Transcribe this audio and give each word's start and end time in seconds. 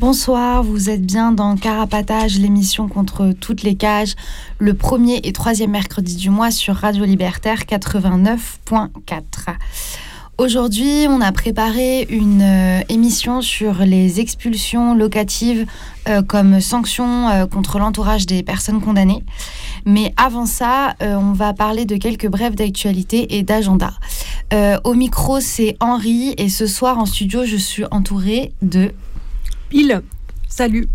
Bonsoir, 0.00 0.62
vous 0.62 0.88
êtes 0.88 1.04
bien 1.04 1.30
dans 1.30 1.56
Carapatage, 1.56 2.38
l'émission 2.38 2.88
contre 2.88 3.32
toutes 3.38 3.62
les 3.62 3.74
cages, 3.74 4.14
le 4.58 4.72
premier 4.72 5.20
et 5.24 5.34
troisième 5.34 5.72
mercredi 5.72 6.16
du 6.16 6.30
mois 6.30 6.50
sur 6.50 6.74
Radio 6.74 7.04
Libertaire 7.04 7.64
89.4. 7.64 8.88
Aujourd'hui, 10.38 11.04
on 11.06 11.20
a 11.20 11.32
préparé 11.32 12.06
une 12.08 12.40
euh, 12.40 12.80
émission 12.88 13.42
sur 13.42 13.80
les 13.84 14.20
expulsions 14.20 14.94
locatives 14.94 15.66
euh, 16.08 16.22
comme 16.22 16.62
sanction 16.62 17.28
euh, 17.28 17.44
contre 17.44 17.78
l'entourage 17.78 18.24
des 18.24 18.42
personnes 18.42 18.80
condamnées. 18.80 19.22
Mais 19.84 20.14
avant 20.16 20.46
ça, 20.46 20.94
on 21.00 21.32
va 21.32 21.52
parler 21.52 21.84
de 21.84 21.96
quelques 21.96 22.28
brèves 22.28 22.54
d'actualité 22.54 23.36
et 23.36 23.42
d'agenda. 23.42 23.92
au 24.84 24.94
micro, 24.94 25.40
c'est 25.40 25.76
Henri 25.80 26.34
et 26.38 26.48
ce 26.48 26.66
soir 26.66 26.98
en 26.98 27.04
studio, 27.04 27.44
je 27.44 27.56
suis 27.56 27.84
entourée 27.90 28.52
de 28.62 28.92
Pile. 29.70 30.02
Salut. 30.48 30.88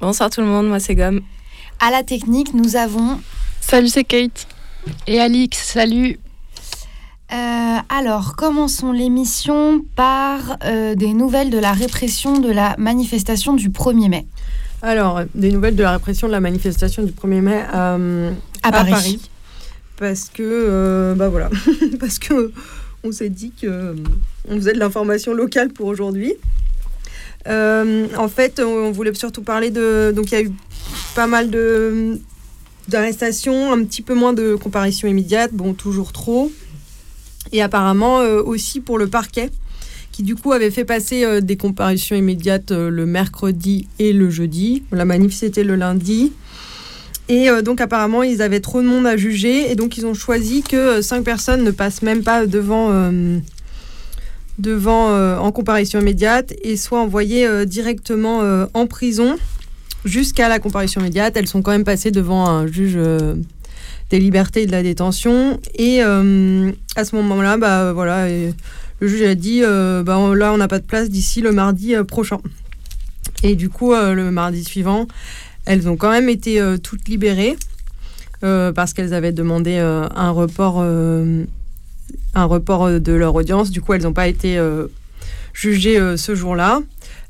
Bonsoir 0.00 0.30
tout 0.30 0.40
le 0.40 0.46
monde, 0.46 0.68
moi 0.68 0.78
c'est 0.78 0.94
Gomme. 0.94 1.20
À 1.80 1.90
la 1.90 2.04
technique, 2.04 2.54
nous 2.54 2.76
avons. 2.76 3.20
Salut, 3.60 3.88
c'est 3.88 4.04
Kate. 4.04 4.46
Et 5.08 5.18
Alix, 5.18 5.58
salut. 5.58 6.20
Euh, 7.32 7.76
alors, 7.88 8.36
commençons 8.36 8.92
l'émission 8.92 9.84
par 9.96 10.58
euh, 10.62 10.94
des 10.94 11.12
nouvelles 11.12 11.50
de 11.50 11.58
la 11.58 11.72
répression 11.72 12.38
de 12.38 12.52
la 12.52 12.76
manifestation 12.78 13.52
du 13.52 13.70
1er 13.70 14.08
mai. 14.08 14.26
Alors, 14.80 15.22
des 15.34 15.50
nouvelles 15.50 15.74
de 15.74 15.82
la 15.82 15.90
répression 15.90 16.28
de 16.28 16.32
la 16.32 16.40
manifestation 16.40 17.02
du 17.02 17.10
1er 17.10 17.40
mai 17.40 17.64
euh, 17.74 18.30
à, 18.62 18.70
Paris. 18.70 19.28
Parce 19.96 20.28
que, 20.28 21.14
bah 21.16 21.30
voilà, 21.30 21.50
parce 21.98 22.20
que 22.20 22.52
on 23.02 23.10
s'est 23.10 23.28
dit 23.28 23.52
que 23.60 23.96
on 24.48 24.54
faisait 24.54 24.72
de 24.72 24.78
l'information 24.78 25.34
locale 25.34 25.70
pour 25.72 25.86
aujourd'hui. 25.86 26.34
Euh, 27.46 28.06
en 28.16 28.28
fait, 28.28 28.60
on 28.60 28.90
voulait 28.90 29.14
surtout 29.14 29.42
parler 29.42 29.70
de. 29.70 30.12
Donc, 30.14 30.32
il 30.32 30.34
y 30.34 30.38
a 30.38 30.42
eu 30.42 30.52
pas 31.14 31.26
mal 31.26 31.50
d'arrestations, 32.88 33.72
un 33.72 33.84
petit 33.84 34.02
peu 34.02 34.14
moins 34.14 34.32
de 34.32 34.54
comparution 34.54 35.08
immédiate, 35.08 35.52
bon, 35.52 35.74
toujours 35.74 36.12
trop. 36.12 36.50
Et 37.52 37.62
apparemment 37.62 38.20
euh, 38.20 38.42
aussi 38.42 38.80
pour 38.80 38.98
le 38.98 39.06
parquet, 39.06 39.50
qui 40.12 40.22
du 40.22 40.34
coup 40.34 40.52
avait 40.52 40.70
fait 40.70 40.84
passer 40.84 41.24
euh, 41.24 41.40
des 41.40 41.56
comparutions 41.56 42.16
immédiates 42.16 42.72
le 42.72 43.06
mercredi 43.06 43.86
et 43.98 44.12
le 44.12 44.30
jeudi. 44.30 44.82
La 44.90 45.04
manif, 45.04 45.34
c'était 45.34 45.64
le 45.64 45.76
lundi. 45.76 46.32
Et 47.28 47.48
donc 47.62 47.80
apparemment, 47.80 48.22
ils 48.22 48.42
avaient 48.42 48.60
trop 48.60 48.82
de 48.82 48.86
monde 48.86 49.06
à 49.06 49.16
juger, 49.16 49.70
et 49.70 49.76
donc 49.76 49.96
ils 49.96 50.04
ont 50.04 50.12
choisi 50.12 50.62
que 50.62 51.00
cinq 51.00 51.24
personnes 51.24 51.64
ne 51.64 51.70
passent 51.70 52.02
même 52.02 52.22
pas 52.22 52.44
devant 52.44 52.90
devant 54.58 55.10
euh, 55.10 55.36
en 55.38 55.52
comparution 55.52 56.00
immédiate 56.00 56.52
et 56.62 56.76
soit 56.76 57.00
envoyées 57.00 57.46
euh, 57.46 57.64
directement 57.64 58.42
euh, 58.42 58.66
en 58.74 58.86
prison 58.86 59.36
jusqu'à 60.04 60.48
la 60.48 60.58
comparution 60.58 61.00
immédiate. 61.00 61.36
Elles 61.36 61.48
sont 61.48 61.62
quand 61.62 61.72
même 61.72 61.84
passées 61.84 62.10
devant 62.10 62.46
un 62.46 62.66
juge 62.66 62.98
des 64.10 64.18
libertés 64.18 64.62
et 64.62 64.66
de 64.66 64.72
la 64.72 64.82
détention. 64.82 65.58
Et 65.76 66.02
à 66.02 67.04
ce 67.04 67.16
moment-là, 67.16 67.56
bah, 67.56 67.94
voilà, 67.94 68.28
le 68.28 69.08
juge 69.08 69.22
a 69.22 69.34
dit 69.34 69.62
bah, 69.62 70.34
là, 70.34 70.52
on 70.52 70.58
n'a 70.58 70.68
pas 70.68 70.78
de 70.78 70.84
place 70.84 71.08
d'ici 71.08 71.40
le 71.40 71.52
mardi 71.52 71.94
prochain. 72.06 72.36
Et 73.42 73.54
du 73.54 73.70
coup, 73.70 73.94
le 73.94 74.30
mardi 74.30 74.62
suivant, 74.62 75.08
elles 75.64 75.88
ont 75.88 75.96
quand 75.96 76.10
même 76.10 76.28
été 76.28 76.62
toutes 76.82 77.08
libérées 77.08 77.56
parce 78.42 78.92
qu'elles 78.92 79.14
avaient 79.14 79.32
demandé 79.32 79.78
un 79.78 80.30
report 80.32 80.84
un 82.34 82.44
report 82.44 82.84
euh, 82.84 82.98
de 82.98 83.12
leur 83.12 83.34
audience. 83.34 83.70
Du 83.70 83.80
coup, 83.80 83.94
elles 83.94 84.02
n'ont 84.02 84.12
pas 84.12 84.28
été 84.28 84.58
euh, 84.58 84.86
jugées 85.52 85.98
euh, 85.98 86.16
ce 86.16 86.34
jour-là. 86.34 86.80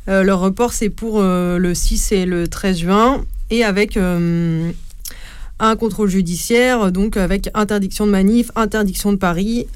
leur 0.07 0.41
report, 0.41 0.73
c'est 0.73 0.91
pour 0.91 1.23
le 1.23 1.73
6 1.75 2.13
et 2.13 2.27
le 2.27 2.47
13 2.47 2.79
juin, 2.79 3.25
et 3.51 3.65
avec 3.65 3.97
un 3.97 5.77
contrôle 5.77 6.11
judiciaire, 6.11 6.93
donc 6.93 7.17
avec 7.17 7.49
interdiction 7.55 8.07
de 8.07 8.11
manif, 8.11 8.51
interdiction 8.55 9.13
de 9.13 9.17
Paris, 9.17 9.67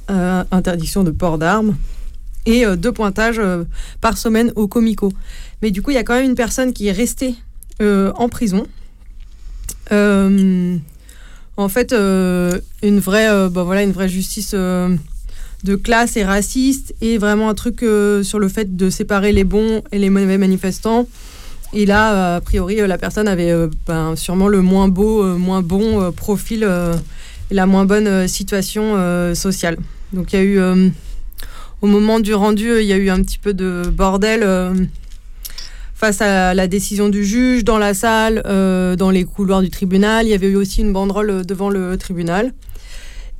interdiction 0.50 1.02
de 1.02 1.10
port 1.10 1.38
d'armes 1.38 1.76
et 2.44 2.66
deux 2.76 2.92
pointages 2.92 3.40
par 4.02 4.18
semaine 4.18 4.52
au 4.54 4.68
Comico. 4.68 5.10
Mais 5.62 5.70
du 5.70 5.80
coup, 5.80 5.92
il 5.92 5.94
y 5.94 5.98
a 5.98 6.04
quand 6.04 6.14
même 6.14 6.26
une 6.28 6.34
personne 6.34 6.74
qui 6.74 6.88
est 6.88 6.92
restée 6.92 7.34
en 7.80 8.28
prison. 8.28 8.66
en 9.90 11.68
fait, 11.70 11.94
une 11.94 13.00
vraie, 13.00 13.48
bah 13.48 13.62
voilà, 13.62 13.82
une 13.82 13.92
vraie 13.92 14.10
justice 14.10 14.54
de 15.64 15.76
classe 15.76 16.16
et 16.16 16.24
raciste 16.24 16.94
et 17.00 17.18
vraiment 17.18 17.48
un 17.48 17.54
truc 17.54 17.82
euh, 17.82 18.22
sur 18.22 18.38
le 18.38 18.48
fait 18.48 18.76
de 18.76 18.90
séparer 18.90 19.32
les 19.32 19.44
bons 19.44 19.82
et 19.90 19.98
les 19.98 20.10
mauvais 20.10 20.38
manifestants. 20.38 21.08
Et 21.74 21.84
là, 21.84 22.14
euh, 22.14 22.36
a 22.36 22.40
priori, 22.40 22.76
la 22.76 22.98
personne 22.98 23.28
avait 23.28 23.50
euh, 23.50 23.68
ben, 23.86 24.16
sûrement 24.16 24.48
le 24.48 24.62
moins 24.62 24.88
beau, 24.88 25.24
moins 25.36 25.62
bon 25.62 26.12
profil 26.12 26.62
et 27.50 27.54
la 27.54 27.66
moins 27.66 27.84
bonne 27.84 28.28
situation 28.28 28.94
sociale. 29.34 29.78
Donc 30.12 30.32
il 30.32 30.36
y 30.36 30.38
a 30.38 30.44
eu, 30.44 30.60
au 31.82 31.86
moment 31.86 32.20
du 32.20 32.34
rendu, 32.34 32.80
il 32.80 32.86
y 32.86 32.92
a 32.92 32.96
eu 32.96 33.10
un 33.10 33.22
petit 33.22 33.38
peu 33.38 33.52
de 33.54 33.82
bordel 33.92 34.46
face 35.94 36.20
à 36.20 36.54
la 36.54 36.68
décision 36.68 37.08
du 37.08 37.24
juge, 37.24 37.64
dans 37.64 37.78
la 37.78 37.94
salle, 37.94 38.42
dans 38.98 39.10
les 39.10 39.24
couloirs 39.24 39.62
du 39.62 39.70
tribunal. 39.70 40.26
Il 40.26 40.30
y 40.30 40.34
avait 40.34 40.48
eu 40.48 40.56
aussi 40.56 40.82
une 40.82 40.92
banderole 40.92 41.44
devant 41.44 41.70
le 41.70 41.96
tribunal. 41.96 42.52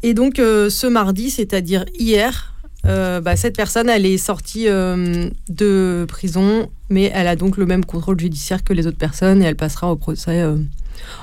Et 0.02 0.14
donc 0.14 0.38
euh, 0.38 0.70
ce 0.70 0.86
mardi, 0.86 1.30
c'est-à-dire 1.30 1.84
hier, 1.98 2.54
euh, 2.86 3.20
bah, 3.20 3.36
cette 3.36 3.56
personne, 3.56 3.88
elle 3.88 4.06
est 4.06 4.18
sortie 4.18 4.68
euh, 4.68 5.28
de 5.48 6.06
prison, 6.08 6.70
mais 6.88 7.10
elle 7.12 7.26
a 7.26 7.36
donc 7.36 7.56
le 7.56 7.66
même 7.66 7.84
contrôle 7.84 8.18
judiciaire 8.18 8.62
que 8.62 8.72
les 8.72 8.86
autres 8.86 8.98
personnes 8.98 9.42
et 9.42 9.46
elle 9.46 9.56
passera 9.56 9.90
au 9.90 9.96
procès 9.96 10.44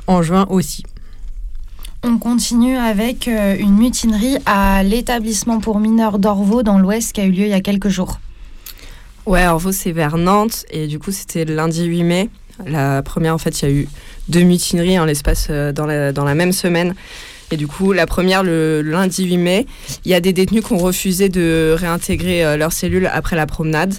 en 0.08 0.22
juin 0.22 0.46
aussi. 0.50 0.84
On 2.04 2.20
continue 2.20 2.78
avec 2.78 3.28
une 3.28 3.78
mutinerie 3.78 4.38
à 4.46 4.84
l'établissement 4.84 5.60
pour 5.60 5.80
mineurs 5.80 6.20
d'Orvaux 6.20 6.62
dans 6.62 6.78
l'Ouest 6.78 7.14
qui 7.14 7.22
a 7.22 7.26
eu 7.26 7.32
lieu 7.32 7.46
il 7.46 7.50
y 7.50 7.54
a 7.54 7.62
quelques 7.62 7.90
jours. 7.90 8.20
Ouais, 9.26 9.48
Orvaux, 9.48 9.72
c'est 9.72 9.92
vers 9.92 10.18
Nantes 10.18 10.66
et 10.70 10.86
du 10.86 11.00
coup, 11.00 11.12
c'était 11.12 11.46
le 11.46 11.56
lundi 11.56 11.84
8 11.86 12.04
mai. 12.04 12.30
La 12.68 13.02
première, 13.02 13.34
en 13.34 13.40
fait, 13.40 13.60
il 13.62 13.66
y 13.66 13.72
a 13.72 13.74
eu 13.74 13.88
deux 14.30 14.44
mutineries 14.44 15.00
en 15.00 15.06
l'espace 15.06 15.50
dans 15.50 15.88
la, 15.88 16.12
dans 16.12 16.26
la 16.26 16.36
même 16.36 16.52
semaine. 16.52 16.94
Et 17.52 17.58
du 17.58 17.68
coup, 17.68 17.94
la 17.94 18.08
première, 18.08 18.44
le, 18.44 18.82
lundi 18.82 19.26
8 19.26 19.38
mai, 19.38 19.66
il 20.04 20.12
y 20.12 20.14
a 20.14 20.20
des 20.20 20.34
détenus 20.34 20.64
qui 20.64 20.74
ont 20.74 20.78
refusé 20.78 21.30
de 21.30 21.76
réintégrer 21.78 22.44
euh, 22.44 22.58
leur 22.58 22.72
cellule 22.72 23.10
après 23.12 23.36
la 23.36 23.46
promenade. 23.46 23.94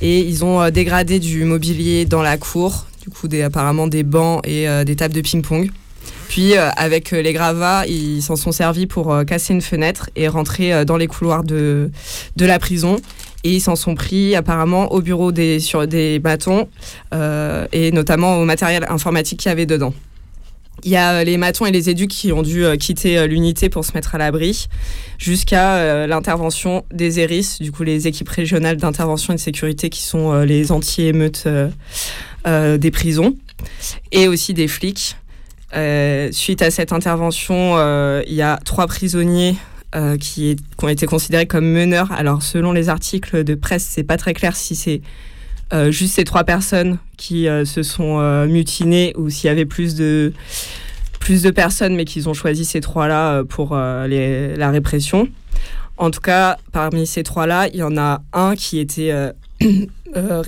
Et 0.00 0.20
ils 0.20 0.44
ont 0.44 0.60
euh, 0.60 0.70
dégradé 0.70 1.18
du 1.18 1.44
mobilier 1.44 2.04
dans 2.04 2.22
la 2.22 2.36
cour, 2.36 2.86
du 3.02 3.08
coup, 3.08 3.26
des, 3.26 3.42
apparemment 3.42 3.86
des 3.86 4.02
bancs 4.02 4.46
et 4.46 4.68
euh, 4.68 4.84
des 4.84 4.96
tables 4.96 5.14
de 5.14 5.22
ping-pong. 5.22 5.70
Puis, 6.28 6.54
avec 6.56 7.12
les 7.12 7.32
gravats, 7.32 7.86
ils 7.86 8.20
s'en 8.20 8.34
sont 8.34 8.50
servis 8.50 8.86
pour 8.86 9.24
casser 9.24 9.54
une 9.54 9.62
fenêtre 9.62 10.10
et 10.16 10.26
rentrer 10.26 10.84
dans 10.84 10.96
les 10.96 11.06
couloirs 11.06 11.44
de, 11.44 11.90
de 12.34 12.46
la 12.46 12.58
prison. 12.58 12.96
Et 13.44 13.52
ils 13.52 13.60
s'en 13.60 13.76
sont 13.76 13.94
pris 13.94 14.34
apparemment 14.34 14.90
au 14.92 15.00
bureau 15.00 15.32
des, 15.32 15.60
sur 15.60 15.86
des 15.86 16.18
bâtons 16.18 16.66
et 17.12 17.92
notamment 17.92 18.38
au 18.38 18.44
matériel 18.44 18.84
informatique 18.88 19.40
qu'il 19.40 19.48
y 19.50 19.52
avait 19.52 19.66
dedans. 19.66 19.94
Il 20.82 20.90
y 20.90 20.96
a 20.96 21.12
euh, 21.12 21.24
les 21.24 21.36
matons 21.36 21.66
et 21.66 21.70
les 21.70 21.88
éducs 21.88 22.10
qui 22.10 22.32
ont 22.32 22.42
dû 22.42 22.64
euh, 22.64 22.76
quitter 22.76 23.18
euh, 23.18 23.26
l'unité 23.26 23.68
pour 23.68 23.84
se 23.84 23.92
mettre 23.92 24.14
à 24.14 24.18
l'abri, 24.18 24.66
jusqu'à 25.18 26.06
l'intervention 26.06 26.84
des 26.92 27.20
ERIS, 27.20 27.58
du 27.60 27.70
coup 27.72 27.84
les 27.84 28.08
équipes 28.08 28.28
régionales 28.28 28.76
d'intervention 28.76 29.32
et 29.32 29.36
de 29.36 29.40
sécurité 29.40 29.88
qui 29.88 30.02
sont 30.02 30.40
les 30.40 30.72
anti-émeutes 30.72 31.48
des 32.44 32.90
prisons, 32.90 33.36
et 34.10 34.26
aussi 34.28 34.52
des 34.54 34.66
flics. 34.68 35.16
suite 36.32 36.62
à 36.62 36.70
cette 36.70 36.92
intervention, 36.92 37.76
il 38.26 38.34
y 38.34 38.42
a 38.42 38.58
trois 38.64 38.86
prisonniers 38.88 39.54
qui, 40.20 40.56
qui, 40.56 40.84
ont 40.84 40.88
été 40.88 41.06
considérés 41.06 41.46
comme 41.46 41.70
meneurs. 41.70 42.10
Alors, 42.12 42.42
selon 42.42 42.72
les 42.72 42.88
articles 42.88 43.44
de 43.44 43.54
presse, 43.54 43.86
c'est 43.88 44.04
pas 44.04 44.16
très 44.16 44.34
clair 44.34 44.56
si 44.56 44.74
c'est 44.74 45.00
juste 45.90 46.14
ces 46.14 46.24
trois 46.24 46.44
personnes 46.44 46.98
qui 47.16 47.46
se 47.64 47.82
sont 47.82 48.46
mutinées 48.46 49.12
ou 49.16 49.30
s'il 49.30 49.48
y 49.48 49.50
avait 49.50 49.66
plus 49.66 49.94
de 49.94 50.32
plus 51.24 51.42
de 51.42 51.50
personnes, 51.50 51.96
mais 51.96 52.04
qu'ils 52.04 52.28
ont 52.28 52.34
choisi 52.34 52.66
ces 52.66 52.82
trois-là 52.82 53.32
euh, 53.32 53.44
pour 53.44 53.70
euh, 53.72 54.56
la 54.56 54.70
répression. 54.70 55.26
En 55.96 56.10
tout 56.10 56.20
cas, 56.20 56.58
parmi 56.70 57.06
ces 57.06 57.22
trois-là, 57.22 57.68
il 57.68 57.76
y 57.76 57.82
en 57.82 57.96
a 57.96 58.20
un 58.34 58.54
qui 58.54 58.78
était 58.78 59.10
euh, 59.10 59.32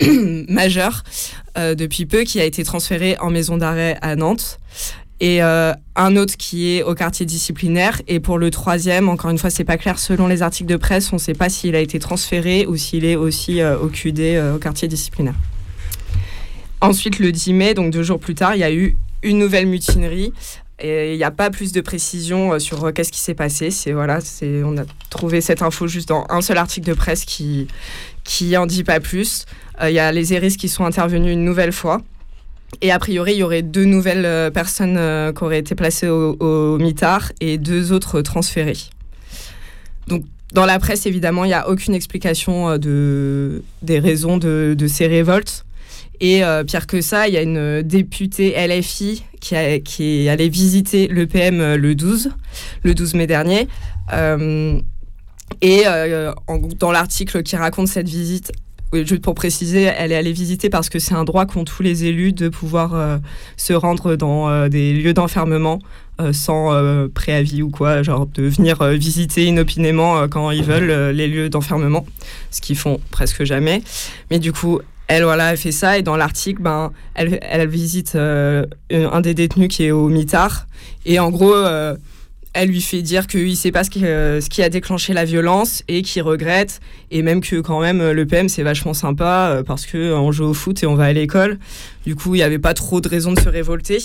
majeur 0.48 1.02
depuis 1.56 2.06
peu, 2.06 2.22
qui 2.24 2.40
a 2.40 2.44
été 2.44 2.64
transféré 2.64 3.16
en 3.18 3.30
maison 3.30 3.56
d'arrêt 3.56 3.98
à 4.02 4.14
Nantes. 4.14 4.60
Et 5.20 5.42
un 5.42 6.16
autre 6.16 6.36
qui 6.38 6.76
est 6.76 6.82
au 6.82 6.94
quartier 6.94 7.26
disciplinaire. 7.26 8.00
Et 8.08 8.20
pour 8.20 8.38
le 8.38 8.50
troisième, 8.50 9.10
encore 9.10 9.30
une 9.30 9.36
fois, 9.36 9.50
c'est 9.50 9.64
pas 9.64 9.76
clair 9.76 9.98
selon 9.98 10.26
les 10.26 10.40
articles 10.40 10.70
de 10.70 10.76
presse, 10.76 11.12
on 11.12 11.16
ne 11.16 11.20
sait 11.20 11.34
pas 11.34 11.50
s'il 11.50 11.74
a 11.74 11.80
été 11.80 11.98
transféré 11.98 12.64
ou 12.66 12.76
s'il 12.76 13.04
est 13.04 13.16
aussi 13.16 13.62
au 13.62 13.88
QD, 13.88 14.40
au 14.54 14.58
quartier 14.58 14.88
disciplinaire. 14.88 15.34
Ensuite, 16.80 17.18
le 17.18 17.32
10 17.32 17.52
mai, 17.52 17.74
donc 17.74 17.92
deux 17.92 18.02
jours 18.02 18.18
plus 18.18 18.34
tard, 18.34 18.54
il 18.54 18.60
y 18.60 18.64
a 18.64 18.72
eu 18.72 18.96
une 19.22 19.38
nouvelle 19.38 19.66
mutinerie. 19.66 20.32
Et 20.82 21.12
il 21.12 21.18
n'y 21.18 21.24
a 21.24 21.30
pas 21.30 21.50
plus 21.50 21.72
de 21.72 21.80
précision 21.80 22.54
euh, 22.54 22.58
sur 22.58 22.84
euh, 22.84 22.92
qu'est-ce 22.92 23.12
qui 23.12 23.20
s'est 23.20 23.34
passé. 23.34 23.70
C'est 23.70 23.92
voilà, 23.92 24.20
c'est 24.20 24.62
on 24.64 24.78
a 24.78 24.84
trouvé 25.10 25.42
cette 25.42 25.60
info 25.62 25.86
juste 25.86 26.08
dans 26.08 26.24
un 26.30 26.40
seul 26.40 26.56
article 26.56 26.88
de 26.88 26.94
presse 26.94 27.24
qui 27.24 27.68
qui 28.24 28.56
en 28.56 28.66
dit 28.66 28.82
pas 28.82 29.00
plus. 29.00 29.44
Euh, 29.82 29.90
il 29.90 29.94
y 29.94 29.98
a 29.98 30.10
les 30.10 30.32
ERIS 30.32 30.56
qui 30.56 30.68
sont 30.68 30.84
intervenus 30.84 31.32
une 31.32 31.44
nouvelle 31.44 31.72
fois. 31.72 32.00
Et 32.82 32.92
a 32.92 32.98
priori, 32.98 33.32
il 33.32 33.38
y 33.38 33.42
aurait 33.42 33.62
deux 33.62 33.84
nouvelles 33.84 34.52
personnes 34.52 34.98
qui 35.36 35.44
auraient 35.44 35.58
été 35.58 35.74
placées 35.74 36.08
au, 36.08 36.36
au 36.40 36.78
mitard 36.78 37.32
et 37.40 37.58
deux 37.58 37.92
autres 37.92 38.22
transférées. 38.22 38.78
Donc, 40.06 40.24
dans 40.52 40.66
la 40.66 40.78
presse, 40.78 41.06
évidemment, 41.06 41.44
il 41.44 41.48
n'y 41.48 41.54
a 41.54 41.68
aucune 41.68 41.94
explication 41.94 42.76
de, 42.76 43.62
des 43.82 43.98
raisons 43.98 44.36
de, 44.36 44.86
ces 44.88 45.06
révoltes. 45.06 45.64
Et 46.20 46.44
euh, 46.44 46.64
pire 46.64 46.86
que 46.86 47.00
ça, 47.00 47.28
il 47.28 47.34
y 47.34 47.38
a 47.38 47.42
une 47.42 47.82
députée 47.82 48.54
LFI 48.66 49.24
qui, 49.40 49.54
est 49.54 50.28
allée 50.28 50.48
visiter 50.48 51.08
l'EPM 51.08 51.60
euh, 51.60 51.76
le 51.78 51.94
12, 51.94 52.30
le 52.82 52.94
12 52.94 53.14
mai 53.14 53.26
dernier. 53.26 53.68
Euh, 54.12 54.78
et 55.62 55.82
dans 56.78 56.92
l'article 56.92 57.42
qui 57.42 57.56
raconte 57.56 57.88
cette 57.88 58.08
visite, 58.08 58.52
juste 58.92 59.22
pour 59.22 59.34
préciser, 59.34 59.82
elle 59.82 60.12
est 60.12 60.16
allée 60.16 60.32
visiter 60.32 60.70
parce 60.70 60.88
que 60.88 60.98
c'est 60.98 61.14
un 61.14 61.24
droit 61.24 61.46
qu'ont 61.46 61.64
tous 61.64 61.82
les 61.82 62.04
élus 62.04 62.32
de 62.32 62.48
pouvoir 62.48 63.20
se 63.56 63.72
rendre 63.72 64.16
dans 64.16 64.68
des 64.68 64.92
lieux 64.92 65.14
d'enfermement 65.14 65.78
sans 66.32 67.08
préavis 67.14 67.62
ou 67.62 67.70
quoi, 67.70 68.02
genre 68.02 68.26
de 68.26 68.42
venir 68.42 68.84
visiter 68.88 69.46
inopinément 69.46 70.28
quand 70.28 70.50
ils 70.50 70.64
veulent 70.64 71.14
les 71.14 71.28
lieux 71.28 71.48
d'enfermement, 71.48 72.04
ce 72.50 72.60
qu'ils 72.60 72.76
font 72.76 73.00
presque 73.10 73.44
jamais. 73.44 73.82
Mais 74.30 74.38
du 74.38 74.52
coup, 74.52 74.80
elle, 75.10 75.24
voilà, 75.24 75.50
elle 75.50 75.56
fait 75.56 75.72
ça 75.72 75.98
et 75.98 76.02
dans 76.02 76.16
l'article, 76.16 76.62
ben, 76.62 76.92
elle, 77.14 77.40
elle 77.42 77.68
visite 77.68 78.12
euh, 78.14 78.64
un 78.92 79.20
des 79.20 79.34
détenus 79.34 79.66
qui 79.66 79.82
est 79.84 79.90
au 79.90 80.08
mitard 80.08 80.68
et 81.04 81.18
en 81.18 81.30
gros, 81.30 81.52
euh, 81.52 81.96
elle 82.52 82.68
lui 82.68 82.80
fait 82.80 83.02
dire 83.02 83.26
qu'il 83.26 83.48
ne 83.48 83.54
sait 83.54 83.70
pas 83.70 83.84
ce 83.84 83.90
qui, 83.90 84.04
euh, 84.04 84.40
ce 84.40 84.48
qui, 84.48 84.62
a 84.62 84.68
déclenché 84.68 85.12
la 85.12 85.24
violence 85.24 85.82
et 85.88 86.02
qu'il 86.02 86.22
regrette 86.22 86.80
et 87.10 87.22
même 87.22 87.40
que 87.40 87.60
quand 87.60 87.80
même 87.80 88.10
le 88.10 88.26
PM 88.26 88.48
c'est 88.48 88.62
vachement 88.62 88.94
sympa 88.94 89.62
parce 89.66 89.86
que 89.86 90.12
on 90.12 90.32
joue 90.32 90.44
au 90.44 90.54
foot 90.54 90.82
et 90.82 90.86
on 90.86 90.94
va 90.94 91.04
à 91.04 91.12
l'école. 91.12 91.58
Du 92.06 92.16
coup, 92.16 92.34
il 92.34 92.38
n'y 92.38 92.44
avait 92.44 92.58
pas 92.58 92.74
trop 92.74 93.00
de 93.00 93.08
raison 93.08 93.32
de 93.32 93.40
se 93.40 93.48
révolter. 93.48 93.98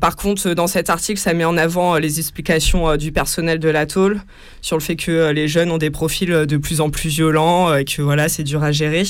par 0.00 0.16
contre, 0.16 0.52
dans 0.52 0.66
cet 0.66 0.90
article, 0.90 1.18
ça 1.18 1.32
met 1.32 1.44
en 1.44 1.56
avant 1.56 1.96
les 1.96 2.18
explications 2.18 2.96
du 2.96 3.10
personnel 3.10 3.58
de 3.58 3.68
la 3.68 3.86
tôle 3.86 4.20
sur 4.60 4.76
le 4.76 4.82
fait 4.82 4.96
que 4.96 5.30
les 5.30 5.48
jeunes 5.48 5.70
ont 5.70 5.78
des 5.78 5.90
profils 5.90 6.28
de 6.28 6.56
plus 6.56 6.80
en 6.80 6.90
plus 6.90 7.08
violents 7.08 7.74
et 7.74 7.84
que 7.84 8.02
voilà, 8.02 8.28
c'est 8.28 8.44
dur 8.44 8.62
à 8.62 8.72
gérer. 8.72 9.04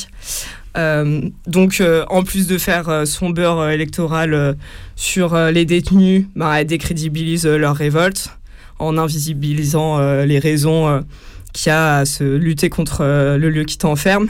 Euh, 0.76 1.22
donc, 1.46 1.81
euh, 1.81 2.05
en 2.08 2.22
plus 2.22 2.46
de 2.46 2.56
faire 2.58 2.88
euh, 2.88 3.05
son 3.05 3.31
beurre 3.31 3.70
électoral 3.70 4.56
sur 4.96 5.37
les 5.37 5.64
détenus, 5.64 6.26
bah, 6.37 6.61
elle 6.61 6.67
décrédibilise 6.67 7.46
leur 7.46 7.76
révolte 7.76 8.31
en 8.78 8.96
invisibilisant 8.96 9.99
les 10.25 10.38
raisons 10.38 11.05
qu'il 11.52 11.69
y 11.69 11.72
a 11.72 11.99
à 11.99 12.05
se 12.06 12.25
lutter 12.25 12.70
contre 12.70 13.05
le 13.05 13.50
lieu 13.50 13.64
qui 13.64 13.76
t'enferme. 13.76 14.28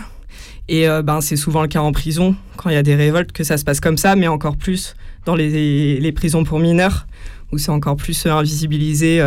Et 0.69 0.89
ben, 1.05 1.21
c'est 1.21 1.37
souvent 1.37 1.63
le 1.63 1.69
cas 1.69 1.81
en 1.81 1.93
prison, 1.93 2.35
quand 2.57 2.69
il 2.69 2.75
y 2.75 2.79
a 2.79 2.83
des 2.83 2.97
révoltes, 2.97 3.31
que 3.31 3.45
ça 3.45 3.59
se 3.59 3.65
passe 3.65 3.79
comme 3.79 3.97
ça, 3.97 4.17
mais 4.17 4.27
encore 4.27 4.57
plus 4.57 4.97
dans 5.25 5.37
les, 5.37 6.01
les 6.01 6.13
prisons 6.13 6.43
pour 6.43 6.59
mineurs, 6.59 7.07
où 7.52 7.58
c'est 7.58 7.70
encore 7.70 7.97
plus 7.97 8.26
invisibiliser 8.26 9.23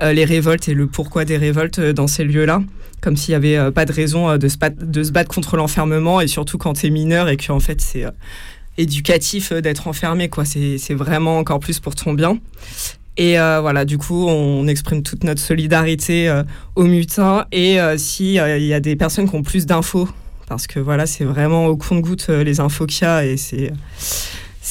les 0.00 0.24
révoltes 0.24 0.68
et 0.68 0.74
le 0.74 0.86
pourquoi 0.86 1.24
des 1.24 1.36
révoltes 1.36 1.80
dans 1.80 2.06
ces 2.06 2.24
lieux-là 2.24 2.62
comme 3.04 3.16
s'il 3.18 3.32
n'y 3.32 3.36
avait 3.36 3.58
euh, 3.58 3.70
pas 3.70 3.84
de 3.84 3.92
raison 3.92 4.30
euh, 4.30 4.38
de 4.38 4.48
se, 4.48 4.56
battre, 4.56 5.28
contre 5.28 5.56
l'enfermement, 5.56 6.22
et 6.22 6.26
surtout 6.26 6.56
quand 6.56 6.72
tu 6.72 6.86
es 6.86 6.90
mineur 6.90 7.28
et 7.28 7.36
que 7.36 7.52
en 7.52 7.60
fait 7.60 7.80
c'est 7.82 8.06
euh, 8.06 8.10
éducatif 8.78 9.52
d'être 9.52 9.86
enfermé, 9.86 10.28
quoi. 10.28 10.44
C'est 10.44 10.94
vraiment 10.94 11.38
encore 11.38 11.60
plus 11.60 11.78
pour 11.78 11.94
ton 11.94 12.14
bien. 12.14 12.38
Et 13.16 13.36
voilà, 13.36 13.84
du 13.84 13.98
coup, 13.98 14.26
on 14.26 14.66
exprime 14.66 15.04
toute 15.04 15.22
notre 15.22 15.40
solidarité 15.40 16.42
aux 16.74 16.82
mutins. 16.82 17.44
Et 17.52 17.78
s'il 17.98 18.32
y 18.32 18.40
a 18.74 18.80
des 18.80 18.96
personnes 18.96 19.30
qui 19.30 19.36
ont 19.36 19.44
plus 19.44 19.64
d'infos, 19.66 20.08
parce 20.48 20.66
que 20.66 20.80
voilà, 20.80 21.06
c'est 21.06 21.22
vraiment 21.22 21.66
au 21.66 21.76
compte-goutte 21.76 22.30
les 22.30 22.58
infos 22.58 22.86
qu'il 22.86 23.04
y 23.04 23.08
a 23.08 23.24
et 23.24 23.36
c'est 23.36 23.72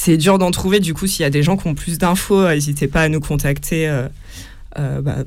c'est 0.04 0.16
dur 0.16 0.38
d'en 0.38 0.50
trouver. 0.50 0.80
Du 0.80 0.94
coup, 0.94 1.06
s'il 1.06 1.22
y 1.22 1.26
a 1.26 1.30
des 1.30 1.42
gens 1.42 1.56
qui 1.56 1.66
ont 1.66 1.74
plus 1.74 1.98
d'infos, 1.98 2.48
n'hésitez 2.48 2.88
pas 2.88 3.02
à 3.02 3.08
nous 3.08 3.20
contacter. 3.20 3.90
Bah, 4.76 5.24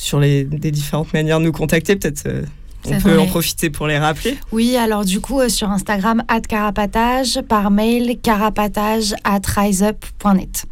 sur 0.00 0.18
les, 0.18 0.44
différentes 0.44 1.12
manières 1.12 1.38
de 1.38 1.44
nous 1.44 1.52
contacter. 1.52 1.96
Peut-être 1.96 2.26
euh, 2.26 2.42
on 2.86 2.98
peut 2.98 3.18
en 3.18 3.26
profiter 3.26 3.68
pour 3.70 3.86
les 3.86 3.98
rappeler. 3.98 4.38
Oui, 4.52 4.76
alors 4.76 5.04
du 5.04 5.20
coup, 5.20 5.40
euh, 5.40 5.48
sur 5.48 5.70
Instagram, 5.70 6.24
carapatage, 6.48 7.40
par 7.42 7.70
mail, 7.70 8.18
carapatage 8.20 9.14
at 9.24 9.42
riseup.net. 9.44 10.64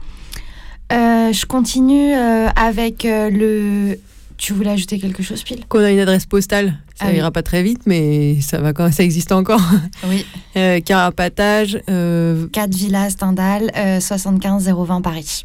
Euh, 0.90 1.32
je 1.32 1.44
continue 1.44 2.14
avec 2.14 3.04
le. 3.04 3.98
Tu 4.38 4.52
voulais 4.54 4.70
ajouter 4.70 4.98
quelque 4.98 5.22
chose, 5.22 5.42
Pile 5.42 5.64
Qu'on 5.68 5.80
a 5.80 5.90
une 5.90 5.98
adresse 5.98 6.24
postale. 6.24 6.78
Ça 6.94 7.06
ah 7.08 7.12
ira 7.12 7.30
pas 7.30 7.42
très 7.42 7.62
vite, 7.62 7.82
mais 7.86 8.40
ça 8.40 8.58
va 8.60 8.72
quand 8.72 8.90
ça 8.92 9.02
existe 9.02 9.32
encore. 9.32 9.60
Oui. 10.08 10.24
carapatage. 10.84 11.78
4 11.86 12.74
Villas 12.74 13.10
Stendhal, 13.10 13.70
75 14.00 14.68
020 14.68 15.02
Paris. 15.02 15.44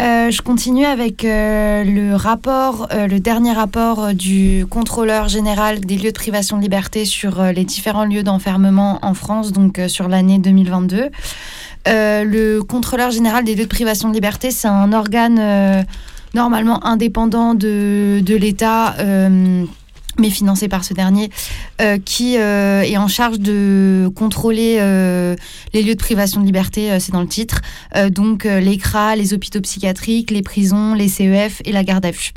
Euh, 0.00 0.32
je 0.32 0.42
continue 0.42 0.84
avec 0.84 1.24
euh, 1.24 1.84
le 1.84 2.16
rapport, 2.16 2.88
euh, 2.92 3.06
le 3.06 3.20
dernier 3.20 3.52
rapport 3.52 4.12
du 4.12 4.66
contrôleur 4.68 5.28
général 5.28 5.80
des 5.80 5.96
lieux 5.96 6.10
de 6.10 6.16
privation 6.16 6.56
de 6.56 6.62
liberté 6.62 7.04
sur 7.04 7.40
les 7.40 7.64
différents 7.64 8.04
lieux 8.04 8.24
d'enfermement 8.24 8.98
en 9.02 9.14
France, 9.14 9.52
donc 9.52 9.80
sur 9.86 10.08
l'année 10.08 10.38
2022. 10.38 11.10
le 11.86 12.60
contrôleur 12.62 13.12
général 13.12 13.44
des 13.44 13.54
lieux 13.54 13.64
de 13.64 13.68
privation 13.68 14.08
de 14.08 14.14
liberté, 14.14 14.50
c'est 14.50 14.68
un 14.68 14.92
organe 14.92 15.86
normalement 16.34 16.84
indépendant 16.86 17.54
de, 17.54 18.20
de 18.24 18.34
l'État 18.34 18.96
mais 20.18 20.30
financé 20.30 20.68
par 20.68 20.84
ce 20.84 20.94
dernier, 20.94 21.30
euh, 21.80 21.98
qui 21.98 22.38
euh, 22.38 22.82
est 22.82 22.96
en 22.96 23.08
charge 23.08 23.40
de 23.40 24.10
contrôler 24.14 24.76
euh, 24.80 25.34
les 25.72 25.82
lieux 25.82 25.94
de 25.94 26.00
privation 26.00 26.40
de 26.40 26.46
liberté, 26.46 26.98
c'est 27.00 27.12
dans 27.12 27.20
le 27.20 27.28
titre, 27.28 27.60
donc 28.10 28.44
les 28.44 28.78
CRA, 28.78 29.16
les 29.16 29.34
hôpitaux 29.34 29.60
psychiatriques, 29.60 30.30
les 30.30 30.42
prisons, 30.42 30.94
les 30.94 31.08
CEF 31.08 31.62
et 31.64 31.72
la 31.72 31.84
garde 31.84 32.06
à 32.06 32.10
vue. 32.10 32.32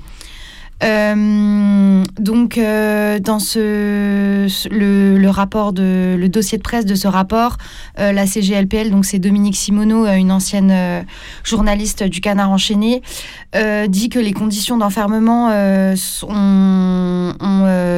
Euh, 0.83 2.03
donc, 2.19 2.57
euh, 2.57 3.19
dans 3.19 3.39
ce, 3.39 4.47
le, 4.69 5.29
rapport 5.29 5.73
de 5.73 6.15
le 6.17 6.29
dossier 6.29 6.57
de 6.57 6.63
presse 6.63 6.85
de 6.85 6.95
ce 6.95 7.07
rapport, 7.07 7.57
euh, 7.99 8.11
la 8.11 8.27
CGLPL, 8.27 8.91
donc 8.91 9.05
c'est 9.05 9.19
Dominique 9.19 9.55
Simoneau, 9.55 10.05
une 10.05 10.31
ancienne 10.31 11.05
journaliste 11.43 12.03
du 12.03 12.21
Canard 12.21 12.51
enchaîné, 12.51 13.01
dit 13.87 14.09
que 14.09 14.19
les 14.19 14.33
conditions 14.33 14.77
d'enfermement 14.77 15.47
ont, 15.47 17.33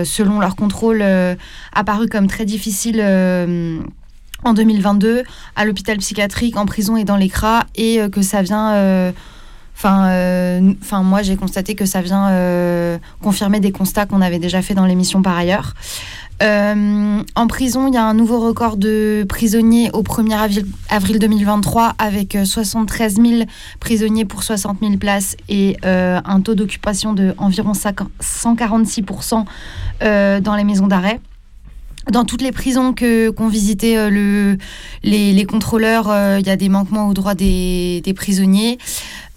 selon 0.06 0.40
leur 0.40 0.56
contrôle, 0.56 1.04
apparu 1.74 2.08
comme 2.08 2.28
très 2.28 2.46
difficiles 2.46 3.02
en 4.44 4.54
2022 4.54 5.24
à 5.56 5.66
l'hôpital 5.66 5.98
psychiatrique, 5.98 6.56
en 6.58 6.66
prison 6.66 6.96
et 6.96 7.04
dans 7.04 7.18
les 7.18 7.30
CRA, 7.30 7.66
et 7.76 8.00
que 8.12 8.22
ça 8.22 8.42
vient 8.42 9.14
Enfin, 9.80 10.10
euh, 10.10 10.74
enfin 10.82 11.04
moi, 11.04 11.22
j'ai 11.22 11.38
constaté 11.38 11.74
que 11.74 11.86
ça 11.86 12.02
vient 12.02 12.32
euh, 12.32 12.98
confirmer 13.22 13.62
des 13.62 13.72
constats 13.72 14.06
qu'on 14.06 14.20
avait 14.20 14.38
déjà 14.38 14.62
fait 14.62 14.74
dans 14.74 14.86
l'émission 14.86 15.22
par 15.22 15.38
ailleurs. 15.38 15.74
Euh, 16.44 17.24
en 17.36 17.48
prison, 17.48 17.88
il 17.88 17.94
y 17.94 17.98
a 17.98 18.04
un 18.04 18.14
nouveau 18.14 18.42
record 18.42 18.76
de 18.76 19.26
prisonniers 19.30 19.90
au 19.94 20.04
1er 20.04 20.66
avril, 20.90 21.20
2023 21.20 21.94
avec 21.98 22.38
73 22.44 23.16
000 23.16 23.44
prisonniers 23.80 24.26
pour 24.26 24.44
60 24.44 24.80
000 24.82 24.98
places 24.98 25.38
et 25.48 25.78
un 25.84 26.42
taux 26.42 26.56
d'occupation 26.56 27.14
de 27.14 27.34
environ 27.38 27.72
146% 27.72 29.46
dans 30.42 30.56
les 30.58 30.64
maisons 30.66 30.88
d'arrêt. 30.88 31.22
dans 32.12 32.26
toutes 32.26 32.42
les 32.42 32.52
prisons 32.52 32.94
que 32.94 33.30
qu'ont 33.30 33.50
visité 33.50 34.10
le, 34.10 34.58
les, 35.04 35.46
contrôleurs, 35.46 36.08
il 36.40 36.48
y 36.48 36.50
a 36.50 36.56
des 36.56 36.70
manquements 36.70 37.08
aux 37.08 37.14
droits 37.14 37.36
des 37.36 38.14
prisonniers. 38.16 38.78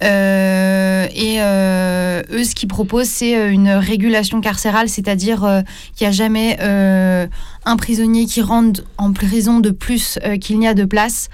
Euh, 0.03 1.07
et 1.15 1.37
euh, 1.41 2.23
eux, 2.33 2.45
ce 2.45 2.55
qu'ils 2.55 2.69
proposent, 2.69 3.09
c'est 3.09 3.37
euh, 3.37 3.51
une 3.51 3.69
régulation 3.69 4.41
carcérale, 4.41 4.89
c'est-à-dire 4.89 5.63
qu'il 5.97 6.07
n'y 6.07 6.09
a 6.09 6.13
jamais 6.13 6.59
un 7.65 7.77
prisonnier 7.77 8.27
qui 8.27 8.43
rentre 8.43 8.83
en 8.99 9.13
prison 9.13 9.61
de 9.61 9.71
plus 9.71 10.19
qu'il 10.41 10.59
n'y 10.59 10.67
a 10.67 10.75
de 10.75 10.85
place. 10.85 11.29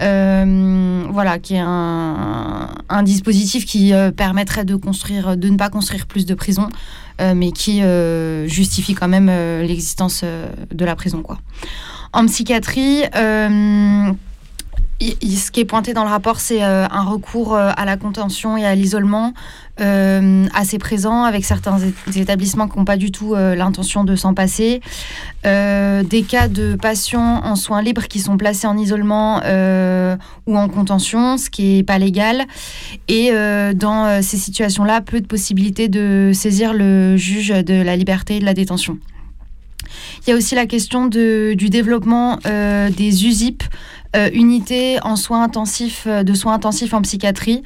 Voilà, 0.00 1.38
qui 1.38 1.54
est 1.54 1.62
un, 1.64 3.02
dispositif 3.02 3.64
qui 3.64 3.92
permettrait 4.16 4.64
de 4.64 4.74
construire, 4.76 5.36
de 5.36 5.48
ne 5.48 5.56
pas 5.56 5.70
construire 5.70 6.06
plus 6.06 6.26
de 6.26 6.34
prisons, 6.34 6.68
mais 7.20 7.52
qui 7.52 7.82
justifie 8.46 8.94
quand 8.94 9.08
même 9.08 9.30
l'existence 9.62 10.24
de 10.72 10.84
la 10.84 10.96
prison. 10.96 11.22
En 12.12 12.26
psychiatrie, 12.26 13.02
ce 15.00 15.50
qui 15.50 15.60
est 15.60 15.64
pointé 15.64 15.94
dans 15.94 16.04
le 16.04 16.10
rapport, 16.10 16.40
c'est 16.40 16.62
euh, 16.62 16.86
un 16.90 17.04
recours 17.04 17.54
euh, 17.54 17.70
à 17.76 17.84
la 17.84 17.96
contention 17.96 18.56
et 18.56 18.64
à 18.64 18.74
l'isolement 18.74 19.32
euh, 19.80 20.46
assez 20.54 20.78
présent 20.78 21.22
avec 21.22 21.44
certains 21.44 21.78
établissements 22.16 22.66
qui 22.66 22.78
n'ont 22.78 22.84
pas 22.84 22.96
du 22.96 23.12
tout 23.12 23.34
l'intention 23.34 24.02
de 24.02 24.16
s'en 24.16 24.34
passer. 24.34 24.80
Des 25.44 26.24
cas 26.28 26.48
de 26.48 26.74
patients 26.74 27.44
en 27.44 27.54
soins 27.54 27.80
libres 27.80 28.08
qui 28.08 28.18
sont 28.18 28.36
placés 28.36 28.66
en 28.66 28.76
isolement 28.76 29.40
ou 30.46 30.58
en 30.58 30.68
contention, 30.68 31.38
ce 31.38 31.48
qui 31.48 31.76
n'est 31.76 31.82
pas 31.84 31.98
légal. 31.98 32.44
Et 33.06 33.30
dans 33.76 34.20
ces 34.20 34.36
situations-là, 34.36 35.00
peu 35.00 35.20
de 35.20 35.26
possibilités 35.26 35.86
de 35.86 36.32
saisir 36.34 36.74
le 36.74 37.16
juge 37.16 37.50
de 37.50 37.80
la 37.80 37.94
liberté 37.94 38.36
et 38.36 38.40
de 38.40 38.44
la 38.44 38.54
détention. 38.54 38.98
Il 40.26 40.30
y 40.30 40.32
a 40.32 40.36
aussi 40.36 40.54
la 40.54 40.66
question 40.66 41.06
du 41.06 41.70
développement 41.70 42.38
des 42.44 43.26
USIP, 43.26 43.62
euh, 44.16 44.30
unités 44.32 44.98
en 45.02 45.16
soins 45.16 45.42
intensifs, 45.42 46.04
euh, 46.06 46.22
de 46.22 46.32
soins 46.32 46.54
intensifs 46.54 46.94
en 46.94 47.02
psychiatrie. 47.02 47.62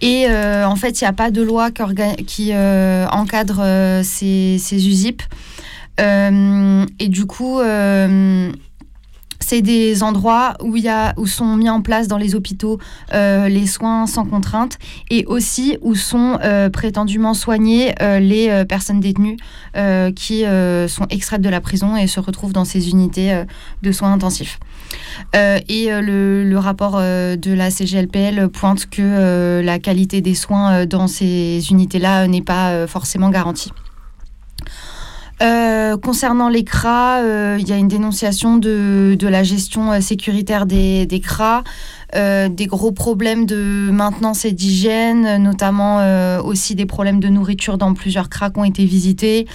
Et 0.00 0.26
euh, 0.28 0.66
en 0.66 0.74
fait, 0.74 1.00
il 1.00 1.04
n'y 1.04 1.08
a 1.08 1.12
pas 1.12 1.30
de 1.30 1.42
loi 1.42 1.70
qui, 1.70 2.52
encadre 2.52 3.64
ces, 4.02 4.58
ces 4.58 4.88
USIP. 4.88 5.22
Et 5.98 7.08
du 7.08 7.26
coup, 7.26 7.60
c'est 9.40 9.62
des 9.62 10.02
endroits 10.02 10.54
où, 10.60 10.76
y 10.76 10.88
a, 10.88 11.14
où 11.16 11.26
sont 11.26 11.56
mis 11.56 11.70
en 11.70 11.80
place 11.80 12.08
dans 12.08 12.18
les 12.18 12.34
hôpitaux 12.34 12.78
les 13.12 13.66
soins 13.66 14.06
sans 14.06 14.24
contrainte 14.24 14.78
et 15.10 15.24
aussi 15.26 15.78
où 15.80 15.94
sont 15.94 16.38
prétendument 16.72 17.32
soignées 17.32 17.94
les 18.00 18.64
personnes 18.68 19.00
détenues 19.00 19.38
qui 20.14 20.44
sont 20.88 21.06
extraites 21.08 21.42
de 21.42 21.48
la 21.48 21.60
prison 21.60 21.96
et 21.96 22.06
se 22.06 22.20
retrouvent 22.20 22.52
dans 22.52 22.66
ces 22.66 22.90
unités 22.90 23.44
de 23.82 23.92
soins 23.92 24.12
intensifs. 24.12 24.58
Euh, 25.34 25.58
et 25.68 25.92
euh, 25.92 26.00
le, 26.44 26.58
rapport 26.58 26.96
euh, 26.96 27.36
de 27.36 27.52
la 27.52 27.70
CGLPL 27.70 28.48
pointe 28.48 28.88
que 28.88 29.60
la 29.62 29.78
qualité 29.78 30.20
des 30.20 30.34
soins 30.34 30.86
dans 30.86 31.06
ces 31.06 31.70
unités-là 31.70 32.26
n'est 32.26 32.42
pas 32.42 32.86
forcément 32.86 33.30
garantie. 33.30 33.70
Euh, 35.42 35.98
concernant 35.98 36.48
les 36.48 36.64
CRA, 36.64 37.18
euh, 37.18 37.58
il 37.60 37.68
y 37.68 37.72
a 37.72 37.76
une 37.76 37.88
dénonciation 37.88 38.56
de, 38.56 39.16
la 39.20 39.42
gestion 39.42 39.92
euh, 39.92 40.00
sécuritaire 40.00 40.66
des, 40.66 41.06
des 41.06 41.20
des 42.14 42.66
gros 42.66 42.92
problèmes 42.92 43.44
de 43.44 43.90
maintenance 43.90 44.44
et 44.44 44.52
d'hygiène, 44.52 45.42
notamment 45.42 45.98
aussi 46.38 46.74
des 46.74 46.86
problèmes 46.86 47.20
de 47.20 47.28
nourriture 47.28 47.76
dans 47.76 47.92
plusieurs 47.92 48.30
CRA 48.30 48.50
qui 48.50 48.58
ont 48.60 48.64
été 48.64 48.84
visités. 48.84 49.46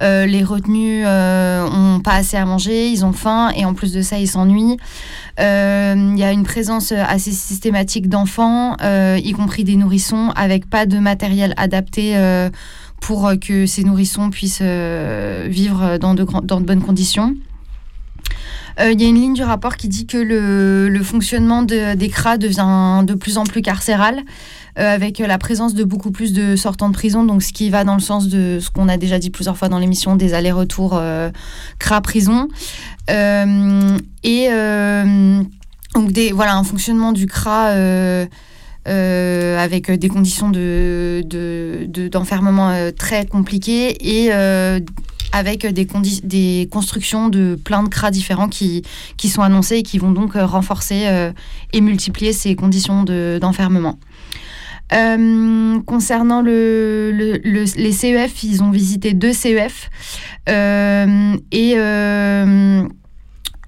Les 0.00 0.44
retenus 0.44 1.04
euh, 1.06 1.66
ont 1.66 2.00
pas 2.00 2.12
assez 2.12 2.36
à 2.36 2.44
manger, 2.44 2.88
ils 2.88 3.04
ont 3.04 3.12
faim 3.12 3.50
et 3.56 3.64
en 3.64 3.74
plus 3.74 3.92
de 3.92 4.02
ça, 4.02 4.18
ils 4.18 4.28
s'ennuient. 4.28 4.76
Il 5.38 6.18
y 6.18 6.22
a 6.22 6.30
une 6.30 6.44
présence 6.44 6.92
assez 6.92 7.32
systématique 7.32 8.08
d'enfants, 8.08 8.76
y 8.82 9.32
compris 9.32 9.64
des 9.64 9.76
nourrissons, 9.76 10.30
avec 10.36 10.68
pas 10.68 10.86
de 10.86 10.98
matériel 10.98 11.54
adapté. 11.56 12.16
Pour 13.06 13.26
euh, 13.26 13.36
que 13.36 13.66
ces 13.66 13.84
nourrissons 13.84 14.30
puissent 14.30 14.60
euh, 14.62 15.46
vivre 15.48 15.98
dans 15.98 16.14
de, 16.14 16.24
bonnes 16.24 16.82
conditions. 16.82 17.34
Euh, 18.80 18.92
Il 18.92 19.00
y 19.00 19.04
a 19.04 19.08
une 19.08 19.16
ligne 19.16 19.34
du 19.34 19.42
rapport 19.42 19.76
qui 19.76 19.88
dit 19.88 20.06
que 20.06 20.16
le, 20.16 21.02
fonctionnement 21.02 21.62
de- 21.62 21.94
des 21.94 22.08
CRA 22.08 22.38
devient 22.38 23.04
de 23.06 23.14
plus 23.14 23.36
en 23.38 23.44
plus 23.44 23.62
carcéral, 23.62 24.20
avec 24.76 25.18
la 25.20 25.38
présence 25.38 25.74
de 25.74 25.84
beaucoup 25.84 26.10
plus 26.10 26.32
de 26.32 26.56
sortants 26.56 26.88
de 26.88 26.94
prison, 26.94 27.22
donc 27.22 27.44
ce 27.44 27.52
qui 27.52 27.70
va 27.70 27.84
dans 27.84 27.94
le 27.94 28.00
sens 28.00 28.26
de 28.26 28.58
ce 28.60 28.70
qu'on 28.70 28.88
a 28.88 28.96
déjà 28.96 29.20
dit 29.20 29.30
plusieurs 29.30 29.56
fois 29.56 29.68
dans 29.68 29.78
l'émission, 29.78 30.16
des 30.16 30.34
allers-retours 30.34 30.94
euh, 30.94 31.30
CRA-prison. 31.78 32.48
Et 33.08 34.48
donc 35.94 36.10
des, 36.10 36.32
voilà, 36.32 36.56
un 36.56 36.64
fonctionnement 36.64 37.12
du 37.12 37.26
CRA 37.26 37.70
euh, 38.86 39.58
avec 39.58 39.90
des 39.90 40.08
conditions 40.08 40.50
de, 40.50 41.22
de- 41.26 41.86
de- 41.88 42.08
d'enfermement 42.08 42.70
euh, 42.70 42.90
très 42.90 43.24
compliquées 43.26 43.96
et 44.24 44.32
euh, 44.32 44.78
avec 45.32 45.66
des, 45.66 45.86
des 46.22 46.68
constructions 46.70 47.28
de 47.28 47.56
plein 47.62 47.82
de 47.82 47.88
CRA 47.88 48.10
différents 48.10 48.48
qui, 48.48 48.82
qui 49.16 49.28
sont 49.28 49.42
annoncés 49.42 49.76
et 49.78 49.82
qui 49.82 49.98
vont 49.98 50.12
donc 50.12 50.34
renforcer 50.34 51.30
et 51.72 51.80
multiplier 51.80 52.32
ces 52.32 52.54
conditions 52.54 53.02
de, 53.02 53.38
d'enfermement. 53.40 53.98
Concernant 55.86 56.40
le, 56.40 57.10
le- 57.12 57.40
le- 57.42 57.64
les 57.82 57.92
CEF, 57.92 58.44
ils 58.44 58.62
ont 58.62 58.70
visité 58.70 59.12
deux 59.12 59.32
CEF 59.32 59.90
et 60.46 61.74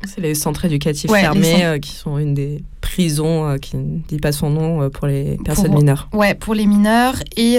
C'est 0.05 0.21
les 0.21 0.35
centres 0.35 0.65
éducatifs 0.65 1.11
Ouais, 1.11 1.21
fermés 1.21 1.65
euh, 1.65 1.79
qui 1.79 1.93
sont 1.93 2.19
une 2.19 2.35
des 2.35 2.63
prisons 2.81 3.49
euh, 3.49 3.57
qui 3.57 3.77
ne 3.77 3.99
dit 4.09 4.19
pas 4.19 4.33
son 4.33 4.51
nom 4.51 4.83
euh, 4.83 4.89
pour 4.89 5.07
les 5.07 5.39
personnes 5.45 5.67
Pour- 5.71 5.79
mineures. 5.81 6.09
Ouais, 6.13 6.35
pour 6.35 6.55
les 6.55 6.67
mineurs. 6.67 7.17
Et 7.37 7.57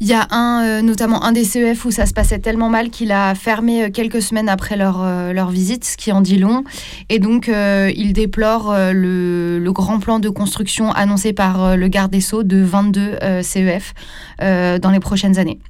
il 0.00 0.08
y 0.08 0.14
a 0.14 0.26
un, 0.32 0.82
notamment 0.82 1.22
un 1.22 1.30
des 1.30 1.44
CEF 1.44 1.84
où 1.84 1.92
ça 1.92 2.06
se 2.06 2.12
passait 2.12 2.40
tellement 2.40 2.68
mal 2.68 2.90
qu'il 2.90 3.12
a 3.12 3.36
fermé 3.36 3.92
quelques 3.92 4.20
semaines 4.20 4.48
après 4.48 4.76
leur, 4.76 5.04
leur 5.32 5.50
visite, 5.50 5.84
ce 5.84 5.96
qui 5.96 6.10
en 6.10 6.20
dit 6.20 6.38
long. 6.38 6.64
Et 7.08 7.20
donc, 7.20 7.48
il 7.48 8.12
déplore 8.12 8.74
le, 8.74 9.60
le 9.60 9.72
grand 9.72 10.00
plan 10.00 10.18
de 10.18 10.28
construction 10.28 10.90
annoncé 10.90 11.32
par 11.32 11.76
le 11.76 11.86
garde 11.86 12.10
des 12.10 12.20
Sceaux 12.20 12.42
de 12.42 12.60
22 12.60 13.00
euh, 13.22 13.42
CEF 13.44 13.94
dans 14.40 14.90
les 14.92 14.98
prochaines 15.00 15.38
années. 15.38 15.60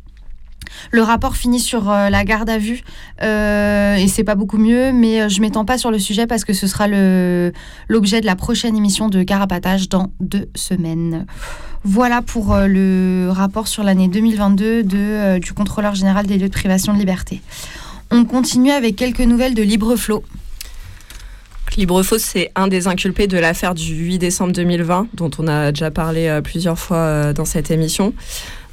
Le 0.90 1.02
rapport 1.02 1.36
finit 1.36 1.60
sur 1.60 1.90
euh, 1.90 2.10
la 2.10 2.24
garde 2.24 2.50
à 2.50 2.58
vue 2.58 2.82
euh, 3.22 3.94
et 3.96 4.08
c'est 4.08 4.24
pas 4.24 4.34
beaucoup 4.34 4.58
mieux, 4.58 4.92
mais 4.92 5.22
euh, 5.22 5.28
je 5.28 5.40
m'étends 5.40 5.64
pas 5.64 5.78
sur 5.78 5.90
le 5.90 5.98
sujet 5.98 6.26
parce 6.26 6.44
que 6.44 6.52
ce 6.52 6.66
sera 6.66 6.88
l'objet 6.88 8.20
de 8.20 8.26
la 8.26 8.36
prochaine 8.36 8.76
émission 8.76 9.08
de 9.08 9.22
Carapatage 9.22 9.88
dans 9.88 10.12
deux 10.20 10.48
semaines. 10.54 11.26
Voilà 11.84 12.22
pour 12.22 12.56
le 12.56 13.28
rapport 13.30 13.68
sur 13.68 13.82
l'année 13.82 14.08
2022 14.08 14.82
de, 14.82 14.96
euh, 14.96 15.38
du 15.38 15.52
contrôleur 15.52 15.94
général 15.94 16.26
des 16.26 16.38
lieux 16.38 16.48
de 16.48 16.52
privation 16.52 16.92
de 16.92 16.98
liberté. 16.98 17.40
On 18.10 18.24
continue 18.24 18.70
avec 18.70 18.96
quelques 18.96 19.20
nouvelles 19.20 19.54
de 19.54 19.62
Libreflot. 19.62 20.22
Librefaux, 21.76 22.18
c'est 22.18 22.50
un 22.54 22.68
des 22.68 22.86
inculpés 22.86 23.26
de 23.26 23.38
l'affaire 23.38 23.74
du 23.74 23.94
8 23.94 24.18
décembre 24.18 24.52
2020, 24.52 25.08
dont 25.14 25.30
on 25.38 25.48
a 25.48 25.72
déjà 25.72 25.90
parlé 25.90 26.40
plusieurs 26.44 26.78
fois 26.78 27.32
dans 27.32 27.46
cette 27.46 27.70
émission. 27.70 28.12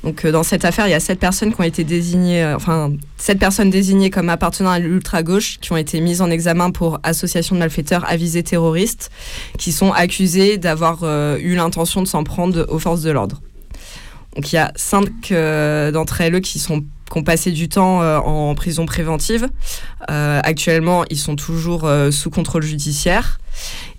Donc, 0.03 0.23
euh, 0.23 0.31
dans 0.31 0.43
cette 0.43 0.63
affaire, 0.65 0.87
il 0.87 0.91
y 0.91 0.95
a 0.95 0.99
sept 0.99 1.19
personnes 1.19 1.53
qui 1.53 1.59
ont 1.59 1.65
été 1.65 1.83
désignées, 1.83 2.43
euh, 2.43 2.55
enfin, 2.55 2.93
sept 3.17 3.37
personnes 3.37 3.69
désignées 3.69 4.09
comme 4.09 4.29
appartenant 4.29 4.69
à 4.69 4.79
l'ultra-gauche 4.79 5.59
qui 5.59 5.71
ont 5.73 5.77
été 5.77 5.99
mises 5.99 6.21
en 6.21 6.29
examen 6.29 6.71
pour 6.71 6.99
association 7.03 7.55
de 7.55 7.59
malfaiteurs 7.59 8.05
à 8.07 8.15
visée 8.15 8.43
terroriste, 8.43 9.11
qui 9.57 9.71
sont 9.71 9.91
accusées 9.91 10.57
d'avoir 10.57 10.99
euh, 11.03 11.37
eu 11.39 11.55
l'intention 11.55 12.01
de 12.01 12.07
s'en 12.07 12.23
prendre 12.23 12.65
aux 12.69 12.79
forces 12.79 13.01
de 13.01 13.11
l'ordre. 13.11 13.41
Donc, 14.35 14.51
il 14.51 14.55
y 14.55 14.59
a 14.59 14.71
cinq 14.75 15.33
d'entre 15.91 16.21
elles 16.21 16.39
qui 16.41 16.59
sont 16.59 16.85
qui 17.11 17.17
ont 17.17 17.23
passé 17.23 17.49
du 17.49 17.69
temps 17.69 18.01
en 18.01 18.53
prison 18.53 18.85
préventive. 18.85 19.49
Actuellement, 20.07 21.03
ils 21.09 21.17
sont 21.17 21.35
toujours 21.35 21.89
sous 22.11 22.29
contrôle 22.29 22.61
judiciaire. 22.61 23.39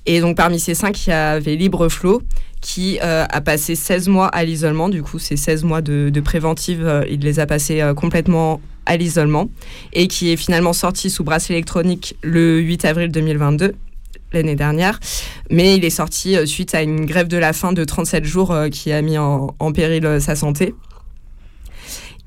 Et 0.07 0.21
donc, 0.21 0.37
parmi 0.37 0.61
ces 0.61 0.75
cinq, 0.75 1.07
il 1.07 1.11
y 1.11 1.13
avait 1.13 1.57
Libreflot, 1.57 2.23
qui 2.61 2.99
euh, 3.03 3.25
a 3.29 3.41
passé 3.41 3.75
16 3.75 4.09
mois 4.09 4.29
à 4.29 4.45
l'isolement. 4.45 4.89
Du 4.89 5.03
coup, 5.03 5.19
ces 5.19 5.37
16 5.37 5.65
mois 5.65 5.81
de, 5.81 6.21
préventive, 6.21 6.87
euh, 6.87 7.05
il 7.11 7.21
les 7.21 7.41
a 7.41 7.47
passés 7.47 7.81
euh, 7.81 7.95
complètement 7.95 8.61
à 8.87 8.97
l'isolement. 8.97 9.49
Et 9.93 10.09
qui 10.09 10.31
est 10.31 10.37
finalement 10.37 10.73
sorti 10.73 11.11
sous 11.11 11.25
bracelet 11.25 11.57
électronique 11.57 12.17
le 12.23 12.59
8 12.61 12.85
avril 12.85 13.11
2022 13.11 13.75
l'année 14.33 14.55
dernière, 14.55 15.01
mais 15.51 15.75
il 15.75 15.85
est 15.85 15.91
sorti 15.91 16.37
suite 16.47 16.73
à 16.77 16.83
une 16.83 17.05
grève 17.05 17.27
de 17.27 17.37
la 17.37 17.53
faim 17.53 17.73
de 17.73 17.83
37 17.83 18.25
jours 18.25 18.55
qui 18.71 18.93
a 18.93 19.03
mis 19.03 19.19
en, 19.19 19.49
péril 19.75 20.19
sa 20.21 20.37
santé. 20.37 20.73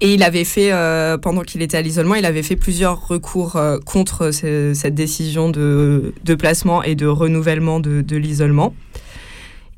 Et 0.02 0.14
il 0.14 0.22
avait 0.22 0.44
fait, 0.44 0.74
pendant 1.22 1.44
qu'il 1.44 1.62
était 1.62 1.78
à 1.78 1.82
l'isolement, 1.82 2.16
il 2.16 2.26
avait 2.26 2.44
fait 2.44 2.58
plusieurs 2.58 3.08
recours 3.08 3.58
contre 3.86 4.32
ce- 4.32 4.74
cette 4.74 4.96
décision 4.96 5.50
de, 5.50 6.14
placement 6.38 6.84
et 6.84 6.96
de 6.96 7.06
renouvellement 7.08 7.80
de 7.80 8.18
l'isolement. 8.18 8.74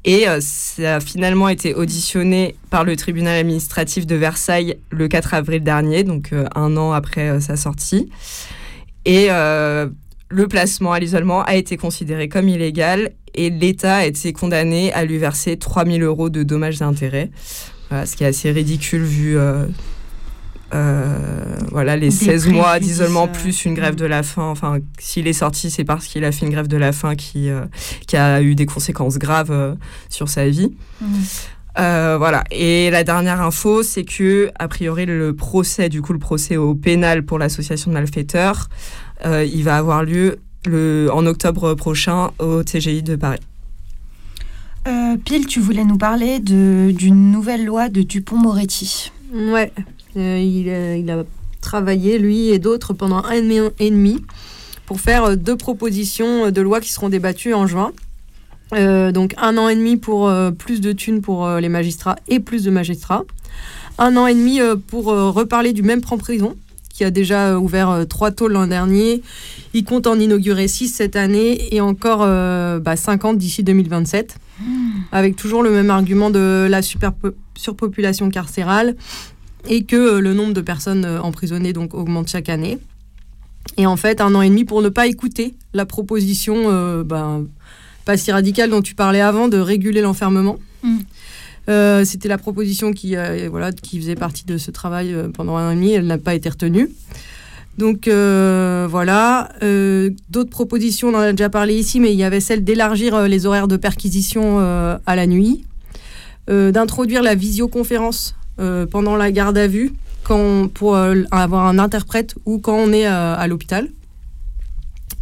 Et 0.06 0.30
euh, 0.30 0.38
ça 0.40 0.98
a 0.98 1.00
finalement 1.00 1.50
été 1.50 1.74
auditionné 1.74 2.56
par 2.70 2.84
le 2.84 2.96
tribunal 2.96 3.40
administratif 3.40 4.06
de 4.06 4.16
Versailles 4.16 4.78
le 4.92 5.08
4 5.08 5.34
avril 5.34 5.64
dernier, 5.64 6.04
donc 6.04 6.32
euh, 6.32 6.46
un 6.54 6.78
an 6.78 6.92
après 6.92 7.30
euh, 7.30 7.40
sa 7.40 7.58
sortie. 7.58 8.10
Et 9.06 9.28
le 9.28 10.48
placement 10.48 10.94
à 10.94 11.00
l'isolement 11.00 11.44
a 11.44 11.54
été 11.54 11.78
considéré 11.78 12.28
comme 12.28 12.50
illégal 12.50 13.12
et 13.36 13.52
l'État 13.52 13.98
a 13.98 14.06
été 14.06 14.34
condamné 14.34 14.92
à 14.94 15.06
lui 15.06 15.20
verser 15.20 15.58
3000 15.58 16.02
euros 16.02 16.32
de 16.32 16.42
dommages 16.42 16.82
et 16.82 16.84
intérêts. 16.84 17.30
ce 17.92 18.16
qui 18.16 18.24
est 18.24 18.28
assez 18.28 18.50
ridicule 18.50 19.04
vu 19.04 19.38
voilà, 20.72 21.95
les 21.95 22.12
16 22.12 22.48
mois 22.48 22.79
d'isolement 22.79 23.27
plus 23.27 23.65
une 23.65 23.74
grève 23.74 23.95
de 23.95 24.05
la 24.05 24.24
faim. 24.24 24.43
Enfin, 24.50 24.79
s'il 25.00 25.27
est 25.27 25.34
sorti, 25.34 25.69
c'est 25.69 25.84
parce 25.84 26.07
qu'il 26.07 26.24
a 26.25 26.31
fait 26.31 26.45
une 26.45 26.51
grève 26.51 26.67
de 26.67 26.77
la 26.77 26.91
faim 26.91 27.15
qui, 27.15 27.50
euh, 27.50 27.65
qui 28.07 28.17
a 28.17 28.41
eu 28.41 28.55
des 28.55 28.65
conséquences 28.65 29.17
graves 29.17 29.51
euh, 29.51 29.75
sur 30.10 30.29
sa 30.29 30.48
vie. 30.48 30.75
Mmh. 31.01 31.05
voilà. 32.17 32.43
Et 32.51 32.89
la 32.89 33.03
dernière 33.03 33.41
info, 33.41 33.84
c'est 33.84 34.05
que, 34.05 34.51
a 34.57 34.67
priori, 34.67 35.05
le 35.05 35.36
procès, 35.36 35.89
du 35.89 36.01
coup, 36.01 36.13
le 36.13 36.19
procès 36.19 36.57
au 36.57 36.75
pénal 36.75 37.24
pour 37.24 37.39
l'association 37.39 37.91
de 37.91 37.95
malfaiteurs, 37.95 38.69
il 39.24 39.63
va 39.63 39.77
avoir 39.77 40.03
lieu 40.03 40.39
le, 40.65 41.10
en 41.12 41.25
octobre 41.25 41.74
prochain 41.74 42.31
au 42.39 42.63
TGI 42.63 43.03
de 43.03 43.15
Paris. 43.15 43.39
Pile, 45.24 45.48
tu 45.48 45.60
voulais 45.60 45.86
nous 45.86 45.98
parler 45.98 46.39
d'une 46.39 47.31
nouvelle 47.31 47.65
loi 47.65 47.89
de 47.89 48.01
Dupont-Moretti. 48.01 49.12
Ouais, 49.34 49.72
euh, 50.17 50.95
il, 50.98 51.12
a 51.12 51.24
travaillé, 51.62 52.17
lui 52.17 52.50
et 52.50 52.60
d'autres, 52.60 52.93
pendant 52.93 53.24
un 53.24 53.65
an 53.65 53.72
et 53.79 53.89
demi 53.89 54.24
pour 54.86 55.01
faire 55.01 55.25
euh, 55.25 55.36
deux 55.36 55.57
propositions 55.57 56.51
de 56.51 56.62
loi 56.62 56.79
qui 56.79 56.91
seront 56.91 57.10
débattues 57.10 57.53
en 57.53 57.67
juin. 57.67 57.91
Euh, 58.74 59.12
donc 59.12 59.36
un 59.38 59.57
an 59.57 59.69
et 59.69 59.75
demi 59.75 59.98
pour 59.98 60.31
plus 60.57 60.81
de 60.81 60.91
thunes 60.91 61.22
pour 61.22 61.48
les 61.48 61.69
magistrats 61.69 62.15
et 62.27 62.39
plus 62.39 62.63
de 62.63 62.72
magistrats. 62.72 63.24
Un 63.98 64.17
an 64.17 64.27
et 64.27 64.34
demi 64.34 64.60
pour 64.88 65.05
reparler 65.05 65.72
du 65.72 65.84
même 65.84 66.01
prend 66.01 66.17
prison 66.17 66.55
qui 66.89 67.03
a 67.03 67.12
déjà 67.12 67.60
ouvert 67.60 68.05
trois 68.07 68.31
tôles 68.31 68.53
l'an 68.53 68.67
dernier. 68.67 69.22
Il 69.74 69.84
compte 69.84 70.07
en 70.07 70.17
inaugurer 70.17 70.67
six 70.67 70.88
cette 70.88 71.17
année 71.17 71.74
et 71.75 71.81
encore 71.81 72.19
bah, 72.19 72.95
50 72.95 73.38
d'ici 73.38 73.63
2027. 73.63 74.38
Mmh. 74.60 74.63
Avec 75.12 75.36
toujours 75.36 75.62
le 75.62 75.69
même 75.69 75.89
argument 75.89 76.29
de 76.29 76.67
la 76.69 76.81
surpopulation 76.81 78.29
carcérale 78.29 78.95
et 79.67 79.84
que 79.84 79.95
euh, 79.95 80.19
le 80.22 80.34
nombre 80.34 80.53
de 80.53 80.62
personnes 80.62 81.05
euh, 81.05 81.22
emprisonnées 81.22 81.74
donc 81.74 81.93
augmente 81.93 82.27
chaque 82.27 82.50
année. 82.50 82.77
Et 83.77 83.86
en 83.86 83.98
fait, 83.98 84.22
un 84.22 84.34
an 84.36 84.41
et 84.41 84.50
demi 84.50 84.63
pour 84.63 84.81
ne 84.81 84.89
pas 84.89 85.07
écouter 85.07 85.55
la 85.74 85.86
proposition 85.86 86.55
euh, 86.67 87.03
ben, 87.03 87.45
pas 88.05 88.17
si 88.17 88.31
radicale 88.31 88.69
dont 88.69 88.81
tu 88.81 88.95
parlais 88.95 89.22
avant 89.22 89.48
de 89.48 89.57
réguler 89.57 90.01
l'enfermement. 90.01 90.57
Mm. 90.84 91.00
C'était 92.03 92.29
la 92.29 92.38
proposition 92.38 92.93
qui, 92.93 93.15
voilà, 93.50 93.72
qui 93.72 94.00
faisait 94.00 94.13
partie 94.13 94.45
de 94.45 94.60
ce 94.60 94.69
travail 94.69 95.15
pendant 95.34 95.57
un 95.57 95.69
an 95.69 95.72
et 95.72 95.75
demi. 95.75 95.93
Elle 95.93 96.05
n'a 96.05 96.19
pas 96.19 96.36
été 96.36 96.48
retenue. 96.48 96.91
Donc 97.79 98.07
voilà. 98.07 99.50
D'autres 100.29 100.51
propositions, 100.51 101.07
on 101.07 101.15
en 101.15 101.22
a 101.22 101.31
déjà 101.31 101.50
parlé 101.50 101.74
ici, 101.74 102.00
mais 102.00 102.13
il 102.13 102.19
y 102.19 102.24
avait 102.24 102.39
celle 102.39 102.63
d'élargir 102.63 103.24
les 103.24 103.48
horaires 103.48 103.67
de 103.67 103.77
perquisition 103.77 104.60
à 104.60 105.15
la 105.15 105.25
nuit, 105.25 105.65
d'introduire 106.48 107.24
la 107.24 107.34
visioconférence 107.34 108.36
pendant 108.58 109.16
la 109.16 109.32
garde 109.32 109.58
à 109.58 109.68
vue 109.68 109.94
pour 110.74 110.96
euh, 110.96 111.24
avoir 111.32 111.68
un 111.68 111.80
interprète 111.80 112.36
ou 112.46 112.60
quand 112.60 112.76
on 112.76 112.92
est 112.92 113.08
euh, 113.08 113.36
à 113.36 113.48
l'hôpital. 113.48 113.90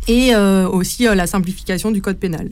Et 0.09 0.35
aussi 0.35 1.05
la 1.05 1.27
simplification 1.27 1.89
du 1.89 2.01
code 2.01 2.17
pénal. 2.17 2.49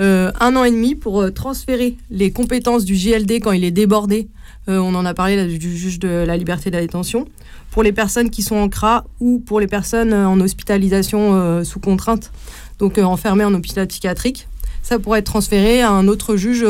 un 0.00 0.56
an 0.56 0.64
et 0.64 0.70
demi 0.72 0.96
pour 0.96 1.32
transférer 1.32 1.96
les 2.10 2.32
compétences 2.32 2.84
du 2.84 2.94
GLD 2.94 3.34
quand 3.40 3.52
il 3.52 3.62
est 3.62 3.70
débordé. 3.70 4.26
on 4.66 4.92
en 4.96 5.06
a 5.06 5.14
parlé 5.14 5.46
du 5.58 5.76
juge 5.76 6.00
de 6.00 6.08
la 6.08 6.36
liberté 6.36 6.70
de 6.70 6.74
la 6.74 6.82
détention. 6.82 7.28
Pour 7.70 7.84
les 7.84 7.92
personnes 7.92 8.30
qui 8.30 8.42
sont 8.42 8.56
en 8.56 8.68
CRA 8.68 9.04
ou 9.20 9.38
pour 9.38 9.60
les 9.60 9.68
personnes 9.68 10.12
en 10.12 10.40
hospitalisation 10.40 11.62
sous 11.62 11.78
contrainte, 11.78 12.32
donc 12.80 12.98
enfermées 12.98 13.44
en 13.44 13.54
hôpital 13.54 13.86
psychiatrique, 13.86 14.48
ça 14.82 14.98
pourrait 14.98 15.20
être 15.20 15.26
transféré 15.26 15.82
à 15.82 15.92
un 15.92 16.08
autre 16.08 16.34
juge, 16.34 16.66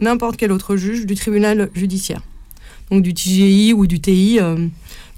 n'importe 0.00 0.38
quel 0.38 0.52
autre 0.52 0.76
juge 0.76 1.04
du 1.04 1.16
tribunal 1.16 1.68
judiciaire 1.74 2.22
donc 2.90 3.02
du 3.02 3.14
TGI 3.14 3.72
ou 3.72 3.86
du 3.86 4.00
TI. 4.00 4.38
Euh, 4.40 4.66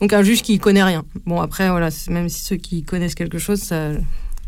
donc 0.01 0.13
un 0.13 0.23
juge 0.23 0.43
qui 0.43 0.59
connaît 0.59 0.83
rien. 0.83 1.05
Bon 1.27 1.41
après 1.41 1.69
voilà, 1.71 1.89
même 2.09 2.29
si 2.29 2.43
ceux 2.43 2.57
qui 2.57 2.83
connaissent 2.83 3.15
quelque 3.15 3.39
chose, 3.39 3.61
ça 3.61 3.93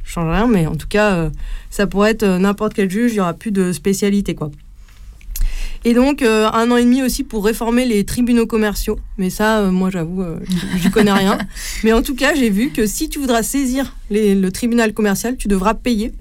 change 0.05 0.31
rien, 0.31 0.47
mais 0.47 0.67
en 0.67 0.75
tout 0.75 0.89
cas, 0.89 1.15
euh, 1.15 1.31
ça 1.71 1.87
pourrait 1.87 2.13
être 2.13 2.23
euh, 2.23 2.39
n'importe 2.39 2.75
quel 2.75 2.91
juge, 2.91 3.13
il 3.13 3.15
n'y 3.15 3.21
aura 3.21 3.35
plus 3.35 3.53
de 3.53 3.73
spécialité 3.73 4.35
quoi. 4.35 4.51
Et 5.85 5.95
donc 5.95 6.23
un 6.23 6.71
an 6.71 6.77
et 6.77 6.85
demi 6.85 7.03
aussi 7.03 7.25
pour 7.25 7.45
réformer 7.45 7.85
les 7.85 8.05
tribunaux 8.05 8.47
commerciaux. 8.47 9.01
Mais 9.19 9.31
ça, 9.31 9.63
moi 9.63 9.91
j'avoue, 9.91 10.23
je 10.77 10.89
connais 10.91 11.11
rien. 11.11 11.39
Mais 11.83 11.93
en 11.93 12.03
tout 12.03 12.15
cas, 12.15 12.37
j'ai 12.37 12.51
vu 12.51 12.71
que 12.71 12.87
si 12.87 13.09
tu 13.09 13.19
voudras 13.19 13.43
saisir 13.43 13.97
le 14.09 14.49
tribunal 14.51 14.95
commercial, 14.95 15.37
tu 15.37 15.49
devras 15.49 15.75
payer. 15.75 16.13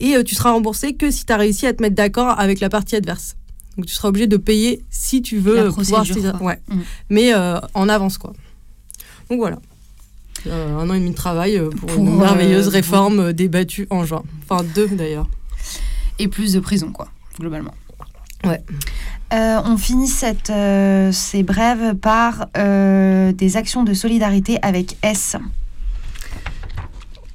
Et 0.00 0.14
tu 0.24 0.34
seras 0.34 0.52
remboursé 0.52 0.94
que 0.94 1.10
si 1.10 1.26
tu 1.26 1.32
as 1.34 1.36
réussi 1.36 1.66
à 1.66 1.74
te 1.74 1.82
mettre 1.82 1.96
d'accord 1.96 2.40
avec 2.40 2.60
la 2.60 2.70
partie 2.70 2.96
adverse. 2.96 3.36
Donc 3.76 3.86
tu 3.86 3.94
seras 3.94 4.08
obligé 4.08 4.26
de 4.26 4.36
payer 4.36 4.84
si 4.90 5.22
tu 5.22 5.38
veux 5.38 5.70
pouvoir. 5.70 6.04
Ouais. 6.40 6.60
Mm. 6.68 6.80
Mais 7.10 7.34
euh, 7.34 7.58
en 7.74 7.88
avance 7.88 8.18
quoi. 8.18 8.32
Donc 9.30 9.38
voilà. 9.38 9.58
Euh, 10.46 10.78
un 10.78 10.88
an 10.88 10.94
et 10.94 11.00
demi 11.00 11.10
de 11.10 11.16
travail 11.16 11.56
euh, 11.56 11.70
pour, 11.70 11.90
une 11.90 12.16
merveilleuse 12.16 12.68
réforme 12.68 13.32
débattue 13.32 13.86
en 13.90 14.04
juin. 14.04 14.22
Enfin 14.42 14.64
deux 14.74 14.88
d'ailleurs. 14.88 15.28
Et 16.18 16.28
plus 16.28 16.52
de 16.54 16.60
prison 16.60 16.92
quoi, 16.92 17.08
globalement. 17.38 17.74
Ouais. 18.44 18.62
on 19.32 19.76
finit 19.76 20.08
cette, 20.08 20.52
ces 21.12 21.42
brèves 21.42 21.94
par 21.96 22.46
des 22.54 23.56
actions 23.56 23.82
de 23.82 23.92
solidarité 23.92 24.58
avec 24.62 24.96
S. 25.02 25.36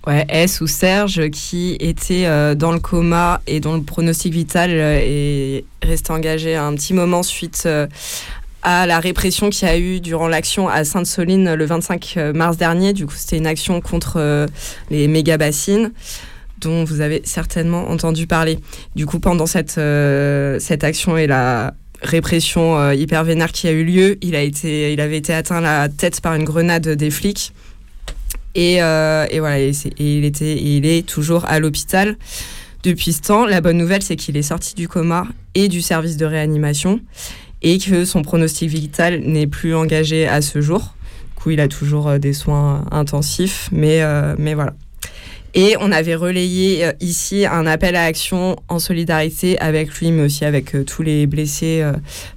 Ouais, 0.08 0.26
S 0.30 0.62
ou 0.62 0.68
Serge 0.68 1.30
qui 1.30 1.78
était 1.80 2.26
euh, 2.26 2.56
dans 2.56 2.72
le 2.72 2.80
coma 2.80 3.40
et 3.46 3.60
dont 3.60 3.76
le 3.76 3.84
pronostic 3.84 4.34
vital 4.34 4.72
euh, 4.72 5.00
est 5.00 5.64
resté 5.84 6.12
engagé 6.12 6.56
un 6.56 6.74
petit 6.74 6.96
moment 6.96 7.22
suite 7.22 7.64
euh, 7.68 7.86
à 8.64 8.88
la 8.88 9.00
répression 9.00 9.52
qu'il 9.52 9.68
y 9.68 9.72
a 9.72 9.78
eu 9.78 10.00
durant 10.00 10.28
l'action 10.28 10.68
à 10.68 10.86
Sainte-Soline 10.86 11.54
le 11.54 11.66
25 11.66 12.18
mars 12.34 12.58
dernier. 12.58 12.94
Du 12.94 13.06
coup, 13.06 13.14
c'était 13.16 13.38
une 13.38 13.48
action 13.48 13.80
contre 13.80 14.48
les 14.92 15.08
méga 15.08 15.38
bassines 15.38 15.92
dont 16.60 16.84
vous 16.84 17.02
avez 17.02 17.22
certainement 17.24 17.90
entendu 17.90 18.28
parler. 18.28 18.60
Du 18.96 19.08
coup, 19.08 19.20
pendant 19.20 19.48
cette, 19.48 19.80
cette 20.62 20.84
action 20.84 21.18
et 21.18 21.26
la 21.26 21.74
répression 22.04 22.92
hyper 22.92 23.24
vénère 23.24 23.52
qui 23.52 23.68
a 23.68 23.72
eu 23.72 23.84
lieu, 23.84 24.20
il, 24.22 24.36
a 24.36 24.42
été, 24.42 24.94
il 24.94 25.02
avait 25.02 25.18
été 25.18 25.34
atteint 25.34 25.60
la 25.60 25.90
tête 25.90 26.22
par 26.22 26.36
une 26.36 26.44
grenade 26.44 26.88
des 26.88 27.10
flics. 27.10 27.54
Et, 28.56 28.82
euh, 28.82 29.26
et 29.30 29.40
voilà, 29.40 29.60
et, 29.60 29.72
il, 30.00 30.26
était, 30.26 30.62
il 30.62 30.86
est 30.86 31.06
toujours 31.06 31.46
à 31.46 31.60
l'hôpital 31.60 32.18
depuis 32.84 33.14
ce 33.14 33.22
temps. 33.22 33.46
La 33.46 33.62
bonne 33.62 33.78
nouvelle, 33.78 34.04
c'est 34.04 34.16
qu'il 34.16 34.38
est 34.38 34.42
sorti 34.42 34.76
du 34.76 34.88
coma 34.88 35.28
et 35.56 35.68
du 35.68 35.82
service 35.82 36.18
de 36.18 36.26
réanimation 36.26 37.00
et 37.62 37.78
que 37.78 38.06
son 38.06 38.24
pronostic 38.24 38.70
vital 38.70 39.22
n'est 39.22 39.48
plus 39.48 39.76
engagé 39.76 40.28
à 40.28 40.42
ce 40.42 40.62
jour. 40.62 40.96
Du 41.36 41.44
coup, 41.44 41.50
il 41.52 41.60
a 41.60 41.68
toujours 41.68 42.08
euh, 42.08 42.18
des 42.18 42.34
soins 42.34 42.86
intensifs, 42.92 43.70
mais, 43.72 44.02
euh, 44.02 44.36
mais 44.38 44.54
voilà. 44.54 44.74
Et 45.54 45.76
on 45.82 45.92
avait 45.92 46.16
relayé 46.16 46.92
ici 47.02 47.46
un 47.46 47.68
appel 47.68 47.98
à 47.98 48.06
action 48.06 48.56
en 48.70 48.80
solidarité 48.80 49.60
avec 49.60 49.94
lui, 49.96 50.14
mais 50.14 50.24
aussi 50.24 50.46
avec 50.46 50.74
tous 50.86 51.02
les 51.02 51.28
blessés 51.28 51.86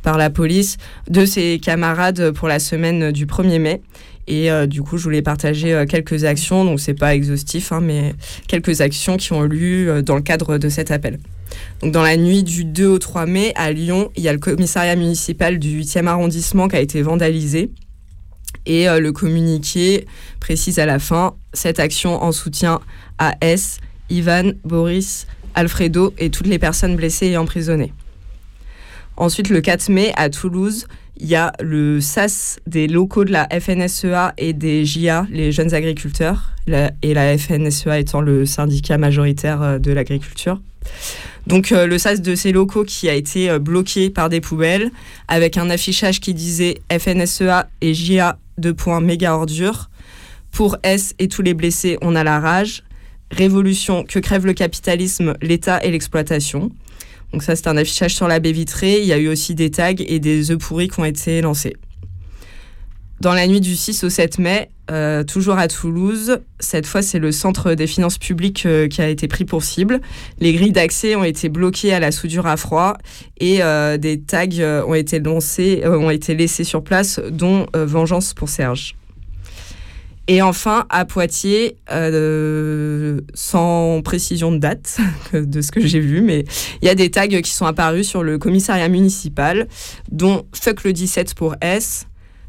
par 0.03 0.19
la 0.19 0.31
police, 0.31 0.79
de 1.09 1.25
ses 1.25 1.61
camarades 1.61 2.33
pour 2.33 2.49
la 2.49 2.59
semaine 2.59 3.13
du 3.13 3.27
1er 3.27 3.61
mai. 3.61 3.83
Et 4.27 4.51
euh, 4.51 4.67
du 4.67 4.83
coup, 4.83 4.97
je 4.97 5.05
voulais 5.05 5.23
partager 5.23 5.75
euh, 5.75 5.87
quelques 5.87 6.25
actions, 6.25 6.65
donc 6.65 6.81
c'est 6.81 6.95
pas 6.95 7.15
exhaustif, 7.15 7.73
hein, 7.73 7.81
mais 7.81 8.15
quelques 8.49 8.81
actions 8.81 9.17
qui 9.17 9.33
ont 9.33 9.45
eu 9.45 9.49
lieu 9.49 9.89
euh, 9.89 10.03
dans 10.03 10.17
le 10.17 10.23
cadre 10.23 10.57
de 10.57 10.69
cet 10.69 10.91
appel. 10.91 11.19
Donc, 11.83 11.93
dans 11.93 12.03
la 12.03 12.17
nuit 12.17 12.43
du 12.43 12.65
2 12.65 12.87
au 12.87 12.99
3 12.99 13.27
mai, 13.27 13.53
à 13.55 13.71
Lyon, 13.71 14.11
il 14.17 14.23
y 14.23 14.29
a 14.29 14.33
le 14.33 14.39
commissariat 14.39 14.97
municipal 14.97 15.59
du 15.59 15.81
8e 15.81 16.07
arrondissement 16.07 16.69
qui 16.69 16.77
a 16.77 16.81
été 16.81 17.03
vandalisé. 17.03 17.71
Et 18.67 18.87
le 18.87 19.13
communiqué 19.13 20.07
précise 20.41 20.79
à 20.79 20.87
la 20.87 20.99
fin 20.99 21.35
cette 21.53 21.81
action 21.81 22.23
en 22.23 22.33
soutien 22.33 22.81
à 23.19 23.35
S, 23.43 23.77
Ivan, 24.09 24.53
Boris, 24.65 25.27
Alfredo 25.55 26.15
et 26.17 26.31
toutes 26.31 26.47
les 26.47 26.59
personnes 26.59 26.97
blessées 26.97 27.27
et 27.27 27.37
emprisonnées. 27.37 27.93
Ensuite, 29.19 29.51
le 29.51 29.61
4 29.61 29.91
mai, 29.91 30.13
à 30.17 30.31
Toulouse, 30.31 30.87
il 31.17 31.27
y 31.27 31.37
a 31.37 31.53
le 31.61 32.01
SAS 32.01 32.59
des 32.67 32.89
locaux 32.89 33.25
de 33.25 33.33
la 33.33 33.49
FNSEA 33.49 34.35
et 34.37 34.53
des 34.53 34.85
JA, 34.85 35.27
les 35.31 35.53
jeunes 35.53 35.73
agriculteurs, 35.73 36.51
et 37.03 37.15
la 37.15 37.39
FNSEA 37.39 38.01
étant 38.01 38.21
le 38.21 38.47
syndicat 38.47 38.99
majoritaire 38.99 39.63
euh, 39.63 39.79
de 39.79 39.93
l'agriculture. 39.93 40.61
Donc 41.47 41.73
euh, 41.73 41.87
le 41.87 41.99
SAS 41.99 42.21
de 42.23 42.35
ces 42.35 42.53
locaux 42.53 42.85
qui 42.85 43.09
a 43.09 43.15
été 43.15 43.51
euh, 43.51 43.59
bloqué 43.59 44.11
par 44.11 44.29
des 44.29 44.41
poubelles, 44.41 44.91
avec 45.29 45.57
un 45.57 45.71
affichage 45.71 46.21
qui 46.21 46.35
disait 46.35 46.81
FNSEA 46.91 47.69
et 47.81 47.95
JA 47.95 48.39
de 48.59 48.73
points 48.73 49.01
méga 49.01 49.35
ordures. 49.35 49.91
Pour 50.53 50.77
S 50.83 51.15
et 51.19 51.29
tous 51.29 51.43
les 51.43 51.55
blessés, 51.55 51.99
on 52.01 52.15
a 52.15 52.25
la 52.25 52.41
rage. 52.41 52.83
Révolution, 53.31 54.05
que 54.05 54.19
crève 54.19 54.47
le 54.47 54.53
capitalisme, 54.53 55.35
l'État 55.43 55.83
et 55.85 55.91
l'exploitation. 55.91 56.71
Donc 57.33 57.43
ça, 57.43 57.57
c'est 57.57 57.67
un 57.67 57.77
affichage 57.77 58.15
sur 58.15 58.29
la 58.29 58.41
baie 58.41 58.53
vitrée. 58.53 59.01
Il 59.01 59.07
y 59.07 59.13
a 59.13 59.19
eu 59.19 59.29
aussi 59.29 59.55
des 59.55 59.71
tags 59.71 59.93
et 59.99 60.19
des 60.21 60.51
œufs 60.51 60.59
pourris 60.59 60.89
qui 60.89 61.01
ont 61.01 61.05
été 61.05 61.41
lancés. 61.41 61.75
Dans 63.21 63.33
la 63.33 63.47
nuit 63.47 63.61
du 63.61 63.75
6 63.75 64.05
au 64.05 64.11
7 64.11 64.39
mai, 64.39 64.69
euh, 64.91 65.25
toujours 65.25 65.57
à 65.57 65.67
Toulouse. 65.67 66.41
Cette 66.61 66.85
fois, 66.87 67.01
c'est 67.01 67.19
le 67.19 67.33
Centre 67.33 67.73
des 67.75 67.87
finances 67.87 68.19
publiques 68.19 68.67
euh, 68.67 68.87
qui 68.87 69.01
a 69.01 69.09
été 69.09 69.29
pris 69.29 69.45
pour 69.45 69.65
cible. 69.65 70.01
Les 70.41 70.53
grilles 70.53 70.73
d'accès 70.73 71.15
ont 71.17 71.25
été 71.25 71.49
bloquées 71.49 71.95
à 71.95 72.01
la 72.01 72.13
soudure 72.13 72.47
à 72.47 72.57
froid 72.57 72.99
et 73.39 73.63
euh, 73.63 73.97
des 73.97 74.21
tags 74.21 74.85
ont 74.87 74.95
été 74.95 75.21
lancés, 75.21 75.83
ont 75.87 76.11
été 76.11 76.35
laissés 76.35 76.65
sur 76.65 76.85
place, 76.85 77.21
dont 77.31 77.67
Vengeance 77.73 78.35
pour 78.35 78.49
Serge. 78.49 78.95
Et 80.27 80.41
enfin, 80.41 80.87
à 80.89 81.05
Poitiers, 81.05 81.77
sans 83.35 84.01
précision 84.03 84.53
de 84.53 84.59
date 84.59 84.99
de 85.33 85.61
ce 85.61 85.71
que 85.71 85.81
j'ai 85.81 86.01
vu, 86.01 86.23
mais 86.23 86.45
il 86.81 86.87
y 86.87 86.89
a 86.89 86.95
des 86.95 87.11
tags 87.11 87.27
qui 87.27 87.51
sont 87.51 87.67
apparus 87.67 88.09
sur 88.09 88.23
le 88.23 88.39
commissariat 88.39 88.89
municipal, 88.89 89.69
dont 90.11 90.47
Fuck 90.55 90.85
le 90.85 90.93
17 90.93 91.35
pour 91.35 91.57
S, 91.61 92.07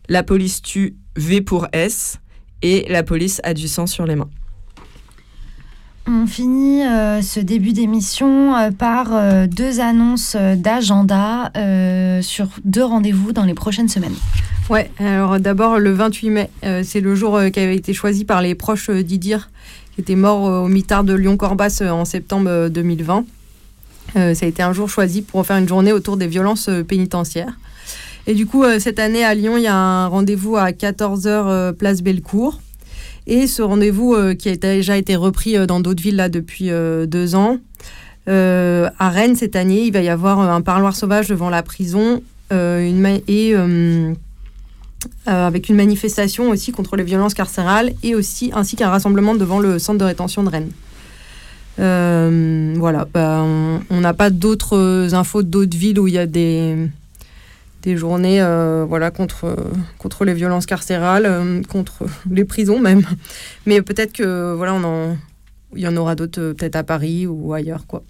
La 0.08 0.24
police 0.24 0.62
tue 0.62 0.96
V 1.18 1.42
pour 1.42 1.68
S, 1.74 2.20
et 2.62 2.86
la 2.90 3.04
police 3.04 3.42
a 3.44 3.54
du 3.54 3.68
sang 3.68 3.88
sur 3.88 4.06
les 4.06 4.16
mains. 4.16 4.30
On 6.08 6.28
finit 6.28 6.84
euh, 6.84 7.22
ce 7.22 7.40
début 7.40 7.74
d'émission 7.74 8.56
euh, 8.56 8.70
par 8.70 9.08
euh, 9.12 9.48
deux 9.48 9.80
annonces 9.80 10.36
d'agenda 10.36 11.52
sur 12.22 12.48
deux 12.64 12.84
rendez-vous 12.84 13.34
dans 13.34 13.44
les 13.44 13.54
prochaines 13.54 13.90
semaines. 13.90 14.16
Ouais, 14.70 14.92
alors 15.00 15.40
d'abord 15.40 15.80
le 15.80 15.92
28 15.92 16.30
mai, 16.30 16.50
c'est 16.84 17.02
le 17.02 17.14
jour 17.14 17.40
qui 17.54 17.60
avait 17.60 17.76
été 17.76 17.94
choisi 17.94 18.26
par 18.26 18.42
les 18.42 18.56
proches 18.56 18.90
d'Idir, 18.90 19.50
qui 19.94 20.02
était 20.02 20.16
mort 20.16 20.64
au 20.64 20.68
mitard 20.68 21.04
de 21.04 21.14
Lyon-Corbas 21.14 21.84
en 21.88 22.04
septembre 22.04 22.70
2020. 22.70 23.26
ça 24.14 24.22
a 24.22 24.46
été 24.46 24.64
un 24.64 24.74
jour 24.74 24.90
choisi 24.90 25.22
pour 25.22 25.46
faire 25.46 25.58
une 25.58 25.68
journée 25.68 25.92
autour 25.92 26.18
des 26.18 26.28
violences 26.28 26.70
pénitentiaires. 26.88 27.54
Et 28.28 28.34
du 28.34 28.48
coup, 28.48 28.64
cette 28.80 28.98
année 28.98 29.24
à 29.24 29.36
Lyon, 29.36 29.58
il 29.58 29.64
y 29.64 29.68
a 29.68 29.76
un 29.76 30.08
rendez-vous 30.08 30.58
à 30.58 30.72
14h 30.72 31.28
euh, 31.28 31.72
place 31.74 32.02
Bellecour. 32.02 32.60
Et 33.28 33.48
ce 33.48 33.62
rendez-vous 33.62 34.14
euh, 34.14 34.36
qui 34.36 34.50
a 34.50 34.56
déjà 34.56 34.98
été 34.98 35.16
repris 35.16 35.56
dans 35.68 35.80
d'autres 35.80 36.02
villes 36.02 36.16
là 36.16 36.30
depuis 36.30 36.70
deux 36.70 37.36
ans. 37.36 37.58
à 38.28 39.10
Rennes 39.10 39.36
cette 39.36 39.56
année, 39.56 39.84
il 39.84 39.94
va 39.94 40.02
y 40.02 40.10
avoir 40.10 40.40
un 40.40 40.62
parloir 40.62 40.96
sauvage 40.96 41.28
devant 41.28 41.50
la 41.50 41.64
prison 41.64 42.22
et 42.52 43.56
avec 45.26 45.70
une 45.70 45.76
manifestation 45.76 46.50
aussi 46.50 46.72
contre 46.72 46.96
les 46.96 47.04
violences 47.04 47.34
carcérales 47.34 47.94
et 48.04 48.16
aussi 48.16 48.52
ainsi 48.54 48.76
qu'un 48.76 48.90
rassemblement 48.90 49.36
devant 49.36 49.60
le 49.60 49.80
centre 49.80 50.00
de 50.00 50.06
rétention 50.06 50.44
de 50.44 50.50
Rennes. 50.50 50.72
voilà, 52.80 53.08
bah, 53.14 53.44
on 53.90 54.02
n'a 54.02 54.14
pas 54.14 54.30
d'autres 54.30 55.14
infos 55.14 55.44
d'autres 55.44 55.78
villes 55.78 56.00
où 56.00 56.08
il 56.08 56.14
y 56.14 56.20
a 56.20 56.28
des 56.28 56.90
des 57.86 57.98
journées 57.98 58.42
euh, 58.42 58.84
voilà, 58.88 59.12
contre, 59.12 59.56
contre 60.00 60.26
les 60.26 60.34
violences 60.34 60.66
carcérales, 60.66 61.26
euh, 61.28 61.62
contre 61.64 62.06
les 62.30 62.44
prisons 62.44 62.80
même. 62.80 63.04
Mais 63.66 63.82
peut-être 63.82 64.12
que 64.12 64.54
voilà, 64.54 64.78
il 65.76 65.82
y 65.82 65.88
en 65.88 65.96
aura 65.96 66.16
d'autres 66.16 66.42
euh, 66.42 66.54
peut-être 66.54 66.76
à 66.76 66.84
Paris 66.84 67.28
ou 67.28 67.54
ailleurs. 67.54 67.86
Quoi. 67.88 68.04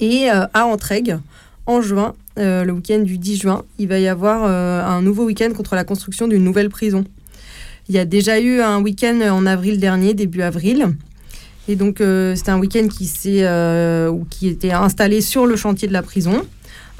Et 0.00 0.28
à 0.28 0.66
Entraigues, 0.66 1.18
en 1.66 1.80
juin, 1.80 2.14
le 2.36 2.70
week-end 2.70 3.00
du 3.00 3.18
10 3.18 3.42
juin, 3.42 3.62
il 3.78 3.86
va 3.86 4.00
y 4.00 4.08
avoir 4.08 4.44
un 4.44 5.00
nouveau 5.00 5.24
week-end 5.24 5.50
contre 5.56 5.76
la 5.76 5.84
construction 5.84 6.26
d'une 6.26 6.42
nouvelle 6.42 6.70
prison. 6.70 7.04
Il 7.88 7.94
y 7.94 7.98
a 7.98 8.04
déjà 8.04 8.40
eu 8.40 8.60
un 8.60 8.80
week-end 8.80 9.20
en 9.30 9.46
avril 9.46 9.78
dernier, 9.78 10.14
début 10.14 10.42
avril. 10.42 10.88
Et 11.68 11.76
donc, 11.76 11.98
c'était 11.98 12.50
un 12.50 12.58
week-end 12.58 12.88
qui, 12.88 13.06
s'est, 13.06 13.46
qui 14.30 14.48
était 14.48 14.72
installé 14.72 15.20
sur 15.20 15.46
le 15.46 15.54
chantier 15.54 15.86
de 15.86 15.92
la 15.92 16.02
prison 16.02 16.42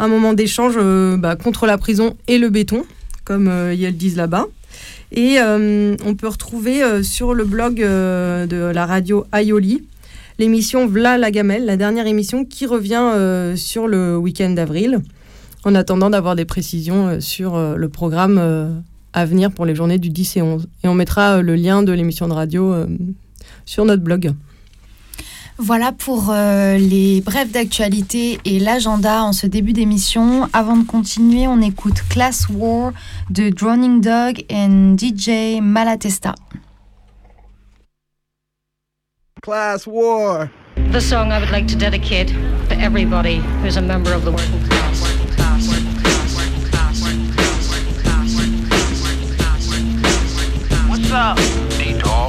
un 0.02 0.08
moment 0.08 0.34
d'échange 0.34 0.74
euh, 0.76 1.16
bah, 1.16 1.36
contre 1.36 1.64
la 1.66 1.78
prison 1.78 2.16
et 2.26 2.38
le 2.38 2.50
béton, 2.50 2.84
comme 3.24 3.46
euh, 3.46 3.72
ils 3.72 3.84
le 3.84 3.92
disent 3.92 4.16
là-bas. 4.16 4.46
Et 5.12 5.36
euh, 5.38 5.94
on 6.04 6.14
peut 6.16 6.26
retrouver 6.26 7.02
sur 7.04 7.34
le 7.34 7.44
blog 7.44 7.76
de 7.76 8.70
la 8.74 8.86
radio 8.86 9.24
Aioli 9.32 9.84
l'émission 10.38 10.86
Vla 10.86 11.18
la 11.18 11.30
gamelle, 11.30 11.66
la 11.66 11.76
dernière 11.76 12.06
émission 12.06 12.44
qui 12.44 12.66
revient 12.66 13.54
sur 13.54 13.86
le 13.86 14.16
week-end 14.16 14.50
d'avril, 14.50 15.00
en 15.64 15.74
attendant 15.74 16.08
d'avoir 16.08 16.34
des 16.34 16.46
précisions 16.46 17.20
sur 17.20 17.76
le 17.76 17.88
programme 17.90 18.82
à 19.12 19.24
venir 19.26 19.52
pour 19.52 19.66
les 19.66 19.74
journées 19.74 19.98
du 19.98 20.08
10 20.08 20.38
et 20.38 20.42
11. 20.42 20.66
Et 20.82 20.88
on 20.88 20.94
mettra 20.94 21.42
le 21.42 21.54
lien 21.54 21.82
de 21.82 21.92
l'émission 21.92 22.26
de 22.26 22.32
radio 22.32 22.74
sur 23.66 23.84
notre 23.84 24.02
blog. 24.02 24.32
Voilà 25.64 25.92
pour 25.92 26.30
euh, 26.30 26.76
les 26.76 27.20
brèves 27.20 27.52
d'actualité 27.52 28.40
et 28.44 28.58
l'agenda 28.58 29.22
en 29.22 29.32
ce 29.32 29.46
début 29.46 29.72
d'émission. 29.72 30.48
Avant 30.52 30.76
de 30.76 30.84
continuer, 30.84 31.46
on 31.46 31.60
écoute 31.60 32.02
Class 32.10 32.48
War 32.52 32.90
de 33.30 33.48
Drowning 33.48 34.00
Dog 34.00 34.44
et 34.48 34.66
DJ 34.98 35.60
Malatesta. 35.62 36.34
Class 39.40 39.86
War. 39.86 40.48
The 40.92 40.98
song 40.98 41.30
I 41.30 41.38
would 41.38 41.52
like 41.52 41.68
to 41.68 41.76
dedicate 41.76 42.34
to 42.68 42.74
everybody 42.80 43.40
who's 43.62 43.76
a 43.76 43.82
member 43.82 44.12
of 44.12 44.24
the 44.24 44.32
working 44.32 44.66
class. 44.68 45.00
What's 50.88 51.12
up? 51.12 51.38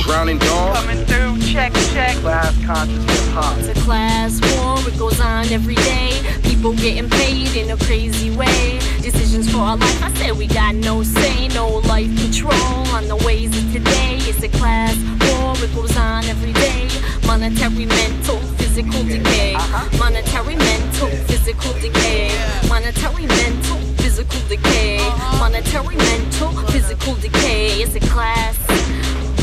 Drowning 0.05 0.37
dog. 0.39 0.75
Coming 0.75 1.05
through, 1.05 1.22
check, 1.53 1.73
check. 1.93 2.15
Class 2.17 2.65
conscious 2.65 3.05
hip 3.05 3.33
hop. 3.33 3.57
It's 3.59 3.67
a 3.67 3.73
class 3.85 4.41
war, 4.57 4.75
it 4.87 4.97
goes 4.97 5.19
on 5.19 5.45
every 5.49 5.75
day. 5.75 6.19
People 6.41 6.73
getting 6.73 7.09
paid 7.09 7.55
in 7.55 7.69
a 7.69 7.77
crazy 7.77 8.35
way. 8.35 8.79
Decisions 9.01 9.51
for 9.51 9.59
our 9.59 9.77
life, 9.77 10.03
I 10.03 10.11
said 10.15 10.35
we 10.35 10.47
got 10.47 10.73
no 10.73 11.03
say, 11.03 11.47
no 11.49 11.67
life 11.91 12.09
control 12.19 12.87
on 12.97 13.07
the 13.07 13.17
ways 13.17 13.55
of 13.55 13.71
today. 13.71 14.17
It's 14.21 14.41
a 14.41 14.49
class 14.49 14.97
war, 15.29 15.53
it 15.63 15.73
goes 15.75 15.95
on 15.95 16.25
every 16.25 16.53
day. 16.53 16.89
Monetary, 17.27 17.85
mental, 17.85 18.39
physical 18.57 19.03
decay. 19.03 19.53
Uh-huh. 19.53 19.97
Monetary, 19.99 20.55
mental, 20.55 21.09
physical 21.29 21.73
decay. 21.73 22.33
Monetary, 22.67 23.27
mental, 23.27 23.77
physical 24.01 24.41
decay. 24.49 24.97
Monetary, 25.37 25.97
mental, 25.97 26.51
physical 26.73 27.13
decay. 27.15 27.81
It's 27.83 27.95
a 27.95 27.99
class 27.99 28.57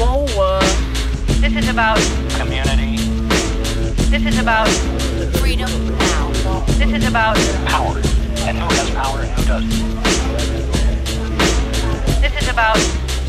war. 0.01 1.00
This 1.40 1.57
is 1.57 1.68
about 1.70 1.96
community. 2.38 2.98
This 4.11 4.26
is 4.26 4.38
about 4.38 4.68
freedom 5.38 5.70
now. 5.96 6.29
This 6.76 6.92
is 6.92 7.09
about 7.09 7.37
power. 7.64 7.96
And 8.46 8.59
who 8.59 8.68
has 8.68 8.90
power 8.90 9.20
and 9.20 9.31
who 9.31 9.44
doesn't. 9.46 9.70
This 12.20 12.42
is 12.42 12.48
about 12.50 12.76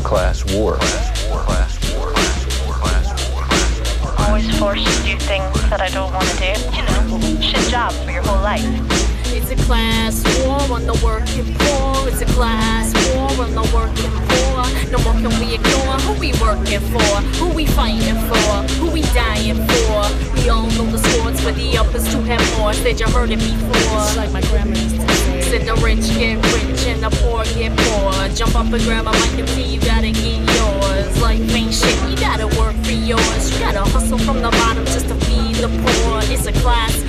class 0.04 0.44
war. 0.52 0.76
Class 0.76 1.26
war. 1.26 1.40
Class 1.40 1.94
war. 1.96 2.12
Class 2.12 2.66
war. 2.66 2.74
Class 2.74 3.32
war. 3.32 3.42
Class 3.44 4.04
war. 4.04 4.26
Always 4.28 4.58
forced 4.58 4.84
to 4.84 5.02
do 5.04 5.18
things 5.18 5.70
that 5.70 5.80
I 5.80 5.88
don't 5.88 6.12
want 6.12 6.28
to 6.28 6.36
do. 6.36 6.52
You 6.76 6.82
know, 6.84 7.40
shit 7.40 7.70
job 7.70 7.92
for 8.04 8.10
your 8.10 8.22
whole 8.24 8.42
life. 8.42 9.11
It's 9.32 9.50
a 9.50 9.56
class 9.64 10.22
war 10.44 10.60
on 10.76 10.84
the 10.84 10.92
working 11.02 11.54
poor. 11.56 12.08
It's 12.08 12.20
a 12.20 12.26
class 12.36 12.92
war 13.16 13.32
on 13.44 13.54
the 13.56 13.64
working 13.72 14.12
poor. 14.28 14.60
No 14.92 14.98
more 15.04 15.16
can 15.16 15.32
we 15.40 15.54
ignore 15.54 15.96
who 16.04 16.12
we 16.20 16.32
working 16.36 16.84
for, 16.92 17.16
who 17.40 17.48
we 17.48 17.64
fighting 17.64 18.20
for, 18.28 18.52
who 18.76 18.90
we 18.90 19.00
dying 19.16 19.56
for. 19.56 20.04
We 20.36 20.50
all 20.50 20.68
know 20.76 20.84
the 20.84 20.98
sports 20.98 21.40
for 21.40 21.50
the 21.52 21.78
uppers 21.78 22.04
to 22.12 22.20
have 22.28 22.44
more. 22.58 22.74
Said 22.74 23.00
you 23.00 23.06
heard 23.08 23.30
it 23.30 23.38
before. 23.38 24.04
It's 24.04 24.16
like 24.18 24.32
my 24.32 24.42
grandma 24.52 24.76
used 24.76 25.00
to 25.00 25.08
say. 25.08 25.40
Said 25.40 25.66
the 25.66 25.80
rich 25.80 26.04
get 26.12 26.36
rich 26.52 26.84
and 26.84 27.02
the 27.02 27.08
poor 27.24 27.44
get 27.56 27.72
poor. 27.72 28.12
Jump 28.36 28.54
up 28.54 28.70
and 28.70 28.84
grab 28.84 29.06
a 29.06 29.12
mic 29.12 29.38
and 29.40 29.48
see 29.48 29.64
you 29.64 29.80
gotta 29.80 30.12
get 30.12 30.44
yours. 30.44 31.22
Life 31.22 31.40
ain't 31.56 31.72
shit, 31.72 31.96
you 32.10 32.16
gotta 32.16 32.48
work 32.60 32.76
for 32.84 32.92
yours. 32.92 33.50
You 33.50 33.58
gotta 33.64 33.80
hustle 33.80 34.18
from 34.18 34.42
the 34.42 34.50
bottom 34.50 34.84
just 34.84 35.08
to 35.08 35.14
feed 35.24 35.56
the 35.56 35.68
poor. 35.68 36.20
It's 36.28 36.44
a 36.46 36.52
class 36.60 37.01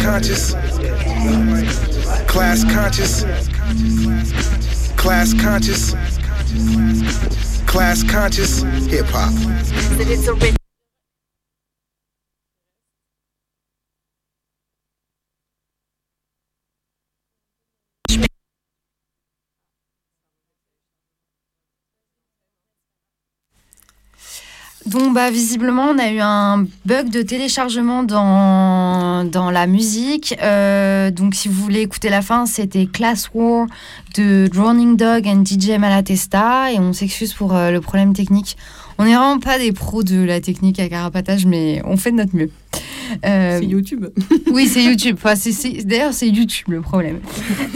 conscious. 0.00 0.52
Class 2.26 2.64
conscious. 2.64 3.24
Class 4.96 5.34
conscious. 5.34 5.94
Class 7.66 8.02
conscious. 8.04 8.62
Hip 8.90 9.06
hop. 9.08 10.59
Bon, 24.90 25.12
bah, 25.12 25.30
visiblement, 25.30 25.84
on 25.84 25.98
a 25.98 26.10
eu 26.10 26.18
un 26.18 26.66
bug 26.84 27.10
de 27.10 27.22
téléchargement 27.22 28.02
dans, 28.02 29.24
dans 29.24 29.52
la 29.52 29.68
musique. 29.68 30.34
Euh, 30.42 31.12
donc, 31.12 31.36
si 31.36 31.46
vous 31.46 31.62
voulez 31.62 31.82
écouter 31.82 32.08
la 32.08 32.22
fin, 32.22 32.44
c'était 32.44 32.86
Class 32.86 33.30
War 33.32 33.68
de 34.16 34.48
Drowning 34.52 34.96
Dog 34.96 35.28
and 35.28 35.44
DJ 35.44 35.78
Malatesta. 35.78 36.72
Et 36.72 36.80
on 36.80 36.92
s'excuse 36.92 37.34
pour 37.34 37.54
euh, 37.54 37.70
le 37.70 37.80
problème 37.80 38.14
technique. 38.14 38.56
On 38.98 39.04
n'est 39.04 39.14
vraiment 39.14 39.38
pas 39.38 39.60
des 39.60 39.70
pros 39.70 40.02
de 40.02 40.24
la 40.24 40.40
technique 40.40 40.80
à 40.80 40.88
carapatage, 40.88 41.46
mais 41.46 41.80
on 41.84 41.96
fait 41.96 42.10
de 42.10 42.16
notre 42.16 42.34
mieux. 42.34 42.50
Euh, 43.24 43.58
C'est 43.60 43.66
YouTube. 43.66 44.06
oui, 44.52 44.66
c'est 44.66 44.82
YouTube. 44.82 45.16
Enfin, 45.22 45.34
D'ailleurs, 45.84 46.14
c'est 46.14 46.28
YouTube 46.28 46.66
le 46.68 46.80
problème. 46.80 47.20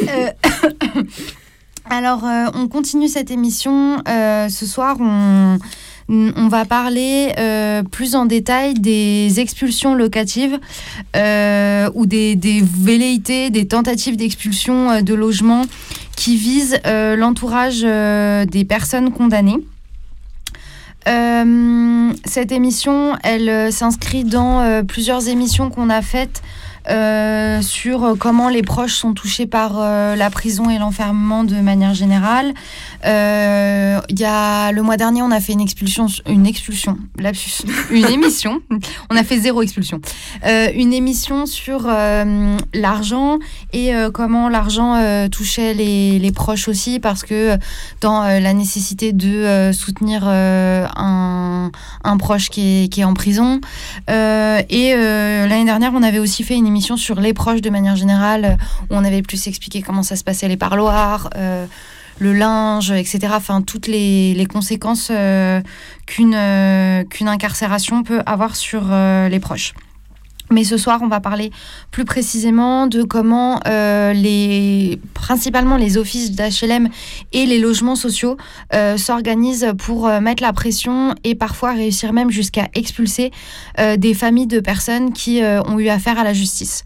Alors, 1.88 2.24
on 2.54 2.66
continue 2.66 3.06
cette 3.06 3.30
émission. 3.30 3.98
Ce 4.06 4.66
soir, 4.66 4.96
on, 4.98 5.58
on 6.08 6.48
va 6.48 6.64
parler 6.64 7.32
euh, 7.38 7.82
plus 7.82 8.14
en 8.14 8.26
détail 8.26 8.74
des 8.74 9.40
expulsions 9.40 9.94
locatives 9.94 10.58
euh, 11.16 11.88
ou 11.94 12.06
des, 12.06 12.36
des 12.36 12.62
velléités, 12.62 13.50
des 13.50 13.66
tentatives 13.66 14.16
d'expulsion 14.16 14.90
euh, 14.90 15.00
de 15.00 15.14
logements 15.14 15.64
qui 16.16 16.36
visent 16.36 16.78
l'entourage 16.84 17.80
des 17.82 18.64
personnes 18.64 19.10
condamnées. 19.10 19.58
Cette 22.24 22.52
émission, 22.52 23.16
elle 23.24 23.72
s'inscrit 23.72 24.22
dans 24.22 24.84
plusieurs 24.86 25.28
émissions 25.28 25.70
qu'on 25.70 25.90
a 25.90 26.02
faites 26.02 26.40
euh, 26.88 27.62
sur 27.62 28.16
comment 28.18 28.48
les 28.48 28.62
proches 28.62 28.94
sont 28.94 29.14
touchés 29.14 29.46
par 29.46 29.72
euh, 29.78 30.16
la 30.16 30.28
prison 30.30 30.68
et 30.68 30.78
l'enfermement 30.78 31.44
de 31.44 31.56
manière 31.56 31.94
générale. 31.94 32.52
Euh, 33.06 34.00
y 34.10 34.24
a 34.24 34.72
le 34.72 34.82
mois 34.82 34.96
dernier, 34.96 35.22
on 35.22 35.30
a 35.30 35.40
fait 35.40 35.52
une 35.52 35.60
expulsion, 35.60 36.06
une 36.28 36.46
expulsion, 36.46 36.98
lapsus, 37.18 37.64
une 37.90 38.06
émission. 38.06 38.60
On 39.10 39.16
a 39.16 39.24
fait 39.24 39.38
zéro 39.38 39.62
expulsion. 39.62 40.00
Euh, 40.44 40.68
une 40.74 40.92
émission 40.92 41.46
sur 41.46 41.88
l'argent 42.74 43.38
et 43.72 43.92
comment 44.12 44.48
l'argent 44.48 45.28
touchait 45.30 45.74
les, 45.74 46.18
les 46.18 46.32
proches 46.32 46.68
aussi, 46.68 47.00
parce 47.00 47.22
que 47.22 47.56
dans 48.00 48.22
la 48.22 48.52
nécessité 48.52 49.12
de 49.12 49.70
soutenir 49.72 50.26
un, 50.26 51.70
un 52.04 52.16
proche 52.16 52.50
qui 52.50 52.84
est, 52.84 52.88
qui 52.88 53.00
est 53.00 53.04
en 53.04 53.14
prison. 53.14 53.60
Et 54.08 54.94
l'année 54.94 55.64
dernière, 55.64 55.92
on 55.94 56.02
avait 56.02 56.18
aussi 56.18 56.42
fait 56.42 56.54
une 56.54 56.66
émission 56.66 56.73
sur 56.80 57.20
les 57.20 57.32
proches 57.32 57.60
de 57.60 57.70
manière 57.70 57.96
générale, 57.96 58.58
où 58.90 58.94
on 58.94 59.04
avait 59.04 59.22
plus 59.22 59.46
expliqué 59.46 59.82
comment 59.82 60.02
ça 60.02 60.16
se 60.16 60.24
passait 60.24 60.48
les 60.48 60.56
parloirs. 60.56 61.30
euh, 61.36 61.66
le 62.20 62.32
linge, 62.32 62.92
etc. 62.92 63.18
Enfin, 63.32 63.60
toutes 63.60 63.88
les, 63.88 64.34
les 64.34 64.46
conséquences 64.46 65.08
euh, 65.10 65.60
qu'une 66.06 66.36
euh, 66.36 67.02
qu'une 67.02 67.26
incarcération 67.26 68.04
peut 68.04 68.22
avoir 68.24 68.54
sur 68.54 68.84
les 68.84 69.40
proches. 69.40 69.74
Mais 70.50 70.62
ce 70.62 70.76
soir, 70.76 71.00
on 71.02 71.08
va 71.08 71.20
parler 71.20 71.50
plus 71.90 72.04
précisément 72.04 72.86
de 72.86 73.02
comment 73.02 73.60
euh, 73.66 74.12
les, 74.12 75.00
principalement 75.14 75.76
les 75.76 75.96
offices 75.96 76.32
d'HLM 76.32 76.88
et 77.32 77.46
les 77.46 77.58
logements 77.58 77.96
sociaux 77.96 78.36
euh, 78.74 78.98
s'organisent 78.98 79.72
pour 79.78 80.06
euh, 80.06 80.20
mettre 80.20 80.42
la 80.42 80.52
pression 80.52 81.14
et 81.24 81.34
parfois 81.34 81.72
réussir 81.72 82.12
même 82.12 82.30
jusqu'à 82.30 82.68
expulser 82.74 83.30
des 83.96 84.14
familles 84.14 84.46
de 84.46 84.60
personnes 84.60 85.12
qui 85.12 85.40
ont 85.42 85.78
eu 85.78 85.88
affaire 85.88 86.18
à 86.18 86.24
la 86.24 86.32
justice. 86.32 86.84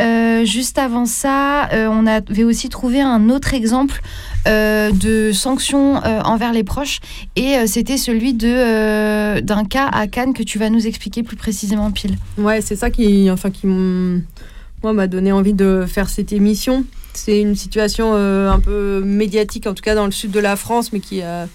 Euh, 0.00 0.44
juste 0.44 0.78
avant 0.78 1.04
ça, 1.04 1.68
euh, 1.72 1.86
on 1.90 2.06
avait 2.06 2.44
aussi 2.44 2.70
trouvé 2.70 3.00
un 3.00 3.28
autre 3.28 3.52
exemple 3.52 4.00
euh, 4.48 4.90
de 4.90 5.32
sanctions 5.32 5.96
envers 6.24 6.52
les 6.52 6.64
proches 6.64 7.00
et 7.36 7.66
c'était 7.66 7.98
celui 7.98 8.32
d'un 8.32 9.64
cas 9.68 9.88
à 9.88 10.06
Cannes 10.06 10.32
que 10.32 10.42
tu 10.42 10.58
vas 10.58 10.70
nous 10.70 10.86
expliquer 10.86 11.22
plus 11.22 11.36
précisément 11.36 11.90
pile. 11.90 12.16
Ouais, 12.38 12.60
c'est 12.60 12.76
ça 12.76 12.90
qui, 12.90 13.30
enfin, 13.30 13.50
qui 13.50 13.66
moi, 13.66 14.92
m'a 14.92 15.06
donné 15.06 15.30
envie 15.30 15.54
de 15.54 15.84
faire 15.86 16.08
cette 16.08 16.32
émission. 16.32 16.84
C'est 17.14 17.40
une 17.40 17.54
situation 17.54 18.14
un 18.14 18.58
peu 18.58 19.02
médiatique, 19.04 19.66
en 19.66 19.74
tout 19.74 19.82
cas 19.82 19.94
dans 19.94 20.06
le 20.06 20.12
sud 20.12 20.30
de 20.30 20.40
la 20.40 20.56
France, 20.56 20.92
mais 20.92 21.00
qui 21.00 21.20
a, 21.20 21.46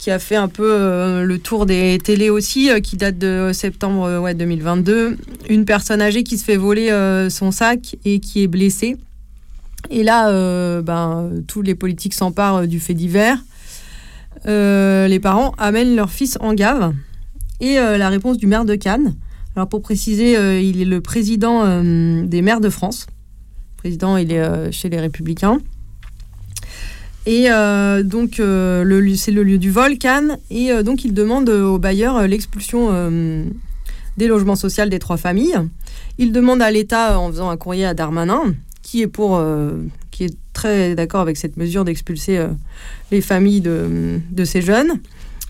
qui 0.00 0.10
a 0.10 0.18
fait 0.18 0.36
un 0.36 0.48
peu 0.48 0.64
euh, 0.66 1.24
le 1.24 1.38
tour 1.38 1.66
des 1.66 1.98
télés 2.02 2.30
aussi, 2.30 2.70
euh, 2.70 2.80
qui 2.80 2.96
date 2.96 3.18
de 3.18 3.50
septembre 3.52 4.04
euh, 4.04 4.18
ouais, 4.18 4.34
2022. 4.34 5.18
Une 5.50 5.66
personne 5.66 6.00
âgée 6.00 6.22
qui 6.24 6.38
se 6.38 6.44
fait 6.44 6.56
voler 6.56 6.88
son 7.30 7.50
sac 7.50 7.96
et 8.04 8.18
qui 8.18 8.42
est 8.42 8.46
blessée. 8.46 8.96
Et 9.90 10.02
là, 10.02 10.80
ben, 10.82 11.30
tous 11.46 11.62
les 11.62 11.74
politiques 11.74 12.14
s'emparent 12.14 12.66
du 12.66 12.80
fait 12.80 12.94
divers. 12.94 13.38
Les 14.46 15.18
parents 15.20 15.52
amènent 15.58 15.96
leur 15.96 16.10
fils 16.10 16.38
en 16.40 16.54
gave. 16.54 16.92
Et 17.60 17.74
la 17.74 18.08
réponse 18.08 18.36
du 18.36 18.46
maire 18.46 18.64
de 18.64 18.76
Cannes. 18.76 19.16
Alors 19.56 19.68
pour 19.68 19.82
préciser, 19.82 20.60
il 20.62 20.80
est 20.80 20.84
le 20.84 21.00
président 21.00 21.82
des 21.82 22.42
maires 22.42 22.60
de 22.60 22.70
France. 22.70 23.06
Président, 23.78 24.16
il 24.16 24.32
est 24.32 24.70
chez 24.70 24.88
les 24.88 25.00
Républicains. 25.00 25.58
Et 27.26 27.50
euh, 27.50 28.02
donc, 28.02 28.40
euh, 28.40 29.14
c'est 29.16 29.30
le 29.30 29.42
lieu 29.42 29.58
du 29.58 29.70
vol, 29.70 29.98
Cannes. 29.98 30.38
Et 30.50 30.72
euh, 30.72 30.82
donc, 30.82 31.04
il 31.04 31.12
demande 31.12 31.48
euh, 31.50 31.64
au 31.64 31.78
bailleur 31.78 32.16
euh, 32.16 32.26
l'expulsion 32.26 32.90
des 34.16 34.26
logements 34.26 34.56
sociaux 34.56 34.86
des 34.86 34.98
trois 34.98 35.16
familles. 35.16 35.56
Il 36.18 36.32
demande 36.32 36.62
à 36.62 36.70
l'État, 36.70 37.18
en 37.18 37.30
faisant 37.30 37.50
un 37.50 37.56
courrier 37.56 37.84
à 37.84 37.94
Darmanin, 37.94 38.54
qui 38.82 39.02
est, 39.02 39.06
pour, 39.06 39.42
qui 40.10 40.24
est 40.24 40.36
très 40.52 40.94
d'accord 40.94 41.20
avec 41.20 41.36
cette 41.36 41.56
mesure 41.56 41.84
d'expulser 41.84 42.44
les 43.10 43.20
familles 43.20 43.60
de, 43.60 44.20
de 44.30 44.44
ces 44.44 44.60
jeunes. 44.60 45.00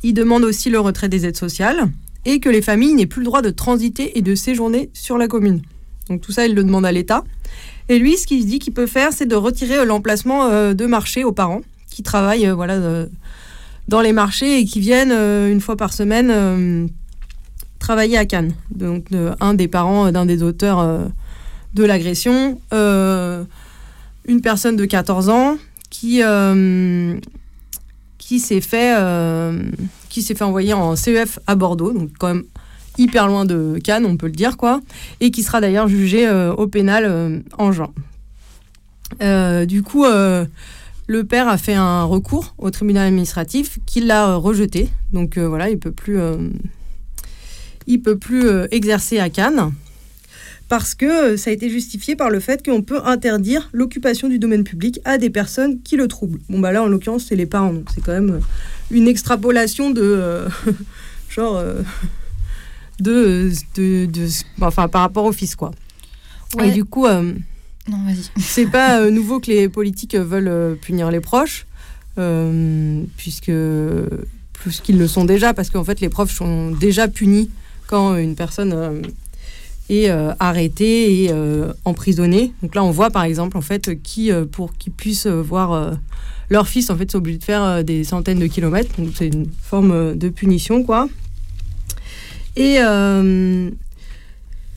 Il 0.03 0.15
demande 0.15 0.45
aussi 0.45 0.71
le 0.71 0.79
retrait 0.79 1.09
des 1.09 1.27
aides 1.27 1.37
sociales 1.37 1.91
et 2.25 2.39
que 2.39 2.49
les 2.49 2.63
familles 2.63 2.95
n'aient 2.95 3.07
plus 3.07 3.21
le 3.21 3.27
droit 3.27 3.43
de 3.43 3.51
transiter 3.51 4.19
et 4.19 4.23
de 4.23 4.35
séjourner 4.35 4.91
sur 4.93 5.19
la 5.19 5.27
commune. 5.27 5.63
Donc 6.09 6.21
tout 6.21 6.33
ça, 6.33 6.47
il 6.47 6.55
le 6.55 6.63
demande 6.63 6.87
à 6.87 6.93
l'État. 6.93 7.25
Et 7.89 7.99
lui, 7.99 8.17
ce 8.17 8.27
qu'il 8.27 8.47
dit 8.47 8.59
qu'il 8.59 8.73
peut 8.73 8.87
faire, 8.87 9.13
c'est 9.13 9.27
de 9.27 9.35
retirer 9.35 9.79
euh, 9.79 9.85
l'emplacement 9.85 10.47
euh, 10.47 10.75
de 10.75 10.87
marché 10.87 11.25
aux 11.25 11.33
parents 11.33 11.63
qui 11.91 12.03
travaillent 12.03 12.47
euh, 12.47 12.55
voilà, 12.55 12.79
dans 13.89 14.01
les 14.01 14.13
marchés 14.13 14.61
et 14.61 14.65
qui 14.65 14.81
viennent 14.81 15.13
une 15.13 15.61
fois 15.61 15.77
par 15.77 15.93
semaine 15.93 16.89
travailler 17.81 18.17
à 18.17 18.25
Cannes. 18.25 18.53
Donc 18.71 19.07
un 19.41 19.55
des 19.55 19.67
parents 19.67 20.13
d'un 20.13 20.27
des 20.27 20.45
auteurs 20.45 21.11
de 21.75 21.85
l'agression, 21.85 22.61
une 22.71 24.41
personne 24.41 24.77
de 24.77 24.85
14 24.85 25.29
ans 25.29 25.57
qui, 25.89 26.23
qui 28.19 28.39
s'est 28.39 28.61
fait, 28.61 28.95
qui 30.09 30.23
s'est 30.23 30.37
fait 30.37 30.45
envoyer 30.45 30.73
en 30.73 30.95
CEF 30.95 31.41
à 31.49 31.57
Bordeaux, 31.57 31.93
donc 31.93 32.11
quand 32.17 32.29
même 32.29 32.45
hyper 33.01 33.27
loin 33.27 33.47
de 33.47 33.79
Cannes, 33.83 34.05
on 34.05 34.17
peut 34.17 34.27
le 34.27 34.33
dire, 34.33 34.57
quoi, 34.57 34.81
et 35.21 35.31
qui 35.31 35.43
sera 35.43 35.61
d'ailleurs 35.61 35.89
jugé 35.89 36.29
euh, 36.29 36.53
au 36.53 36.67
pénal 36.67 37.05
euh, 37.07 37.39
en 37.57 37.73
juin. 37.73 37.93
Euh, 39.23 39.65
du 39.65 39.83
coup, 39.83 40.05
le 40.05 41.25
père 41.25 41.49
a 41.49 41.59
fait 41.59 41.75
un 41.75 42.05
recours 42.05 42.55
au 42.59 42.71
tribunal 42.71 43.09
administratif 43.09 43.79
qui 43.87 44.01
l'a 44.01 44.35
rejeté. 44.37 44.89
Donc 45.13 45.39
voilà, 45.39 45.69
il 45.71 45.79
peut 45.79 45.91
plus, 45.91 46.19
peut 48.05 48.19
plus 48.19 48.49
exercer 48.71 49.19
à 49.19 49.31
Cannes 49.31 49.73
parce 50.69 50.95
que 50.95 51.37
ça 51.37 51.51
a 51.51 51.53
été 51.53 51.69
justifié 51.69 52.15
par 52.15 52.31
le 52.31 52.39
fait 52.39 52.65
qu'on 52.65 52.83
peut 52.83 53.01
interdire 53.05 53.69
l'occupation 53.73 54.29
du 54.29 54.39
domaine 54.39 54.63
public 54.63 55.01
à 55.05 55.19
des 55.19 55.31
personnes 55.31 55.83
qui 55.83 55.97
le 55.97 56.07
troublent. 56.07 56.39
Bon 56.49 56.61
bah 56.61 56.71
là, 56.71 56.85
en 56.85 56.87
l'occurrence, 56.87 57.25
c'est 57.29 57.35
les 57.35 57.47
parents, 57.47 57.75
c'est 57.93 58.01
quand 58.01 58.13
même 58.13 58.39
une 58.93 59.09
extrapolation 59.09 59.91
de 59.91 60.45
genre 61.29 61.61
de, 63.01 63.51
de, 63.75 64.07
de- 64.07 64.29
enfin 64.61 64.89
par 64.89 65.03
rapport 65.03 65.25
au 65.25 65.33
fils 65.33 65.55
quoi. 65.57 65.71
Ouais. 66.57 66.69
Et 66.69 66.73
du 66.73 66.85
coup. 66.85 67.07
euh, 67.07 67.33
c'est 68.39 68.67
pas 68.67 69.01
euh, 69.01 69.11
nouveau 69.11 69.41
que 69.41 69.51
les 69.51 69.69
politiques 69.69 70.15
euh, 70.15 70.23
veulent 70.25 70.49
euh, 70.49 70.75
punir 70.77 71.11
les 71.11 71.21
proches, 71.21 71.67
euh, 72.19 73.03
puisque 73.17 73.51
plus 74.53 74.81
qu'ils 74.81 74.99
le 74.99 75.09
sont 75.09 75.25
déjà, 75.25 75.55
parce 75.55 75.71
qu'en 75.71 75.83
fait 75.85 76.01
les 76.01 76.09
proches 76.09 76.35
sont 76.35 76.71
déjà 76.71 77.09
punis 77.09 77.51
quand 77.87 78.17
une 78.17 78.37
personne 78.37 78.73
euh, 78.73 79.03
est 79.89 80.09
arrêtée 80.39 81.25
et 81.25 81.33
emprisonnée. 81.85 82.53
Donc 82.63 82.77
là 82.77 82.85
on 82.85 82.93
voit 82.93 83.11
par 83.11 83.25
exemple 83.25 83.57
en 83.57 83.61
fait 83.61 84.01
qui 84.03 84.31
pour 84.53 84.73
qu'ils 84.77 84.93
puissent 84.93 85.27
voir 85.27 85.97
leur 86.49 86.69
fils 86.69 86.91
en 86.91 86.97
fait 86.97 87.11
sont 87.11 87.19
obligés 87.19 87.39
de 87.39 87.45
faire 87.45 87.83
des 87.83 88.05
centaines 88.05 88.39
de 88.39 88.47
kilomètres. 88.47 88.95
Donc 89.01 89.09
c'est 89.17 89.27
une 89.29 89.49
forme 89.63 90.15
de 90.17 90.29
punition 90.29 90.85
quoi. 90.85 91.09
Et 92.61 92.77
euh, 92.81 93.71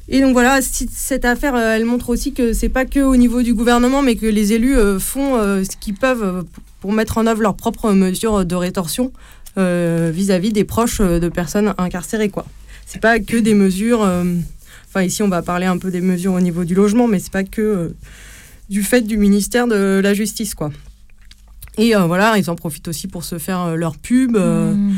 et 0.08 0.22
donc 0.22 0.32
voilà, 0.32 0.62
cette 0.62 1.26
affaire, 1.26 1.54
euh, 1.54 1.76
elle 1.76 1.84
montre 1.84 2.10
aussi 2.10 2.32
que 2.32 2.54
c'est 2.54 2.70
pas 2.70 2.86
que 2.86 3.02
au 3.02 3.18
niveau 3.18 3.42
du 3.42 3.54
gouvernement, 3.54 4.02
mais 4.02 4.16
que 4.16 4.26
les 4.26 4.54
élus 4.54 4.78
euh, 4.78 5.00
font 5.00 5.36
ce 5.38 5.76
qu'ils 5.78 5.96
peuvent 5.96 6.46
pour 6.80 6.94
mettre 6.94 7.18
en 7.18 7.28
œuvre 7.28 7.42
leurs 7.42 7.56
propres 7.56 7.92
mesures 7.92 8.46
de 8.46 8.56
rétorsion 8.56 9.12
vis-à-vis 9.58 10.52
des 10.52 10.64
proches 10.64 11.02
de 11.02 11.30
personnes 11.30 11.76
incarcérées. 11.78 12.30
quoi. 12.30 12.46
C'est 12.86 13.02
pas 13.02 13.20
que 13.20 13.38
des 13.38 13.54
mesures. 13.54 14.02
Enfin, 14.02 15.04
ici, 15.04 15.22
on 15.22 15.28
va 15.28 15.42
parler 15.42 15.66
un 15.66 15.78
peu 15.78 15.92
des 15.92 16.02
mesures 16.02 16.34
au 16.34 16.40
niveau 16.40 16.64
du 16.64 16.76
logement, 16.76 17.08
mais 17.08 17.20
c'est 17.20 17.32
pas 17.32 17.44
que 17.44 17.94
du 18.70 18.82
fait 18.82 19.02
du 19.02 19.18
ministère 19.18 19.68
de 19.68 20.00
la 20.02 20.14
Justice, 20.14 20.56
quoi. 20.56 20.72
Et 21.78 21.94
voilà, 21.94 22.38
ils 22.38 22.50
en 22.50 22.56
profitent 22.56 22.88
aussi 22.88 23.08
pour 23.08 23.24
se 23.24 23.38
faire 23.38 23.76
leur 23.76 23.98
pub. 23.98 24.38
Mmh. 24.38 24.94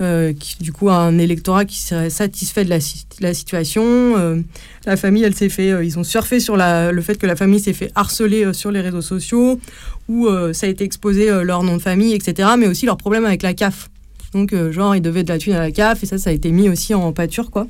Euh, 0.00 0.32
qui, 0.32 0.62
du 0.62 0.72
coup, 0.72 0.88
a 0.88 0.94
un 0.96 1.18
électorat 1.18 1.64
qui 1.64 1.78
serait 1.78 2.10
satisfait 2.10 2.64
de 2.64 2.70
la, 2.70 2.80
si- 2.80 3.04
la 3.20 3.34
situation. 3.34 3.82
Euh, 3.84 4.40
la 4.86 4.96
famille, 4.96 5.22
elle 5.22 5.34
s'est 5.34 5.48
fait, 5.50 5.72
euh, 5.72 5.84
ils 5.84 5.98
ont 5.98 6.04
surfé 6.04 6.40
sur 6.40 6.56
le 6.56 7.02
fait 7.02 7.16
que 7.16 7.26
la 7.26 7.36
famille 7.36 7.60
s'est 7.60 7.74
fait 7.74 7.92
harceler 7.94 8.52
sur 8.54 8.70
les 8.70 8.80
réseaux 8.80 9.02
sociaux, 9.02 9.60
où 10.08 10.28
ça 10.52 10.66
a 10.66 10.70
été 10.70 10.84
exposé 10.84 11.30
leur 11.44 11.62
nom 11.62 11.76
de 11.76 11.82
famille, 11.82 12.14
etc., 12.14 12.50
mais 12.58 12.66
aussi 12.66 12.86
leur 12.86 12.96
problème 12.96 13.24
avec 13.24 13.42
la 13.42 13.54
CAF. 13.54 13.90
Donc, 14.32 14.54
genre, 14.70 14.96
ils 14.96 15.02
devaient 15.02 15.22
de 15.22 15.28
la 15.28 15.38
thune 15.38 15.52
à 15.52 15.60
la 15.60 15.70
CAF, 15.70 16.02
et 16.02 16.06
ça, 16.06 16.18
ça 16.18 16.30
a 16.30 16.32
été 16.32 16.50
mis 16.50 16.68
aussi 16.68 16.94
en 16.94 17.12
pâture, 17.12 17.50
quoi. 17.50 17.66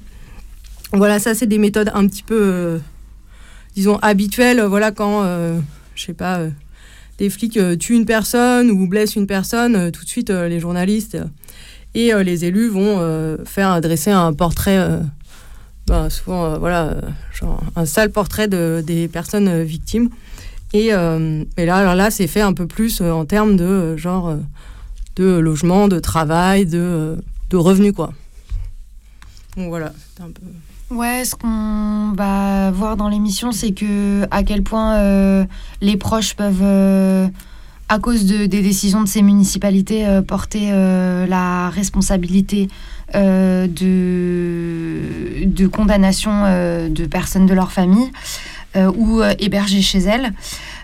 Voilà, 0.92 1.18
ça, 1.18 1.34
c'est 1.34 1.46
des 1.46 1.58
méthodes 1.58 1.90
un 1.94 2.06
petit 2.06 2.22
peu, 2.22 2.80
disons, 3.74 3.98
habituelles. 4.02 4.62
Voilà, 4.62 4.90
quand, 4.90 5.24
je 5.94 6.02
sais 6.02 6.14
pas, 6.14 6.40
des 7.18 7.28
flics 7.28 7.58
tuent 7.78 7.96
une 7.96 8.06
personne 8.06 8.70
ou 8.70 8.86
blessent 8.86 9.16
une 9.16 9.26
personne, 9.26 9.90
tout 9.90 10.04
de 10.04 10.08
suite, 10.08 10.30
les 10.30 10.60
journalistes 10.60 11.18
et 11.94 12.14
euh, 12.14 12.22
les 12.22 12.44
élus 12.44 12.68
vont 12.68 12.96
euh, 12.98 13.36
faire 13.44 13.80
dresser 13.80 14.10
un 14.10 14.32
portrait, 14.32 14.78
euh, 14.78 15.00
ben, 15.86 16.08
souvent, 16.08 16.58
voilà, 16.58 16.96
genre 17.32 17.60
un 17.76 17.84
sale 17.84 18.10
portrait 18.10 18.48
de, 18.48 18.82
des 18.86 19.08
personnes 19.08 19.62
victimes. 19.62 20.08
Et, 20.72 20.92
euh, 20.92 21.44
là, 21.56 21.94
là, 21.94 22.10
c'est 22.10 22.28
fait 22.28 22.42
un 22.42 22.52
peu 22.52 22.66
plus 22.66 23.00
en 23.00 23.24
termes 23.24 23.56
de 23.56 23.96
genre 23.96 24.36
de 25.16 25.38
logement, 25.38 25.88
de 25.88 25.98
travail, 25.98 26.64
de, 26.64 27.16
de 27.50 27.56
revenus, 27.56 27.92
quoi. 27.92 28.12
Donc 29.56 29.68
voilà. 29.68 29.92
Ouais, 30.90 31.24
ce 31.24 31.34
qu'on 31.34 32.12
va 32.16 32.70
voir 32.70 32.96
dans 32.96 33.08
l'émission, 33.08 33.50
c'est 33.50 33.72
que 33.72 34.28
à 34.30 34.44
quel 34.44 34.62
point 34.62 35.44
les 35.80 35.96
proches 35.96 36.34
peuvent, 36.34 37.30
à 37.90 37.98
cause 37.98 38.24
de, 38.24 38.46
des 38.46 38.62
décisions 38.62 39.02
de 39.02 39.08
ces 39.08 39.20
municipalités, 39.20 40.06
euh, 40.06 40.22
porter 40.22 40.68
euh, 40.70 41.26
la 41.26 41.70
responsabilité 41.70 42.68
euh, 43.16 43.66
de, 43.66 45.44
de 45.44 45.66
condamnation 45.66 46.30
de 46.88 47.06
personnes 47.06 47.46
de 47.46 47.54
leur 47.54 47.72
famille 47.72 48.10
ou 48.76 49.20
hébergées 49.40 49.82
chez 49.82 49.98
elles. 49.98 50.32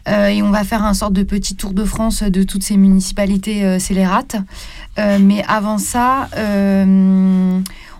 Et 0.08 0.42
on 0.42 0.50
va 0.50 0.64
faire 0.64 0.84
un 0.84 0.92
sorte 0.94 1.12
de 1.12 1.22
petit 1.22 1.54
tour 1.54 1.72
de 1.72 1.84
France 1.84 2.24
de 2.24 2.42
toutes 2.42 2.64
ces 2.64 2.76
municipalités 2.76 3.78
scélérates. 3.78 4.36
Mais 4.98 5.44
avant 5.46 5.78
ça, 5.78 6.28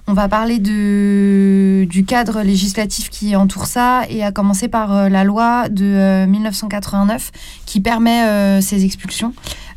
on 0.07 0.12
va 0.12 0.29
parler 0.29 0.59
du 0.59 2.05
cadre 2.07 2.42
législatif 2.42 3.11
qui 3.11 3.35
entoure 3.35 3.66
ça 3.66 4.05
et 4.09 4.23
à 4.23 4.33
commencer 4.33 4.69
par 4.69 4.95
euh, 4.95 5.09
la 5.09 5.25
loi 5.25 5.69
de 5.69 5.85
euh, 5.85 6.27
1989 6.27 7.33
qui 7.66 7.81
permet 7.81 8.25
euh, 8.25 8.61
ces 8.61 8.85
expulsions, 8.85 9.35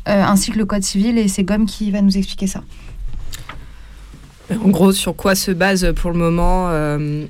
euh, 0.08 0.22
ainsi 0.22 0.52
que 0.52 0.58
le 0.58 0.66
Code 0.66 0.84
civil. 0.84 1.18
Et 1.18 1.28
c'est 1.28 1.42
Gomme 1.42 1.66
qui 1.66 1.90
va 1.90 2.00
nous 2.00 2.16
expliquer 2.16 2.46
ça. 2.46 2.62
En 4.64 4.68
gros, 4.68 4.92
sur 4.92 5.14
quoi 5.16 5.34
se 5.34 5.50
base 5.50 5.92
pour 5.94 6.10
le 6.10 6.18
moment 6.18 6.68
euh, 6.68 7.24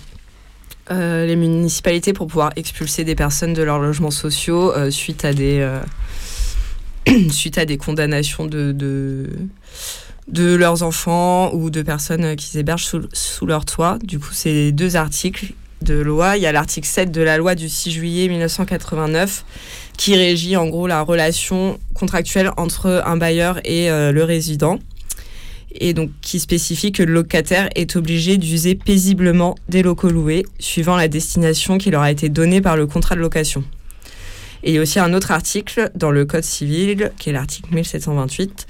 euh, 0.90 1.26
les 1.26 1.36
municipalités 1.36 2.12
pour 2.12 2.26
pouvoir 2.26 2.52
expulser 2.56 3.04
des 3.04 3.14
personnes 3.14 3.52
de 3.52 3.62
leurs 3.62 3.78
logements 3.78 4.10
sociaux 4.10 4.72
euh, 4.72 4.90
suite 4.90 5.24
à 5.24 5.32
des 5.32 5.60
euh, 5.60 5.80
suite 7.30 7.58
à 7.58 7.64
des 7.64 7.76
condamnations 7.76 8.46
de 8.46 9.28
de 10.30 10.54
leurs 10.54 10.82
enfants 10.82 11.52
ou 11.52 11.70
de 11.70 11.82
personnes 11.82 12.36
qu'ils 12.36 12.58
hébergent 12.58 12.84
sous, 12.84 13.02
sous 13.12 13.46
leur 13.46 13.64
toit. 13.64 13.98
Du 14.02 14.18
coup, 14.18 14.32
c'est 14.32 14.72
deux 14.72 14.96
articles 14.96 15.52
de 15.82 15.94
loi. 15.94 16.36
Il 16.36 16.42
y 16.42 16.46
a 16.46 16.52
l'article 16.52 16.86
7 16.86 17.10
de 17.10 17.22
la 17.22 17.36
loi 17.36 17.54
du 17.54 17.68
6 17.68 17.90
juillet 17.90 18.28
1989 18.28 19.44
qui 19.96 20.14
régit 20.16 20.56
en 20.56 20.66
gros 20.66 20.86
la 20.86 21.02
relation 21.02 21.78
contractuelle 21.94 22.50
entre 22.56 23.02
un 23.04 23.16
bailleur 23.16 23.60
et 23.64 23.90
euh, 23.90 24.12
le 24.12 24.24
résident 24.24 24.78
et 25.72 25.94
donc 25.94 26.10
qui 26.20 26.40
spécifie 26.40 26.92
que 26.92 27.02
le 27.02 27.12
locataire 27.12 27.68
est 27.74 27.96
obligé 27.96 28.38
d'user 28.38 28.74
paisiblement 28.74 29.54
des 29.68 29.82
locaux 29.82 30.10
loués 30.10 30.44
suivant 30.58 30.96
la 30.96 31.08
destination 31.08 31.78
qui 31.78 31.90
leur 31.90 32.02
a 32.02 32.10
été 32.10 32.28
donnée 32.28 32.60
par 32.60 32.76
le 32.76 32.86
contrat 32.86 33.14
de 33.14 33.20
location. 33.20 33.64
Et 34.62 34.70
il 34.70 34.74
y 34.74 34.78
a 34.78 34.82
aussi 34.82 34.98
un 34.98 35.14
autre 35.14 35.30
article 35.30 35.90
dans 35.94 36.10
le 36.10 36.24
Code 36.26 36.44
civil, 36.44 37.12
qui 37.18 37.30
est 37.30 37.32
l'article 37.32 37.74
1728, 37.74 38.66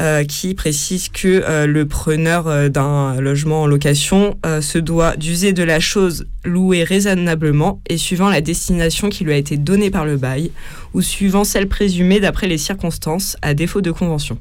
euh, 0.00 0.24
qui 0.24 0.54
précise 0.54 1.08
que 1.08 1.42
euh, 1.44 1.66
le 1.66 1.86
preneur 1.86 2.46
euh, 2.46 2.68
d'un 2.68 3.20
logement 3.20 3.62
en 3.62 3.66
location 3.66 4.38
se 4.60 4.78
doit 4.78 5.16
d'user 5.16 5.52
de 5.52 5.62
la 5.62 5.80
chose 5.80 6.26
louée 6.44 6.84
raisonnablement 6.84 7.80
et 7.88 7.96
suivant 7.96 8.28
la 8.28 8.40
destination 8.40 9.08
qui 9.08 9.24
lui 9.24 9.32
a 9.32 9.36
été 9.36 9.56
donnée 9.56 9.90
par 9.90 10.04
le 10.04 10.16
bail, 10.16 10.50
ou 10.92 11.02
suivant 11.02 11.44
celle 11.44 11.68
présumée 11.68 12.20
d'après 12.20 12.46
les 12.46 12.58
circonstances, 12.58 13.36
à 13.42 13.54
défaut 13.54 13.80
de 13.80 13.90
convention. 13.90 14.38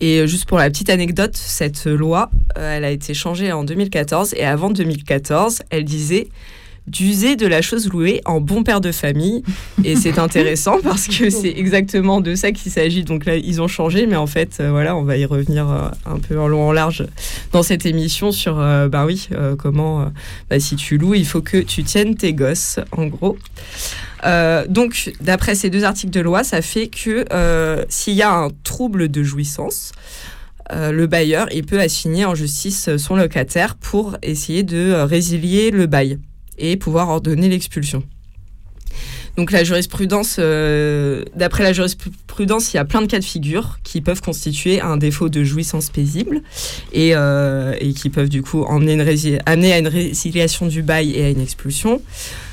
Et 0.00 0.26
juste 0.26 0.46
pour 0.46 0.58
la 0.58 0.70
petite 0.70 0.88
anecdote, 0.88 1.36
cette 1.36 1.84
loi, 1.84 2.30
elle 2.56 2.84
a 2.84 2.90
été 2.90 3.12
changée 3.12 3.52
en 3.52 3.64
2014 3.64 4.34
et 4.34 4.44
avant 4.44 4.70
2014, 4.70 5.60
elle 5.70 5.84
disait 5.84 6.28
d'user 6.86 7.36
de 7.36 7.46
la 7.46 7.62
chose 7.62 7.88
louée 7.88 8.20
en 8.24 8.40
bon 8.40 8.62
père 8.62 8.80
de 8.80 8.92
famille. 8.92 9.42
Et 9.84 9.96
c'est 9.96 10.18
intéressant 10.18 10.78
parce 10.82 11.06
que 11.06 11.30
c'est 11.30 11.52
exactement 11.56 12.20
de 12.20 12.34
ça 12.34 12.52
qu'il 12.52 12.72
s'agit. 12.72 13.04
Donc 13.04 13.24
là, 13.24 13.36
ils 13.36 13.60
ont 13.60 13.68
changé, 13.68 14.06
mais 14.06 14.16
en 14.16 14.26
fait, 14.26 14.58
euh, 14.60 14.70
voilà, 14.70 14.96
on 14.96 15.02
va 15.02 15.16
y 15.16 15.24
revenir 15.24 15.68
euh, 15.68 15.88
un 16.06 16.18
peu 16.18 16.38
en 16.38 16.48
long 16.48 16.68
en 16.68 16.72
large 16.72 17.06
dans 17.52 17.62
cette 17.62 17.86
émission 17.86 18.32
sur, 18.32 18.58
euh, 18.58 18.88
bah 18.88 19.04
oui, 19.06 19.28
euh, 19.32 19.56
comment, 19.56 20.10
bah, 20.48 20.60
si 20.60 20.76
tu 20.76 20.98
loues, 20.98 21.14
il 21.14 21.26
faut 21.26 21.42
que 21.42 21.58
tu 21.58 21.84
tiennes 21.84 22.14
tes 22.14 22.32
gosses, 22.32 22.80
en 22.92 23.06
gros. 23.06 23.36
Donc, 24.68 25.12
d'après 25.22 25.54
ces 25.54 25.70
deux 25.70 25.84
articles 25.84 26.12
de 26.12 26.20
loi, 26.20 26.44
ça 26.44 26.60
fait 26.60 26.88
que 26.88 27.24
s'il 27.88 28.14
y 28.14 28.22
a 28.22 28.32
un 28.32 28.48
trouble 28.64 29.08
de 29.08 29.22
jouissance, 29.22 29.92
euh, 30.72 30.92
le 30.92 31.06
bailleur 31.06 31.48
il 31.52 31.64
peut 31.64 31.80
assigner 31.80 32.24
en 32.24 32.34
justice 32.34 32.96
son 32.96 33.16
locataire 33.16 33.74
pour 33.74 34.16
essayer 34.22 34.62
de 34.62 34.92
résilier 34.92 35.70
le 35.70 35.86
bail 35.86 36.18
et 36.60 36.76
pouvoir 36.76 37.08
ordonner 37.08 37.48
l'expulsion. 37.48 38.02
Donc 39.36 39.52
la 39.52 39.64
jurisprudence, 39.64 40.36
euh, 40.38 41.24
d'après 41.36 41.62
la 41.62 41.72
jurisprudence, 41.72 42.72
il 42.72 42.76
y 42.76 42.80
a 42.80 42.84
plein 42.84 43.02
de 43.02 43.06
cas 43.06 43.18
de 43.18 43.24
figure 43.24 43.78
qui 43.84 44.00
peuvent 44.00 44.20
constituer 44.20 44.80
un 44.80 44.96
défaut 44.96 45.28
de 45.28 45.44
jouissance 45.44 45.90
paisible 45.90 46.42
et, 46.92 47.12
euh, 47.14 47.74
qui 47.96 48.10
peuvent 48.10 48.28
du 48.28 48.42
coup 48.42 48.64
amener 48.68 49.72
à 49.72 49.78
une 49.78 49.88
résiliation 49.88 50.66
du 50.66 50.82
bail 50.82 51.12
et 51.12 51.24
à 51.24 51.30
une 51.30 51.40
expulsion. 51.40 52.02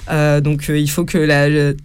Euh, 0.10 0.40
donc 0.40 0.70
il 0.70 0.90
faut 0.90 1.04
que 1.04 1.76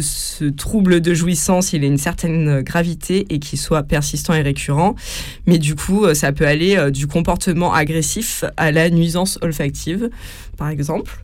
ce 0.00 0.44
trouble 0.44 1.00
de 1.00 1.12
jouissance 1.12 1.72
il 1.72 1.82
ait 1.82 1.88
une 1.88 1.98
certaine 1.98 2.60
gravité 2.60 3.26
et 3.30 3.40
qu'il 3.40 3.58
soit 3.58 3.82
persistant 3.82 4.34
et 4.34 4.42
récurrent. 4.42 4.94
Mais 5.46 5.58
du 5.58 5.74
coup, 5.74 6.14
ça 6.14 6.30
peut 6.30 6.46
aller 6.46 6.90
du 6.92 7.08
comportement 7.08 7.74
agressif 7.74 8.44
à 8.56 8.70
la 8.70 8.90
nuisance 8.90 9.38
olfactive, 9.42 10.08
par 10.56 10.68
exemple. 10.68 11.18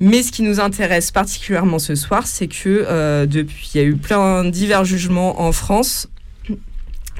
Mais 0.00 0.22
ce 0.22 0.30
qui 0.30 0.42
nous 0.42 0.60
intéresse 0.60 1.10
particulièrement 1.10 1.78
ce 1.78 1.94
soir, 1.94 2.26
c'est 2.26 2.46
que 2.46 2.84
euh, 2.88 3.26
depuis, 3.26 3.70
il 3.74 3.78
y 3.78 3.80
a 3.80 3.86
eu 3.86 3.96
plein 3.96 4.44
divers 4.44 4.84
jugements 4.84 5.40
en 5.40 5.52
France 5.52 6.08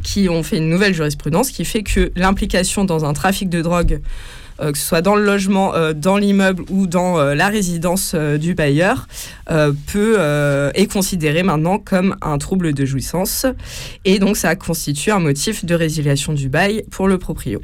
qui 0.04 0.28
ont 0.28 0.44
fait 0.44 0.58
une 0.58 0.68
nouvelle 0.68 0.94
jurisprudence 0.94 1.50
qui 1.50 1.64
fait 1.64 1.82
que 1.82 2.12
l'implication 2.14 2.84
dans 2.84 3.04
un 3.04 3.12
trafic 3.14 3.48
de 3.48 3.62
drogue, 3.62 4.00
euh, 4.60 4.70
que 4.70 4.78
ce 4.78 4.86
soit 4.86 5.02
dans 5.02 5.16
le 5.16 5.24
logement, 5.24 5.74
euh, 5.74 5.92
dans 5.92 6.16
l'immeuble 6.18 6.62
ou 6.70 6.86
dans 6.86 7.16
la 7.16 7.48
résidence 7.48 8.14
du 8.14 8.54
bailleur, 8.54 9.08
peut 9.86 10.70
est 10.74 10.92
considérée 10.92 11.42
maintenant 11.42 11.80
comme 11.80 12.14
un 12.22 12.38
trouble 12.38 12.74
de 12.74 12.84
jouissance 12.84 13.44
et 14.04 14.20
donc 14.20 14.36
ça 14.36 14.54
constitue 14.54 15.10
un 15.10 15.18
motif 15.18 15.64
de 15.64 15.74
résiliation 15.74 16.32
du 16.32 16.48
bail 16.48 16.84
pour 16.92 17.08
le 17.08 17.18
proprio. 17.18 17.60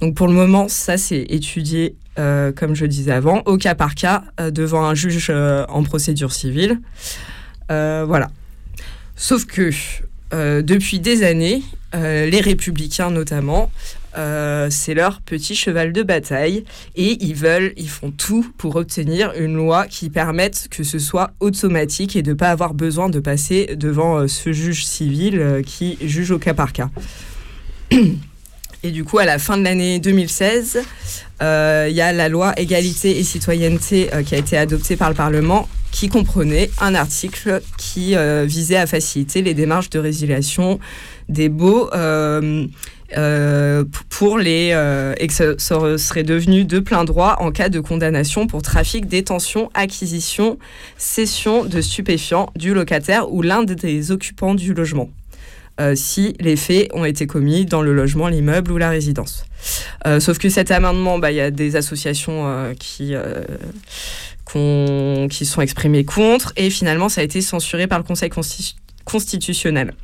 Donc 0.00 0.14
pour 0.14 0.26
le 0.26 0.32
moment, 0.32 0.68
ça 0.68 0.96
c'est 0.96 1.24
étudié, 1.28 1.96
euh, 2.18 2.52
comme 2.52 2.74
je 2.74 2.86
disais 2.86 3.12
avant, 3.12 3.42
au 3.46 3.56
cas 3.56 3.74
par 3.74 3.94
cas, 3.94 4.24
euh, 4.40 4.50
devant 4.50 4.84
un 4.84 4.94
juge 4.94 5.28
euh, 5.30 5.64
en 5.68 5.82
procédure 5.82 6.32
civile. 6.32 6.80
Voilà. 7.68 8.30
Sauf 9.16 9.46
que 9.46 9.70
depuis 10.60 11.00
des 11.00 11.22
années, 11.22 11.62
les 11.92 12.40
républicains 12.40 13.10
notamment, 13.10 13.70
c'est 14.14 14.94
leur 14.94 15.20
petit 15.22 15.56
cheval 15.56 15.92
de 15.92 16.02
bataille 16.02 16.64
et 16.94 17.24
ils 17.24 17.34
veulent, 17.34 17.72
ils 17.76 17.88
font 17.88 18.10
tout 18.10 18.46
pour 18.58 18.76
obtenir 18.76 19.32
une 19.38 19.54
loi 19.54 19.86
qui 19.86 20.10
permette 20.10 20.68
que 20.70 20.84
ce 20.84 20.98
soit 20.98 21.32
automatique 21.40 22.16
et 22.16 22.22
de 22.22 22.30
ne 22.30 22.36
pas 22.36 22.50
avoir 22.50 22.74
besoin 22.74 23.08
de 23.08 23.18
passer 23.18 23.74
devant 23.76 24.28
ce 24.28 24.52
juge 24.52 24.84
civil 24.84 25.62
qui 25.64 25.96
juge 26.02 26.30
au 26.30 26.38
cas 26.38 26.54
par 26.54 26.72
cas. 26.72 26.90
Et 28.84 28.90
du 28.90 29.02
coup, 29.02 29.18
à 29.18 29.24
la 29.24 29.38
fin 29.38 29.56
de 29.56 29.64
l'année 29.64 29.98
2016, 29.98 30.82
euh, 31.40 31.86
il 31.88 31.96
y 31.96 32.02
a 32.02 32.12
la 32.12 32.28
loi 32.28 32.52
égalité 32.58 33.18
et 33.18 33.24
citoyenneté 33.24 34.12
euh, 34.12 34.22
qui 34.22 34.34
a 34.34 34.38
été 34.38 34.58
adoptée 34.58 34.94
par 34.94 35.08
le 35.08 35.14
Parlement, 35.14 35.70
qui 35.90 36.10
comprenait 36.10 36.70
un 36.82 36.94
article 36.94 37.62
qui 37.78 38.14
euh, 38.14 38.44
visait 38.46 38.76
à 38.76 38.86
faciliter 38.86 39.40
les 39.40 39.54
démarches 39.54 39.88
de 39.88 39.98
résiliation 39.98 40.80
des 41.30 41.48
baux 41.48 41.88
pour 44.10 44.38
les 44.38 45.14
et 45.18 45.26
que 45.28 45.32
ce 45.32 45.96
serait 45.96 46.22
devenu 46.22 46.66
de 46.66 46.78
plein 46.78 47.04
droit 47.04 47.36
en 47.40 47.52
cas 47.52 47.70
de 47.70 47.80
condamnation 47.80 48.46
pour 48.46 48.60
trafic, 48.60 49.06
détention, 49.06 49.70
acquisition, 49.72 50.58
cession 50.98 51.64
de 51.64 51.80
stupéfiants 51.80 52.50
du 52.54 52.74
locataire 52.74 53.32
ou 53.32 53.40
l'un 53.40 53.62
des 53.62 54.10
occupants 54.10 54.54
du 54.54 54.74
logement 54.74 55.08
euh, 55.80 55.94
si 55.96 56.34
les 56.40 56.56
faits 56.56 56.88
ont 56.94 57.04
été 57.04 57.26
commis 57.26 57.66
dans 57.66 57.82
le 57.82 57.92
logement, 57.92 58.28
l'immeuble 58.28 58.70
ou 58.70 58.76
la 58.78 58.90
résidence. 58.90 59.44
Euh, 60.06 60.20
sauf 60.20 60.38
que 60.38 60.48
cet 60.48 60.70
amendement, 60.70 61.18
bah, 61.18 61.32
il 61.32 61.36
y 61.36 61.40
a 61.40 61.50
des 61.50 61.76
associations 61.76 62.46
euh, 62.46 62.74
qui, 62.78 63.14
euh, 63.14 63.42
qui 65.28 65.46
sont 65.46 65.60
exprimées 65.60 66.04
contre 66.04 66.52
et 66.56 66.70
finalement 66.70 67.08
ça 67.08 67.22
a 67.22 67.24
été 67.24 67.40
censuré 67.40 67.86
par 67.86 67.98
le 67.98 68.04
Conseil 68.04 68.28
consti- 68.28 68.76
constitutionnel. 69.04 69.94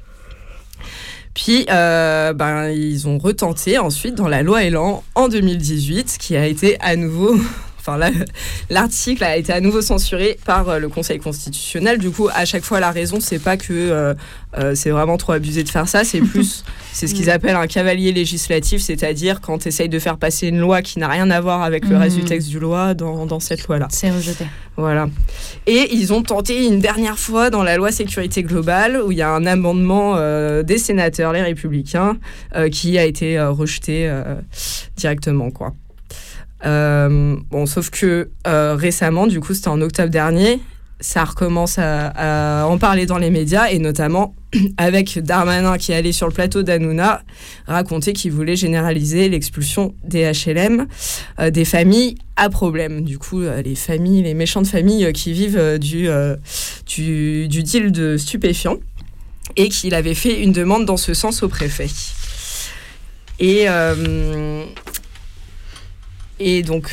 Puis, 1.35 1.64
ben, 1.68 2.71
ils 2.71 3.07
ont 3.07 3.16
retenté 3.18 3.79
ensuite 3.79 4.16
dans 4.16 4.27
la 4.27 4.43
loi 4.43 4.64
Elan 4.64 5.05
en 5.14 5.29
2018, 5.29 6.16
qui 6.18 6.37
a 6.37 6.45
été 6.45 6.77
à 6.81 6.97
nouveau 6.97 7.39
enfin 7.81 7.97
là, 7.97 8.11
l'article 8.70 9.24
a 9.24 9.37
été 9.37 9.53
à 9.53 9.61
nouveau 9.61 9.81
censuré 9.81 10.39
par 10.45 10.68
euh, 10.68 10.78
le 10.78 10.89
Conseil 10.89 11.18
constitutionnel. 11.18 11.99
Du 11.99 12.11
coup, 12.11 12.28
à 12.33 12.45
chaque 12.45 12.62
fois, 12.62 12.78
la 12.81 12.91
raison, 12.91 13.18
c'est 13.20 13.39
pas 13.39 13.57
que 13.57 13.72
euh, 13.72 14.14
euh, 14.59 14.74
c'est 14.74 14.91
vraiment 14.91 15.16
trop 15.16 15.33
abusé 15.33 15.62
de 15.62 15.68
faire 15.68 15.89
ça, 15.89 16.05
c'est 16.05 16.20
plus, 16.33 16.64
c'est 16.93 17.07
ce 17.07 17.14
qu'ils 17.14 17.31
appellent 17.31 17.57
un 17.57 17.66
cavalier 17.66 18.12
législatif, 18.12 18.81
c'est-à-dire 18.83 19.41
quand 19.41 19.59
tu 19.59 19.68
essayes 19.68 19.89
de 19.89 19.99
faire 19.99 20.18
passer 20.18 20.49
une 20.49 20.61
loi 20.61 20.83
qui 20.83 20.99
n'a 20.99 21.09
rien 21.09 21.31
à 21.31 21.41
voir 21.41 21.62
avec 21.62 21.89
le 21.89 21.97
reste 21.97 22.16
du 22.16 22.22
Mhm. 22.22 22.28
texte 22.28 22.49
du 22.49 22.59
loi 22.59 22.95
dans, 22.95 23.26
dans 23.26 23.41
cette 23.41 23.66
loi-là. 23.66 23.89
C'est 23.91 24.11
rejeté. 24.11 24.45
Voilà. 24.76 25.09
Et 25.66 25.95
ils 25.95 26.12
ont 26.12 26.22
tenté 26.22 26.66
une 26.66 26.81
dernière 26.81 27.18
fois 27.18 27.51
dans 27.51 27.62
la 27.62 27.76
loi 27.76 27.93
sécurité 27.93 28.43
globale, 28.43 29.01
où 29.05 29.12
il 29.12 29.18
y 29.18 29.22
a 29.22 29.31
un 29.31 29.47
amendement 29.47 30.14
euh, 30.16 30.62
des 30.62 30.78
sénateurs, 30.78 31.33
les 31.33 31.43
républicains, 31.43 32.16
qui 32.72 32.99
a 32.99 33.05
été 33.05 33.41
rejeté 33.41 34.11
directement, 34.97 35.51
quoi. 35.51 35.74
Euh, 36.64 37.36
bon, 37.50 37.66
sauf 37.66 37.90
que 37.90 38.30
euh, 38.46 38.74
récemment, 38.74 39.26
du 39.26 39.40
coup, 39.40 39.54
c'était 39.54 39.68
en 39.68 39.80
octobre 39.80 40.11
dernier, 40.11 40.61
ça 41.00 41.24
recommence 41.24 41.78
à, 41.78 42.66
en 42.68 42.76
parler 42.76 43.06
dans 43.06 43.18
les 43.18 43.30
médias, 43.30 43.70
et 43.70 43.78
notamment 43.78 44.34
avec 44.76 45.18
Darmanin 45.18 45.78
qui 45.78 45.92
est 45.92 45.94
allé 45.94 46.12
sur 46.12 46.26
le 46.26 46.32
plateau 46.34 46.62
d'Anouna 46.62 47.22
raconter 47.66 48.12
qu'il 48.12 48.32
voulait 48.32 48.56
généraliser 48.56 49.28
l'expulsion 49.28 49.94
des 50.04 50.30
HLM, 50.30 50.86
euh, 51.38 51.50
des 51.50 51.64
familles 51.64 52.16
à 52.36 52.50
problème. 52.50 53.02
Du 53.02 53.18
coup, 53.18 53.40
les 53.40 53.74
familles, 53.74 54.22
les 54.22 54.34
méchantes 54.34 54.66
familles 54.66 55.06
euh, 55.06 55.12
qui 55.12 55.32
vivent 55.32 55.78
du, 55.78 56.08
du, 56.86 57.48
du 57.48 57.62
deal 57.62 57.92
de 57.92 58.16
stupéfiants, 58.16 58.76
et 59.56 59.68
qu'il 59.68 59.94
avait 59.94 60.14
fait 60.14 60.42
une 60.42 60.52
demande 60.52 60.84
dans 60.84 60.96
ce 60.96 61.14
sens 61.14 61.42
au 61.42 61.48
préfet. 61.48 61.88
Et, 63.40 63.66
et 66.41 66.62
donc, 66.62 66.91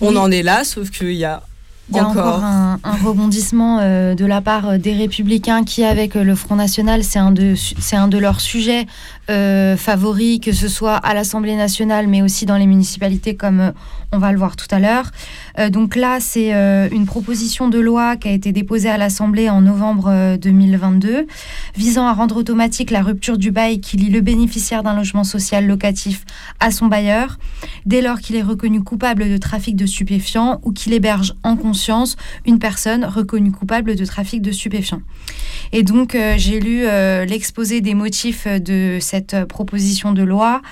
on 0.00 0.16
en 0.16 0.30
est 0.30 0.42
là, 0.42 0.64
sauf 0.64 0.90
qu'il 0.90 1.12
y 1.12 1.24
a 1.24 1.42
Il 1.88 1.94
y 1.96 2.00
a 2.00 2.08
encore, 2.08 2.26
encore 2.38 2.44
un, 2.44 2.80
un 2.82 2.96
rebondissement 2.96 3.78
euh, 3.80 4.16
de 4.16 4.24
la 4.24 4.40
part 4.40 4.70
euh, 4.70 4.78
des 4.78 4.92
Républicains 4.92 5.62
qui, 5.62 5.84
avec 5.84 6.16
euh, 6.16 6.24
le 6.24 6.34
Front 6.34 6.56
National, 6.56 7.04
c'est 7.04 7.20
un 7.20 7.30
de, 7.30 7.54
su- 7.54 7.76
c'est 7.78 7.94
un 7.94 8.08
de 8.08 8.18
leurs 8.18 8.40
sujets 8.40 8.86
euh, 9.30 9.76
favoris, 9.76 10.40
que 10.40 10.50
ce 10.52 10.66
soit 10.66 10.96
à 10.96 11.14
l'Assemblée 11.14 11.54
nationale, 11.54 12.08
mais 12.08 12.22
aussi 12.22 12.44
dans 12.44 12.56
les 12.56 12.66
municipalités, 12.66 13.36
comme 13.36 13.60
euh, 13.60 13.70
on 14.10 14.18
va 14.18 14.32
le 14.32 14.38
voir 14.38 14.56
tout 14.56 14.66
à 14.72 14.78
l'heure. 14.80 15.10
Donc 15.70 15.96
là, 15.96 16.18
c'est 16.20 16.52
une 16.92 17.06
proposition 17.06 17.68
de 17.68 17.78
loi 17.78 18.16
qui 18.16 18.28
a 18.28 18.30
été 18.30 18.52
déposée 18.52 18.88
à 18.88 18.98
l'Assemblée 18.98 19.48
en 19.50 19.60
novembre 19.62 20.08
euh, 20.10 20.36
2022, 20.36 21.26
visant 21.76 22.06
à 22.06 22.12
rendre 22.12 22.36
automatique 22.36 22.90
la 22.90 23.02
rupture 23.02 23.36
du 23.38 23.50
bail 23.50 23.80
qui 23.80 23.96
lie 23.96 24.10
le 24.10 24.20
bénéficiaire 24.20 24.82
d'un 24.82 24.94
logement 24.94 25.24
social 25.24 25.66
locatif 25.66 26.24
à 26.60 26.70
son 26.70 26.86
bailleur, 26.86 27.38
dès 27.84 28.00
lors 28.00 28.20
qu'il 28.20 28.36
est 28.36 28.42
reconnu 28.42 28.82
coupable 28.82 29.28
de 29.28 29.36
trafic 29.38 29.76
de 29.76 29.86
stupéfiants 29.86 30.60
ou 30.62 30.72
qu'il 30.72 30.92
héberge 30.92 31.34
en 31.42 31.56
conscience 31.56 31.75
une 32.44 32.58
personne 32.58 33.04
reconnue 33.04 33.52
coupable 33.52 33.94
de 33.94 34.04
trafic 34.04 34.42
de 34.42 34.52
stupéfiants. 34.52 35.02
Et 35.72 35.82
donc, 35.82 36.14
euh, 36.14 36.34
j'ai 36.36 36.60
lu 36.60 36.82
euh, 36.84 37.24
l'exposé 37.24 37.80
des 37.80 37.94
motifs 37.94 38.46
de 38.46 38.98
cette 39.00 39.34
euh, 39.34 39.46
proposition 39.46 40.12
de 40.12 40.22
loi, 40.22 40.62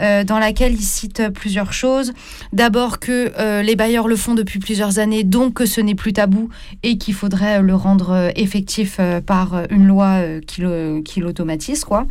dans 0.00 0.38
laquelle 0.38 0.72
il 0.72 0.82
cite 0.82 1.28
plusieurs 1.34 1.72
choses. 1.72 2.12
D'abord 2.52 2.98
que 2.98 3.32
les 3.62 3.76
bailleurs 3.76 4.08
le 4.08 4.16
font 4.16 4.34
depuis 4.34 4.58
plusieurs 4.58 4.98
années, 4.98 5.22
donc 5.22 5.54
que 5.54 5.66
ce 5.66 5.80
n'est 5.80 5.94
plus 5.94 6.12
tabou 6.12 6.48
et 6.82 6.98
qu'il 6.98 7.14
faudrait 7.14 7.62
le 7.62 7.74
rendre 7.74 8.32
effectif 8.36 9.00
par 9.26 9.62
une 9.70 9.86
loi 9.86 10.20
qui 10.46 11.20
l'automatise, 11.20 11.84
quoi. 11.84 12.06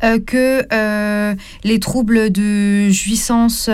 Que 0.00 1.34
les 1.64 1.80
troubles 1.80 2.30
de 2.30 2.88
jouissance 2.90 3.68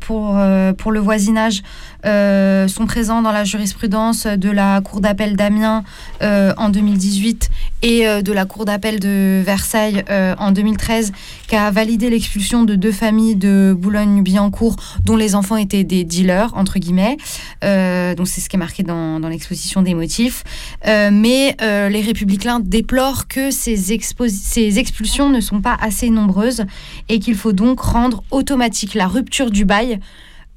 pour, 0.00 0.38
pour 0.78 0.92
le 0.92 1.00
voisinage 1.00 1.62
euh, 2.06 2.68
sont 2.68 2.86
présents 2.86 3.22
dans 3.22 3.32
la 3.32 3.44
jurisprudence 3.44 4.26
de 4.26 4.50
la 4.50 4.80
Cour 4.80 5.00
d'appel 5.00 5.36
d'Amiens 5.36 5.84
euh, 6.22 6.52
en 6.56 6.68
2018 6.68 7.50
et 7.82 8.06
euh, 8.06 8.22
de 8.22 8.32
la 8.32 8.46
Cour 8.46 8.64
d'appel 8.64 9.00
de 9.00 9.42
Versailles 9.44 10.04
en 10.38 10.52
2013, 10.52 11.12
qui 11.46 11.56
a 11.56 11.70
validé 11.70 12.10
l'expulsion 12.10 12.64
de 12.64 12.74
deux 12.74 12.92
familles 12.92 13.36
de 13.36 13.74
Boulogne-Billancourt 13.76 14.76
dont 15.04 15.16
les 15.16 15.34
enfants 15.34 15.56
étaient 15.56 15.84
des 15.84 16.04
dealers, 16.04 16.52
entre 16.56 16.78
guillemets. 16.78 17.16
Donc 17.62 18.28
c'est 18.28 18.40
ce 18.40 18.48
qui 18.48 18.56
est 18.56 18.58
marqué 18.58 18.82
dans, 18.82 19.18
l'exposition 19.28 19.82
des 19.82 19.94
motifs. 19.94 20.44
Mais 20.84 21.56
les 21.60 22.00
républicains 22.00 22.60
déplorent 22.60 23.28
que 23.28 23.50
ces 23.50 23.92
expulsions 23.92 25.28
ne 25.28 25.40
sont 25.40 25.60
pas 25.60 25.76
assez 25.80 26.10
nombreuses 26.10 26.64
et 27.08 27.18
qu'il 27.18 27.34
faut 27.34 27.52
donc 27.52 27.80
rendre 27.80 28.22
automatique 28.30 28.94
la 28.94 29.06
rupture 29.06 29.50
du 29.50 29.64
bail 29.64 30.00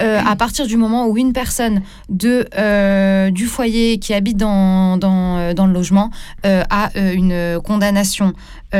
euh, 0.04 0.20
à 0.26 0.36
partir 0.36 0.68
du 0.68 0.78
moment 0.78 1.08
où 1.08 1.18
une 1.18 1.34
personne 1.34 1.82
de, 2.10 2.46
euh, 2.58 3.32
du 3.32 3.46
foyer 3.46 3.98
qui 4.00 4.14
habite 4.14 4.38
dans, 4.38 4.98
dans, 4.98 5.38
euh, 5.38 5.54
dans 5.54 5.66
le 5.66 5.74
logement 5.74 6.12
euh, 6.46 6.64
a 6.70 6.90
une 6.96 7.60
condamnation 7.64 8.34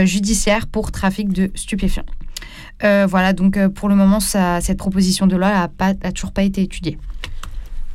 judiciaire 0.04 0.68
pour 0.68 0.92
trafic 0.92 1.32
de 1.32 1.52
stupéfiants. 1.56 2.06
Voilà, 2.82 3.32
donc 3.34 3.58
pour 3.70 3.88
le 3.88 3.96
moment, 3.96 4.20
ça, 4.20 4.60
cette 4.60 4.78
proposition 4.78 5.26
de 5.28 5.38
loi 5.38 5.70
n'a 5.80 6.12
toujours 6.12 6.34
pas 6.34 6.44
été 6.44 6.62
étudiée. 6.62 6.98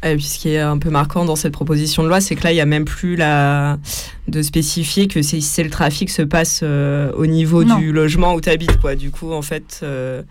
Et 0.04 0.14
puis 0.14 0.24
ce 0.24 0.38
qui 0.38 0.50
est 0.50 0.60
un 0.60 0.78
peu 0.78 0.90
marquant 0.90 1.24
dans 1.24 1.34
cette 1.36 1.52
proposition 1.52 2.02
de 2.04 2.08
loi, 2.08 2.20
c'est 2.20 2.36
que 2.36 2.44
là, 2.44 2.52
il 2.52 2.54
n'y 2.54 2.60
a 2.60 2.66
même 2.66 2.84
plus 2.84 3.16
la... 3.16 3.78
de 4.28 4.42
spécifier 4.42 5.08
que 5.08 5.22
c'est 5.22 5.62
le 5.62 5.70
trafic 5.70 6.08
se 6.08 6.22
passe 6.22 6.60
euh, 6.62 7.10
au 7.16 7.26
niveau 7.26 7.64
Non. 7.64 7.78
du 7.78 7.92
logement 7.92 8.34
où 8.34 8.40
tu 8.40 8.48
habites. 8.48 8.76
Quoi. 8.76 8.94
Du 8.94 9.10
coup, 9.10 9.32
en 9.32 9.42
fait, 9.42 9.80
euh, 9.82 10.22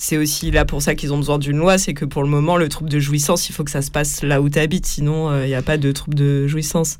c'est 0.00 0.16
aussi 0.16 0.50
là 0.50 0.64
pour 0.64 0.80
ça 0.80 0.94
qu'ils 0.94 1.12
ont 1.12 1.18
besoin 1.18 1.38
d'une 1.38 1.58
loi, 1.58 1.76
c'est 1.76 1.92
que 1.92 2.06
pour 2.06 2.22
le 2.22 2.28
moment, 2.28 2.56
le 2.56 2.70
trouble 2.70 2.88
de 2.88 2.98
jouissance, 2.98 3.50
il 3.50 3.52
faut 3.52 3.64
que 3.64 3.70
ça 3.70 3.82
se 3.82 3.90
passe 3.90 4.22
là 4.22 4.40
où 4.40 4.48
tu 4.48 4.58
habites, 4.58 4.86
sinon 4.86 5.28
euh, 5.28 5.44
il 5.44 5.48
n'y 5.48 5.54
a 5.54 5.60
pas 5.60 5.76
de 5.76 5.92
trouble 5.92 6.14
de 6.14 6.46
jouissance. 6.46 6.96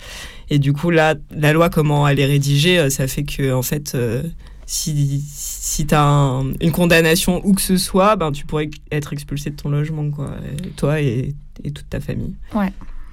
Et 0.50 0.58
du 0.58 0.74
coup, 0.74 0.90
là, 0.90 1.14
la 1.30 1.54
loi, 1.54 1.70
comment 1.70 2.06
elle 2.06 2.20
est 2.20 2.26
rédigée, 2.26 2.78
euh, 2.78 2.90
ça 2.90 3.08
fait 3.08 3.22
que, 3.22 3.54
en 3.54 3.62
fait, 3.62 3.94
euh, 3.94 4.22
si, 4.66 5.24
si 5.26 5.86
tu 5.86 5.94
as 5.94 6.42
une 6.60 6.72
condamnation 6.72 7.40
où 7.42 7.54
que 7.54 7.62
ce 7.62 7.78
soit, 7.78 8.16
ben, 8.16 8.32
tu 8.32 8.44
pourrais 8.44 8.68
être 8.92 9.14
expulsé 9.14 9.48
de 9.48 9.56
ton 9.56 9.70
logement, 9.70 10.10
quoi. 10.10 10.34
Toi 10.76 11.00
et, 11.00 11.34
et 11.64 11.70
toute 11.70 11.88
ta 11.88 12.00
famille. 12.00 12.34
Ouais. 12.54 12.70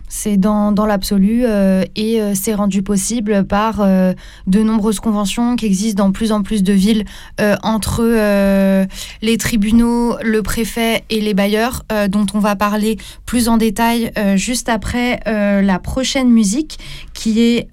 C'est 0.09 0.37
dans, 0.37 0.71
dans 0.71 0.85
l'absolu 0.85 1.41
euh, 1.43 1.83
et 1.95 2.21
euh, 2.21 2.33
c'est 2.33 2.53
rendu 2.53 2.81
possible 2.81 3.45
par 3.45 3.81
euh, 3.81 4.13
de 4.47 4.63
nombreuses 4.63 4.99
conventions 4.99 5.55
qui 5.55 5.65
existent 5.65 6.05
dans 6.05 6.11
plus 6.11 6.31
en 6.31 6.43
plus 6.43 6.63
de 6.63 6.73
villes 6.73 7.03
euh, 7.41 7.55
entre 7.61 8.01
euh, 8.03 8.85
les 9.21 9.37
tribunaux, 9.37 10.15
le 10.23 10.41
préfet 10.43 11.03
et 11.09 11.19
les 11.19 11.33
bailleurs, 11.33 11.83
euh, 11.91 12.07
dont 12.07 12.25
on 12.33 12.39
va 12.39 12.55
parler 12.55 12.97
plus 13.25 13.49
en 13.49 13.57
détail 13.57 14.11
juste 14.35 14.69
après 14.69 15.19
la 15.25 15.79
prochaine 15.79 16.29
musique 16.29 16.77
qui 17.13 17.41
est 17.41 17.67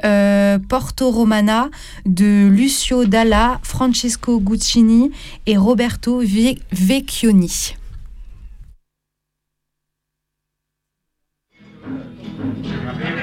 Porto 0.68 1.10
Romana 1.10 1.68
de 2.06 2.48
Lucio 2.48 3.04
Dalla, 3.04 3.60
Francesco 3.62 4.40
Guccini 4.40 5.10
et 5.46 5.56
Roberto 5.56 6.22
Ve- 6.22 6.58
Vecchioni. 6.72 7.74
Gracias. 12.52 13.13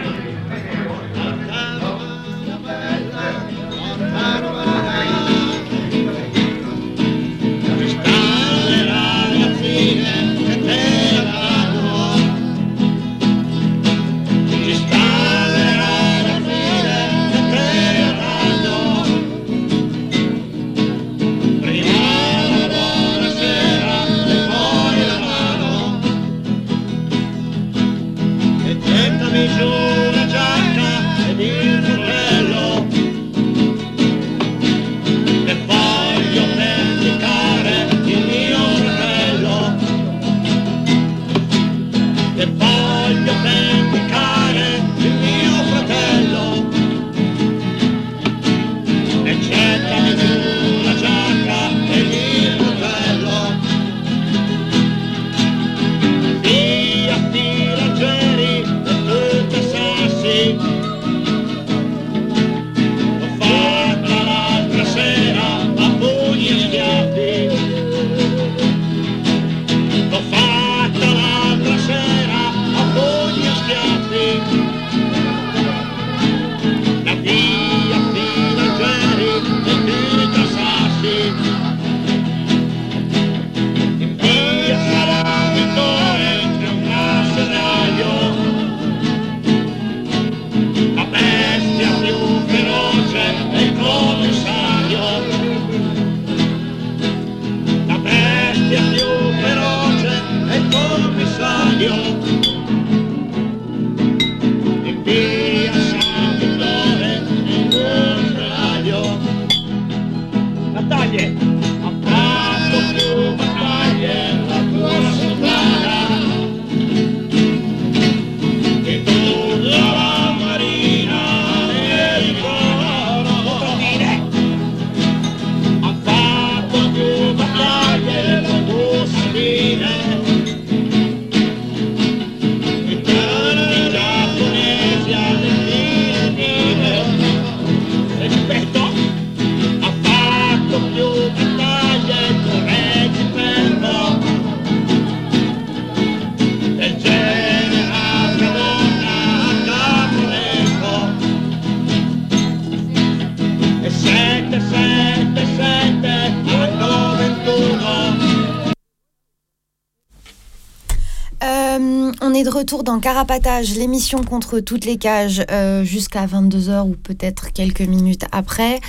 Retour 162.62 162.84
dans 162.84 163.00
Carapatage, 163.00 163.74
l'émission 163.74 164.24
contre 164.24 164.60
toutes 164.60 164.86
les 164.86 164.98
cages, 164.98 165.44
euh, 165.50 165.84
jusqu'à 165.84 166.28
22h 166.28 166.88
ou 166.88 166.92
peut-être 166.92 167.52
quelques 167.52 167.82
minutes 167.82 168.26
après. 168.32 168.80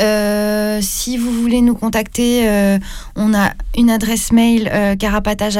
Euh, 0.00 0.78
si 0.80 1.16
vous 1.16 1.32
voulez 1.32 1.60
nous 1.60 1.74
contacter, 1.74 2.48
euh, 2.48 2.78
on 3.16 3.34
a 3.34 3.50
une 3.76 3.90
adresse 3.90 4.30
mail 4.30 4.70
carapatage 5.00 5.58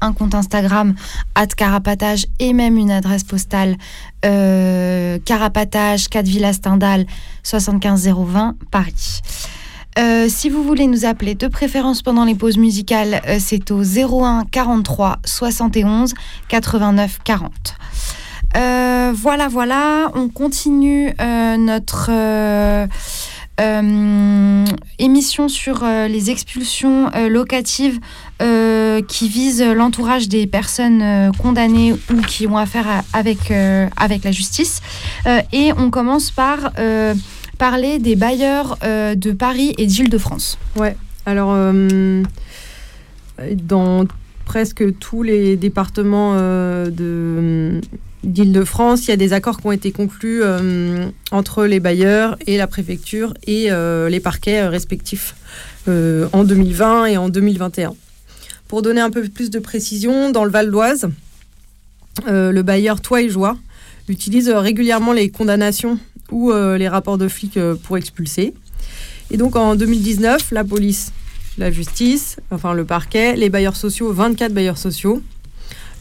un 0.00 0.12
compte 0.12 0.34
Instagram 0.34 0.96
at 1.36 1.46
carapatage 1.46 2.26
et 2.40 2.52
même 2.52 2.76
une 2.78 2.90
adresse 2.90 3.22
postale 3.22 3.76
carapatage 4.22 6.08
4 6.08 6.26
Villa 6.26 6.52
Stendhal 6.52 7.06
75020 7.44 8.56
Paris. 8.72 9.22
Euh, 10.26 10.28
si 10.28 10.48
vous 10.48 10.62
voulez 10.62 10.86
nous 10.86 11.04
appeler 11.04 11.34
de 11.34 11.46
préférence 11.48 12.02
pendant 12.02 12.24
les 12.24 12.34
pauses 12.34 12.58
musicales, 12.58 13.20
euh, 13.26 13.36
c'est 13.38 13.70
au 13.70 13.82
01 13.82 14.44
43 14.50 15.18
71 15.24 16.14
89 16.48 17.18
40. 17.24 17.52
Euh, 18.56 19.12
voilà, 19.14 19.48
voilà, 19.48 20.10
on 20.14 20.28
continue 20.28 21.14
euh, 21.20 21.56
notre 21.56 22.10
émission 24.98 25.48
sur 25.48 25.82
les 25.84 26.30
expulsions 26.30 27.10
locatives 27.28 27.98
qui 28.38 29.28
visent 29.28 29.62
l'entourage 29.62 30.28
des 30.28 30.46
personnes 30.46 31.32
condamnées 31.38 31.92
ou 31.92 32.20
qui 32.20 32.46
ont 32.46 32.58
affaire 32.58 33.02
avec, 33.14 33.48
la 33.48 34.32
justice. 34.32 34.82
Et 35.52 35.72
on 35.78 35.88
commence 35.90 36.30
par 36.30 36.70
parler 37.58 37.98
des 37.98 38.16
bailleurs 38.16 38.78
euh, 38.82 39.14
de 39.14 39.32
Paris 39.32 39.74
et 39.78 39.86
d'Île-de-France. 39.86 40.58
Ouais, 40.76 40.96
alors 41.24 41.52
euh, 41.52 42.22
dans 43.54 44.06
presque 44.44 44.98
tous 44.98 45.22
les 45.22 45.56
départements 45.56 46.34
euh, 46.36 46.90
de 46.90 47.80
d'Île-de-France, 48.24 49.06
il 49.06 49.10
y 49.10 49.12
a 49.12 49.16
des 49.16 49.32
accords 49.32 49.60
qui 49.60 49.66
ont 49.68 49.72
été 49.72 49.92
conclus 49.92 50.42
entre 51.30 51.64
les 51.64 51.78
bailleurs 51.78 52.36
et 52.48 52.56
la 52.56 52.66
préfecture 52.66 53.34
et 53.46 53.68
les 53.70 54.18
parquets 54.18 54.66
respectifs 54.66 55.36
en 55.86 56.42
2020 56.42 57.06
et 57.06 57.16
en 57.18 57.28
2021. 57.28 57.94
Pour 58.66 58.82
donner 58.82 59.00
un 59.00 59.10
peu 59.10 59.22
plus 59.28 59.50
de 59.50 59.60
précision, 59.60 60.32
dans 60.32 60.44
le 60.44 60.50
Val 60.50 60.72
d'Oise, 60.72 61.08
le 62.26 62.62
bailleur 62.62 63.00
Toi 63.00 63.22
et 63.22 63.28
Joie 63.28 63.56
utilise 64.08 64.50
régulièrement 64.50 65.12
les 65.12 65.30
condamnations 65.30 65.96
ou 66.30 66.50
euh, 66.50 66.78
les 66.78 66.88
rapports 66.88 67.18
de 67.18 67.28
flics 67.28 67.56
euh, 67.56 67.74
pour 67.74 67.96
expulser. 67.96 68.54
Et 69.30 69.36
donc 69.36 69.56
en 69.56 69.74
2019, 69.74 70.50
la 70.52 70.64
police, 70.64 71.12
la 71.58 71.70
justice, 71.70 72.36
enfin 72.50 72.74
le 72.74 72.84
parquet, 72.84 73.36
les 73.36 73.48
bailleurs 73.48 73.76
sociaux, 73.76 74.12
24 74.12 74.52
bailleurs 74.52 74.78
sociaux, 74.78 75.22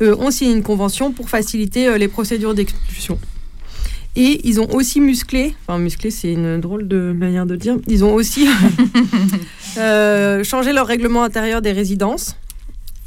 euh, 0.01 0.15
ont 0.17 0.31
signé 0.31 0.53
une 0.53 0.63
convention 0.63 1.11
pour 1.11 1.29
faciliter 1.29 1.97
les 1.97 2.07
procédures 2.07 2.53
d'expulsion. 2.53 3.19
Et 4.17 4.47
ils 4.47 4.61
ont 4.61 4.71
aussi 4.71 5.01
musclé, 5.01 5.55
enfin 5.67 5.77
musclé 5.77 6.09
c'est 6.09 6.31
une 6.31 6.61
drôle 6.61 6.87
de 6.87 7.11
manière 7.11 7.45
de 7.45 7.57
dire, 7.57 7.77
ils 7.87 8.05
ont 8.05 8.13
aussi 8.13 8.47
changé 9.75 10.71
leur 10.71 10.87
règlement 10.87 11.23
intérieur 11.23 11.61
des 11.61 11.73
résidences 11.73 12.37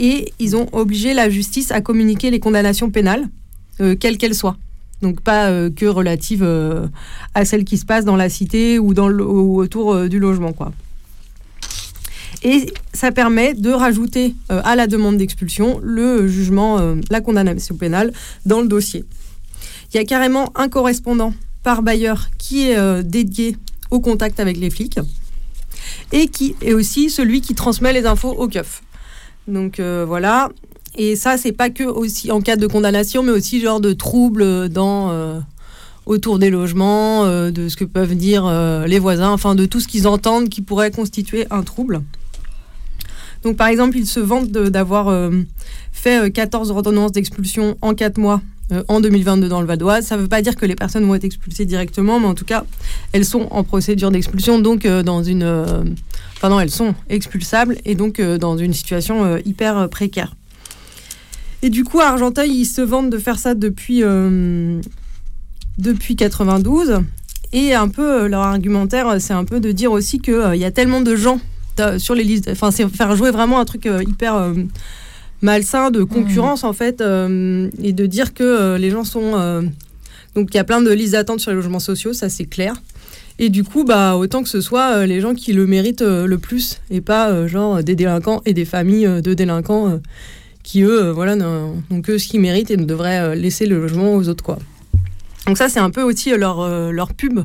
et 0.00 0.32
ils 0.38 0.54
ont 0.54 0.66
obligé 0.72 1.14
la 1.14 1.30
justice 1.30 1.70
à 1.70 1.80
communiquer 1.80 2.30
les 2.30 2.40
condamnations 2.40 2.90
pénales, 2.90 3.28
quelles 4.00 4.18
qu'elles 4.18 4.34
soient. 4.34 4.58
Donc 5.01 5.20
pas 5.20 5.46
euh, 5.49 5.70
que 5.70 5.86
relatives 5.86 6.42
euh, 6.42 6.86
à 7.34 7.44
celles 7.44 7.64
qui 7.64 7.78
se 7.78 7.84
passent 7.86 8.05
dans 8.05 8.16
la 8.16 8.28
cité 8.28 8.78
ou, 8.78 8.94
dans 8.94 9.09
le- 9.09 9.24
ou 9.24 9.59
autour 9.61 9.94
euh, 9.94 10.09
du 10.09 10.18
logement. 10.18 10.53
Quoi. 10.53 10.72
Et 12.42 12.72
ça 12.92 13.11
permet 13.12 13.55
de 13.55 13.70
rajouter 13.70 14.34
à 14.49 14.76
la 14.76 14.86
demande 14.86 15.16
d'expulsion 15.16 15.80
le 15.82 16.28
jugement, 16.28 16.78
la 17.11 17.20
condamnation 17.20 17.74
pénale 17.74 18.12
dans 18.46 18.61
le 18.61 18.68
dossier. 18.68 19.05
Il 19.92 19.96
y 19.96 20.01
a 20.01 20.05
carrément 20.05 20.53
un 20.55 20.68
correspondant 20.68 21.32
par 21.64 21.82
bailleur 21.82 22.28
qui 22.38 22.68
est 22.68 23.03
dédié 23.03 23.57
au 23.90 23.99
contact 23.99 24.38
avec 24.38 24.57
les 24.57 24.70
flics 24.70 25.01
et 26.12 26.28
qui 26.28 26.55
est 26.62 26.74
aussi 26.74 27.11
celui 27.11 27.40
qui 27.40 27.55
transmet 27.57 27.92
les 27.92 28.07
infos 28.07 28.30
au 28.30 28.46
keuf. 28.46 28.82
Donc 29.49 29.80
voilà. 29.80 30.49
Et 30.97 31.16
ça, 31.16 31.36
c'est 31.36 31.53
pas 31.53 31.70
que 31.70 31.84
aussi 31.84 32.30
en 32.32 32.41
cas 32.41 32.57
de 32.57 32.66
condamnation, 32.66 33.22
mais 33.22 33.32
aussi 33.32 33.61
genre 33.61 33.80
de 33.80 33.93
troubles 33.93 34.68
dans 34.68 35.11
euh, 35.11 35.39
autour 36.07 36.39
des 36.39 36.51
logements, 36.51 37.24
euh, 37.24 37.51
de 37.51 37.68
ce 37.68 37.76
que 37.76 37.84
peuvent 37.84 38.14
dire 38.16 38.45
euh, 38.47 38.86
les 38.86 38.99
voisins, 38.99 39.30
enfin 39.30 39.55
de 39.55 39.66
tout 39.66 39.80
ce 39.80 39.86
qu'ils 39.89 40.09
entendent 40.09 40.49
qui 40.49 40.62
pourrait 40.62 40.91
constituer 40.91 41.47
un 41.51 41.62
trouble. 41.62 42.03
Donc 43.45 43.57
par 43.57 43.68
exemple, 43.68 43.97
ils 43.97 44.07
se 44.07 44.18
vantent 44.18 44.51
d'avoir 44.51 45.09
euh, 45.09 45.30
fait 45.93 46.26
euh, 46.26 46.30
14 46.30 46.70
ordonnances 46.72 47.12
d'expulsion 47.12 47.76
en 47.82 47.95
4 47.95 48.18
mois 48.18 48.41
euh, 48.72 48.82
en 48.89 49.01
2022 49.01 49.49
dans 49.49 49.61
le 49.61 49.66
Val 49.66 49.78
d'Oise. 49.78 50.07
Ça 50.07 50.16
ne 50.16 50.22
veut 50.22 50.28
pas 50.28 50.43
dire 50.43 50.57
que 50.57 50.66
les 50.66 50.74
personnes 50.74 51.05
vont 51.07 51.14
être 51.14 51.24
expulsées 51.24 51.64
directement, 51.64 52.18
mais 52.18 52.26
en 52.26 52.34
tout 52.34 52.45
cas, 52.45 52.64
elles 53.12 53.24
sont 53.24 53.47
en 53.53 53.62
procédure 53.62 54.11
d'expulsion, 54.11 54.59
donc 54.59 54.84
euh, 54.86 55.03
dans 55.05 55.22
une... 55.22 55.45
euh, 55.45 55.84
Enfin 56.36 56.51
non, 56.51 56.61
elles 56.61 56.70
sont 56.70 56.95
expulsables 57.09 57.78
et 57.84 57.97
donc 57.97 58.20
euh, 58.20 58.39
dans 58.39 58.57
une 58.57 58.72
situation 58.72 59.24
euh, 59.24 59.39
hyper 59.45 59.76
euh, 59.76 59.89
précaire. 59.89 60.36
Et 61.62 61.70
du 61.70 61.84
coup, 61.84 62.00
à 62.00 62.06
Argenteuil, 62.06 62.50
ils 62.50 62.64
se 62.66 62.80
vantent 62.80 63.11
de 63.11 63.18
faire 63.18 63.38
ça 63.38 63.54
depuis, 63.54 64.02
euh, 64.02 64.80
depuis 65.78 66.16
92. 66.16 67.00
Et 67.52 67.74
un 67.74 67.88
peu, 67.88 68.22
euh, 68.24 68.28
leur 68.28 68.42
argumentaire, 68.42 69.09
euh, 69.09 69.16
c'est 69.18 69.32
un 69.32 69.44
peu 69.44 69.59
de 69.59 69.72
dire 69.72 69.90
aussi 69.90 70.20
qu'il 70.20 70.54
y 70.56 70.64
a 70.64 70.70
tellement 70.70 71.00
de 71.00 71.16
gens 71.16 71.40
euh, 71.80 71.98
sur 71.98 72.14
les 72.14 72.24
listes. 72.24 72.48
Enfin, 72.50 72.70
c'est 72.70 72.86
faire 72.88 73.16
jouer 73.16 73.30
vraiment 73.30 73.59
un 73.59 73.64
truc 73.64 73.86
euh, 73.86 74.02
hyper 74.02 74.36
euh, 74.36 74.52
malsain 75.42 75.90
de 75.90 76.02
concurrence, 76.04 76.62
en 76.64 76.72
fait, 76.72 77.00
euh, 77.00 77.68
et 77.82 77.92
de 77.92 78.06
dire 78.06 78.34
que 78.34 78.44
euh, 78.44 78.78
les 78.78 78.90
gens 78.90 79.04
sont. 79.04 79.32
euh, 79.34 79.62
donc, 80.34 80.50
il 80.52 80.56
y 80.56 80.61
a 80.61 80.64
plein 80.64 80.82
de 80.82 80.90
listes 80.92 81.12
d'attente 81.12 81.40
sur 81.40 81.50
les 81.50 81.56
logements 81.56 81.80
sociaux, 81.80 82.12
ça 82.12 82.28
c'est 82.28 82.44
clair. 82.44 82.74
Et 83.40 83.48
du 83.50 83.64
coup, 83.64 83.84
bah, 83.84 84.16
autant 84.16 84.42
que 84.42 84.48
ce 84.48 84.61
soit 84.61 84.96
euh, 84.96 85.06
les 85.06 85.20
gens 85.20 85.34
qui 85.34 85.52
le 85.52 85.66
méritent 85.66 86.02
euh, 86.02 86.26
le 86.26 86.38
plus, 86.38 86.80
et 86.90 87.00
pas 87.00 87.30
euh, 87.30 87.48
genre 87.48 87.82
des 87.82 87.94
délinquants 87.94 88.42
et 88.44 88.52
des 88.52 88.64
familles 88.64 89.06
euh, 89.06 89.20
de 89.20 89.32
délinquants 89.32 89.88
euh, 89.88 89.98
qui, 90.68 90.82
eux, 90.82 91.02
euh, 91.06 91.12
voilà, 91.14 91.34
n'ont 91.34 92.02
que 92.02 92.18
ce 92.18 92.28
qu'ils 92.28 92.40
méritent 92.40 92.70
et 92.70 92.76
ne 92.76 92.84
devraient 92.84 93.20
euh, 93.20 93.34
laisser 93.34 93.64
le 93.64 93.80
logement 93.80 94.14
aux 94.14 94.28
autres, 94.28 94.44
quoi. 94.44 94.58
Donc 95.46 95.56
ça, 95.56 95.70
c'est 95.70 95.80
un 95.80 95.88
peu 95.88 96.02
aussi 96.02 96.30
euh, 96.30 96.36
leur, 96.36 96.68
leur 96.92 97.14
pub 97.14 97.40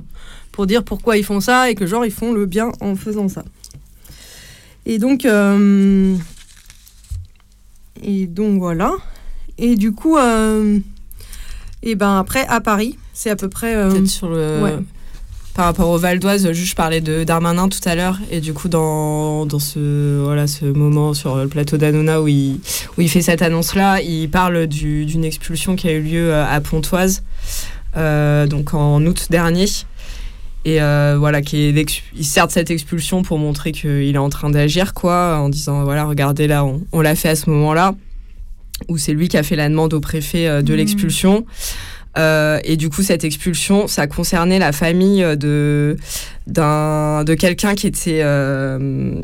pour 0.52 0.68
dire 0.68 0.84
pourquoi 0.84 1.16
ils 1.18 1.24
font 1.24 1.40
ça 1.40 1.70
et 1.70 1.76
que 1.76 1.86
genre 1.88 2.06
ils 2.06 2.12
font 2.12 2.34
le 2.34 2.46
bien 2.46 2.72
en 2.82 2.96
faisant 2.98 3.30
ça. 3.30 3.46
Et 4.86 4.98
donc, 5.00 5.24
euh, 5.26 6.16
et 8.04 8.28
donc 8.28 8.60
voilà. 8.60 8.92
Et 9.58 9.76
du 9.78 9.94
coup, 9.94 10.18
euh, 10.18 10.80
et 11.82 11.96
ben 11.96 12.18
après 12.20 12.46
à 12.48 12.60
Paris, 12.60 12.98
c'est 13.14 13.30
à 13.30 13.38
peu 13.38 13.48
près. 13.48 13.74
euh, 13.76 13.90
Peut-être 13.90 14.08
sur 14.08 14.28
le. 14.30 14.62
ouais. 14.64 14.78
Par 15.56 15.66
rapport 15.66 15.90
au 15.90 16.00
Val 16.00 16.18
d'Oise, 16.18 16.52
je 16.52 16.76
parlais 16.76 17.00
de 17.00 17.24
Darmanin 17.24 17.70
tout 17.70 17.80
à 17.88 17.94
l'heure, 17.94 18.18
et 18.32 18.42
du 18.42 18.54
coup 18.54 18.70
dans, 18.70 19.46
dans 19.46 19.60
ce, 19.60 20.20
voilà, 20.24 20.48
ce 20.48 20.66
moment 20.66 21.14
sur 21.14 21.36
le 21.36 21.48
plateau 21.48 21.78
d'Anouna 21.78 22.24
où 22.24 22.28
il, 22.28 22.60
où 22.98 23.02
il 23.02 23.10
fait 23.10 23.22
cette 23.22 23.44
annonce-là, 23.44 24.02
il 24.02 24.30
parle 24.32 24.66
du- 24.66 25.06
d'une 25.06 25.24
expulsion 25.24 25.76
qui 25.76 25.88
a 25.88 25.92
eu 25.92 26.02
lieu 26.02 26.34
à 26.34 26.60
Pontoise, 26.60 27.22
euh, 27.98 28.48
donc 28.48 28.74
en 28.74 29.06
août 29.06 29.28
dernier. 29.30 29.66
Et 30.66 30.82
euh, 30.82 31.18
voilà, 31.20 31.42
qui 31.44 31.70
il 32.16 32.26
sert 32.26 32.48
de 32.48 32.52
cette 32.52 32.72
expulsion 32.72 33.22
pour 33.22 33.38
montrer 33.38 33.74
qu'il 33.74 34.16
est 34.16 34.18
en 34.18 34.30
train 34.30 34.50
d'agir, 34.50 34.96
quoi, 34.96 35.38
en 35.38 35.50
disant 35.50 35.84
voilà, 35.84 36.06
regardez 36.06 36.48
là, 36.48 36.66
on, 36.66 36.82
on 36.94 37.02
l'a 37.02 37.14
fait 37.16 37.30
à 37.30 37.36
ce 37.36 37.50
moment-là, 37.52 37.94
où 38.90 38.98
c'est 38.98 39.14
lui 39.14 39.28
qui 39.28 39.38
a 39.38 39.44
fait 39.44 39.56
la 39.58 39.70
demande 39.70 39.94
au 39.94 40.00
préfet 40.00 40.48
euh, 40.48 40.62
de 40.64 40.72
Mhm. 40.72 40.78
l'expulsion. 40.80 41.46
Euh, 42.18 42.60
et 42.64 42.78
du 42.78 42.90
coup, 42.90 43.02
cette 43.02 43.24
expulsion, 43.24 43.88
ça 43.88 44.06
concernait 44.08 44.60
la 44.60 44.72
famille 44.72 45.26
de, 45.38 45.98
d'un, 46.48 47.24
de 47.24 47.34
quelqu'un 47.34 47.74
qui 47.76 47.88
était 47.88 48.22
euh, 48.24 49.20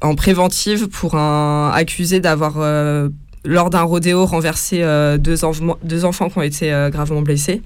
en 0.00 0.14
préventive 0.16 0.88
pour 0.88 1.14
un 1.14 1.70
accusé 1.72 2.18
d'avoir, 2.18 2.54
euh, 2.58 3.08
lors 3.44 3.70
d'un 3.70 3.82
rodéo, 3.82 4.26
renversé 4.26 4.82
euh, 4.82 5.18
deux, 5.18 5.36
enf- 5.44 5.76
deux 5.84 6.04
enfants 6.04 6.28
qui 6.30 6.38
ont 6.38 6.42
été 6.42 6.72
euh, 6.72 6.90
gravement 6.90 7.22
blessés. 7.22 7.62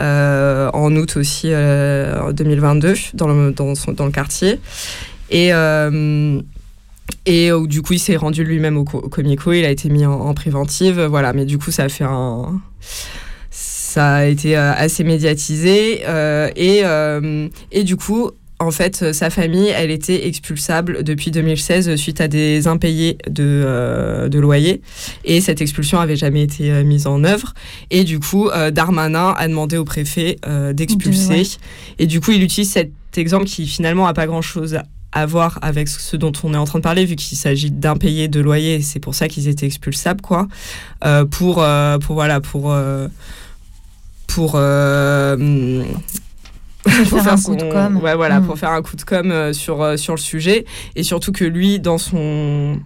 Euh, 0.00 0.70
en 0.74 0.94
août 0.96 1.16
aussi, 1.16 1.48
euh, 1.50 2.20
en 2.20 2.32
2022, 2.32 2.94
dans 3.14 3.28
le, 3.28 3.52
dans, 3.52 3.72
le 4.04 4.10
quartier. 4.12 4.60
Et. 5.30 5.54
euh, 5.54 6.40
et 7.26 7.50
du 7.66 7.82
coup, 7.82 7.92
il 7.92 7.98
s'est 7.98 8.16
rendu 8.16 8.42
lui-même 8.42 8.76
au, 8.76 8.84
co- 8.84 9.00
Comico, 9.08 9.52
il 9.52 9.64
a 9.64 9.70
été 9.70 9.88
mis 9.90 10.06
en, 10.06 10.12
en 10.12 10.34
préventive, 10.34 11.00
voilà. 11.02 11.32
Mais 11.32 11.44
du 11.44 11.58
coup, 11.58 11.70
ça 11.70 11.84
a 11.84 11.88
fait 11.88 12.04
un, 12.04 12.60
ça 13.92 14.14
a 14.14 14.24
été 14.24 14.56
euh, 14.56 14.72
assez 14.72 15.04
médiatisé 15.04 16.02
euh, 16.06 16.48
et, 16.56 16.80
euh, 16.84 17.48
et 17.70 17.84
du 17.84 17.96
coup 17.96 18.30
en 18.58 18.70
fait 18.70 19.12
sa 19.12 19.28
famille 19.28 19.68
elle 19.68 19.90
était 19.90 20.26
expulsable 20.26 21.02
depuis 21.02 21.30
2016 21.30 21.96
suite 21.96 22.22
à 22.22 22.28
des 22.28 22.68
impayés 22.68 23.18
de, 23.28 23.42
euh, 23.44 24.28
de 24.30 24.38
loyer 24.38 24.80
et 25.26 25.42
cette 25.42 25.60
expulsion 25.60 26.00
avait 26.00 26.16
jamais 26.16 26.42
été 26.42 26.70
euh, 26.70 26.84
mise 26.84 27.06
en 27.06 27.22
œuvre 27.22 27.52
et 27.90 28.04
du 28.04 28.18
coup 28.18 28.48
euh, 28.48 28.70
Darmanin 28.70 29.34
a 29.36 29.46
demandé 29.46 29.76
au 29.76 29.84
préfet 29.84 30.38
d'expulser 30.72 31.28
ouais. 31.28 31.46
et 31.98 32.06
du 32.06 32.20
coup 32.20 32.30
il 32.30 32.42
utilise 32.42 32.70
cet 32.70 32.92
exemple 33.16 33.44
qui 33.44 33.66
finalement 33.66 34.06
a 34.06 34.14
pas 34.14 34.26
grand 34.26 34.42
chose 34.42 34.78
à 35.14 35.26
voir 35.26 35.58
avec 35.60 35.88
ce 35.88 36.16
dont 36.16 36.32
on 36.42 36.54
est 36.54 36.56
en 36.56 36.64
train 36.64 36.78
de 36.78 36.82
parler, 36.82 37.04
vu 37.04 37.16
qu'il 37.16 37.36
s'agit 37.36 37.70
d'impayés 37.70 38.28
de 38.28 38.40
loyer. 38.40 38.80
C'est 38.80 38.98
pour 38.98 39.14
ça 39.14 39.28
qu'ils 39.28 39.46
étaient 39.46 39.66
expulsables, 39.66 40.22
quoi. 40.22 40.48
Pour, 41.30 41.62
pour 42.00 42.14
voilà, 42.14 42.40
pour 42.40 42.74
pour 44.34 44.56
Pour 46.84 47.22
faire 47.22 47.32
un 47.32 47.36
coup 47.40 47.56
de 47.56 47.70
com. 47.70 48.00
Ouais, 48.02 48.14
voilà, 48.14 48.40
pour 48.40 48.58
faire 48.58 48.70
un 48.70 48.82
coup 48.82 48.96
de 48.96 49.02
com 49.02 49.30
euh, 49.30 49.52
sur 49.52 49.82
euh, 49.82 49.96
sur 49.96 50.14
le 50.14 50.20
sujet 50.20 50.64
et 50.96 51.02
surtout 51.02 51.32
que 51.32 51.44
lui, 51.44 51.78
dans 51.78 51.98
son 51.98 52.80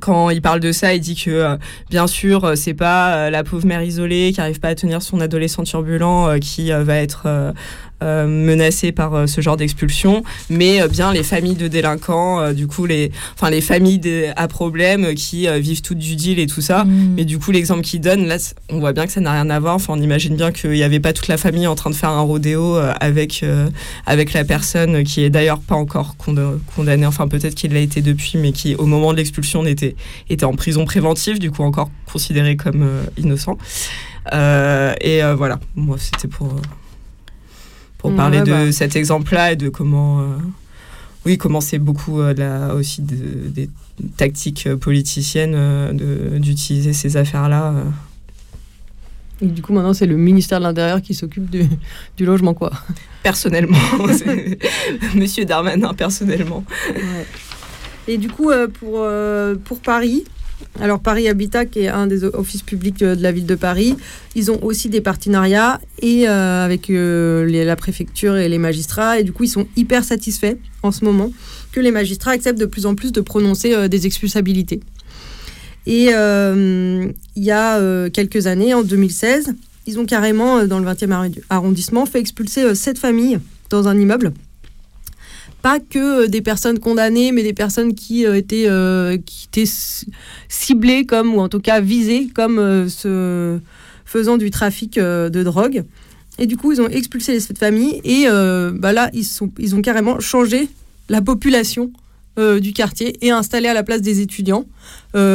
quand 0.00 0.30
il 0.30 0.42
parle 0.42 0.60
de 0.60 0.72
ça, 0.72 0.94
il 0.94 1.00
dit 1.00 1.14
que 1.14 1.30
euh, 1.30 1.56
bien 1.88 2.06
sûr, 2.06 2.44
euh, 2.44 2.54
c'est 2.54 2.74
pas 2.74 3.30
la 3.30 3.44
pauvre 3.44 3.66
mère 3.66 3.82
isolée 3.82 4.32
qui 4.34 4.40
arrive 4.40 4.60
pas 4.60 4.68
à 4.68 4.74
tenir 4.74 5.00
son 5.02 5.20
adolescent 5.20 5.62
turbulent 5.62 6.38
qui 6.40 6.70
va 6.70 6.96
être 6.96 7.54
euh, 8.04 8.26
menacée 8.26 8.92
par 8.92 9.14
euh, 9.14 9.26
ce 9.26 9.40
genre 9.40 9.56
d'expulsion, 9.56 10.22
mais 10.50 10.80
euh, 10.80 10.88
bien 10.88 11.12
les 11.12 11.22
familles 11.22 11.56
de 11.56 11.68
délinquants, 11.68 12.52
du 12.52 12.66
coup 12.66 12.86
les, 12.86 13.10
enfin 13.34 13.50
les 13.50 13.60
familles 13.60 13.98
des- 13.98 14.30
à 14.36 14.46
problème 14.46 15.14
qui 15.14 15.48
vivent 15.60 15.82
toutes 15.82 15.98
du 15.98 16.14
deal 16.16 16.38
et 16.38 16.46
tout 16.46 16.60
ça. 16.60 16.84
Mm. 16.84 17.14
Mais 17.16 17.24
du 17.24 17.38
coup, 17.38 17.50
l'exemple 17.50 17.82
qu'il 17.82 18.00
donne, 18.00 18.26
là, 18.26 18.36
on 18.70 18.78
voit 18.78 18.92
bien 18.92 19.06
que 19.06 19.12
ça 19.12 19.20
n'a 19.20 19.32
rien 19.32 19.48
à 19.50 19.58
voir. 19.58 19.74
Enfin, 19.74 19.94
on 19.96 20.00
imagine 20.00 20.36
bien 20.36 20.52
qu'il 20.52 20.70
n'y 20.70 20.82
avait 20.82 21.00
pas 21.00 21.12
toute 21.12 21.28
la 21.28 21.36
famille 21.36 21.66
en 21.66 21.74
train 21.74 21.90
de 21.90 21.94
faire 21.94 22.10
un 22.10 22.20
rodéo 22.20 22.76
avec, 23.00 23.44
avec 24.06 24.32
la 24.32 24.44
personne 24.44 25.04
qui 25.04 25.22
est 25.24 25.30
d'ailleurs 25.30 25.60
pas 25.60 25.74
encore 25.74 26.16
condamnée. 26.74 27.06
Enfin, 27.06 27.28
peut-être 27.28 27.54
qu'il 27.54 27.72
l'a 27.72 27.80
été 27.80 28.02
depuis, 28.02 28.38
mais 28.38 28.52
qui, 28.52 28.74
au 28.76 28.86
moment 28.86 29.12
de 29.12 29.18
l'expulsion, 29.18 29.64
était, 29.66 29.96
était 30.28 30.44
en 30.44 30.54
prison 30.54 30.84
préventive, 30.84 31.38
du 31.38 31.50
coup, 31.50 31.62
encore 31.62 31.90
considéré 32.10 32.56
comme 32.56 32.86
innocent. 33.16 33.56
Euh, 34.32 34.94
et 35.00 35.22
euh, 35.22 35.34
voilà, 35.34 35.58
moi, 35.76 35.96
c'était 35.98 36.28
pour, 36.28 36.54
pour 38.04 38.10
Ouais, 38.10 38.16
parler 38.18 38.40
de 38.42 38.50
bah. 38.52 38.70
cet 38.72 38.96
exemple-là 38.96 39.52
et 39.52 39.56
de 39.56 39.70
comment. 39.70 40.20
euh, 40.20 40.24
oui, 41.24 41.38
comment 41.38 41.62
c'est 41.62 41.78
beaucoup 41.78 42.20
euh, 42.20 42.34
la- 42.36 42.74
aussi 42.74 43.00
de- 43.00 43.48
des 43.48 43.70
tactiques 44.18 44.68
politiciennes 44.74 45.54
euh, 45.56 46.38
d'utiliser 46.38 46.92
ces 46.92 47.16
affaires-là. 47.16 47.72
Et 49.40 49.46
du 49.46 49.62
coup, 49.62 49.72
maintenant, 49.72 49.94
c'est 49.94 50.04
le 50.04 50.18
ministère 50.18 50.58
de 50.58 50.64
l'Intérieur 50.64 51.00
qui 51.00 51.14
s'occupe 51.14 51.48
du, 51.48 51.64
du 52.18 52.26
logement, 52.26 52.52
quoi. 52.52 52.72
Personnellement, 53.22 53.78
Monsieur 55.14 55.46
Darmanin, 55.46 55.94
personnellement. 55.94 56.62
Et 58.06 58.18
du 58.18 58.28
coup, 58.28 58.50
pour, 58.80 59.06
pour 59.64 59.80
Paris, 59.80 60.24
alors 60.80 61.00
Paris 61.00 61.28
Habitat, 61.28 61.66
qui 61.66 61.80
est 61.80 61.88
un 61.88 62.06
des 62.06 62.24
offices 62.24 62.62
publics 62.62 63.02
euh, 63.02 63.14
de 63.14 63.22
la 63.22 63.32
ville 63.32 63.46
de 63.46 63.54
Paris, 63.54 63.96
ils 64.34 64.50
ont 64.50 64.62
aussi 64.62 64.88
des 64.88 65.00
partenariats 65.00 65.80
euh, 66.02 66.64
avec 66.64 66.90
euh, 66.90 67.46
la 67.64 67.76
préfecture 67.76 68.36
et 68.36 68.48
les 68.48 68.58
magistrats. 68.58 69.20
Et 69.20 69.24
du 69.24 69.32
coup, 69.32 69.44
ils 69.44 69.48
sont 69.48 69.66
hyper 69.76 70.04
satisfaits 70.04 70.56
en 70.82 70.90
ce 70.92 71.04
moment 71.04 71.30
que 71.72 71.80
les 71.80 71.90
magistrats 71.90 72.32
acceptent 72.32 72.58
de 72.60 72.66
plus 72.66 72.86
en 72.86 72.94
plus 72.94 73.12
de 73.12 73.20
prononcer 73.20 73.88
des 73.88 74.06
expulsabilités. 74.06 74.80
Et 75.86 76.04
il 76.10 77.14
y 77.36 77.50
a 77.50 78.10
quelques 78.10 78.46
années, 78.46 78.74
en 78.74 78.82
2016, 78.82 79.54
ils 79.86 79.98
ont 79.98 80.06
carrément, 80.06 80.64
dans 80.66 80.78
le 80.78 80.86
20e 80.86 81.08
arri- 81.08 81.40
arrondissement, 81.50 82.06
fait 82.06 82.20
expulser 82.20 82.74
sept 82.74 82.98
familles 82.98 83.38
dans 83.70 83.88
un 83.88 83.98
immeuble 83.98 84.32
pas 85.62 85.80
que 85.80 86.24
euh, 86.24 86.26
des 86.28 86.42
personnes 86.42 86.78
condamnées, 86.78 87.32
mais 87.32 87.42
des 87.42 87.52
personnes 87.52 87.94
qui 87.94 88.26
euh, 88.26 88.36
étaient, 88.36 88.66
euh, 88.68 89.16
qui 89.24 89.48
étaient 89.50 89.70
ciblées 90.48 91.06
comme, 91.06 91.34
ou 91.34 91.40
en 91.40 91.48
tout 91.48 91.60
cas 91.60 91.80
visées 91.80 92.28
comme 92.34 92.58
euh, 92.58 93.58
faisant 94.04 94.36
du 94.36 94.50
trafic 94.50 94.98
euh, 94.98 95.30
de 95.30 95.42
drogue. 95.42 95.84
Et 96.38 96.46
du 96.46 96.56
coup, 96.56 96.72
ils 96.72 96.80
ont 96.80 96.88
expulsé 96.88 97.32
les 97.32 97.40
sept 97.40 97.58
familles 97.58 98.00
et 98.04 98.26
bah 98.26 98.92
là, 98.92 99.08
ils, 99.12 99.24
sont, 99.24 99.50
ils 99.58 99.76
ont 99.76 99.82
carrément 99.82 100.18
changé 100.18 100.68
la 101.08 101.22
population 101.22 101.92
du 102.36 102.72
quartier 102.72 103.16
et 103.24 103.30
installé 103.30 103.68
à 103.68 103.74
la 103.74 103.84
place 103.84 104.00
des 104.00 104.20
étudiants 104.20 104.64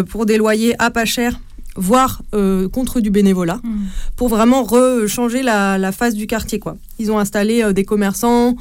pour 0.09 0.25
des 0.25 0.35
loyers 0.35 0.75
à 0.77 0.91
pas 0.91 1.05
cher, 1.05 1.39
voire 1.77 2.21
euh, 2.33 2.67
contre 2.67 2.99
du 2.99 3.09
bénévolat, 3.11 3.61
Mm. 3.63 3.85
pour 4.17 4.27
vraiment 4.27 4.67
changer 5.07 5.41
la, 5.41 5.77
la 5.77 5.91
face 5.93 6.15
du 6.15 6.27
quartier. 6.27 6.59
Quoi. 6.59 6.75
Ils 6.97 7.09
ont 7.11 7.17
installé 7.19 7.63
euh, 7.63 7.71
des 7.71 7.85
commerçants, 7.85 8.57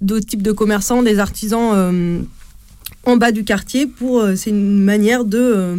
d'autres 0.00 0.26
types 0.26 0.42
de 0.42 0.52
commerçants, 0.52 1.02
des 1.02 1.18
artisans 1.18 1.72
euh, 1.74 2.20
en 3.04 3.16
bas 3.16 3.32
du 3.32 3.44
quartier. 3.44 3.86
Pour 3.86 4.20
euh, 4.20 4.36
c'est 4.36 4.50
une 4.50 4.82
manière 4.82 5.24
de 5.24 5.38
euh, 5.38 5.76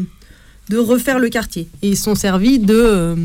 de 0.69 0.77
refaire 0.77 1.19
le 1.19 1.29
quartier. 1.29 1.67
Et 1.81 1.89
ils 1.89 1.97
sont 1.97 2.15
servis 2.15 2.59
de 2.59 3.15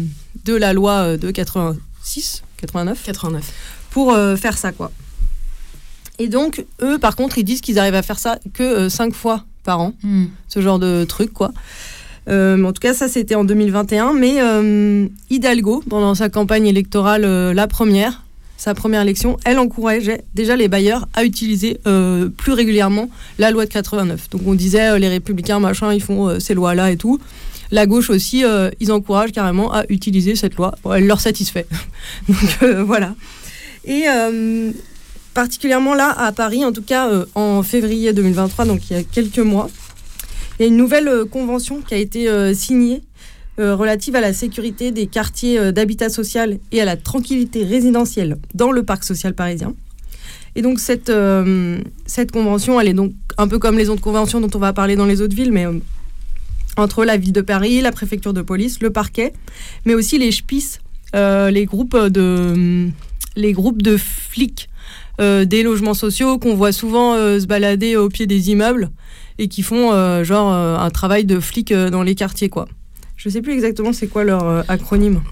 de 0.44 0.54
la 0.54 0.72
loi 0.72 1.16
de 1.16 1.30
86, 1.30 2.42
89, 2.58 3.02
89. 3.04 3.52
pour 3.90 4.16
faire 4.36 4.58
ça 4.58 4.72
quoi. 4.72 4.90
Et 6.18 6.28
donc 6.28 6.64
eux, 6.82 6.98
par 6.98 7.16
contre, 7.16 7.38
ils 7.38 7.44
disent 7.44 7.60
qu'ils 7.60 7.78
arrivent 7.78 7.94
à 7.94 8.02
faire 8.02 8.18
ça 8.18 8.38
que 8.52 8.88
cinq 8.88 9.14
fois 9.14 9.44
par 9.64 9.80
an 9.80 9.94
Mm. 10.02 10.26
ce 10.48 10.60
genre 10.60 10.78
de 10.78 11.04
truc, 11.04 11.32
quoi. 11.32 11.52
Euh, 12.28 12.62
en 12.62 12.72
tout 12.72 12.80
cas, 12.80 12.94
ça, 12.94 13.08
c'était 13.08 13.34
en 13.34 13.44
2021. 13.44 14.12
Mais 14.12 14.40
euh, 14.40 15.08
Hidalgo, 15.30 15.82
pendant 15.88 16.14
sa 16.14 16.28
campagne 16.28 16.66
électorale, 16.66 17.24
euh, 17.24 17.52
la 17.52 17.66
première, 17.66 18.23
sa 18.56 18.74
première 18.74 19.02
élection, 19.02 19.36
elle 19.44 19.58
encourageait 19.58 20.24
déjà 20.34 20.56
les 20.56 20.68
bailleurs 20.68 21.06
à 21.12 21.24
utiliser 21.24 21.80
euh, 21.86 22.28
plus 22.28 22.52
régulièrement 22.52 23.10
la 23.38 23.50
loi 23.50 23.66
de 23.66 23.70
89. 23.70 24.30
Donc 24.30 24.42
on 24.46 24.54
disait, 24.54 24.90
euh, 24.90 24.98
les 24.98 25.08
républicains, 25.08 25.58
machin, 25.58 25.92
ils 25.92 26.02
font 26.02 26.28
euh, 26.28 26.38
ces 26.38 26.54
lois-là 26.54 26.92
et 26.92 26.96
tout. 26.96 27.20
La 27.70 27.86
gauche 27.86 28.10
aussi, 28.10 28.44
ils 28.78 28.92
encouragent 28.92 29.32
carrément 29.32 29.72
à 29.72 29.84
utiliser 29.88 30.36
cette 30.36 30.54
loi. 30.54 30.76
Elle 30.94 31.06
leur 31.06 31.20
satisfait. 31.20 31.66
Donc 32.28 32.62
voilà. 32.86 33.14
Et 33.84 34.04
particulièrement 35.32 35.94
là, 35.94 36.14
à 36.16 36.30
Paris, 36.30 36.64
en 36.64 36.70
tout 36.70 36.82
cas 36.82 37.10
en 37.34 37.62
février 37.64 38.12
2023, 38.12 38.66
donc 38.66 38.90
il 38.90 38.96
y 38.96 39.00
a 39.00 39.02
quelques 39.02 39.38
mois, 39.38 39.70
il 40.58 40.62
y 40.62 40.64
a 40.66 40.68
une 40.68 40.76
nouvelle 40.76 41.24
convention 41.24 41.80
qui 41.80 41.94
a 41.94 41.96
été 41.96 42.54
signée 42.54 43.02
euh, 43.60 43.76
relative 43.76 44.16
à 44.16 44.20
la 44.20 44.32
sécurité 44.32 44.90
des 44.90 45.06
quartiers 45.06 45.60
euh, 45.60 45.70
d'habitat 45.70 46.08
social 46.08 46.58
et 46.72 46.80
à 46.80 46.84
la 46.84 46.96
tranquillité 46.96 47.64
résidentielle 47.64 48.36
dans 48.52 48.72
le 48.72 48.82
parc 48.82 49.04
social 49.04 49.32
parisien. 49.32 49.74
Et 50.56 50.62
donc 50.62 50.80
cette, 50.80 51.08
euh, 51.08 51.78
cette 52.04 52.32
convention, 52.32 52.80
elle 52.80 52.88
est 52.88 52.94
donc 52.94 53.12
un 53.38 53.46
peu 53.46 53.60
comme 53.60 53.78
les 53.78 53.90
autres 53.90 54.00
conventions 54.00 54.40
dont 54.40 54.50
on 54.56 54.58
va 54.58 54.72
parler 54.72 54.96
dans 54.96 55.06
les 55.06 55.20
autres 55.20 55.36
villes, 55.36 55.52
mais 55.52 55.66
entre 56.76 57.04
la 57.04 57.16
ville 57.16 57.32
de 57.32 57.42
Paris, 57.42 57.80
la 57.80 57.92
préfecture 57.92 58.32
de 58.32 58.42
police, 58.42 58.80
le 58.80 58.90
parquet, 58.90 59.32
mais 59.84 59.94
aussi 59.94 60.18
les 60.18 60.32
SPIS, 60.32 60.80
les 61.12 61.64
groupes 61.64 61.96
de 61.96 62.88
les 63.36 63.52
groupes 63.52 63.82
de 63.82 63.96
flics 63.96 64.68
des 65.20 65.62
logements 65.62 65.94
sociaux 65.94 66.38
qu'on 66.38 66.56
voit 66.56 66.72
souvent 66.72 67.14
se 67.14 67.46
balader 67.46 67.94
au 67.94 68.08
pied 68.08 68.26
des 68.26 68.50
immeubles 68.50 68.90
et 69.38 69.46
qui 69.46 69.62
font 69.62 70.24
genre 70.24 70.52
un 70.52 70.90
travail 70.90 71.24
de 71.24 71.38
flic 71.38 71.72
dans 71.72 72.02
les 72.02 72.16
quartiers 72.16 72.48
quoi. 72.48 72.66
Je 73.24 73.30
sais 73.30 73.40
plus 73.40 73.52
exactement 73.54 73.92
c'est 73.94 74.06
quoi 74.06 74.22
leur 74.24 74.44
euh, 74.44 74.62
acronyme. 74.68 75.22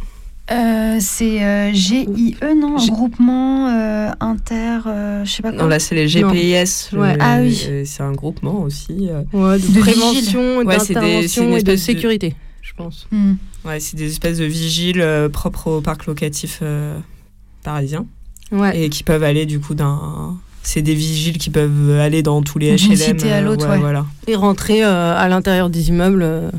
Euh, 0.51 0.97
c'est 0.99 1.43
euh, 1.45 1.73
GIE, 1.73 2.37
non 2.57 2.79
G- 2.79 2.91
Groupement 2.91 3.69
euh, 3.69 4.11
inter. 4.21 4.81
euh, 4.87 5.25
je 5.25 5.31
sais 5.31 5.43
pas 5.43 5.53
quoi. 5.53 5.63
Non, 5.63 5.69
là, 5.69 5.79
c'est 5.79 5.95
les 5.95 6.09
GPIS. 6.09 6.89
Non. 6.95 7.01
Ouais. 7.01 7.15
le- 7.15 7.19
Ah 7.23 7.39
oui. 7.41 7.69
C'est 7.85 8.03
un 8.03 8.13
groupement 8.13 8.63
aussi. 8.63 9.09
euh. 9.11 9.23
Ouais, 9.33 9.59
de, 9.59 9.67
De 9.75 9.81
prévention, 9.81 10.59
Ouais, 10.59 10.79
c'est 10.79 10.95
des- 10.95 11.29
c'est 11.29 11.41
d'intervention 11.41 11.57
et 11.57 11.63
de 11.63 11.77
sécurité, 11.77 12.35
je 12.63 12.73
pense. 12.75 13.07
Mm. 13.13 13.35
Ouais, 13.67 13.79
c'est 13.79 13.97
des 13.97 14.07
espèces 14.11 14.39
de 14.39 14.45
vigiles 14.47 15.01
euh, 15.01 15.29
propres 15.29 15.71
au 15.71 15.81
parc 15.81 16.07
locatif 16.07 16.59
euh, 16.63 16.99
parisien 17.63 18.07
Ouais. 18.51 18.79
et 18.85 18.89
qui 18.89 19.05
peuvent 19.05 19.23
aller 19.25 19.47
du 19.47 19.61
coup 19.61 19.75
d'un. 19.75 20.37
C'est 20.65 20.83
des 20.83 20.95
vigiles 20.95 21.39
qui 21.39 21.51
peuvent 21.51 21.99
aller 22.01 22.23
dans 22.23 22.43
tous 22.43 22.59
les 22.59 22.71
HLM. 22.77 22.97
cité 22.97 23.33
à 23.33 23.37
euh, 23.37 23.41
l'autre, 23.43 23.69
ouais. 23.69 23.79
Voilà. 23.79 24.07
Et 24.27 24.35
rentrer 24.35 24.85
euh, 24.85 25.17
à 25.17 25.29
l'intérieur 25.29 25.71
des 25.71 25.89
immeubles. 25.91 26.23
euh, 26.23 26.51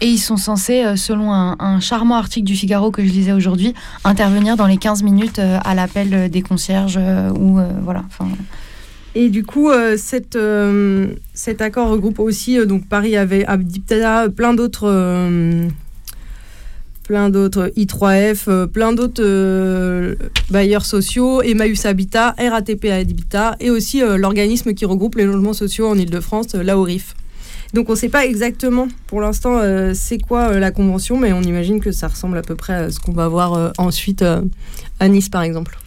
Et 0.00 0.06
ils 0.06 0.18
sont 0.18 0.36
censés, 0.36 0.84
euh, 0.84 0.96
selon 0.96 1.32
un, 1.32 1.80
charmant 1.80 2.16
article 2.16 2.46
du 2.46 2.56
Figaro 2.56 2.90
que 2.90 3.04
je 3.04 3.10
lisais 3.10 3.32
aujourd'hui, 3.32 3.74
intervenir 4.04 4.56
dans 4.56 4.66
les 4.66 4.76
15 4.76 5.02
minutes 5.02 5.38
euh, 5.38 5.58
à 5.64 5.74
l'appel 5.74 6.08
euh, 6.12 6.28
des 6.28 6.42
concierges 6.42 6.98
ou 7.38 7.60
voilà. 7.82 8.04
Et 9.14 9.28
du 9.28 9.44
coup, 9.44 9.70
cet 9.96 10.36
accord 11.60 11.88
regroupe 11.90 12.18
aussi, 12.18 12.66
donc 12.66 12.88
Paris 12.88 13.16
avait 13.16 13.44
Habitat, 13.44 14.30
plein 14.30 14.54
d'autres, 14.54 14.88
plein 17.02 17.30
d'autres 17.30 17.70
I3F, 17.76 18.44
euh, 18.48 18.66
plein 18.66 18.92
d'autres 18.92 20.16
bailleurs 20.50 20.84
sociaux, 20.84 21.42
Emmaüs 21.42 21.84
Habitat, 21.84 22.34
RATP 22.38 22.86
Habitat, 22.86 23.56
et 23.60 23.70
aussi 23.70 24.00
l'organisme 24.00 24.72
qui 24.74 24.84
regroupe 24.84 25.16
les 25.16 25.24
logements 25.24 25.52
sociaux 25.52 25.88
en 25.88 25.98
Ile-de-France, 25.98 26.54
euh, 26.54 26.62
l'AORIF. 26.62 27.14
Donc 27.72 27.88
on 27.88 27.92
ne 27.92 27.96
sait 27.96 28.08
pas 28.10 28.26
exactement 28.26 28.88
pour 29.06 29.20
l'instant 29.20 29.56
euh, 29.56 29.92
c'est 29.94 30.18
quoi 30.18 30.50
euh, 30.50 30.58
la 30.58 30.70
convention, 30.70 31.16
mais 31.16 31.32
on 31.32 31.40
imagine 31.40 31.80
que 31.80 31.90
ça 31.90 32.08
ressemble 32.08 32.36
à 32.36 32.42
peu 32.42 32.54
près 32.54 32.74
à 32.74 32.90
ce 32.90 33.00
qu'on 33.00 33.12
va 33.12 33.28
voir 33.28 33.54
euh, 33.54 33.70
ensuite 33.78 34.22
à 35.00 35.08
Nice 35.08 35.28
par 35.28 35.42
exemple. 35.42 35.78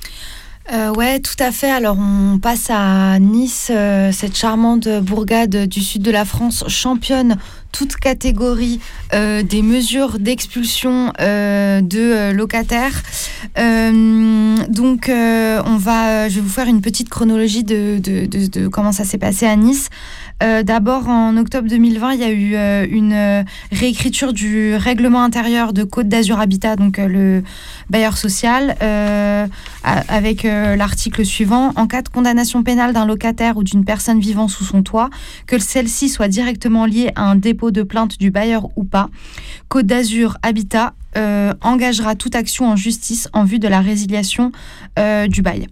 Ouais, 0.97 1.19
tout 1.19 1.36
à 1.38 1.51
fait. 1.51 1.69
Alors, 1.69 1.95
on 1.99 2.39
passe 2.39 2.71
à 2.71 3.19
Nice, 3.19 3.71
cette 4.11 4.36
charmante 4.36 4.88
bourgade 5.03 5.67
du 5.67 5.79
sud 5.79 6.01
de 6.01 6.09
la 6.09 6.25
France, 6.25 6.63
championne 6.67 7.38
toute 7.71 7.97
catégorie 7.97 8.79
des 9.11 9.61
mesures 9.61 10.17
d'expulsion 10.17 11.13
de 11.19 12.31
locataires. 12.31 13.03
Donc, 13.55 15.07
on 15.07 15.77
va, 15.77 16.29
je 16.29 16.36
vais 16.36 16.41
vous 16.41 16.49
faire 16.49 16.67
une 16.67 16.81
petite 16.81 17.09
chronologie 17.09 17.63
de 17.63 18.67
comment 18.69 18.91
ça 18.91 19.03
s'est 19.03 19.19
passé 19.19 19.45
à 19.45 19.55
Nice. 19.55 19.89
Euh, 20.43 20.63
D'abord, 20.63 21.07
en 21.07 21.38
octobre 21.38 21.67
2020, 21.69 22.13
il 22.13 22.19
y 22.19 22.23
a 22.23 22.31
eu 22.31 22.55
euh, 22.55 22.86
une 22.89 23.13
euh, 23.13 23.43
réécriture 23.71 24.33
du 24.33 24.75
règlement 24.75 25.23
intérieur 25.23 25.71
de 25.71 25.83
Côte 25.83 26.09
d'Azur 26.09 26.39
Habitat, 26.39 26.75
donc 26.75 26.97
le 26.97 27.41
bailleur 27.89 28.17
social, 28.17 28.75
avec 29.83 30.43
l'article 30.43 31.25
suivant. 31.25 31.71
En 31.75 31.88
cas 31.88 32.01
de 32.01 32.09
condamnation 32.09 32.63
pénale 32.63 32.93
d'un 32.93 33.05
locataire 33.05 33.57
ou 33.57 33.63
d'une 33.63 33.86
personne 33.86 34.19
vivant 34.19 34.47
sous 34.47 34.63
son 34.65 34.83
toit, 34.83 35.09
que 35.47 35.57
celle-ci 35.59 36.09
soit 36.09 36.27
directement 36.27 36.86
liée 36.86 37.11
à 37.15 37.23
un 37.23 37.36
dépôt 37.36 37.71
de 37.71 37.83
plainte 37.83 38.17
du 38.17 38.31
bailleur 38.31 38.67
ou 38.75 38.83
pas, 38.83 39.09
Côte 39.69 39.86
d'Azur 39.86 40.38
Habitat 40.41 40.93
engagera 41.61 42.15
toute 42.15 42.36
action 42.36 42.67
en 42.67 42.75
justice 42.75 43.29
en 43.33 43.45
vue 43.45 43.59
de 43.59 43.67
la 43.67 43.81
résiliation 43.81 44.51
du 45.27 45.41
bail. 45.41 45.67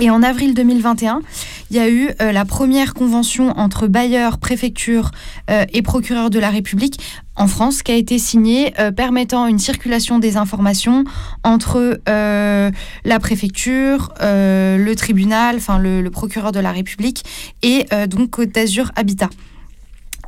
Et 0.00 0.10
en 0.10 0.22
avril 0.22 0.54
2021, 0.54 1.22
il 1.70 1.76
y 1.76 1.80
a 1.80 1.88
eu 1.88 2.10
euh, 2.20 2.30
la 2.30 2.44
première 2.44 2.94
convention 2.94 3.50
entre 3.58 3.88
bailleurs, 3.88 4.38
préfecture 4.38 5.10
euh, 5.50 5.64
et 5.72 5.82
procureur 5.82 6.30
de 6.30 6.38
la 6.38 6.50
République 6.50 7.00
en 7.34 7.46
France 7.46 7.82
qui 7.82 7.92
a 7.92 7.94
été 7.94 8.18
signée 8.18 8.74
euh, 8.78 8.92
permettant 8.92 9.46
une 9.46 9.58
circulation 9.58 10.18
des 10.18 10.36
informations 10.36 11.04
entre 11.42 12.00
la 12.06 13.20
préfecture, 13.20 14.12
le 14.20 14.94
tribunal, 14.94 15.56
enfin 15.56 15.78
le, 15.78 16.08
procureur 16.10 16.52
de 16.52 16.60
la 16.60 16.72
République 16.72 17.24
et 17.62 17.86
donc 18.08 18.30
Côte 18.30 18.50
d'Azur 18.50 18.90
Habitat. 18.96 19.30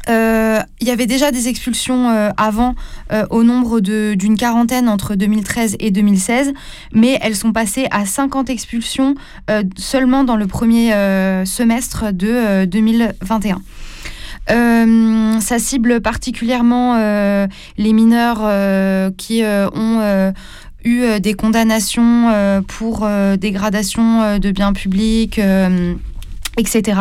Euh, 0.09 0.61
Il 0.81 0.89
y 0.89 0.91
avait 0.91 1.07
déjà 1.07 1.31
des 1.31 1.49
expulsions 1.49 2.09
euh, 2.09 2.31
avant 2.37 2.75
euh, 3.13 3.27
au 3.31 3.43
nombre 3.45 3.81
d'une 3.81 4.37
quarantaine 4.37 4.89
entre 4.89 5.15
2013 5.15 5.77
et 5.79 5.91
2016, 5.91 6.53
mais 6.93 7.19
elles 7.23 7.37
sont 7.37 7.53
passées 7.53 7.87
à 7.91 8.07
50 8.07 8.49
expulsions 8.51 9.15
seulement 9.77 10.25
dans 10.25 10.37
le 10.37 10.47
premier 10.47 10.91
semestre 11.45 12.13
de 12.13 12.29
euh, 12.29 12.67
2021. 12.67 13.61
Euh, 14.51 15.39
ça 15.41 15.59
cible 15.59 16.01
particulièrement 16.01 16.97
les 17.77 17.93
mineurs 17.93 18.41
qui 19.17 19.43
ont 19.45 20.33
eu 20.85 21.21
des 21.21 21.35
condamnations 21.35 22.63
pour 22.67 23.07
dégradation 23.39 24.39
de 24.39 24.51
biens 24.51 24.73
publics. 24.73 25.39
Etc. 26.61 27.01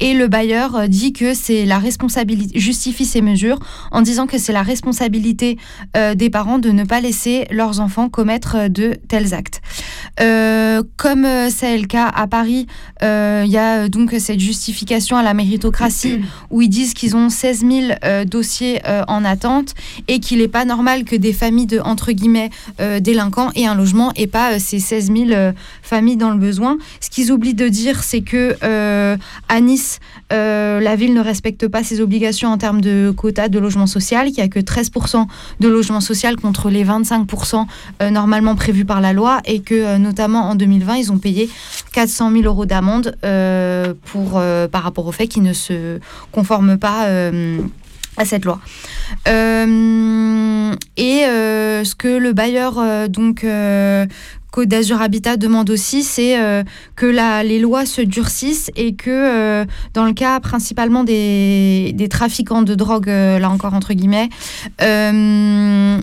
Et 0.00 0.14
le 0.14 0.28
bailleur 0.28 0.76
euh, 0.76 0.86
dit 0.86 1.12
que 1.12 1.34
c'est 1.34 1.66
la 1.66 1.78
responsabilité, 1.78 2.58
justifie 2.58 3.04
ces 3.04 3.20
mesures 3.20 3.58
en 3.90 4.00
disant 4.00 4.26
que 4.26 4.38
c'est 4.38 4.52
la 4.52 4.62
responsabilité 4.62 5.58
euh, 5.96 6.14
des 6.14 6.30
parents 6.30 6.58
de 6.58 6.70
ne 6.70 6.84
pas 6.84 7.00
laisser 7.00 7.46
leurs 7.50 7.80
enfants 7.80 8.08
commettre 8.08 8.56
euh, 8.56 8.68
de 8.68 8.94
tels 9.08 9.34
actes. 9.34 9.60
Comme 10.96 11.26
c'est 11.50 11.78
le 11.78 11.86
cas 11.86 12.06
à 12.06 12.26
Paris, 12.26 12.66
il 13.00 13.50
y 13.50 13.56
a 13.56 13.88
donc 13.88 14.14
cette 14.18 14.40
justification 14.40 15.16
à 15.16 15.22
la 15.22 15.34
méritocratie 15.34 16.20
où 16.50 16.62
ils 16.62 16.68
disent 16.68 16.94
qu'ils 16.94 17.16
ont 17.16 17.28
16 17.28 17.60
000 17.60 17.72
euh, 18.04 18.24
dossiers 18.24 18.80
en 19.08 19.24
attente 19.24 19.74
et 20.08 20.20
qu'il 20.20 20.38
n'est 20.38 20.48
pas 20.48 20.64
normal 20.64 21.04
que 21.04 21.16
des 21.16 21.32
familles 21.32 21.66
de 21.66 21.80
entre 21.80 22.12
guillemets 22.12 22.50
délinquants 23.00 23.50
aient 23.54 23.66
un 23.66 23.74
logement 23.74 24.12
et 24.16 24.26
pas 24.26 24.58
ces 24.58 24.78
16 24.78 25.12
000 25.12 25.30
euh, 25.30 25.52
familles 25.82 26.16
dans 26.16 26.30
le 26.30 26.38
besoin. 26.38 26.78
Ce 27.00 27.10
qu'ils 27.10 27.32
oublient 27.32 27.54
de 27.54 27.68
dire, 27.68 28.02
c'est 28.02 28.20
que 28.20 28.56
à 29.48 29.60
Nice, 29.60 30.00
euh, 30.32 30.80
la 30.80 30.96
ville 30.96 31.14
ne 31.14 31.20
respecte 31.20 31.68
pas 31.68 31.82
ses 31.82 32.00
obligations 32.00 32.48
en 32.48 32.58
termes 32.58 32.80
de 32.80 33.12
quota 33.14 33.48
de 33.48 33.58
logement 33.58 33.86
social, 33.86 34.26
qu'il 34.26 34.36
n'y 34.36 34.42
a 34.42 34.48
que 34.48 34.60
13% 34.60 35.26
de 35.60 35.68
logement 35.68 36.00
social 36.00 36.36
contre 36.36 36.70
les 36.70 36.84
25% 36.84 37.66
euh, 38.02 38.10
normalement 38.10 38.54
prévus 38.54 38.84
par 38.84 39.00
la 39.00 39.12
loi 39.12 39.40
et 39.44 39.60
que 39.60 39.74
euh, 39.74 39.98
notamment 39.98 40.48
en 40.48 40.54
2020, 40.54 40.96
ils 40.96 41.12
ont 41.12 41.18
payé 41.18 41.50
400 41.92 42.30
000 42.32 42.44
euros 42.44 42.66
d'amende 42.66 43.16
euh, 43.24 43.94
pour, 44.06 44.32
euh, 44.36 44.68
par 44.68 44.82
rapport 44.82 45.06
au 45.06 45.12
fait 45.12 45.26
qu'ils 45.26 45.42
ne 45.42 45.52
se 45.52 45.98
conforment 46.32 46.78
pas 46.78 47.06
euh, 47.06 47.58
à 48.16 48.24
cette 48.24 48.44
loi. 48.44 48.60
Euh, 49.28 50.74
et 50.96 51.24
euh, 51.24 51.84
ce 51.84 51.94
que 51.94 52.08
le 52.08 52.32
bailleur, 52.32 52.78
euh, 52.78 53.08
donc 53.08 53.46
Côte 54.50 54.68
d'Azur 54.68 55.00
Habitat, 55.00 55.36
demande 55.38 55.70
aussi, 55.70 56.02
c'est 56.02 56.36
que 56.94 57.06
les 57.42 57.58
lois 57.58 57.86
se 57.86 58.02
durcissent 58.02 58.70
et 58.76 58.94
que 58.94 59.64
dans 59.94 60.04
le 60.04 60.12
cas 60.12 60.40
principalement 60.40 61.04
des, 61.04 62.08
trafiquants 62.10 62.60
de 62.60 62.74
drogue, 62.74 63.06
là 63.06 63.48
encore 63.48 63.72
entre 63.72 63.94
guillemets, 63.94 64.28
le, 64.78 66.02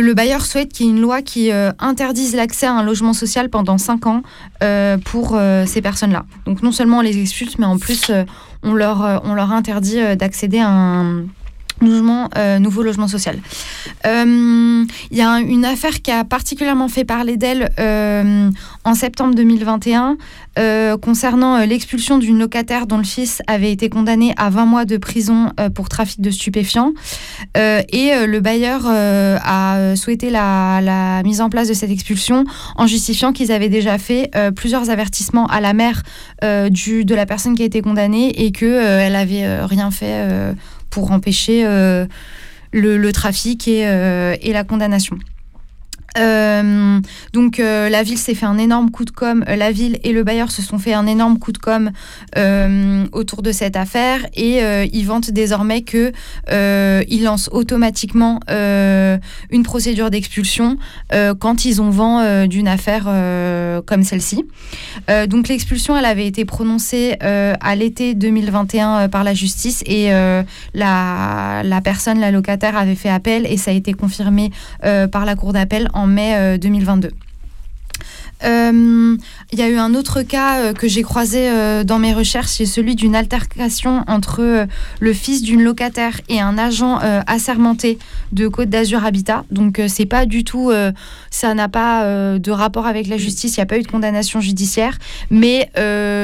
le 0.00 0.14
bailleur 0.14 0.46
souhaite 0.46 0.72
qu'il 0.72 0.86
y 0.86 0.88
ait 0.88 0.92
une 0.92 1.00
loi 1.00 1.22
qui 1.22 1.50
interdise 1.80 2.36
l'accès 2.36 2.66
à 2.66 2.72
un 2.72 2.84
logement 2.84 3.14
social 3.14 3.50
pendant 3.50 3.78
5 3.78 4.06
ans 4.06 4.22
pour 5.04 5.36
ces 5.66 5.82
personnes-là. 5.82 6.24
Donc 6.44 6.62
non 6.62 6.70
seulement 6.70 6.98
on 6.98 7.02
les 7.02 7.18
expulse, 7.20 7.58
mais 7.58 7.66
en 7.66 7.78
plus 7.78 8.12
on, 8.62 8.74
leur, 8.74 9.04
euh, 9.04 9.18
on 9.24 9.34
leur 9.34 9.52
interdit 9.52 10.00
euh, 10.00 10.16
d'accéder 10.16 10.58
à 10.58 10.68
un 10.68 11.24
logement, 11.80 12.28
euh, 12.36 12.58
nouveau 12.58 12.82
logement 12.82 13.08
social. 13.08 13.38
Euh, 14.06 14.84
Il 15.10 15.16
y 15.16 15.20
a 15.20 15.30
un- 15.30 15.40
une 15.46 15.64
affaire 15.64 16.00
qui 16.02 16.10
a 16.10 16.24
particulièrement 16.24 16.88
fait 16.88 17.04
parler 17.04 17.36
d'elle 17.36 17.70
euh, 17.78 18.50
en 18.84 18.94
septembre 18.94 19.34
2021 19.34 20.16
euh, 20.58 20.96
concernant 20.96 21.58
l'expulsion 21.64 22.18
d'une 22.18 22.38
locataire 22.38 22.86
dont 22.86 22.96
le 22.98 23.04
fils 23.04 23.42
avait 23.46 23.72
été 23.72 23.88
condamné 23.88 24.32
à 24.36 24.48
20 24.50 24.64
mois 24.66 24.84
de 24.84 24.96
prison 24.96 25.50
pour 25.74 25.88
trafic 25.88 26.20
de 26.20 26.30
stupéfiants. 26.30 26.92
Et 27.54 28.10
le 28.26 28.38
bailleur 28.40 28.86
a 28.86 29.94
souhaité 29.96 30.30
la, 30.30 31.22
mise 31.24 31.40
en 31.40 31.50
place 31.50 31.68
de 31.68 31.74
cette 31.74 31.90
expulsion 31.90 32.44
en 32.76 32.86
justifiant 32.86 33.32
qu'ils 33.32 33.52
avaient 33.52 33.68
déjà 33.68 33.98
fait 33.98 34.30
plusieurs 34.54 34.88
avertissements 34.90 35.46
à 35.46 35.60
la 35.60 35.72
mère 35.74 36.02
du, 36.70 37.04
de 37.04 37.14
la 37.14 37.26
personne 37.26 37.54
qui 37.54 37.62
a 37.62 37.66
été 37.66 37.82
condamnée 37.82 38.44
et 38.44 38.52
qu'elle 38.52 39.16
avait 39.16 39.44
euh, 39.44 39.66
rien 39.66 39.90
fait 39.90 40.54
pour 40.90 41.10
empêcher 41.10 41.66
euh, 41.66 42.06
le, 42.72 42.96
le 42.96 43.12
trafic 43.12 43.68
et, 43.68 43.86
euh, 43.86 44.36
et 44.40 44.52
la 44.52 44.64
condamnation. 44.64 45.18
Euh, 46.18 47.00
donc 47.32 47.60
euh, 47.60 47.88
la 47.88 48.02
ville 48.02 48.18
s'est 48.18 48.34
fait 48.34 48.46
un 48.46 48.58
énorme 48.58 48.90
coup 48.90 49.04
de 49.04 49.10
com, 49.10 49.44
euh, 49.48 49.56
la 49.56 49.72
ville 49.72 49.98
et 50.02 50.12
le 50.12 50.24
bailleur 50.24 50.50
se 50.50 50.62
sont 50.62 50.78
fait 50.78 50.94
un 50.94 51.06
énorme 51.06 51.38
coup 51.38 51.52
de 51.52 51.58
com 51.58 51.90
autour 53.12 53.42
de 53.42 53.52
cette 53.52 53.76
affaire 53.76 54.20
et 54.34 54.60
ils 54.92 55.04
vantent 55.04 55.30
désormais 55.30 55.82
que 55.82 56.12
ils 57.08 57.22
lancent 57.24 57.48
automatiquement 57.52 58.40
une 58.48 59.62
procédure 59.62 60.10
d'expulsion 60.10 60.76
quand 61.38 61.64
ils 61.64 61.80
ont 61.82 61.90
vent 61.90 62.46
d'une 62.46 62.68
affaire 62.68 63.04
comme 63.86 64.02
celle-ci. 64.02 64.44
Donc 65.28 65.48
l'expulsion, 65.48 65.96
elle 65.96 66.04
avait 66.04 66.26
été 66.26 66.44
prononcée 66.44 67.16
à 67.20 67.74
l'été 67.74 68.14
2021 68.14 68.96
euh, 68.96 69.08
par 69.08 69.24
la 69.24 69.34
justice 69.34 69.82
et 69.86 70.10
la, 70.74 71.62
la 71.64 71.80
personne, 71.80 72.20
la 72.20 72.30
locataire, 72.30 72.76
avait 72.76 72.94
fait 72.94 73.08
appel 73.08 73.46
et 73.46 73.56
ça 73.56 73.70
a 73.70 73.74
été 73.74 73.92
confirmé 73.92 74.50
par 74.80 75.24
la 75.24 75.34
cour 75.34 75.52
d'appel 75.52 75.88
en 75.94 76.05
mai 76.06 76.34
euh, 76.34 76.58
2022. 76.58 77.10
Il 79.52 79.60
y 79.60 79.62
a 79.62 79.68
eu 79.68 79.76
un 79.76 79.94
autre 79.94 80.22
cas 80.22 80.58
euh, 80.58 80.72
que 80.72 80.88
j'ai 80.88 81.02
croisé 81.02 81.48
euh, 81.48 81.84
dans 81.84 82.00
mes 82.00 82.12
recherches, 82.12 82.48
c'est 82.48 82.66
celui 82.66 82.96
d'une 82.96 83.14
altercation 83.14 84.02
entre 84.08 84.42
euh, 84.42 84.66
le 84.98 85.12
fils 85.12 85.40
d'une 85.40 85.62
locataire 85.62 86.20
et 86.28 86.40
un 86.40 86.58
agent 86.58 86.98
assermenté 87.26 87.98
de 88.32 88.48
Côte 88.48 88.68
d'Azur 88.68 89.04
Habitat. 89.04 89.44
Donc 89.52 89.80
c'est 89.86 90.04
pas 90.04 90.26
du 90.26 90.42
tout, 90.42 90.72
ça 91.30 91.54
n'a 91.54 91.68
pas 91.68 92.04
de 92.38 92.50
rapport 92.50 92.86
avec 92.86 93.06
la 93.06 93.16
justice, 93.16 93.56
il 93.56 93.60
n'y 93.60 93.62
a 93.62 93.66
pas 93.66 93.78
eu 93.78 93.82
de 93.82 93.86
condamnation 93.86 94.40
judiciaire, 94.40 94.98
mais 95.30 95.70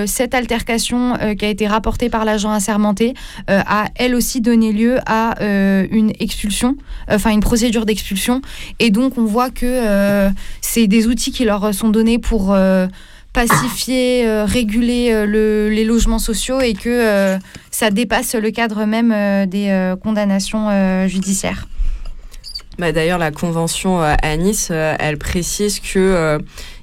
cette 0.06 0.34
altercation 0.34 1.14
qui 1.38 1.44
a 1.44 1.48
été 1.48 1.66
rapportée 1.66 2.08
par 2.08 2.24
l'agent 2.24 2.50
assermenté 2.50 3.14
a 3.48 3.86
elle 3.96 4.14
aussi 4.14 4.40
donné 4.40 4.72
lieu 4.72 4.98
à 5.06 5.34
une 5.42 6.12
expulsion, 6.18 6.76
enfin 7.08 7.30
une 7.30 7.40
procédure 7.40 7.86
d'expulsion, 7.86 8.42
et 8.78 8.90
donc 8.90 9.18
on 9.18 9.24
voit 9.24 9.50
que 9.50 10.30
c'est 10.60 10.86
des 10.86 11.06
outils 11.06 11.32
qui 11.32 11.44
leur 11.44 11.74
sont 11.74 11.90
donnés 11.90 12.18
pour 12.18 12.56
pacifier, 13.32 14.26
euh, 14.26 14.44
réguler 14.44 15.10
euh, 15.12 15.26
le- 15.26 15.68
les 15.70 15.84
logements 15.84 16.18
sociaux 16.18 16.60
et 16.60 16.74
que 16.74 16.88
euh, 16.88 17.38
ça 17.70 17.90
dépasse 17.90 18.34
le 18.34 18.50
cadre 18.50 18.84
même 18.84 19.46
des 19.48 19.94
condamnations 20.02 21.06
judiciaires. 21.08 21.66
Bah, 22.78 22.92
D'ailleurs, 22.92 23.18
la 23.18 23.30
convention 23.30 24.00
à 24.00 24.36
Nice, 24.36 24.70
elle 24.70 25.18
précise 25.18 25.80
que 25.80 26.38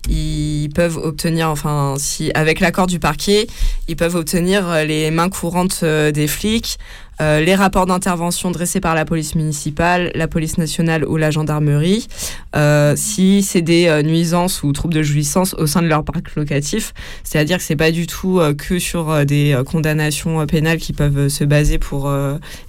ils 0.08 0.70
peuvent 0.74 0.98
obtenir, 0.98 1.50
enfin, 1.50 1.96
si 1.98 2.32
avec 2.34 2.60
l'accord 2.60 2.88
du 2.88 3.00
parquet, 3.00 3.48
ils 3.88 3.96
peuvent 3.96 4.16
obtenir 4.16 4.84
les 4.86 5.12
mains 5.12 5.30
courantes 5.30 5.84
des 5.84 6.28
flics, 6.28 6.78
euh, 7.22 7.40
les 7.42 7.56
rapports 7.56 7.86
d'intervention 7.86 8.52
dressés 8.52 8.80
par 8.80 8.96
la 8.96 9.06
police 9.06 9.36
municipale, 9.36 10.12
la 10.16 10.28
police 10.28 10.58
nationale 10.58 11.06
ou 11.06 11.18
la 11.18 11.32
gendarmerie, 11.32 12.08
euh, 12.56 12.94
si 12.96 13.44
c'est 13.44 13.62
des 13.62 13.88
euh, 13.88 14.02
nuisances 14.02 14.64
ou 14.64 14.72
troubles 14.72 14.94
de 14.94 15.04
jouissance 15.04 15.54
au 15.56 15.68
sein 15.68 15.82
de 15.82 15.88
leur 15.88 16.04
parc 16.04 16.36
locatif. 16.36 16.94
C'est-à-dire 17.24 17.58
que 17.58 17.64
c'est 17.64 17.76
pas 17.76 17.92
du 17.92 18.08
tout 18.08 18.40
que 18.58 18.80
sur 18.80 19.26
des 19.26 19.60
condamnations 19.66 20.46
pénales 20.46 20.78
qui 20.78 20.94
peuvent 20.94 21.28
se 21.28 21.44
baser 21.44 21.78
pour 21.78 22.12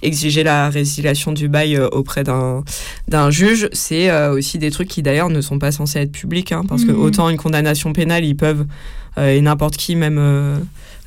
exiger 0.01 0.43
la 0.43 0.69
résiliation 0.69 1.31
du 1.31 1.47
bail 1.47 1.77
auprès 1.79 2.23
d'un 2.23 3.29
juge. 3.29 3.69
C'est 3.71 4.11
aussi 4.29 4.57
des 4.57 4.71
trucs 4.71 4.87
qui 4.87 5.01
d'ailleurs 5.01 5.29
ne 5.29 5.41
sont 5.41 5.59
pas 5.59 5.71
censés 5.71 5.99
être 5.99 6.11
publics, 6.11 6.51
hein, 6.51 6.63
parce 6.67 6.83
que 6.83 6.91
Mhm. 6.91 7.01
autant 7.01 7.29
une 7.29 7.37
condamnation 7.37 7.93
pénale, 7.93 8.25
ils 8.25 8.35
peuvent 8.35 8.65
et 9.17 9.41
n'importe 9.41 9.77
qui, 9.77 9.95
même 9.95 10.19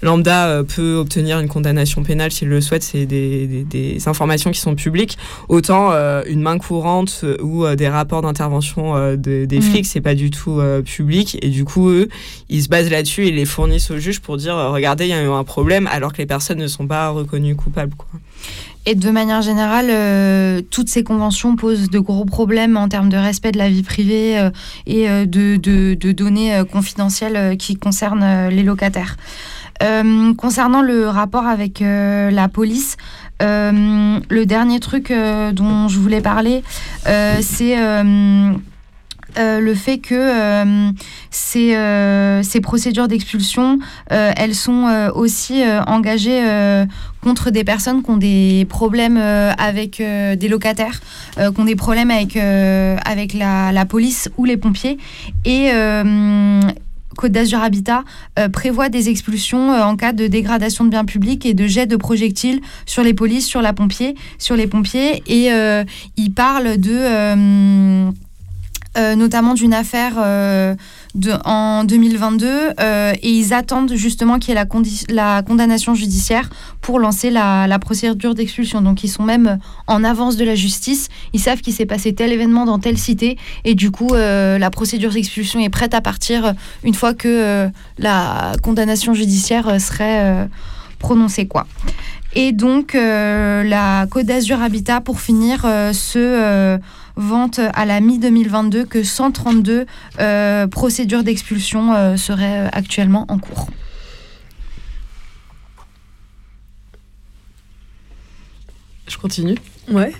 lambda, 0.04 0.46
euh, 0.46 0.62
peut 0.62 0.94
obtenir 0.96 1.40
une 1.40 1.48
condamnation 1.48 2.02
pénale 2.04 2.30
s'il 2.30 2.48
le 2.48 2.60
souhaite. 2.60 2.82
C'est 2.84 3.06
des, 3.06 3.46
des- 3.46 3.64
des 3.64 4.08
informations 4.08 4.52
qui 4.52 4.60
sont 4.60 4.76
publiques. 4.76 5.18
Autant 5.48 5.90
euh, 5.90 6.22
une 6.28 6.40
main 6.42 6.58
courante 6.58 7.22
euh, 7.24 7.36
ou 7.42 7.66
des 7.74 7.88
rapports 7.88 8.22
d'intervention 8.22 8.94
de- 9.16 9.44
des 9.46 9.56
Mhm. 9.56 9.62
flics, 9.62 9.86
c'est 9.86 10.00
pas 10.00 10.14
du 10.14 10.30
tout 10.30 10.60
public. 10.84 11.38
Et 11.42 11.48
du 11.48 11.64
coup, 11.64 11.88
eux, 11.88 12.08
ils 12.48 12.62
se 12.62 12.68
basent 12.68 12.90
là-dessus 12.90 13.26
et 13.26 13.30
les 13.32 13.44
fournissent 13.46 13.90
au 13.90 13.98
juge 13.98 14.20
pour 14.20 14.36
dire 14.36 14.54
regardez, 14.54 15.06
il 15.06 15.10
y 15.10 15.14
a 15.14 15.22
eu 15.22 15.28
un 15.28 15.44
problème, 15.44 15.88
alors 15.90 16.12
que 16.12 16.18
les 16.18 16.26
personnes 16.26 16.58
ne 16.58 16.66
sont 16.68 16.86
pas 16.86 17.08
reconnues 17.08 17.56
coupables. 17.56 17.94
Quoi. 17.96 18.08
Et 18.86 18.94
de 18.94 19.10
manière 19.10 19.40
générale, 19.40 19.86
euh, 19.88 20.60
toutes 20.70 20.90
ces 20.90 21.02
conventions 21.02 21.56
posent 21.56 21.88
de 21.88 21.98
gros 21.98 22.26
problèmes 22.26 22.76
en 22.76 22.88
termes 22.88 23.08
de 23.08 23.16
respect 23.16 23.50
de 23.52 23.56
la 23.58 23.70
vie 23.70 23.82
privée 23.82 24.38
euh, 24.38 24.50
et 24.86 25.08
euh, 25.08 25.24
de, 25.24 25.56
de- 25.56 25.94
de 25.94 26.12
données 26.12 26.60
confidentielles 26.70 27.56
qui 27.56 27.76
concernent 27.76 28.48
les 28.50 28.62
locataires. 28.62 29.16
Euh, 29.82 30.34
concernant 30.34 30.82
le 30.82 31.08
rapport 31.08 31.46
avec 31.46 31.82
euh, 31.82 32.30
la 32.30 32.48
police, 32.48 32.96
euh, 33.42 34.20
le 34.28 34.46
dernier 34.46 34.78
truc 34.80 35.12
dont 35.52 35.88
je 35.88 35.98
voulais 35.98 36.20
parler, 36.20 36.62
c'est 37.40 37.76
le 39.36 39.74
fait 39.74 39.98
que 39.98 40.92
ces, 41.30 42.60
procédures 42.62 43.08
d'expulsion, 43.08 43.78
elles 44.08 44.54
sont 44.54 45.10
aussi 45.14 45.62
engagées 45.86 46.86
contre 47.22 47.50
des 47.50 47.64
personnes 47.64 48.02
qui 48.02 48.10
ont 48.10 48.16
des 48.16 48.66
problèmes 48.68 49.16
avec 49.16 49.98
des 49.98 50.48
locataires, 50.48 51.00
qui 51.36 51.60
ont 51.60 51.64
des 51.64 51.76
problèmes 51.76 52.12
avec, 52.12 52.36
avec 52.36 53.34
la, 53.34 53.72
la 53.72 53.84
police 53.84 54.30
ou 54.36 54.44
les 54.44 54.56
pompiers. 54.56 54.98
Et 55.44 55.72
Côte 57.16 57.32
d'Azur 57.32 57.60
Habitat 57.60 58.04
euh, 58.38 58.48
prévoit 58.48 58.88
des 58.88 59.08
expulsions 59.08 59.72
euh, 59.72 59.82
en 59.82 59.96
cas 59.96 60.12
de 60.12 60.26
dégradation 60.26 60.84
de 60.84 60.90
biens 60.90 61.04
publics 61.04 61.46
et 61.46 61.54
de 61.54 61.66
jet 61.66 61.86
de 61.86 61.96
projectiles 61.96 62.60
sur 62.86 63.02
les 63.02 63.14
polices, 63.14 63.46
sur, 63.46 63.62
la 63.62 63.74
sur 64.38 64.56
les 64.56 64.66
pompiers. 64.66 65.22
Et 65.26 65.52
euh, 65.52 65.84
il 66.16 66.32
parle 66.32 66.76
de... 66.78 68.12
euh, 68.96 69.16
notamment 69.16 69.54
d'une 69.54 69.74
affaire 69.74 70.12
euh, 70.18 70.76
en 71.44 71.82
2022 71.82 72.46
euh, 72.78 73.12
et 73.20 73.28
ils 73.28 73.52
attendent 73.52 73.92
justement 73.94 74.38
qu'il 74.38 74.54
y 74.54 74.56
ait 74.56 74.64
la, 75.08 75.42
condamnation 75.42 75.96
judiciaire 75.96 76.48
pour 76.80 77.00
lancer 77.00 77.30
la, 77.30 77.78
procédure 77.80 78.34
d'expulsion. 78.34 78.82
Donc 78.82 79.02
ils 79.02 79.08
sont 79.08 79.24
même 79.24 79.58
en 79.88 80.04
avance 80.04 80.36
de 80.36 80.44
la 80.44 80.54
justice, 80.54 81.08
ils 81.32 81.40
savent 81.40 81.60
qu'il 81.60 81.72
s'est 81.72 81.86
passé 81.86 82.14
tel 82.14 82.32
événement 82.32 82.66
dans 82.66 82.78
telle 82.78 82.96
cité 82.96 83.36
et 83.64 83.74
du 83.74 83.90
coup 83.90 84.14
la 84.14 84.70
procédure 84.70 85.10
d'expulsion 85.10 85.58
est 85.58 85.70
prête 85.70 85.94
à 85.94 86.00
partir 86.00 86.54
une 86.84 86.94
fois 86.94 87.14
que 87.14 87.68
la 87.98 88.52
condamnation 88.62 89.12
judiciaire 89.12 89.80
serait 89.80 90.48
prononcée. 91.00 91.46
Quoi. 91.46 91.66
Et 92.34 92.52
donc 92.52 92.94
la 92.94 94.06
Côte 94.10 94.26
d'Azur 94.26 94.62
Habitat, 94.62 95.00
pour 95.00 95.20
finir, 95.20 95.64
euh, 95.64 96.78
vante 97.16 97.60
à 97.74 97.84
la 97.84 98.00
mi-2022 98.00 98.86
que 98.86 99.02
132 99.02 99.86
euh, 100.20 100.66
procédures 100.66 101.22
d'expulsion 101.24 101.94
euh, 101.94 102.16
seraient 102.16 102.66
euh, 102.66 102.68
actuellement 102.72 103.24
en 103.28 103.38
cours. 103.38 103.68
Je 109.08 109.16
continue. 109.18 109.56
Ouais. 109.90 110.12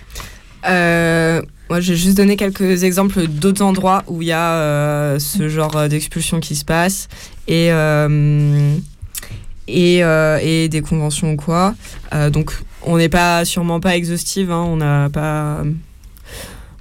Euh, 0.67 1.41
moi, 1.69 1.79
j'ai 1.79 1.95
juste 1.95 2.17
donné 2.17 2.37
quelques 2.37 2.83
exemples 2.83 3.27
d'autres 3.27 3.63
endroits 3.63 4.03
où 4.07 4.21
il 4.21 4.27
y 4.27 4.31
a 4.31 4.53
euh, 4.53 5.19
ce 5.19 5.49
genre 5.49 5.89
d'expulsion 5.89 6.39
qui 6.39 6.55
se 6.55 6.63
passe 6.65 7.07
et, 7.47 7.71
euh, 7.71 8.75
et, 9.67 10.03
euh, 10.03 10.37
et 10.41 10.69
des 10.69 10.81
conventions 10.81 11.31
ou 11.31 11.35
quoi. 11.35 11.73
Euh, 12.13 12.29
donc, 12.29 12.53
on 12.83 12.97
n'est 12.97 13.09
pas 13.09 13.43
sûrement 13.45 13.79
pas 13.79 13.95
exhaustive. 13.95 14.51
hein, 14.51 14.63
on 14.67 14.77
n'a 14.77 15.09
pas. 15.09 15.63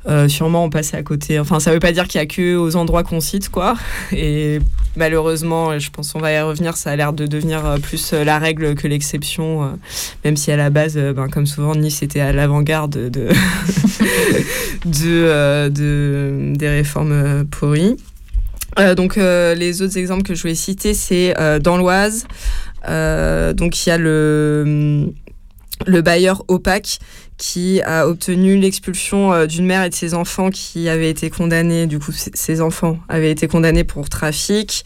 Euh, 0.06 0.28
sûrement 0.28 0.64
on 0.64 0.70
passait 0.70 0.96
à 0.96 1.02
côté. 1.02 1.38
Enfin, 1.40 1.60
ça 1.60 1.72
veut 1.72 1.78
pas 1.80 1.92
dire 1.92 2.06
qu'il 2.08 2.18
y 2.20 2.22
a 2.22 2.26
que 2.26 2.56
aux 2.56 2.76
endroits 2.76 3.02
qu'on 3.04 3.20
cite, 3.20 3.48
quoi. 3.48 3.74
Et 4.12 4.60
malheureusement, 4.96 5.78
je 5.78 5.90
pense 5.90 6.12
qu'on 6.12 6.20
va 6.20 6.32
y 6.32 6.40
revenir, 6.40 6.76
ça 6.76 6.90
a 6.90 6.96
l'air 6.96 7.12
de 7.12 7.26
devenir 7.26 7.64
euh, 7.64 7.78
plus 7.78 8.12
euh, 8.12 8.22
la 8.24 8.38
règle 8.38 8.74
que 8.74 8.86
l'exception, 8.86 9.78
même 10.24 10.36
si 10.36 10.52
à 10.52 10.56
la 10.56 10.70
base, 10.70 10.96
ben, 10.96 11.28
comme 11.28 11.46
souvent, 11.46 11.74
Nice 11.74 12.02
était 12.02 12.20
à 12.20 12.32
l'avant-garde 12.32 13.10
de, 13.10 13.28
de, 14.84 15.68
de- 15.68 16.52
des 16.54 16.68
réformes 16.68 17.44
pourries. 17.46 17.96
Donc 18.96 19.16
les 19.16 19.82
autres 19.82 19.96
exemples 19.98 20.24
que 20.24 20.34
je 20.34 20.42
voulais 20.42 20.54
citer, 20.56 20.94
c'est 20.94 21.32
dans 21.60 21.76
l'Oise. 21.76 22.26
Donc 22.86 23.86
il 23.86 23.88
y 23.88 23.92
a 23.92 23.98
le 23.98 25.12
bailleur 26.02 26.44
opaque 26.48 26.98
qui 27.36 27.82
a 27.82 28.06
obtenu 28.06 28.56
l'expulsion 28.56 29.32
euh, 29.32 29.46
d'une 29.46 29.66
mère 29.66 29.84
et 29.84 29.90
de 29.90 29.94
ses 29.94 30.14
enfants 30.14 30.50
qui 30.50 30.88
avaient 30.88 31.10
été 31.10 31.30
condamnés. 31.30 31.86
Du 31.86 31.98
coup, 31.98 32.12
ses 32.12 32.60
enfants 32.60 32.98
avaient 33.08 33.30
été 33.30 33.48
condamnés 33.48 33.84
pour 33.84 34.08
trafic. 34.08 34.84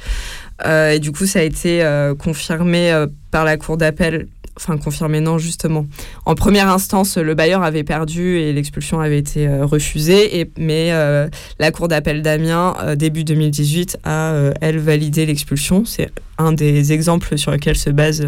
Euh, 0.66 0.92
et 0.92 0.98
du 0.98 1.12
coup, 1.12 1.26
ça 1.26 1.40
a 1.40 1.42
été 1.42 1.82
euh, 1.82 2.14
confirmé 2.14 3.06
par 3.30 3.44
la 3.44 3.56
cour 3.56 3.76
d'appel. 3.76 4.28
Enfin, 4.60 4.76
confirmé, 4.76 5.20
non, 5.20 5.38
justement. 5.38 5.86
En 6.26 6.34
première 6.34 6.68
instance, 6.68 7.16
le 7.16 7.36
bailleur 7.36 7.62
avait 7.62 7.84
perdu 7.84 8.38
et 8.38 8.52
l'expulsion 8.52 8.98
avait 8.98 9.18
été 9.18 9.46
euh, 9.46 9.64
refusée. 9.64 10.40
Et, 10.40 10.50
mais 10.58 10.88
euh, 10.90 11.28
la 11.60 11.70
cour 11.70 11.86
d'appel 11.86 12.22
d'Amiens, 12.22 12.74
euh, 12.82 12.96
début 12.96 13.22
2018, 13.22 13.98
a, 14.02 14.50
elle, 14.60 14.78
validé 14.78 15.26
l'expulsion. 15.26 15.84
C'est 15.84 16.10
un 16.38 16.50
des 16.50 16.92
exemples 16.92 17.38
sur 17.38 17.52
lesquels 17.52 17.76
se 17.76 17.90
basent 17.90 18.26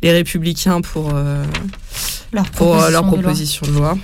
les 0.00 0.12
républicains 0.12 0.80
pour, 0.80 1.12
Leur 2.32 2.50
pour 2.50 2.76
leur 2.76 3.04
proposition 3.04 3.10
de 3.10 3.16
loi. 3.16 3.22
proposition 3.22 3.66
de 3.66 3.72
loi. 3.72 3.98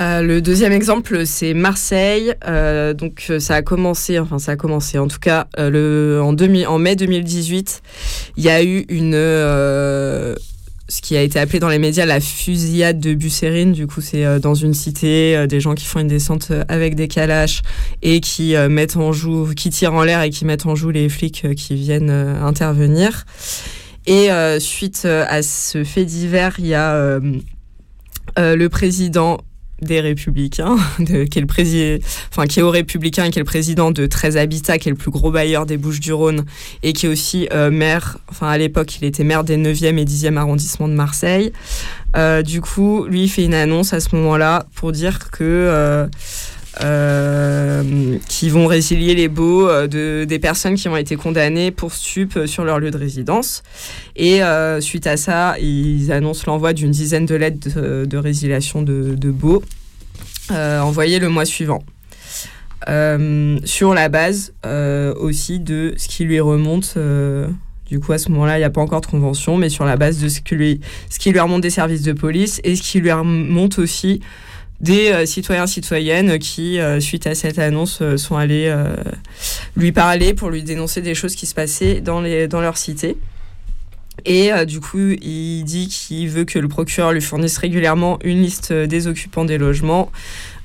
Euh, 0.00 0.22
le 0.22 0.40
deuxième 0.40 0.72
exemple, 0.72 1.26
c'est 1.26 1.52
Marseille. 1.52 2.32
Euh, 2.46 2.94
donc, 2.94 3.26
euh, 3.28 3.38
ça 3.38 3.56
a 3.56 3.62
commencé, 3.62 4.18
enfin, 4.18 4.38
ça 4.38 4.52
a 4.52 4.56
commencé. 4.56 4.98
En 4.98 5.08
tout 5.08 5.18
cas, 5.18 5.46
en, 5.58 6.32
2000 6.32 6.66
en 6.66 6.78
mai 6.78 6.96
2018, 6.96 7.82
il 8.36 8.44
y 8.44 8.48
a 8.48 8.64
eu 8.64 8.86
une, 8.88 9.12
ce 9.12 11.02
qui 11.02 11.16
a 11.16 11.22
été 11.22 11.38
appelé 11.38 11.58
dans 11.58 11.68
les 11.68 11.78
médias 11.78 12.06
la 12.06 12.20
fusillade 12.20 12.98
de 12.98 13.12
Bussérine. 13.12 13.72
Du 13.72 13.86
coup, 13.86 14.00
c'est 14.00 14.40
dans 14.40 14.54
une 14.54 14.72
cité, 14.72 15.46
des 15.46 15.60
gens 15.60 15.74
qui 15.74 15.84
font 15.84 16.00
une 16.00 16.08
descente 16.08 16.50
avec 16.68 16.94
des 16.94 17.08
calaches 17.08 17.60
et 18.02 18.20
qui 18.20 18.54
mettent 18.70 18.96
en 18.96 19.12
joue, 19.12 19.52
qui 19.54 19.68
tirent 19.68 19.94
en 19.94 20.02
l'air 20.02 20.22
et 20.22 20.30
qui 20.30 20.46
mettent 20.46 20.66
en 20.66 20.74
joue 20.74 20.90
les 20.90 21.10
flics 21.10 21.46
qui 21.54 21.74
viennent 21.74 22.10
intervenir. 22.10 23.26
Et 24.06 24.30
suite 24.60 25.04
à 25.04 25.42
ce 25.42 25.84
fait 25.84 26.06
divers, 26.06 26.54
il 26.58 26.68
y 26.68 26.74
a 26.74 27.20
le 28.38 28.68
président 28.68 29.38
des 29.82 30.00
Républicains, 30.00 30.76
qui 30.98 31.12
est 31.12 31.40
le 31.40 31.46
président, 31.46 32.04
enfin 32.30 32.46
qui 32.46 32.60
est 32.60 32.62
au 32.62 32.70
Républicain 32.70 33.24
et 33.24 33.30
qui 33.30 33.38
est 33.38 33.42
le 33.42 33.46
président 33.46 33.90
de 33.90 34.06
13 34.06 34.36
Habitat, 34.36 34.78
qui 34.78 34.88
est 34.88 34.92
le 34.92 34.98
plus 34.98 35.10
gros 35.10 35.30
bailleur 35.30 35.66
des 35.66 35.76
Bouches-du-Rhône 35.76 36.44
et 36.82 36.92
qui 36.92 37.06
est 37.06 37.08
aussi 37.08 37.48
euh, 37.52 37.70
maire, 37.70 38.18
enfin 38.28 38.48
à 38.48 38.58
l'époque 38.58 38.96
il 39.00 39.04
était 39.04 39.24
maire 39.24 39.44
des 39.44 39.56
9e 39.56 39.98
et 39.98 40.04
10e 40.04 40.36
arrondissements 40.36 40.88
de 40.88 40.94
Marseille. 40.94 41.52
Euh, 42.16 42.42
du 42.42 42.60
coup, 42.60 43.04
lui 43.04 43.24
il 43.24 43.28
fait 43.28 43.44
une 43.44 43.54
annonce 43.54 43.92
à 43.92 44.00
ce 44.00 44.14
moment-là 44.16 44.66
pour 44.74 44.92
dire 44.92 45.30
que 45.30 46.08
euh, 46.80 48.16
qui 48.28 48.48
vont 48.48 48.68
résilier 48.68 49.16
les 49.16 49.26
baux 49.26 49.68
euh, 49.68 49.88
de, 49.88 50.24
des 50.24 50.38
personnes 50.38 50.76
qui 50.76 50.88
ont 50.88 50.96
été 50.96 51.16
condamnées 51.16 51.72
pour 51.72 51.92
stup 51.92 52.36
euh, 52.36 52.46
sur 52.46 52.64
leur 52.64 52.78
lieu 52.78 52.92
de 52.92 52.96
résidence. 52.96 53.64
Et 54.14 54.40
suite 54.80 55.06
à 55.06 55.16
ça, 55.16 55.56
ils 55.58 56.12
annoncent 56.12 56.44
l'envoi 56.46 56.72
d'une 56.72 56.90
dizaine 56.90 57.26
de 57.26 57.34
lettres 57.34 57.68
de, 57.74 58.04
de 58.04 58.16
résiliation 58.16 58.82
de, 58.82 59.14
de 59.16 59.30
baux 59.30 59.62
envoyées 60.50 61.18
le 61.18 61.28
mois 61.28 61.44
suivant. 61.44 61.82
Sur 62.86 63.94
la 63.94 64.08
base 64.08 64.52
aussi 65.16 65.58
de 65.58 65.94
ce 65.96 66.08
qui 66.08 66.24
lui 66.24 66.38
remonte. 66.40 66.98
du 67.86 67.98
coup, 67.98 68.12
à 68.12 68.18
ce 68.18 68.30
moment-là, 68.30 68.56
il 68.56 68.60
n'y 68.60 68.64
a 68.64 68.70
pas 68.70 68.82
encore 68.82 69.00
de 69.00 69.06
convention, 69.06 69.56
mais 69.56 69.70
sur 69.70 69.84
la 69.84 69.96
base 69.96 70.20
de 70.20 70.28
ce, 70.28 70.40
que 70.40 70.54
lui, 70.54 70.80
ce 71.08 71.18
qui 71.18 71.32
lui 71.32 71.40
remonte 71.40 71.62
des 71.62 71.70
services 71.70 72.02
de 72.02 72.12
police 72.12 72.60
et 72.62 72.76
ce 72.76 72.82
qui 72.82 73.00
lui 73.00 73.12
remonte 73.12 73.78
aussi 73.78 74.20
des 74.80 75.10
euh, 75.10 75.26
citoyens 75.26 75.66
citoyennes 75.66 76.38
qui, 76.38 76.80
euh, 76.80 77.00
suite 77.00 77.26
à 77.26 77.34
cette 77.34 77.58
annonce, 77.58 77.98
euh, 78.00 78.16
sont 78.16 78.36
allés 78.36 78.74
lui 79.76 79.92
parler 79.92 80.34
pour 80.34 80.50
lui 80.50 80.62
dénoncer 80.62 81.02
des 81.02 81.14
choses 81.14 81.34
qui 81.34 81.46
se 81.46 81.54
passaient 81.54 82.00
dans, 82.00 82.20
leur 82.20 82.78
cité. 82.78 83.16
Et 84.26 84.50
du 84.66 84.80
coup, 84.80 84.98
il 85.22 85.62
dit 85.64 85.88
qu'il 85.88 86.28
veut 86.28 86.44
que 86.44 86.58
le 86.58 86.68
procureur 86.68 87.12
lui 87.12 87.22
fournisse 87.22 87.56
régulièrement 87.56 88.18
une 88.22 88.42
liste 88.42 88.72
des 88.72 89.06
occupants 89.06 89.46
des 89.46 89.56
logements 89.56 90.10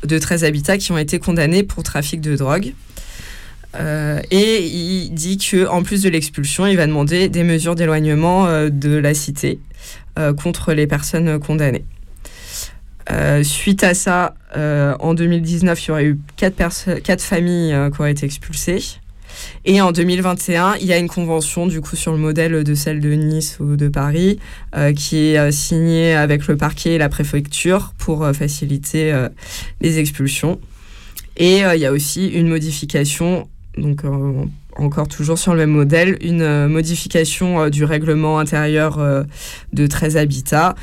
de 0.04 0.20
13 0.20 0.44
habitats 0.44 0.78
qui 0.78 0.92
ont 0.92 0.98
été 0.98 1.20
condamnés 1.20 1.64
pour 1.64 1.84
trafic 1.84 2.20
de 2.20 2.36
drogue. 2.36 2.74
Et 4.32 4.66
il 4.66 5.12
dit 5.12 5.38
que 5.38 5.68
en 5.68 5.84
plus 5.84 6.02
de 6.04 6.10
l'expulsion, 6.10 6.66
il 6.68 6.76
va 6.76 6.86
demander 6.86 7.30
des 7.30 7.44
mesures 7.44 7.76
d'éloignement 7.76 8.46
de 8.70 8.96
la 8.96 9.14
cité 9.14 9.60
contre 10.38 10.74
les 10.74 10.88
personnes 10.88 11.40
condamnées. 11.40 11.86
Euh, 13.12 13.44
suite 13.44 13.84
à 13.84 13.94
ça, 13.94 14.36
euh, 14.58 14.96
en 15.00 15.14
2019, 15.14 15.84
il 15.84 15.88
y 15.88 15.92
aurait 15.92 16.06
eu 16.06 16.20
quatre, 16.38 17.22
familles 17.22 17.74
euh, 17.74 17.90
qui 17.90 18.02
auraient 18.02 18.12
été 18.12 18.26
expulsées. 18.26 18.82
Et 19.66 19.82
en 19.82 19.92
2021, 19.92 20.76
il 20.80 20.88
y 20.88 20.94
a 20.94 20.98
une 20.98 21.10
convention, 21.10 21.68
du 21.68 21.82
coup, 21.82 21.96
sur 21.96 22.14
le 22.14 22.18
modèle 22.18 22.64
de 22.64 22.74
celle 22.74 23.02
de 23.02 23.12
Nice 23.14 23.58
ou 23.60 23.76
de 23.76 23.90
Paris, 23.90 24.40
qui 24.96 25.18
est 25.18 25.52
signée 25.52 26.14
avec 26.14 26.48
le 26.48 26.56
parquet 26.56 26.92
et 26.92 26.98
la 26.98 27.10
préfecture 27.10 27.94
pour 27.98 28.26
faciliter 28.34 29.14
les 29.82 30.00
expulsions. 30.00 30.62
Et 31.36 31.58
il 31.58 31.80
y 31.80 31.86
a 31.86 31.92
aussi 31.92 32.30
une 32.30 32.48
modification, 32.48 33.50
donc 33.78 34.04
encore 34.76 35.08
toujours 35.08 35.38
sur 35.38 35.54
le 35.54 35.60
même 35.60 35.72
modèle, 35.72 36.18
une 36.22 36.42
euh, 36.42 36.68
modification 36.68 37.62
euh, 37.62 37.70
du 37.70 37.84
règlement 37.84 38.40
intérieur 38.40 39.00
euh, 39.00 39.24
de 39.74 39.88
13 39.88 40.18
habitats 40.18 40.76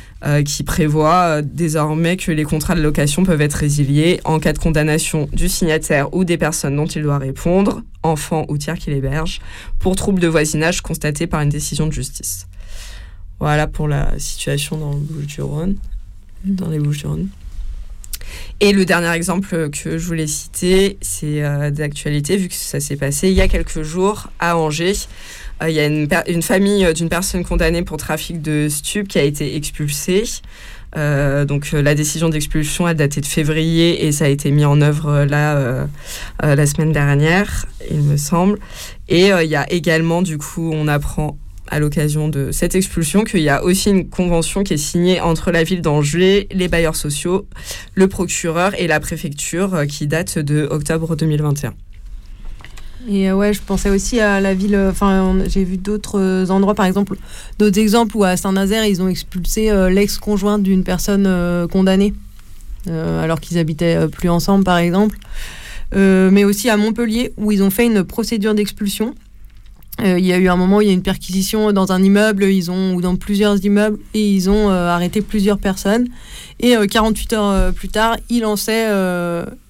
qui 0.45 0.63
prévoit 0.63 1.41
désormais 1.41 2.15
que 2.15 2.31
les 2.31 2.45
contrats 2.45 2.75
de 2.75 2.81
location 2.81 3.25
peuvent 3.25 3.41
être 3.41 3.55
résiliés 3.55 4.21
en 4.23 4.39
cas 4.39 4.53
de 4.53 4.57
condamnation 4.57 5.27
du 5.33 5.49
signataire 5.49 6.13
ou 6.13 6.23
des 6.23 6.37
personnes 6.37 6.77
dont 6.77 6.85
il 6.85 7.03
doit 7.03 7.17
répondre, 7.17 7.81
enfants 8.03 8.45
ou 8.47 8.57
tiers 8.57 8.77
qui 8.77 8.89
l'hébergent, 8.89 9.41
pour 9.79 9.97
troubles 9.97 10.21
de 10.21 10.29
voisinage 10.29 10.79
constatés 10.79 11.27
par 11.27 11.41
une 11.41 11.49
décision 11.49 11.87
de 11.87 11.91
justice. 11.91 12.47
Voilà 13.41 13.67
pour 13.67 13.89
la 13.89 14.17
situation 14.17 14.77
dans 14.77 14.93
le 14.93 15.75
dans 16.45 16.69
les 16.69 16.79
Bouches-du-Rhône. 16.79 17.27
Et 18.59 18.71
le 18.71 18.85
dernier 18.85 19.11
exemple 19.11 19.69
que 19.69 19.97
je 19.97 20.05
voulais 20.05 20.27
citer, 20.27 20.97
c'est 21.01 21.43
euh, 21.43 21.69
d'actualité, 21.69 22.37
vu 22.37 22.47
que 22.47 22.55
ça 22.55 22.79
s'est 22.79 22.95
passé 22.95 23.27
il 23.27 23.33
y 23.33 23.41
a 23.41 23.47
quelques 23.47 23.81
jours 23.81 24.29
à 24.39 24.57
Angers. 24.57 24.93
Euh, 25.61 25.69
il 25.69 25.75
y 25.75 25.79
a 25.79 25.85
une, 25.85 26.41
famille 26.41 26.85
euh, 26.85 26.93
d'une 26.93 27.09
personne 27.09 27.43
condamnée 27.43 27.83
pour 27.83 27.97
trafic 27.97 28.41
de 28.41 28.67
stupes 28.69 29.07
qui 29.07 29.19
a 29.19 29.23
été 29.23 29.55
expulsée. 29.55 30.23
Donc 30.95 31.71
la 31.71 31.95
décision 31.95 32.29
d'expulsion 32.29 32.85
a 32.85 32.93
daté 32.93 33.19
de 33.19 33.25
février 33.25 34.05
et 34.05 34.11
ça 34.11 34.25
a 34.25 34.27
été 34.27 34.51
mis 34.51 34.63
en 34.63 34.79
œuvre 34.79 35.25
là 35.25 35.87
la 36.39 36.65
semaine 36.67 36.91
dernière, 36.91 37.65
il 37.89 38.01
me 38.01 38.15
semble. 38.15 38.59
Et 39.09 39.29
il 39.29 39.49
y 39.49 39.55
a 39.55 39.67
également, 39.73 40.21
du 40.21 40.37
coup, 40.37 40.69
on 40.71 40.87
apprend 40.87 41.39
à 41.69 41.79
l'occasion 41.79 42.27
de 42.27 42.51
cette 42.51 42.75
expulsion 42.75 43.23
qu'il 43.23 43.41
y 43.41 43.49
a 43.49 43.63
aussi 43.63 43.89
une 43.89 44.09
convention 44.09 44.63
qui 44.63 44.73
est 44.73 44.77
signée 44.77 45.21
entre 45.21 45.51
la 45.51 45.63
ville 45.63 45.81
d'Angers, 45.81 46.47
les 46.51 46.67
bailleurs 46.67 46.95
sociaux, 46.95 47.47
le 47.95 48.07
procureur 48.07 48.79
et 48.79 48.87
la 48.87 48.99
préfecture 48.99 49.73
euh, 49.73 49.85
qui 49.85 50.07
date 50.07 50.39
de 50.39 50.67
octobre 50.69 51.15
2021. 51.15 51.73
Et 53.09 53.29
euh, 53.29 53.35
ouais, 53.35 53.53
je 53.53 53.61
pensais 53.61 53.89
aussi 53.89 54.19
à 54.19 54.39
la 54.39 54.53
ville. 54.53 54.75
euh, 54.75 54.91
Enfin, 54.91 55.39
j'ai 55.47 55.63
vu 55.63 55.77
d'autres 55.77 56.45
endroits, 56.49 56.75
par 56.75 56.85
exemple, 56.85 57.15
d'autres 57.59 57.79
exemples 57.79 58.17
où 58.17 58.23
à 58.23 58.37
Saint-Nazaire, 58.37 58.85
ils 58.85 59.01
ont 59.01 59.07
expulsé 59.07 59.71
l'ex-conjointe 59.89 60.63
d'une 60.63 60.83
personne 60.83 61.67
condamnée, 61.71 62.13
alors 62.87 63.39
qu'ils 63.39 63.57
habitaient 63.57 64.07
plus 64.07 64.29
ensemble, 64.29 64.63
par 64.63 64.77
exemple. 64.77 65.17
Mais 65.95 66.43
aussi 66.43 66.69
à 66.69 66.77
Montpellier, 66.77 67.33
où 67.37 67.51
ils 67.51 67.61
ont 67.61 67.69
fait 67.69 67.85
une 67.85 68.03
procédure 68.03 68.55
d'expulsion. 68.55 69.15
Euh, 70.01 70.17
il 70.17 70.25
y 70.25 70.33
a 70.33 70.37
eu 70.37 70.47
un 70.47 70.55
moment 70.55 70.77
où 70.77 70.81
il 70.81 70.87
y 70.87 70.91
a 70.91 70.93
une 70.93 71.03
perquisition 71.03 71.71
dans 71.71 71.91
un 71.91 72.01
immeuble, 72.01 72.45
ils 72.45 72.71
ont, 72.71 72.95
ou 72.95 73.01
dans 73.01 73.15
plusieurs 73.15 73.63
immeubles, 73.63 73.99
et 74.13 74.27
ils 74.27 74.49
ont 74.49 74.69
euh, 74.69 74.89
arrêté 74.89 75.21
plusieurs 75.21 75.59
personnes. 75.59 76.07
Et 76.59 76.75
euh, 76.75 76.87
48 76.87 77.33
heures 77.33 77.45
euh, 77.45 77.71
plus 77.71 77.89
tard, 77.89 78.17
ils 78.29 78.41
lançaient 78.41 78.89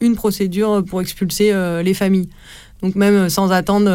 une 0.02 0.16
procédure 0.16 0.84
pour 0.86 1.02
expulser 1.02 1.54
les 1.84 1.94
familles. 1.94 2.30
Donc 2.82 2.96
même 2.96 3.30
sans 3.30 3.52
attendre, 3.52 3.90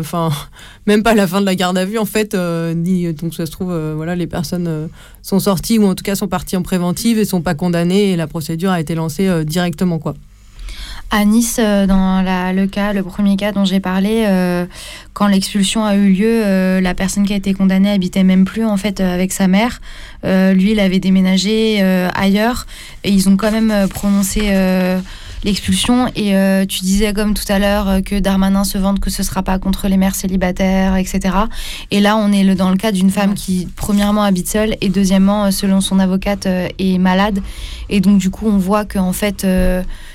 enfin 0.00 0.30
même 0.86 1.02
pas 1.02 1.14
la 1.14 1.26
fin 1.26 1.42
de 1.42 1.46
la 1.46 1.54
garde 1.54 1.76
à 1.76 1.84
vue 1.84 1.98
en 1.98 2.06
fait. 2.06 2.34
ni, 2.34 3.12
donc 3.12 3.34
ça 3.34 3.44
se 3.44 3.50
trouve, 3.50 3.74
voilà, 3.94 4.16
les 4.16 4.26
personnes 4.26 4.88
sont 5.22 5.40
sorties 5.40 5.78
ou 5.78 5.84
en 5.84 5.94
tout 5.94 6.04
cas 6.04 6.14
sont 6.14 6.28
parties 6.28 6.56
en 6.56 6.62
préventive 6.62 7.18
et 7.18 7.26
sont 7.26 7.42
pas 7.42 7.54
condamnées 7.54 8.12
et 8.12 8.16
la 8.16 8.26
procédure 8.26 8.70
a 8.70 8.80
été 8.80 8.94
lancée 8.94 9.44
directement 9.44 9.98
quoi. 9.98 10.14
À 11.12 11.24
Nice, 11.24 11.56
euh, 11.58 11.88
dans 11.88 12.22
le 12.22 12.66
cas, 12.66 12.92
le 12.92 13.02
premier 13.02 13.36
cas 13.36 13.50
dont 13.50 13.64
j'ai 13.64 13.80
parlé, 13.80 14.26
euh, 14.28 14.64
quand 15.12 15.26
l'expulsion 15.26 15.84
a 15.84 15.96
eu 15.96 16.12
lieu, 16.12 16.42
euh, 16.46 16.80
la 16.80 16.94
personne 16.94 17.26
qui 17.26 17.32
a 17.32 17.36
été 17.36 17.52
condamnée 17.52 17.90
habitait 17.90 18.22
même 18.22 18.44
plus 18.44 18.64
en 18.64 18.76
fait 18.76 19.00
avec 19.00 19.32
sa 19.32 19.48
mère. 19.48 19.80
Lui, 20.22 20.72
il 20.72 20.78
avait 20.80 21.00
déménagé 21.00 21.82
ailleurs 22.14 22.66
et 23.02 23.10
ils 23.10 23.28
ont 23.28 23.36
quand 23.36 23.50
même 23.50 23.88
prononcé 23.88 24.52
l'expulsion. 25.44 26.08
Et 26.14 26.34
tu 26.68 26.80
disais 26.80 27.14
comme 27.14 27.32
tout 27.32 27.50
à 27.50 27.58
l'heure 27.58 28.02
que 28.04 28.18
Darmanin 28.18 28.64
se 28.64 28.76
vante 28.76 29.00
que 29.00 29.08
ce 29.08 29.22
sera 29.22 29.42
pas 29.42 29.58
contre 29.58 29.88
les 29.88 29.96
mères 29.96 30.14
célibataires, 30.14 30.96
etc. 30.96 31.34
Et 31.90 32.00
là, 32.00 32.18
on 32.18 32.32
est 32.32 32.54
dans 32.54 32.68
le 32.68 32.76
cas 32.76 32.92
d'une 32.92 33.10
femme 33.10 33.32
qui, 33.32 33.66
premièrement, 33.76 34.22
habite 34.22 34.50
seule 34.50 34.76
et 34.82 34.90
deuxièmement, 34.90 35.50
selon 35.50 35.80
son 35.80 35.98
avocate, 35.98 36.46
est 36.46 36.98
malade. 36.98 37.40
Et 37.88 38.00
donc, 38.00 38.18
du 38.18 38.28
coup, 38.28 38.46
on 38.46 38.58
voit 38.58 38.84
qu'en 38.84 39.14
fait, 39.14 39.46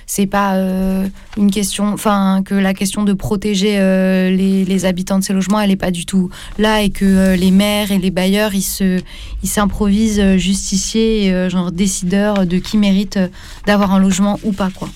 c'est 0.08 0.28
pas 0.28 0.56
euh, 0.56 1.08
une 1.38 1.52
question, 1.52 1.92
enfin, 1.94 2.42
que 2.46 2.54
la 2.54 2.74
question 2.74 3.04
de 3.04 3.14
protéger 3.14 3.78
euh, 3.80 4.30
les, 4.30 4.86
habitants 4.86 5.20
de 5.20 5.24
ces 5.24 5.34
logements, 5.34 5.60
elle 5.60 5.72
est 5.72 5.76
pas 5.76 5.92
du 5.92 6.06
tout 6.06 6.30
là 6.58 6.82
et 6.82 6.90
que 6.90 7.06
euh, 7.06 7.36
les 7.36 7.52
maires 7.52 7.92
et 7.92 7.98
les 7.98 8.12
bailleurs, 8.12 8.54
ils 8.54 8.62
se, 8.62 9.02
ils 9.42 9.50
s'improvisent 9.50 10.38
justiciers, 10.38 11.28
et, 11.28 11.50
genre 11.50 11.72
décideurs 11.72 12.46
de 12.46 12.58
qui 12.58 12.78
mérite 12.78 13.20
d'avoir 13.66 13.94
un 13.94 14.00
logement 14.00 14.40
ou 14.44 14.52
pas, 14.52 14.70
quoi. 14.70 14.90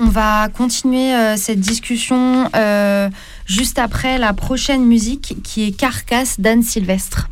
On 0.00 0.08
va 0.08 0.48
continuer 0.48 1.12
cette 1.36 1.60
discussion 1.60 2.50
juste 3.46 3.78
après 3.78 4.18
la 4.18 4.32
prochaine 4.32 4.84
musique 4.84 5.36
qui 5.44 5.64
est 5.64 5.70
Carcasse 5.70 6.40
d'Anne 6.40 6.62
Sylvestre. 6.62 7.28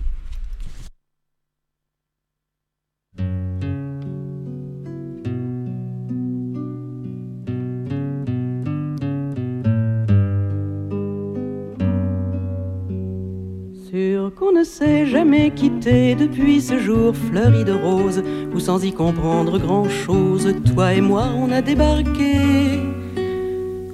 Qu'on 14.37 14.53
ne 14.53 14.65
s'est 14.65 15.07
jamais 15.07 15.51
quitté 15.51 16.15
depuis 16.15 16.61
ce 16.61 16.79
jour 16.79 17.15
fleuri 17.15 17.65
de 17.65 17.73
roses, 17.73 18.23
où 18.55 18.59
sans 18.59 18.85
y 18.85 18.93
comprendre 18.93 19.59
grand-chose, 19.59 20.55
toi 20.75 20.95
et 20.95 21.01
moi 21.01 21.27
on 21.37 21.53
a 21.53 21.63
débarqué. 21.63 22.81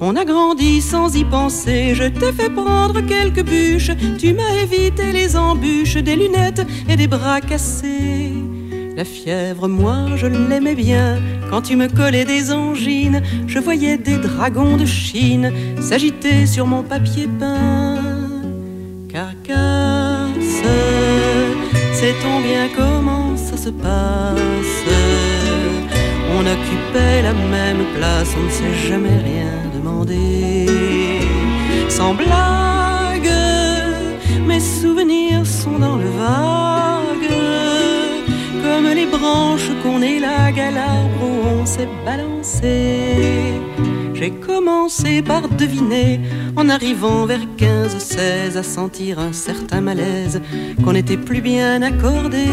On 0.01 0.17
a 0.17 0.25
grandi 0.25 0.81
sans 0.81 1.15
y 1.15 1.25
penser, 1.25 1.95
je 1.95 2.05
t'ai 2.05 2.33
fait 2.33 2.49
prendre 2.51 3.01
quelques 3.03 3.45
bûches, 3.45 3.91
tu 4.19 4.33
m'as 4.33 4.55
évité 4.63 5.13
les 5.13 5.37
embûches, 5.37 5.97
des 5.97 6.17
lunettes 6.17 6.67
et 6.89 6.97
des 6.97 7.09
bras 7.09 7.41
cassés. 7.41 8.33
La 8.97 9.05
fièvre, 9.05 9.69
moi 9.69 10.07
je 10.17 10.27
l'aimais 10.27 10.75
bien, 10.75 11.19
quand 11.51 11.63
tu 11.63 11.77
me 11.77 11.89
collais 11.89 12.25
des 12.25 12.51
angines, 12.51 13.23
je 13.47 13.59
voyais 13.59 13.99
des 13.99 14.17
dragons 14.17 14.77
de 14.77 14.87
Chine 14.87 15.53
s'agiter 15.81 16.47
sur 16.47 16.67
mon 16.67 16.83
papier 16.83 17.29
peint. 17.39 17.99
Carcasse, 19.09 19.78
sait-on 22.01 22.41
bien 22.41 22.69
comment 22.77 23.37
ça 23.37 23.57
se 23.57 23.71
passe? 23.71 24.79
On 26.37 26.43
occupait 26.55 27.23
la 27.23 27.35
même 27.57 27.85
place, 27.97 28.31
on 28.39 28.45
ne 28.45 28.55
s'est 28.59 28.79
jamais 28.89 29.19
rien 29.31 29.55
demandé. 29.77 30.67
Sans 31.89 32.15
blague, 32.15 33.35
mes 34.47 34.61
souvenirs 34.61 35.45
sont 35.45 35.79
dans 35.87 35.97
le 35.97 36.11
vague, 36.23 37.33
comme 38.63 38.89
les 39.01 39.07
branches 39.07 39.71
qu'on 39.83 40.01
élague 40.01 40.61
à 40.61 40.71
l'arbre 40.71 41.23
où 41.31 41.61
on 41.61 41.67
s'est 41.67 41.93
balancé. 42.07 42.75
J'ai 44.19 44.31
commencé 44.31 45.23
par 45.23 45.49
deviner, 45.49 46.19
en 46.57 46.69
arrivant 46.69 47.25
vers 47.25 47.47
15-16, 47.57 48.57
à 48.57 48.63
sentir 48.65 49.21
un 49.21 49.33
certain 49.33 49.81
malaise, 49.81 50.41
qu'on 50.83 50.95
n'était 50.95 51.17
plus 51.17 51.41
bien 51.41 51.83
accordé. 51.83 52.47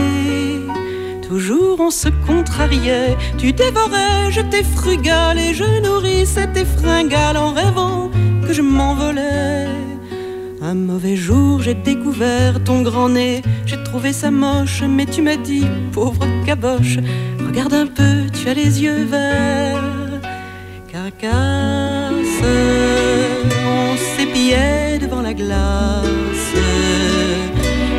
Toujours 1.28 1.80
on 1.80 1.90
se 1.90 2.10
contrariait, 2.28 3.18
tu 3.40 3.52
dévorais, 3.52 4.30
j'étais 4.30 4.62
frugal 4.62 5.40
et 5.40 5.56
je 5.56 5.82
nourrissais 5.82 6.52
tes 6.54 6.66
fringales 6.66 7.38
en 7.38 7.52
rêvant 7.52 8.12
que 8.46 8.54
je 8.54 8.62
m'envolais. 8.62 9.66
Un 10.62 10.76
mauvais 10.76 11.16
jour, 11.16 11.64
j'ai 11.64 11.74
découvert 11.74 12.64
ton 12.64 12.84
grand 12.84 13.10
nez, 13.10 13.42
j'ai 13.66 13.82
trouvé 13.84 14.14
ça 14.14 14.30
moche, 14.30 14.84
mais 14.88 15.08
tu 15.08 15.24
m'as 15.24 15.38
dit, 15.38 15.66
pauvre 15.92 16.28
caboche, 16.46 17.00
regarde 17.44 17.74
un 17.74 17.88
peu, 17.88 18.30
tu 18.40 18.50
as 18.50 18.54
les 18.54 18.84
yeux 18.84 19.04
verts. 19.06 19.95
On 21.24 22.18
s'épiait 24.18 25.00
devant 25.00 25.22
la 25.22 25.34
glace. 25.34 26.54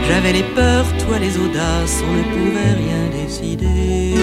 J'avais 0.08 0.32
les 0.32 0.42
peurs, 0.42 0.86
toi 1.06 1.18
les 1.18 1.36
audaces, 1.36 2.02
on 2.08 2.12
ne 2.12 2.22
pouvait 2.22 2.74
rien 2.84 3.08
décider. 3.22 4.14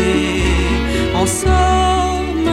En 1.15 1.25
somme, 1.25 2.49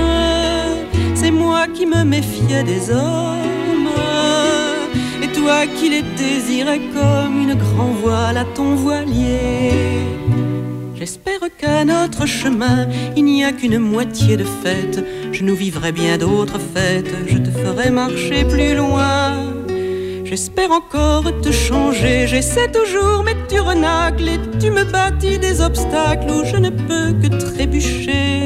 c'est 1.14 1.30
moi 1.30 1.66
qui 1.74 1.86
me 1.86 2.05
méfiais 2.05 2.64
des 2.64 2.91
hommes, 2.91 3.88
et 5.22 5.28
toi 5.28 5.66
qui 5.76 5.91
les 5.91 6.03
désirais 6.03 6.80
comme 6.93 7.43
une 7.43 7.55
grand 7.55 7.93
voile 8.03 8.38
à 8.38 8.45
ton 8.45 8.74
voilier. 8.74 9.70
J'espère 11.01 11.40
qu'à 11.57 11.82
notre 11.86 12.26
chemin, 12.26 12.86
il 13.16 13.24
n'y 13.24 13.42
a 13.42 13.53
qu'une 13.53 13.78
moitié 13.78 14.36
de 14.36 14.44
fête. 14.44 15.03
Je 15.32 15.42
nous 15.44 15.57
vivrai 15.57 15.92
bien 15.92 16.18
d'autres 16.18 16.61
fêtes, 16.74 17.11
je 17.26 17.38
te 17.38 17.51
ferai 17.51 17.88
marcher 17.88 18.44
plus 18.44 18.74
loin. 18.74 19.32
J'espère 20.26 20.70
encore 20.70 21.24
te 21.40 21.51
changer, 21.51 22.26
j'essaie 22.26 22.70
toujours, 22.70 23.22
mais 23.24 23.34
tu 23.48 23.61
renacles 23.61 24.28
et 24.28 24.38
tu 24.61 24.70
me 24.70 24.84
bâtis 24.84 25.38
des 25.38 25.62
obstacles 25.62 26.30
où 26.30 26.44
je 26.44 26.59
ne 26.59 26.68
peux 26.68 27.14
que 27.14 27.34
trébucher. 27.34 28.42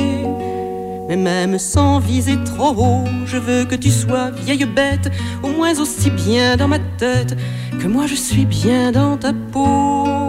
Mais 1.08 1.16
même 1.16 1.58
sans 1.58 1.98
viser 1.98 2.36
trop 2.44 2.70
haut, 2.70 3.04
je 3.26 3.36
veux 3.36 3.64
que 3.64 3.74
tu 3.74 3.90
sois 3.90 4.30
vieille 4.30 4.64
bête, 4.64 5.10
au 5.42 5.48
moins 5.48 5.76
aussi 5.80 6.08
bien 6.08 6.56
dans 6.56 6.68
ma 6.68 6.78
tête 6.98 7.36
que 7.80 7.88
moi 7.88 8.06
je 8.06 8.14
suis 8.14 8.46
bien 8.46 8.92
dans 8.92 9.16
ta 9.16 9.32
peau. 9.32 10.23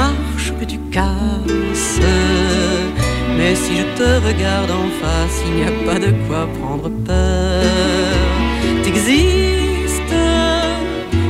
Marches, 0.00 0.52
que 0.58 0.66
tu 0.72 0.78
casses. 0.96 2.00
Mais 3.36 3.54
si 3.62 3.72
je 3.80 3.86
te 3.98 4.08
regarde 4.28 4.72
en 4.82 4.88
face, 5.00 5.36
il 5.46 5.52
n'y 5.58 5.66
a 5.72 5.74
pas 5.86 5.98
de 6.06 6.10
quoi 6.24 6.42
prendre 6.58 6.88
peur. 7.08 8.26
T'existes, 8.82 10.16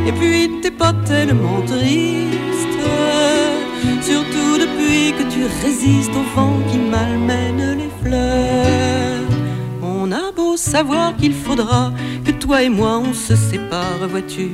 et 0.09 0.13
puis 0.19 0.41
t'es 0.63 0.75
pas 0.83 0.95
tellement 1.13 1.61
triste. 1.75 2.87
Surtout 4.09 4.53
depuis 4.65 5.03
que 5.19 5.25
tu 5.35 5.43
résistes 5.63 6.17
au 6.23 6.27
vent 6.35 6.59
qui 6.69 6.79
malmène 6.95 7.65
les 7.81 7.93
fleurs. 8.03 9.29
On 9.83 10.11
a 10.23 10.27
beau 10.39 10.57
savoir 10.57 11.09
qu'il 11.19 11.35
faudra 11.47 11.93
que 12.25 12.33
toi 12.43 12.57
et 12.67 12.73
moi 12.81 12.93
on 13.09 13.13
se 13.27 13.35
sépare, 13.51 14.03
vois-tu. 14.13 14.49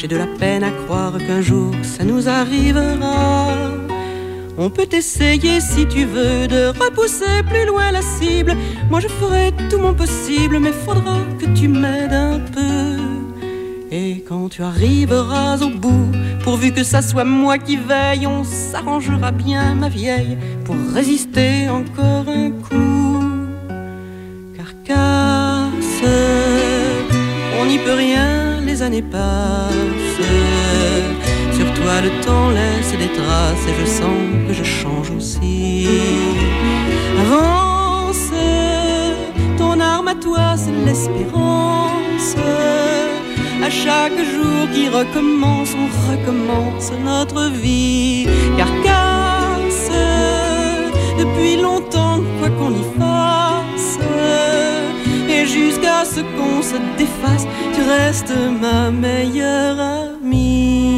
J'ai 0.00 0.06
de 0.06 0.16
la 0.16 0.28
peine 0.28 0.62
à 0.62 0.70
croire 0.70 1.18
qu'un 1.18 1.40
jour 1.40 1.74
ça 1.82 2.04
nous 2.04 2.28
arrivera. 2.28 3.48
On 4.56 4.70
peut 4.70 4.86
essayer 4.92 5.60
si 5.60 5.88
tu 5.88 6.04
veux 6.04 6.46
de 6.46 6.68
repousser 6.68 7.42
plus 7.48 7.66
loin 7.66 7.90
la 7.90 8.00
cible. 8.00 8.54
Moi 8.90 9.00
je 9.00 9.08
ferai 9.08 9.52
tout 9.68 9.78
mon 9.78 9.94
possible, 9.94 10.60
mais 10.60 10.70
faudra 10.70 11.16
que 11.40 11.46
tu 11.46 11.66
m'aides 11.66 12.12
un 12.12 12.38
peu. 12.38 13.02
Et 13.90 14.22
quand 14.28 14.48
tu 14.50 14.62
arriveras 14.62 15.56
au 15.62 15.70
bout, 15.70 16.12
pourvu 16.44 16.70
que 16.70 16.84
ça 16.84 17.02
soit 17.02 17.24
moi 17.24 17.58
qui 17.58 17.76
veille, 17.76 18.24
on 18.28 18.44
s'arrangera 18.44 19.32
bien, 19.32 19.74
ma 19.74 19.88
vieille, 19.88 20.38
pour 20.64 20.76
résister 20.94 21.68
encore 21.68 22.28
un 22.28 22.50
coup. 22.50 23.24
Carcasse, 24.56 26.04
on 27.60 27.66
n'y 27.66 27.78
peut 27.78 27.94
rien, 27.94 28.37
années 28.82 29.02
passent. 29.02 29.74
Sur 31.52 31.66
toi 31.74 32.00
le 32.02 32.10
temps 32.24 32.50
laisse 32.50 32.92
des 32.92 33.12
traces 33.18 33.66
et 33.68 33.74
je 33.80 33.86
sens 33.86 34.20
que 34.46 34.54
je 34.54 34.64
change 34.64 35.10
aussi. 35.16 35.88
Avance, 37.20 38.30
ton 39.56 39.80
arme 39.80 40.08
à 40.08 40.14
toi 40.14 40.56
c'est 40.56 40.76
l'espérance. 40.86 42.36
À 43.62 43.70
chaque 43.70 44.18
jour 44.34 44.70
qui 44.72 44.88
recommence, 44.88 45.74
on 45.82 45.88
recommence 46.10 46.90
notre 47.04 47.50
vie. 47.50 48.26
Carcasse, 48.56 49.90
depuis 51.18 51.60
longtemps, 51.60 52.20
quoi 52.38 52.50
qu'on 52.50 52.70
y 52.70 52.84
fasse. 52.98 53.07
Jusqu'à 55.58 56.04
ce 56.04 56.20
qu'on 56.20 56.62
se 56.62 56.76
défasse, 56.96 57.46
tu 57.74 57.80
restes 57.82 58.32
ma 58.60 58.90
meilleure 58.92 59.80
amie. 59.80 60.97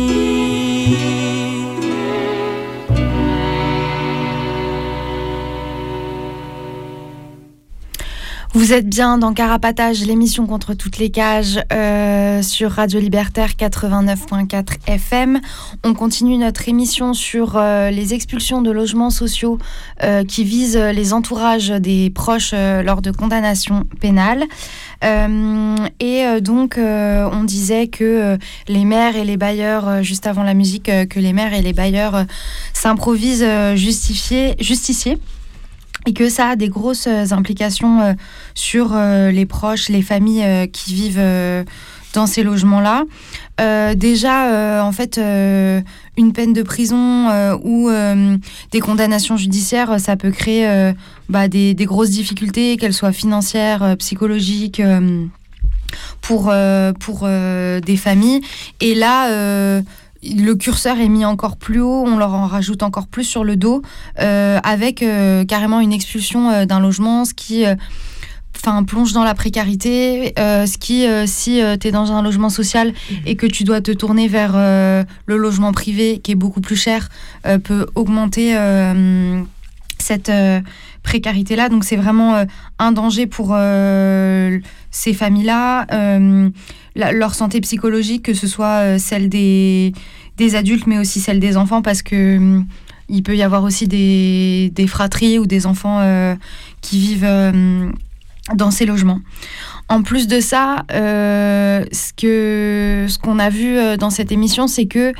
Vous 8.70 8.76
êtes 8.76 8.88
bien 8.88 9.18
dans 9.18 9.34
Carapatage, 9.34 10.06
l'émission 10.06 10.46
contre 10.46 10.74
toutes 10.74 10.98
les 10.98 11.10
cages 11.10 11.58
euh, 11.72 12.40
sur 12.40 12.70
Radio 12.70 13.00
Libertaire 13.00 13.54
89.4 13.58 14.76
FM. 14.86 15.40
On 15.82 15.92
continue 15.92 16.36
notre 16.36 16.68
émission 16.68 17.12
sur 17.12 17.56
euh, 17.56 17.90
les 17.90 18.14
expulsions 18.14 18.62
de 18.62 18.70
logements 18.70 19.10
sociaux 19.10 19.58
euh, 20.04 20.22
qui 20.24 20.44
visent 20.44 20.76
les 20.76 21.12
entourages 21.12 21.70
des 21.70 22.10
proches 22.10 22.54
lors 22.54 23.02
de 23.02 23.10
condamnations 23.10 23.88
pénales. 24.00 24.44
Et 25.02 26.24
donc, 26.40 26.78
on 26.78 27.44
disait 27.44 27.88
que 27.88 28.38
les 28.68 28.84
maires 28.84 29.16
et 29.16 29.24
les 29.24 29.36
bailleurs, 29.36 30.04
juste 30.04 30.28
avant 30.28 30.44
la 30.44 30.54
musique, 30.54 30.84
que 30.84 31.18
les 31.18 31.32
maires 31.32 31.54
et 31.54 31.62
les 31.62 31.72
bailleurs 31.72 32.24
s'improvisent 32.72 33.74
justifiés- 33.74 34.54
et 36.06 36.12
que 36.12 36.28
ça 36.28 36.48
a 36.48 36.56
des 36.56 36.68
grosses 36.68 37.06
euh, 37.06 37.32
implications 37.32 38.00
euh, 38.00 38.12
sur 38.54 38.92
euh, 38.94 39.30
les 39.30 39.46
proches, 39.46 39.88
les 39.88 40.02
familles 40.02 40.68
qui 40.72 40.94
vivent 40.94 41.22
dans 42.14 42.26
ces 42.26 42.42
logements-là. 42.42 43.04
Déjà, 43.94 44.82
en 44.84 44.92
fait, 44.92 45.18
une 45.18 46.32
peine 46.32 46.52
de 46.52 46.62
prison 46.62 47.28
ou 47.62 47.90
des 48.70 48.80
condamnations 48.80 49.36
judiciaires, 49.36 50.00
ça 50.00 50.16
peut 50.16 50.30
créer 50.30 50.92
bah, 51.28 51.48
des, 51.48 51.74
des 51.74 51.84
grosses 51.84 52.10
difficultés, 52.10 52.76
qu'elles 52.76 52.94
soient 52.94 53.12
financières, 53.12 53.96
psychologiques. 53.98 54.82
pour, 56.20 56.52
pour 56.98 57.28
des 57.28 57.96
familles. 57.96 58.40
Et 58.80 58.94
là, 58.94 59.82
le 60.22 60.54
curseur 60.54 60.98
est 60.98 61.08
mis 61.08 61.24
encore 61.24 61.56
plus 61.56 61.80
haut, 61.80 62.04
on 62.06 62.18
leur 62.18 62.34
en 62.34 62.46
rajoute 62.46 62.82
encore 62.82 63.06
plus 63.06 63.24
sur 63.24 63.44
le 63.44 63.56
dos, 63.56 63.82
euh, 64.20 64.58
avec 64.62 65.02
euh, 65.02 65.44
carrément 65.44 65.80
une 65.80 65.92
expulsion 65.92 66.50
euh, 66.50 66.64
d'un 66.66 66.80
logement, 66.80 67.24
ce 67.24 67.34
qui 67.34 67.64
euh, 67.64 67.74
enfin, 68.56 68.84
plonge 68.84 69.12
dans 69.12 69.24
la 69.24 69.34
précarité, 69.34 70.34
euh, 70.38 70.66
ce 70.66 70.76
qui, 70.76 71.06
euh, 71.06 71.24
si 71.26 71.60
tu 71.80 71.88
es 71.88 71.90
dans 71.90 72.12
un 72.12 72.22
logement 72.22 72.50
social 72.50 72.92
et 73.24 73.36
que 73.36 73.46
tu 73.46 73.64
dois 73.64 73.80
te 73.80 73.92
tourner 73.92 74.28
vers 74.28 74.52
euh, 74.54 75.04
le 75.26 75.36
logement 75.36 75.72
privé, 75.72 76.20
qui 76.22 76.32
est 76.32 76.36
beaucoup 76.36 76.60
plus 76.60 76.76
cher, 76.76 77.08
euh, 77.46 77.58
peut 77.58 77.86
augmenter 77.94 78.56
euh, 78.56 79.40
cette 79.98 80.28
euh, 80.28 80.60
précarité-là. 81.02 81.68
Donc 81.68 81.84
c'est 81.84 81.96
vraiment 81.96 82.34
euh, 82.34 82.44
un 82.78 82.92
danger 82.92 83.26
pour 83.26 83.50
euh, 83.52 84.58
ces 84.90 85.14
familles-là, 85.14 85.86
euh, 85.92 86.50
leur 86.94 87.34
santé 87.34 87.60
psychologique, 87.60 88.24
que 88.24 88.34
ce 88.34 88.46
soit 88.46 88.80
euh, 88.82 88.98
celle 88.98 89.28
des, 89.28 89.92
des 90.36 90.56
adultes, 90.56 90.86
mais 90.86 90.98
aussi 90.98 91.20
celle 91.20 91.40
des 91.40 91.56
enfants, 91.56 91.82
parce 91.82 92.02
que 92.02 92.36
hum, 92.36 92.66
il 93.08 93.22
peut 93.22 93.36
y 93.36 93.42
avoir 93.42 93.64
aussi 93.64 93.88
des, 93.88 94.70
des 94.74 94.86
fratries 94.86 95.38
ou 95.38 95.46
des 95.46 95.66
enfants 95.66 95.98
euh, 96.00 96.34
qui 96.80 96.98
vivent 96.98 97.52
dans 98.54 98.70
ces 98.70 98.86
logements. 98.86 99.20
En 99.88 100.02
plus 100.02 100.28
de 100.28 100.38
ça, 100.38 100.84
ce 100.88 102.12
que 102.16 103.06
ce 103.08 103.18
qu'on 103.18 103.40
a 103.40 103.50
vu 103.50 103.76
dans 103.98 104.10
cette 104.10 104.30
émission, 104.30 104.68
c'est 104.68 104.86
que 104.86 105.12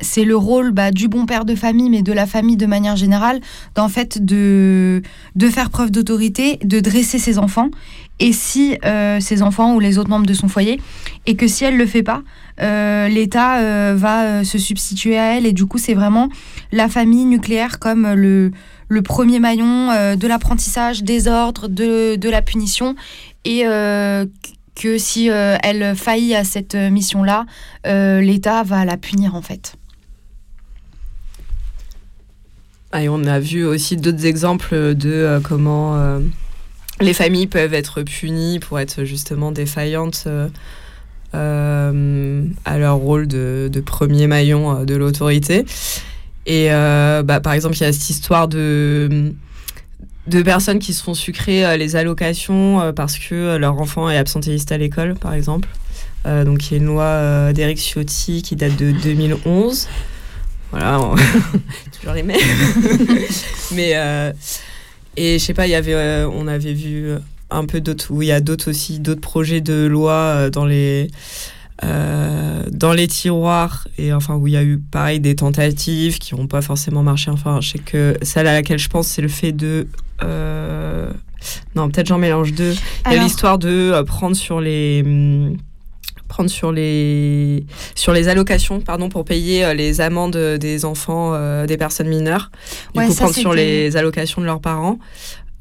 c'est 0.00 0.24
le 0.24 0.36
rôle 0.36 0.72
bah, 0.72 0.90
du 0.90 1.08
bon 1.08 1.26
père 1.26 1.44
de 1.44 1.54
famille, 1.54 1.90
mais 1.90 2.00
de 2.00 2.14
la 2.14 2.24
famille 2.24 2.56
de 2.56 2.64
manière 2.64 2.96
générale, 2.96 3.40
d'en 3.74 3.90
fait 3.90 4.24
de 4.24 5.02
de 5.34 5.48
faire 5.50 5.68
preuve 5.68 5.90
d'autorité, 5.90 6.58
de 6.64 6.80
dresser 6.80 7.18
ses 7.18 7.38
enfants. 7.38 7.68
Et 8.18 8.32
si 8.32 8.78
euh, 8.84 9.20
ses 9.20 9.42
enfants 9.42 9.74
ou 9.74 9.80
les 9.80 9.98
autres 9.98 10.08
membres 10.08 10.26
de 10.26 10.34
son 10.34 10.48
foyer, 10.48 10.80
et 11.26 11.36
que 11.36 11.46
si 11.46 11.64
elle 11.64 11.76
le 11.76 11.86
fait 11.86 12.02
pas, 12.02 12.22
euh, 12.60 13.08
l'État 13.08 13.58
euh, 13.58 13.94
va 13.96 14.24
euh, 14.24 14.44
se 14.44 14.58
substituer 14.58 15.18
à 15.18 15.36
elle. 15.36 15.46
Et 15.46 15.52
du 15.52 15.66
coup, 15.66 15.78
c'est 15.78 15.94
vraiment 15.94 16.28
la 16.72 16.88
famille 16.88 17.24
nucléaire 17.24 17.78
comme 17.78 18.12
le 18.12 18.50
le 18.88 19.02
premier 19.02 19.40
maillon 19.40 19.88
de 20.14 20.26
l'apprentissage, 20.28 21.02
des 21.02 21.26
ordres, 21.26 21.66
de, 21.66 22.14
de 22.14 22.30
la 22.30 22.40
punition, 22.40 22.94
et 23.44 23.64
que 24.76 24.96
si 24.96 25.26
elle 25.26 25.96
faillit 25.96 26.36
à 26.36 26.44
cette 26.44 26.76
mission-là, 26.76 27.46
l'État 27.84 28.62
va 28.62 28.84
la 28.84 28.96
punir 28.96 29.34
en 29.34 29.42
fait. 29.42 29.74
Ah, 32.92 33.02
et 33.02 33.08
on 33.08 33.24
a 33.24 33.40
vu 33.40 33.64
aussi 33.64 33.96
d'autres 33.96 34.24
exemples 34.24 34.94
de 34.94 35.40
comment 35.42 36.20
les 37.00 37.14
familles 37.14 37.46
peuvent 37.46 37.74
être 37.74 38.02
punies 38.02 38.58
pour 38.58 38.78
être 38.78 39.04
justement 39.04 39.52
défaillantes 39.52 40.24
euh, 40.26 40.48
euh, 41.34 42.44
à 42.64 42.78
leur 42.78 42.96
rôle 42.96 43.26
de, 43.26 43.82
premier 43.84 44.26
maillon 44.26 44.80
euh, 44.80 44.84
de 44.84 44.94
l'autorité. 44.94 45.66
Et 46.46 46.68
bah, 46.68 47.40
par 47.40 47.52
exemple, 47.54 47.76
il 47.76 47.80
y 47.80 47.84
a 47.84 47.92
cette 47.92 48.10
histoire 48.10 48.48
de 48.48 49.32
de 50.28 50.42
personnes 50.42 50.80
qui 50.80 50.92
se 50.92 51.04
font 51.04 51.14
sucrer 51.14 51.78
les 51.78 51.94
allocations 51.94 52.92
parce 52.94 53.16
que 53.16 53.56
leur 53.56 53.80
enfant 53.80 54.10
est 54.10 54.16
absentéiste 54.16 54.72
à 54.72 54.78
l'école, 54.78 55.14
par 55.14 55.34
exemple. 55.34 55.68
Donc 56.24 56.66
il 56.66 56.72
y 56.72 56.74
a 56.74 56.78
une 56.78 56.86
loi 56.86 57.52
d'Éric 57.52 57.78
Ciotti 57.78 58.42
qui 58.42 58.56
date 58.56 58.76
de 58.76 58.90
2011. 58.90 59.88
Voilà, 60.72 61.00
on- 61.00 61.14
toujours 61.96 62.14
les 62.14 62.22
mêmes. 62.24 62.38
Mais 63.72 63.94
et 65.16 65.38
je 65.38 65.44
sais 65.44 65.54
pas, 65.54 65.66
il 65.66 65.70
y 65.70 65.74
avait, 65.74 65.94
euh, 65.94 66.28
on 66.28 66.46
avait 66.46 66.72
vu 66.72 67.10
un 67.50 67.64
peu 67.64 67.80
d'autres, 67.80 68.10
où 68.10 68.22
il 68.22 68.28
y 68.28 68.32
a 68.32 68.40
d'autres 68.40 68.70
aussi, 68.70 68.98
d'autres 68.98 69.20
projets 69.20 69.60
de 69.60 69.86
loi 69.86 70.12
euh, 70.12 70.50
dans 70.50 70.64
les 70.66 71.08
euh, 71.84 72.62
dans 72.70 72.94
les 72.94 73.06
tiroirs 73.06 73.86
et 73.98 74.14
enfin 74.14 74.36
où 74.36 74.46
il 74.46 74.54
y 74.54 74.56
a 74.56 74.62
eu 74.62 74.78
pareil 74.78 75.20
des 75.20 75.36
tentatives 75.36 76.18
qui 76.18 76.34
n'ont 76.34 76.46
pas 76.46 76.62
forcément 76.62 77.02
marché. 77.02 77.30
Enfin, 77.30 77.60
je 77.60 77.72
sais 77.72 77.78
que 77.78 78.16
celle 78.22 78.46
à 78.46 78.54
laquelle 78.54 78.78
je 78.78 78.88
pense, 78.88 79.06
c'est 79.08 79.22
le 79.22 79.28
fait 79.28 79.52
de 79.52 79.86
euh, 80.22 81.10
non, 81.74 81.90
peut-être 81.90 82.06
j'en 82.06 82.18
mélange 82.18 82.52
deux. 82.54 82.74
Il 83.06 83.12
y 83.12 83.18
a 83.18 83.22
l'histoire 83.22 83.58
de 83.58 83.68
euh, 83.68 84.04
prendre 84.04 84.34
sur 84.34 84.60
les 84.60 85.02
hum, 85.04 85.56
prendre 86.28 86.50
sur 86.50 86.72
les 86.72 87.64
sur 87.94 88.12
les 88.12 88.28
allocations 88.28 88.80
pardon 88.80 89.08
pour 89.08 89.24
payer 89.24 89.64
euh, 89.64 89.74
les 89.74 90.00
amendes 90.00 90.36
des 90.36 90.84
enfants 90.84 91.32
euh, 91.34 91.66
des 91.66 91.76
personnes 91.76 92.08
mineures. 92.08 92.50
Du 92.94 93.00
Ouais, 93.00 93.06
coup 93.06 93.12
ça, 93.12 93.24
prendre 93.24 93.36
sur 93.36 93.54
les 93.54 93.96
allocations 93.96 94.40
de 94.40 94.46
leurs 94.46 94.60
parents 94.60 94.98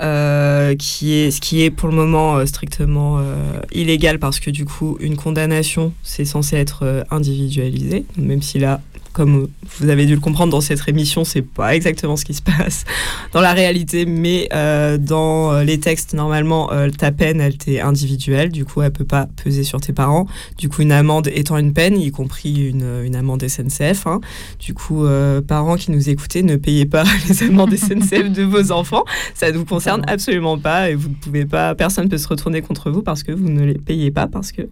euh, 0.01 0.75
qui 0.75 1.13
est 1.13 1.31
ce 1.31 1.39
qui 1.39 1.63
est 1.63 1.69
pour 1.71 1.87
le 1.87 1.95
moment 1.95 2.35
euh, 2.35 2.45
strictement 2.45 3.17
euh, 3.19 3.61
illégal 3.71 4.19
parce 4.19 4.41
que 4.41 4.49
du 4.49 4.65
coup 4.65 4.97
une 4.99 5.15
condamnation 5.15 5.93
c'est 6.03 6.25
censé 6.25 6.57
être 6.57 7.05
individualisé 7.11 8.03
même 8.17 8.41
si 8.41 8.59
là 8.59 8.81
comme 9.15 9.47
vous 9.79 9.89
avez 9.89 10.05
dû 10.05 10.13
le 10.13 10.19
comprendre 10.19 10.51
dans 10.51 10.59
cette 10.59 10.85
émission, 10.89 11.23
c'est 11.23 11.41
pas 11.41 11.73
exactement 11.73 12.17
ce 12.17 12.25
qui 12.25 12.33
se 12.33 12.41
passe 12.41 12.83
dans 13.33 13.39
la 13.39 13.53
réalité, 13.53 14.05
mais 14.05 14.49
euh, 14.53 14.97
dans 14.97 15.53
euh, 15.53 15.63
les 15.63 15.79
textes, 15.79 16.13
normalement, 16.13 16.73
euh, 16.73 16.89
ta 16.89 17.13
peine, 17.13 17.39
elle 17.39 17.57
t'est 17.57 17.79
individuelle, 17.79 18.51
du 18.51 18.65
coup, 18.65 18.81
elle 18.81 18.91
peut 18.91 19.05
pas 19.05 19.29
peser 19.41 19.63
sur 19.63 19.79
tes 19.79 19.93
parents. 19.93 20.27
Du 20.57 20.67
coup, 20.67 20.81
une 20.81 20.91
amende 20.91 21.29
étant 21.33 21.57
une 21.57 21.71
peine, 21.71 21.97
y 21.97 22.11
compris 22.11 22.67
une, 22.67 23.03
une 23.05 23.15
amende 23.15 23.47
SNCF. 23.47 24.05
hein. 24.05 24.19
Du 24.59 24.73
coup, 24.73 25.05
euh, 25.05 25.41
parents 25.41 25.77
qui 25.77 25.91
nous 25.91 26.09
écoutez, 26.09 26.43
ne 26.43 26.57
payez 26.57 26.85
pas 26.85 27.05
les 27.29 27.43
amendes 27.43 27.73
SNCF 27.73 28.29
de 28.33 28.43
vos 28.43 28.73
enfants. 28.73 29.05
Ça 29.33 29.49
ne 29.49 29.57
vous 29.57 29.65
concerne 29.65 30.03
absolument 30.07 30.57
pas 30.57 30.89
et 30.89 30.95
vous 30.95 31.07
ne 31.07 31.13
pouvez 31.15 31.45
pas, 31.45 31.73
personne 31.73 32.09
peut 32.09 32.17
se 32.17 32.27
retourner 32.27 32.61
contre 32.61 32.91
vous 32.91 33.01
parce 33.01 33.23
que 33.23 33.31
vous 33.31 33.47
ne 33.47 33.63
les 33.63 33.75
payez 33.75 34.11
pas, 34.11 34.27
parce 34.27 34.51
que 34.51 34.63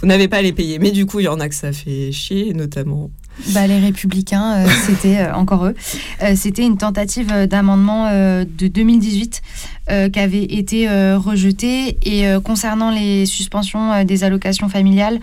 vous 0.00 0.06
n'avez 0.06 0.26
pas 0.26 0.38
à 0.38 0.42
les 0.42 0.52
payer. 0.54 0.78
Mais 0.78 0.90
du 0.90 1.04
coup, 1.04 1.20
il 1.20 1.24
y 1.24 1.28
en 1.28 1.38
a 1.38 1.50
que 1.50 1.54
ça 1.54 1.70
fait 1.74 2.12
chier, 2.12 2.54
notamment 2.54 3.10
Bah, 3.54 3.66
les 3.66 3.78
Républicains, 3.78 4.54
euh, 4.54 4.68
c'était 4.86 5.18
euh, 5.18 5.34
encore 5.34 5.66
eux. 5.66 5.74
Euh, 6.22 6.34
c'était 6.36 6.62
une 6.62 6.76
tentative 6.76 7.46
d'amendement 7.46 8.10
de 8.10 8.66
2018 8.66 9.42
euh, 9.90 10.08
qui 10.08 10.20
avait 10.20 10.44
été 10.44 10.88
rejetée. 11.14 11.98
Et 12.04 12.24
concernant 12.44 12.90
les 12.90 13.26
suspensions 13.26 14.04
des 14.04 14.24
allocations 14.24 14.68
familiales 14.68 15.20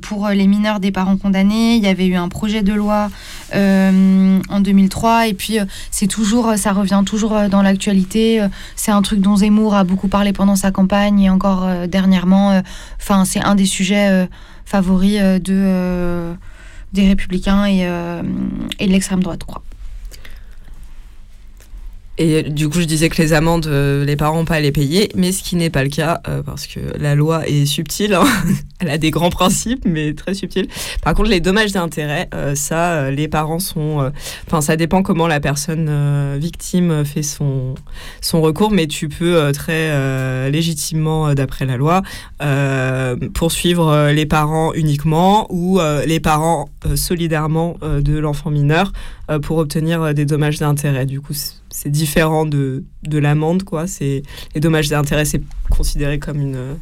pour 0.00 0.28
les 0.28 0.46
mineurs 0.46 0.80
des 0.80 0.90
parents 0.90 1.16
condamnés, 1.16 1.76
il 1.76 1.82
y 1.82 1.86
avait 1.86 2.06
eu 2.06 2.16
un 2.16 2.28
projet 2.28 2.62
de 2.62 2.72
loi 2.72 3.10
en 3.54 4.60
2003. 4.60 5.28
Et 5.28 5.34
puis, 5.34 5.58
c'est 5.90 6.06
toujours, 6.06 6.54
ça 6.56 6.72
revient 6.72 7.02
toujours 7.04 7.48
dans 7.50 7.62
l'actualité. 7.62 8.44
C'est 8.74 8.90
un 8.90 9.02
truc 9.02 9.20
dont 9.20 9.36
Zemmour 9.36 9.74
a 9.74 9.84
beaucoup 9.84 10.08
parlé 10.08 10.32
pendant 10.32 10.56
sa 10.56 10.70
campagne 10.70 11.20
et 11.20 11.30
encore 11.30 11.68
dernièrement. 11.88 12.60
Enfin, 13.00 13.24
c'est 13.24 13.40
un 13.40 13.54
des 13.54 13.66
sujets 13.66 14.28
favoris 14.64 15.20
de. 15.40 16.34
Des 16.92 17.08
républicains 17.08 17.66
et, 17.66 17.86
euh, 17.86 18.22
et 18.78 18.86
de 18.86 18.92
l'extrême 18.92 19.22
droite, 19.22 19.44
quoi. 19.44 19.62
Et 22.18 22.42
du 22.42 22.68
coup, 22.70 22.80
je 22.80 22.86
disais 22.86 23.10
que 23.10 23.20
les 23.20 23.34
amendes, 23.34 23.66
euh, 23.66 24.04
les 24.04 24.16
parents 24.16 24.38
n'ont 24.38 24.44
pas 24.46 24.54
à 24.54 24.60
les 24.60 24.72
payer, 24.72 25.10
mais 25.14 25.32
ce 25.32 25.42
qui 25.42 25.54
n'est 25.54 25.68
pas 25.68 25.84
le 25.84 25.90
cas, 25.90 26.22
euh, 26.28 26.42
parce 26.42 26.66
que 26.66 26.80
la 26.98 27.14
loi 27.14 27.46
est 27.46 27.66
subtile, 27.66 28.14
hein. 28.14 28.24
elle 28.80 28.88
a 28.88 28.96
des 28.96 29.10
grands 29.10 29.28
principes, 29.28 29.84
mais 29.84 30.14
très 30.14 30.32
subtile. 30.32 30.66
Par 31.02 31.12
contre, 31.12 31.28
les 31.28 31.40
dommages 31.40 31.72
d'intérêt, 31.72 32.30
euh, 32.34 32.54
ça, 32.54 32.92
euh, 32.92 33.10
les 33.10 33.28
parents 33.28 33.58
sont... 33.58 34.10
Enfin, 34.46 34.62
ça 34.62 34.76
dépend 34.76 35.02
comment 35.02 35.26
la 35.26 35.40
personne 35.40 36.38
victime 36.38 37.04
fait 37.04 37.22
son, 37.22 37.74
son 38.20 38.40
recours, 38.40 38.70
mais 38.70 38.86
tu 38.86 39.08
peux 39.08 39.50
très 39.52 40.50
légitimement, 40.50 41.34
d'après 41.34 41.66
la 41.66 41.76
loi, 41.76 42.02
poursuivre 43.34 44.10
les 44.12 44.26
parents 44.26 44.72
uniquement 44.74 45.46
ou 45.50 45.80
les 46.06 46.20
parents 46.20 46.68
solidairement 46.94 47.76
de 47.82 48.18
l'enfant 48.18 48.50
mineur 48.50 48.92
pour 49.42 49.58
obtenir 49.58 50.14
des 50.14 50.24
dommages 50.24 50.58
d'intérêt. 50.58 51.06
Du 51.06 51.20
coup, 51.20 51.34
c'est- 51.76 51.90
différent 51.90 52.46
de, 52.46 52.84
de 53.04 53.18
l'amende, 53.18 53.62
quoi. 53.62 53.86
C'est 53.86 54.22
les 54.54 54.60
dommages 54.60 54.88
d'intérêt, 54.88 55.24
c'est 55.24 55.42
considéré 55.70 56.18
comme 56.18 56.40
une, 56.40 56.56
euh, 56.56 56.74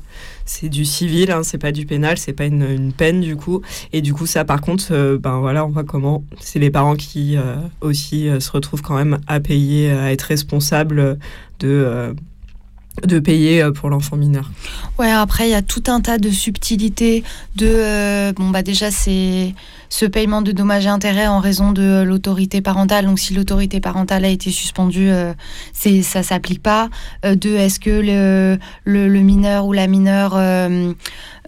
c'est 0.45 0.69
du 0.69 0.85
civil, 0.85 1.31
hein, 1.31 1.43
c'est 1.43 1.59
pas 1.59 1.73
du 1.73 1.87
pénal, 1.87 2.19
c'est 2.19 2.33
pas 2.33 2.47
une, 2.47 2.63
une 2.63 2.93
peine 2.93 3.21
du 3.21 3.37
coup. 3.37 3.61
Et 3.93 4.01
du 4.03 4.13
coup, 4.15 4.27
ça, 4.27 4.45
par 4.45 4.61
contre, 4.61 4.87
euh, 4.93 5.19
ben 5.19 5.39
voilà, 5.41 5.65
on 5.67 5.69
voit 5.71 5.85
comment 5.85 6.25
c'est 6.41 6.59
les 6.59 6.71
parents 6.71 6.97
qui 6.97 7.37
euh, 7.37 7.57
aussi 7.81 8.29
se 8.41 8.51
retrouvent 8.51 8.83
quand 8.83 8.97
même 8.97 9.19
à 9.27 9.41
payer, 9.41 9.91
à 9.91 10.13
être 10.13 10.23
responsables 10.23 11.19
de 11.61 12.15
de 13.03 13.19
payer 13.19 13.63
euh, 13.63 13.73
pour 13.73 13.91
l'enfant 13.91 14.17
mineur. 14.17 14.51
Ouais, 14.99 15.11
après, 15.11 15.49
il 15.49 15.51
y 15.51 15.55
a 15.55 15.63
tout 15.63 15.83
un 15.89 16.01
tas 16.01 16.19
de 16.19 16.31
subtilités. 16.31 17.25
De, 17.57 17.67
euh, 17.67 18.33
bon, 18.33 18.51
bah, 18.51 18.63
déjà, 18.63 18.91
c'est 18.91 19.55
ce 19.89 20.07
paiement 20.07 20.43
de 20.43 20.53
dommages 20.53 20.87
et 20.87 20.89
intérêts 20.89 21.27
en 21.27 21.41
raison 21.41 21.73
de 21.73 22.03
l'autorité 22.07 22.61
parentale. 22.61 23.07
Donc, 23.07 23.19
si 23.19 23.35
l'autorité 23.35 23.81
parentale 23.81 24.25
a 24.25 24.29
été 24.29 24.51
suspendue, 24.51 25.11
euh, 25.11 25.33
c'est, 25.73 26.03
ça 26.03 26.23
s'applique 26.23 26.63
pas. 26.63 26.89
Euh, 27.25 27.35
deux, 27.35 27.57
est-ce 27.57 27.81
que 27.81 27.91
le, 27.91 28.59
le 28.85 29.21
mineur 29.21 29.67
ou 29.67 29.73
la 29.73 29.87
mineure 29.87 30.39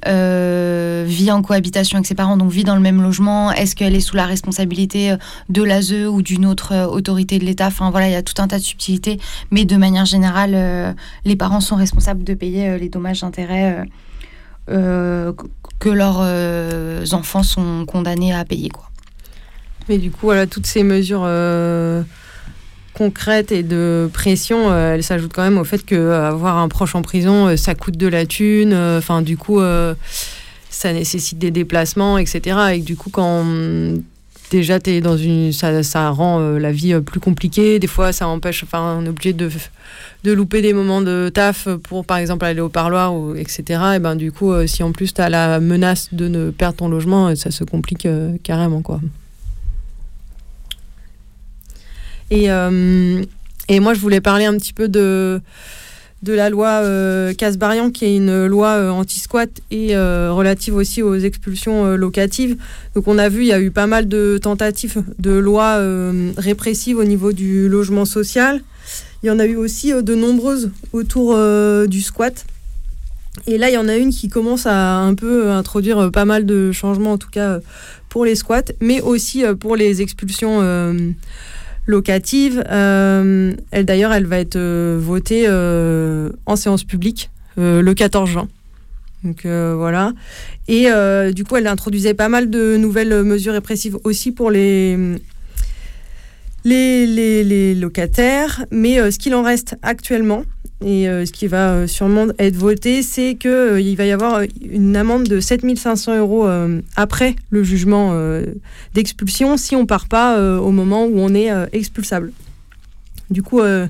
euh, 0.06 1.05
vit 1.06 1.31
en 1.32 1.40
cohabitation 1.40 1.97
avec 1.97 2.06
ses 2.06 2.14
parents, 2.14 2.36
donc 2.36 2.51
vit 2.51 2.64
dans 2.64 2.74
le 2.74 2.82
même 2.82 3.01
logement 3.01 3.51
Est-ce 3.51 3.74
qu'elle 3.74 3.94
est 3.94 4.01
sous 4.01 4.16
la 4.16 4.27
responsabilité 4.27 5.12
euh, 5.12 5.16
de 5.48 5.62
l'ASE 5.62 5.93
ou 5.93 6.20
d'une 6.20 6.44
autre 6.44 6.73
euh, 6.73 6.86
autorité 6.86 7.39
de 7.39 7.44
l'État? 7.44 7.68
Enfin, 7.68 7.90
voilà, 7.90 8.09
il 8.09 8.12
y 8.12 8.16
a 8.16 8.23
tout 8.23 8.40
un 8.43 8.47
tas 8.47 8.59
de 8.59 8.62
subtilités. 8.62 9.18
Mais 9.51 9.64
de 9.64 9.77
manière 9.77 10.05
générale, 10.05 10.94
les 11.24 11.36
parents 11.36 11.60
sont 11.60 11.77
responsables 11.77 12.24
de 12.24 12.35
payer 12.35 12.78
les 12.78 12.89
dommages 12.89 13.20
d'intérêt 13.20 13.86
que 14.66 15.89
leurs 15.89 17.14
enfants 17.14 17.43
sont 17.43 17.85
condamnés 17.86 18.35
à 18.35 18.44
payer. 18.44 18.70
Mais 19.89 19.98
du 19.98 20.10
coup, 20.10 20.27
voilà, 20.27 20.47
toutes 20.47 20.66
ces 20.66 20.82
mesures 20.82 21.27
concrètes 22.97 23.52
et 23.52 23.62
de 23.62 24.09
pression, 24.12 24.70
euh, 24.70 24.94
elles 24.94 25.02
s'ajoutent 25.02 25.32
quand 25.35 25.43
même 25.43 25.59
au 25.59 25.64
fait 25.64 25.85
que 25.85 25.94
euh, 25.94 26.28
avoir 26.28 26.56
un 26.56 26.68
proche 26.68 26.94
en 26.94 27.02
prison, 27.02 27.48
euh, 27.48 27.56
ça 27.56 27.74
coûte 27.74 27.97
de 27.97 28.06
la 28.06 28.24
thune. 28.24 28.74
Enfin, 28.74 29.23
du 29.23 29.36
coup, 29.36 29.60
ça 30.70 30.93
nécessite 30.93 31.39
des 31.39 31.51
déplacements, 31.51 32.18
etc. 32.18 32.59
Et 32.74 32.78
du 32.81 32.97
coup, 32.97 33.10
quand 33.10 33.44
déjà 34.51 34.78
t'es 34.78 35.01
dans 35.01 35.16
une, 35.16 35.52
ça, 35.52 35.82
ça 35.82 36.10
rend 36.10 36.39
la 36.39 36.73
vie 36.73 36.98
plus 37.01 37.20
compliquée. 37.20 37.78
Des 37.78 37.86
fois, 37.86 38.12
ça 38.12 38.28
empêche. 38.28 38.62
Enfin, 38.64 38.98
on 39.01 39.05
est 39.05 39.09
obligé 39.09 39.32
de 39.32 39.51
de 40.24 40.32
louper 40.32 40.60
des 40.60 40.73
moments 40.73 41.02
de 41.02 41.31
taf 41.32 41.68
pour, 41.85 42.05
par 42.05 42.16
exemple, 42.16 42.44
aller 42.44 42.60
au 42.60 42.68
parloir, 42.68 43.14
ou, 43.14 43.36
etc. 43.36 43.81
Et 43.97 43.98
ben, 43.98 44.16
du 44.16 44.32
coup, 44.32 44.52
si 44.66 44.82
en 44.82 44.93
plus 44.93 45.14
tu 45.14 45.20
as 45.20 45.28
la 45.28 45.60
menace 45.60 46.09
de 46.12 46.27
ne 46.28 46.51
perdre 46.51 46.78
ton 46.78 46.89
logement, 46.89 47.35
ça 47.36 47.51
se 47.51 47.64
complique 47.64 48.09
carrément, 48.43 48.82
quoi. 48.82 49.01
Et, 52.30 52.50
euh, 52.50 53.22
et 53.68 53.80
moi, 53.80 53.94
je 53.94 54.00
voulais 54.00 54.20
parler 54.20 54.44
un 54.44 54.56
petit 54.56 54.72
peu 54.72 54.88
de, 54.88 55.40
de 56.22 56.32
la 56.32 56.50
loi 56.50 56.80
euh, 56.82 57.34
Casbarian, 57.34 57.90
qui 57.90 58.04
est 58.04 58.16
une 58.16 58.46
loi 58.46 58.68
euh, 58.70 58.90
anti-squat 58.90 59.50
et 59.70 59.96
euh, 59.96 60.32
relative 60.32 60.74
aussi 60.74 61.02
aux 61.02 61.16
expulsions 61.16 61.96
locatives. 61.96 62.56
Donc, 62.94 63.08
on 63.08 63.18
a 63.18 63.28
vu, 63.28 63.42
il 63.42 63.46
y 63.46 63.52
a 63.52 63.60
eu 63.60 63.70
pas 63.70 63.86
mal 63.86 64.08
de 64.08 64.38
tentatives 64.42 65.02
de 65.18 65.32
lois 65.32 65.80
répressives 66.36 66.98
au 66.98 67.04
niveau 67.04 67.32
du 67.32 67.68
logement 67.68 68.04
social. 68.04 68.60
Il 69.22 69.26
y 69.26 69.30
en 69.30 69.38
a 69.38 69.46
eu 69.46 69.56
aussi 69.56 69.92
de 69.92 70.14
nombreuses 70.14 70.70
autour 70.92 71.36
du 71.86 72.02
squat. 72.02 72.44
Et 73.46 73.58
là, 73.58 73.68
il 73.68 73.74
y 73.74 73.78
en 73.78 73.88
a 73.88 73.96
une 73.96 74.10
qui 74.10 74.28
commence 74.28 74.66
à 74.66 74.96
un 74.96 75.14
peu 75.14 75.50
introduire 75.50 76.10
pas 76.10 76.24
mal 76.24 76.46
de 76.46 76.72
changements, 76.72 77.12
en 77.12 77.18
tout 77.18 77.30
cas 77.30 77.60
pour 78.08 78.24
les 78.24 78.34
squats, 78.34 78.72
mais 78.80 79.00
aussi 79.00 79.44
pour 79.60 79.76
les 79.76 80.00
expulsions 80.00 80.62
locatives. 81.86 82.62
Euh, 82.70 83.54
elle, 83.70 83.84
d'ailleurs, 83.86 84.12
elle 84.12 84.26
va 84.26 84.38
être 84.38 84.56
euh, 84.56 84.98
votée 85.00 85.44
euh, 85.46 86.30
en 86.44 86.56
séance 86.56 86.84
publique 86.84 87.30
le 87.58 87.94
14 87.94 88.28
juin. 88.28 88.48
Donc 89.24 89.46
voilà. 89.46 90.12
Et 90.68 90.88
du 91.32 91.44
coup, 91.44 91.56
elle 91.56 91.66
introduisait 91.66 92.12
pas 92.12 92.28
mal 92.28 92.50
de 92.50 92.76
nouvelles 92.76 93.22
mesures 93.22 93.54
répressives 93.54 93.96
aussi 94.04 94.30
pour 94.30 94.50
les, 94.50 94.98
les, 96.64 97.06
les, 97.06 97.74
locataires. 97.74 98.66
Mais 98.70 99.10
ce 99.10 99.18
qu'il 99.18 99.34
en 99.34 99.42
reste 99.42 99.76
actuellement, 99.80 100.44
et 100.84 101.08
euh, 101.08 101.24
ce 101.24 101.32
qui 101.32 101.46
va 101.46 101.70
euh, 101.70 101.86
sûrement 101.86 102.26
être 102.38 102.56
voté, 102.56 103.02
c'est 103.02 103.34
qu'il 103.34 103.80
il 103.80 103.96
va 103.96 104.04
y 104.04 104.12
avoir 104.12 104.34
euh, 104.36 104.46
une 104.60 104.94
amende 104.94 105.24
de 105.24 105.40
7500 105.40 106.18
euros 106.18 106.46
euh, 106.46 106.82
après 106.96 107.34
le 107.50 107.62
jugement 107.62 108.10
euh, 108.12 108.44
d'expulsion 108.92 109.56
si 109.56 109.74
on 109.74 109.86
part 109.86 110.06
pas 110.06 110.36
euh, 110.38 110.58
au 110.58 110.72
moment 110.72 111.06
où 111.06 111.18
on 111.18 111.34
est 111.34 111.50
euh, 111.50 111.66
expulsable. 111.72 112.32
Du 113.30 113.42
coup, 113.42 113.60
euh, 113.60 113.86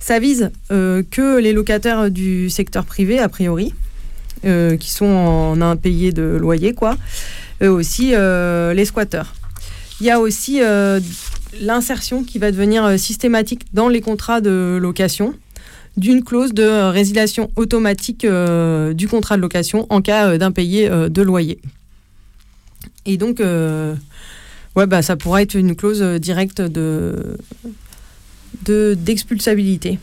ça 0.00 0.18
vise 0.18 0.50
euh, 0.70 1.02
que 1.08 1.38
les 1.38 1.52
locataires 1.52 2.10
du 2.10 2.48
secteur 2.48 2.84
privé, 2.86 3.18
a 3.18 3.28
priori, 3.28 3.74
euh, 4.44 4.76
qui 4.76 4.90
sont 4.90 5.04
en 5.04 5.60
impayés 5.60 6.12
de 6.12 6.22
loyer, 6.40 6.74
quoi. 6.74 6.96
Aussi, 7.60 8.10
euh, 8.12 8.74
les 8.74 8.84
squatteurs. 8.84 9.34
Il 10.00 10.06
y 10.06 10.10
a 10.10 10.18
aussi 10.18 10.60
euh, 10.60 10.98
l'insertion 11.60 12.24
qui 12.24 12.40
va 12.40 12.50
devenir 12.50 12.84
euh, 12.84 12.96
systématique 12.96 13.66
dans 13.72 13.88
les 13.88 14.00
contrats 14.00 14.40
de 14.40 14.80
location 14.82 15.34
d'une 15.96 16.24
clause 16.24 16.54
de 16.54 16.90
résiliation 16.90 17.50
automatique 17.56 18.24
euh, 18.24 18.92
du 18.94 19.08
contrat 19.08 19.36
de 19.36 19.42
location 19.42 19.86
en 19.90 20.00
cas 20.00 20.28
euh, 20.28 20.38
d'impayé 20.38 20.88
euh, 20.90 21.08
de 21.08 21.22
loyer. 21.22 21.58
Et 23.04 23.16
donc, 23.16 23.40
ouais, 23.40 24.86
bah, 24.86 25.02
ça 25.02 25.16
pourra 25.16 25.42
être 25.42 25.54
une 25.54 25.74
clause 25.74 26.02
directe 26.20 26.60
de 26.60 27.36
de- 28.64 28.94
d'expulsabilité. 28.94 29.98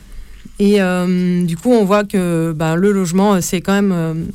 Et 0.59 0.79
du 1.45 1.55
coup, 1.55 1.71
on 1.71 1.85
voit 1.85 2.03
que 2.03 2.51
bah, 2.53 2.75
le 2.75 2.91
logement, 2.91 3.39
c'est 3.39 3.61
quand 3.61 3.81
même 3.81 4.27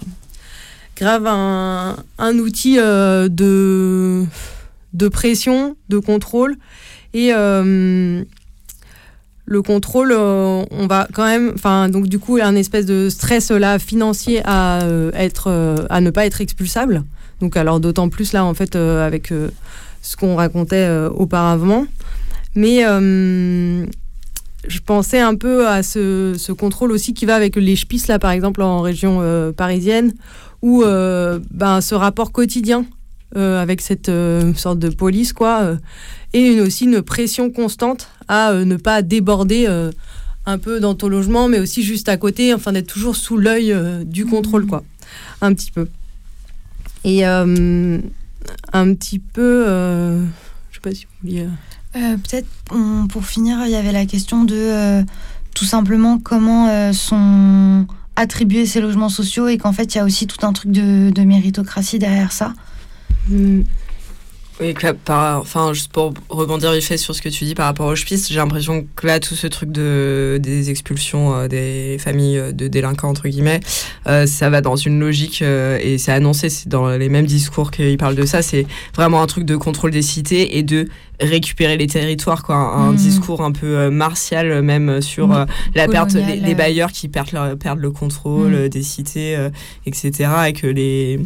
grave 0.96 1.26
un, 1.26 2.38
outil 2.38 2.76
de, 2.76 4.24
de 4.94 5.08
pression, 5.08 5.76
de 5.90 5.98
contrôle. 5.98 6.56
Le 9.46 9.62
contrôle, 9.62 10.12
euh, 10.12 10.64
on 10.70 10.86
va 10.86 11.06
quand 11.12 11.24
même, 11.24 11.52
enfin, 11.54 11.88
donc 11.88 12.06
du 12.08 12.18
coup, 12.18 12.38
un 12.40 12.54
espèce 12.56 12.86
de 12.86 13.08
stress 13.10 13.50
là 13.50 13.78
financier 13.78 14.40
à 14.44 14.82
euh, 14.82 15.10
être, 15.14 15.48
euh, 15.48 15.76
à 15.90 16.00
ne 16.00 16.10
pas 16.10 16.26
être 16.26 16.40
expulsable. 16.40 17.04
Donc, 17.40 17.56
alors 17.56 17.80
d'autant 17.80 18.08
plus 18.08 18.32
là, 18.32 18.44
en 18.44 18.54
fait, 18.54 18.76
euh, 18.76 19.06
avec 19.06 19.32
euh, 19.32 19.50
ce 20.02 20.16
qu'on 20.16 20.36
racontait 20.36 20.76
euh, 20.76 21.10
auparavant. 21.10 21.86
Mais 22.54 22.86
euh, 22.86 23.84
je 24.66 24.78
pensais 24.80 25.20
un 25.20 25.34
peu 25.34 25.68
à 25.68 25.82
ce, 25.82 26.52
contrôle 26.52 26.92
aussi 26.92 27.12
qui 27.12 27.26
va 27.26 27.34
avec 27.34 27.56
les 27.56 27.76
spices 27.76 28.06
là, 28.06 28.18
par 28.18 28.30
exemple, 28.30 28.62
en 28.62 28.80
région 28.80 29.18
euh, 29.20 29.52
parisienne, 29.52 30.14
euh, 30.64 31.38
ben, 31.50 31.80
ce 31.80 31.94
rapport 31.94 32.32
quotidien 32.32 32.86
euh, 33.36 33.60
avec 33.60 33.80
cette 33.80 34.08
euh, 34.08 34.54
sorte 34.54 34.78
de 34.78 34.88
police, 34.88 35.32
quoi, 35.32 35.60
euh, 35.62 35.76
et 36.34 36.52
une- 36.52 36.60
aussi 36.60 36.84
une 36.84 37.00
pression 37.00 37.50
constante 37.50 38.08
à 38.28 38.50
euh, 38.50 38.66
ne 38.66 38.76
pas 38.76 39.00
déborder 39.00 39.64
euh, 39.66 39.90
un 40.44 40.58
peu 40.58 40.80
dans 40.80 40.94
ton 40.94 41.08
logement, 41.08 41.48
mais 41.48 41.58
aussi 41.60 41.82
juste 41.82 42.10
à 42.10 42.18
côté, 42.18 42.52
enfin 42.52 42.72
d'être 42.72 42.92
toujours 42.92 43.16
sous 43.16 43.38
l'œil 43.38 43.72
euh, 43.72 44.04
du 44.04 44.26
contrôle, 44.26 44.66
quoi, 44.66 44.84
un 45.40 45.54
petit 45.54 45.70
peu. 45.70 45.88
Et 47.04 47.24
un 47.24 48.94
petit 48.94 49.18
peu, 49.18 49.64
je 50.70 50.74
sais 50.74 50.80
pas 50.82 50.94
si 50.94 51.04
vous 51.04 51.10
vouliez. 51.22 51.46
Peut-être 51.92 52.46
pour 53.10 53.24
finir, 53.26 53.58
il 53.66 53.70
y 53.70 53.76
avait 53.76 53.92
la 53.92 54.06
question 54.06 54.44
de 54.44 55.04
tout 55.54 55.66
simplement 55.66 56.18
comment 56.18 56.92
sont 56.94 57.86
attribués 58.16 58.64
ces 58.64 58.80
logements 58.80 59.10
sociaux 59.10 59.48
et 59.48 59.58
qu'en 59.58 59.72
fait 59.72 59.94
il 59.94 59.98
y 59.98 60.00
a 60.00 60.04
aussi 60.04 60.26
tout 60.26 60.46
un 60.46 60.52
truc 60.54 60.70
de, 60.72 61.10
de 61.10 61.22
méritocratie 61.22 61.98
derrière 61.98 62.32
ça. 62.32 62.54
Oui, 64.64 64.72
que 64.72 64.92
par, 64.92 65.40
enfin, 65.40 65.72
juste 65.74 65.92
pour 65.92 66.14
rebondir 66.30 66.72
vite 66.72 66.84
fait 66.84 66.96
sur 66.96 67.14
ce 67.14 67.20
que 67.20 67.28
tu 67.28 67.44
dis 67.44 67.54
par 67.54 67.66
rapport 67.66 67.86
au 67.86 67.90
hospice, 67.92 68.28
j'ai 68.30 68.36
l'impression 68.36 68.86
que 68.96 69.06
là, 69.06 69.20
tout 69.20 69.34
ce 69.34 69.46
truc 69.46 69.70
de, 69.70 70.38
des 70.40 70.70
expulsions 70.70 71.34
euh, 71.34 71.48
des 71.48 71.98
familles 71.98 72.38
euh, 72.38 72.52
de 72.52 72.66
délinquants, 72.66 73.10
entre 73.10 73.28
guillemets, 73.28 73.60
euh, 74.06 74.26
ça 74.26 74.48
va 74.48 74.62
dans 74.62 74.76
une 74.76 74.98
logique, 75.00 75.42
euh, 75.42 75.78
et 75.82 75.98
c'est 75.98 76.12
annoncé, 76.12 76.48
c'est 76.48 76.68
dans 76.68 76.88
les 76.88 77.08
mêmes 77.10 77.26
discours 77.26 77.70
qu'ils 77.70 77.98
parlent 77.98 78.14
de 78.14 78.24
ça, 78.24 78.40
c'est 78.40 78.66
vraiment 78.94 79.20
un 79.20 79.26
truc 79.26 79.44
de 79.44 79.56
contrôle 79.56 79.90
des 79.90 80.00
cités 80.02 80.56
et 80.56 80.62
de 80.62 80.88
récupérer 81.20 81.76
les 81.76 81.86
territoires, 81.86 82.42
quoi. 82.42 82.56
Un, 82.56 82.92
Mhm. 82.92 82.96
discours 82.96 83.42
un 83.42 83.52
peu 83.52 83.90
martial, 83.90 84.62
même 84.62 85.00
sur 85.02 85.32
euh, 85.32 85.44
la 85.74 85.88
perte 85.88 86.14
des, 86.14 86.36
les 86.36 86.54
bailleurs 86.54 86.90
qui 86.90 87.08
perdent, 87.08 87.32
leur- 87.32 87.56
perdent 87.58 87.80
le 87.80 87.90
contrôle 87.90 88.54
euh, 88.54 88.68
des 88.68 88.82
cités, 88.82 89.36
etc. 89.86 90.30
Et 90.48 90.52
que 90.54 90.66
les 90.66 91.20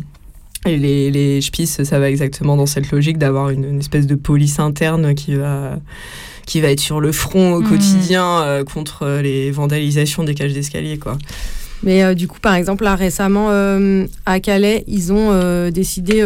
et 0.66 0.76
les, 0.76 1.10
les 1.10 1.40
spices, 1.40 1.82
ça 1.84 1.98
va 1.98 2.10
exactement 2.10 2.56
dans 2.56 2.66
cette 2.66 2.90
logique 2.90 3.16
d'avoir 3.18 3.50
une, 3.50 3.64
une 3.64 3.78
espèce 3.78 4.06
de 4.06 4.14
police 4.16 4.58
interne 4.58 5.14
qui 5.14 5.34
va, 5.34 5.78
qui 6.46 6.60
va 6.60 6.70
être 6.70 6.80
sur 6.80 7.00
le 7.00 7.12
front 7.12 7.54
au 7.54 7.60
Mhm. 7.62 7.68
quotidien 7.68 8.40
euh, 8.42 8.64
contre 8.64 9.20
les 9.22 9.50
vandalisations 9.50 10.24
des 10.24 10.34
cages 10.34 10.52
d'escalier. 10.52 10.98
quoi. 10.98 11.16
Mais 11.84 12.02
euh, 12.02 12.14
du 12.14 12.26
coup, 12.26 12.40
par 12.40 12.54
exemple, 12.54 12.84
là 12.84 12.96
récemment, 12.96 13.48
euh, 13.50 14.06
à 14.26 14.40
Calais, 14.40 14.84
ils 14.88 15.12
ont 15.12 15.70
décidé 15.70 16.24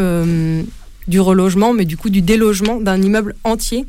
du 1.09 1.21
relogement, 1.21 1.75
mais 1.75 1.85
du 1.85 1.97
coup 1.97 2.11
du 2.11 2.23
délogement 2.23 2.81
d'un 2.81 3.01
immeuble 3.03 3.35
entier 3.45 3.85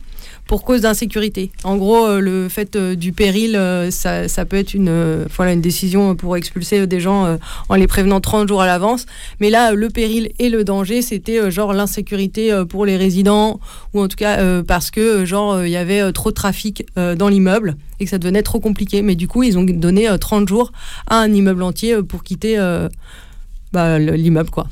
pour 0.47 0.63
cause 0.63 0.81
d'insécurité. 0.81 1.51
En 1.63 1.77
gros, 1.77 2.05
euh, 2.05 2.19
le 2.19 2.49
fait 2.49 2.75
euh, 2.75 2.95
du 2.95 3.13
péril, 3.13 3.55
euh, 3.55 3.89
ça, 3.91 4.27
peut 4.45 4.57
être 4.57 4.73
une, 4.73 5.25
voilà, 5.35 5.53
une 5.53 5.61
décision 5.61 6.15
pour 6.15 6.35
expulser 6.37 6.85
des 6.85 6.99
gens 6.99 7.37
en 7.69 7.75
les 7.75 7.87
prévenant 7.87 8.19
30 8.21 8.47
jours 8.47 8.61
à 8.61 8.65
l'avance. 8.65 9.05
Mais 9.39 9.49
là, 9.49 9.73
le 9.73 9.89
péril 9.89 10.31
et 10.39 10.49
le 10.49 10.63
danger, 10.63 11.01
c'était 11.01 11.49
genre 11.49 11.73
l'insécurité 11.73 12.63
pour 12.69 12.85
les 12.85 12.97
résidents, 12.97 13.59
ou 13.93 14.01
en 14.01 14.07
tout 14.07 14.17
cas 14.17 14.61
parce 14.63 14.91
que 14.91 15.25
genre 15.25 15.63
il 15.63 15.71
y 15.71 15.77
avait 15.77 16.11
trop 16.11 16.29
de 16.29 16.35
trafic 16.35 16.85
dans 16.95 17.29
l'immeuble 17.29 17.75
et 17.99 18.05
que 18.05 18.09
ça 18.09 18.17
devenait 18.17 18.43
trop 18.43 18.59
compliqué. 18.59 19.01
Mais 19.01 19.15
du 19.15 19.27
coup, 19.27 19.43
ils 19.43 19.57
ont 19.57 19.63
donné 19.63 20.09
euh, 20.09 20.17
30 20.17 20.47
jours 20.47 20.71
à 21.07 21.19
un 21.19 21.31
immeuble 21.33 21.63
entier 21.63 22.01
pour 22.03 22.23
quitter 22.23 22.57
bah, 23.71 23.97
le- 23.99 24.13
l'immeuble, 24.15 24.49
quoi. 24.49 24.67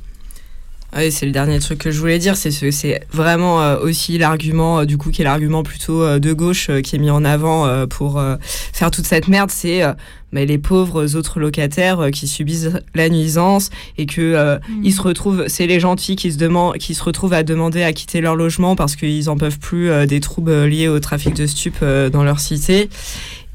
Ouais, 0.94 1.10
c'est 1.10 1.26
le 1.26 1.32
dernier 1.32 1.58
truc 1.60 1.80
que 1.80 1.90
je 1.90 2.00
voulais 2.02 2.20
dire, 2.20 2.36
c'est 2.36 2.52
ce- 2.52 2.70
c'est 2.70 3.00
vraiment 3.14 3.62
euh, 3.62 3.78
aussi 3.80 4.18
l'argument 4.18 4.80
euh, 4.80 4.86
du 4.86 4.98
coup 4.98 5.10
qui 5.10 5.22
est 5.22 5.26
l'argument 5.26 5.64
plutôt 5.64 6.04
euh, 6.04 6.20
de 6.20 6.34
gauche 6.34 6.70
euh, 6.70 6.82
qui 6.82 6.98
est 6.98 7.00
mis 7.00 7.10
en 7.10 7.24
avant 7.24 7.66
euh, 7.66 7.86
pour 7.88 8.20
euh, 8.20 8.36
faire 8.74 8.92
toute 8.92 9.06
cette 9.06 9.30
merde, 9.30 9.52
c'est 9.52 9.84
euh, 9.84 9.94
mais 10.34 10.46
les 10.46 10.58
pauvres 10.58 11.16
autres 11.16 11.40
locataires 11.40 12.02
euh, 12.02 12.10
qui 12.10 12.28
subissent 12.28 12.70
la 12.94 13.08
nuisance 13.08 13.70
et 13.98 14.06
que 14.06 14.20
euh, 14.22 14.58
ils 14.84 14.92
se 14.94 15.02
retrouvent, 15.02 15.46
c'est 15.48 15.66
les 15.66 15.80
gentils 15.80 16.18
qui 16.18 16.30
se 16.30 16.38
demandent, 16.38 16.78
qui 16.78 16.94
se 16.94 17.04
retrouvent 17.06 17.34
à 17.34 17.44
demander 17.44 17.84
à 17.84 17.94
quitter 17.94 18.20
leur 18.20 18.36
logement 18.36 18.76
parce 18.76 18.98
qu'ils 18.98 19.30
en 19.30 19.38
peuvent 19.38 19.60
plus 19.60 19.90
euh, 19.90 20.06
des 20.06 20.20
troubles 20.20 20.66
liés 20.66 20.90
au 20.90 21.00
trafic 21.00 21.34
de 21.34 21.48
stupes 21.48 21.80
euh, 21.84 22.10
dans 22.10 22.24
leur 22.26 22.42
cité. 22.42 22.90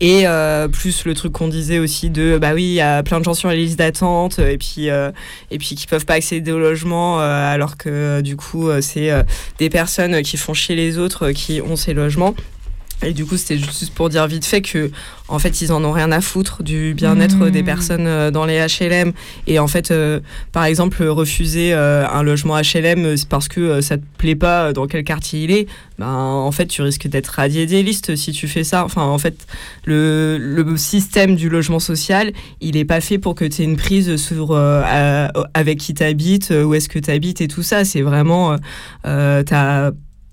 Et 0.01 0.27
euh, 0.27 0.68
plus 0.68 1.06
le 1.06 1.14
truc 1.14 1.32
qu'on 1.32 1.48
disait 1.48 1.78
aussi 1.78 2.10
de 2.10 2.36
bah 2.39 2.52
oui, 2.52 2.64
il 2.64 2.74
y 2.74 2.81
a 2.82 3.02
plein 3.02 3.18
de 3.18 3.24
gens 3.24 3.32
sur 3.32 3.48
la 3.48 3.55
liste 3.55 3.78
d'attente 3.78 4.39
et 4.39 4.59
puis 4.59 4.90
euh, 4.90 5.10
et 5.51 5.56
puis 5.56 5.74
qui 5.74 5.86
peuvent 5.86 6.05
pas 6.05 6.14
accéder 6.14 6.52
au 6.52 6.59
logement 6.59 7.20
euh, 7.20 7.24
alors 7.24 7.78
que 7.78 8.20
du 8.20 8.36
coup 8.36 8.68
euh, 8.68 8.82
c'est 8.82 9.10
des 9.59 9.70
personnes 9.70 10.20
qui 10.20 10.36
font 10.36 10.52
chier 10.52 10.77
les 10.77 10.98
autres 10.98 11.31
qui 11.31 11.62
ont 11.62 11.77
ces 11.77 11.94
logements. 11.94 12.35
Et 13.02 13.12
du 13.12 13.27
coup, 13.27 13.36
c'était 13.36 13.59
juste 13.59 13.93
pour 13.94 14.09
dire 14.09 14.27
vite 14.27 14.44
fait 14.44 14.62
que, 14.62 14.90
en 15.28 15.39
fait, 15.39 15.60
ils 15.60 15.73
en 15.73 15.85
ont 15.85 15.93
rien 15.93 16.10
à 16.12 16.20
foutre 16.20 16.62
du 16.62 16.94
bien-être 16.94 17.36
Mmh. 17.36 17.51
des 17.51 17.62
personnes 17.62 18.06
euh, 18.06 18.31
dans 18.31 18.47
les 18.47 18.59
HLM. 18.59 19.12
Et 19.47 19.59
en 19.59 19.66
fait, 19.66 19.90
euh, 19.90 20.20
par 20.52 20.64
exemple, 20.64 21.05
refuser 21.05 21.74
euh, 21.74 22.06
un 22.09 22.23
logement 22.23 22.56
HLM 22.59 23.14
parce 23.28 23.48
que 23.48 23.60
euh, 23.60 23.82
ça 23.82 23.98
te 23.98 24.02
plaît 24.18 24.35
pas 24.35 24.73
dans 24.73 24.86
quel 24.86 25.05
quartier 25.05 25.44
il 25.44 25.51
est, 25.51 25.66
ben, 25.98 26.06
en 26.06 26.51
fait, 26.52 26.66
tu 26.66 26.82
risques 26.82 27.09
d'être 27.09 27.28
radié 27.28 27.66
des 27.66 27.82
listes 27.82 28.16
si 28.16 28.32
tu 28.32 28.48
fais 28.48 28.64
ça. 28.64 28.85
Enfin, 28.85 29.02
en 29.02 29.18
fait, 29.18 29.47
le, 29.85 30.39
le 30.39 30.77
système 30.77 31.36
du 31.36 31.48
logement 31.48 31.81
social, 31.81 32.32
il 32.60 32.77
est 32.77 32.85
pas 32.85 33.01
fait 33.01 33.18
pour 33.18 33.35
que 33.35 33.44
tu 33.44 33.62
aies 33.62 33.64
une 33.64 33.77
prise 33.77 34.16
sur 34.16 34.55
avec 35.55 35.78
qui 35.78 35.94
t'habites, 35.94 36.51
euh, 36.51 36.64
où 36.64 36.74
est-ce 36.74 36.89
que 36.89 36.98
t'habites 36.98 37.40
et 37.40 37.48
tout 37.48 37.62
ça. 37.62 37.85
C'est 37.85 38.02
vraiment, 38.02 38.52
euh, 38.52 38.56
euh, 39.06 39.90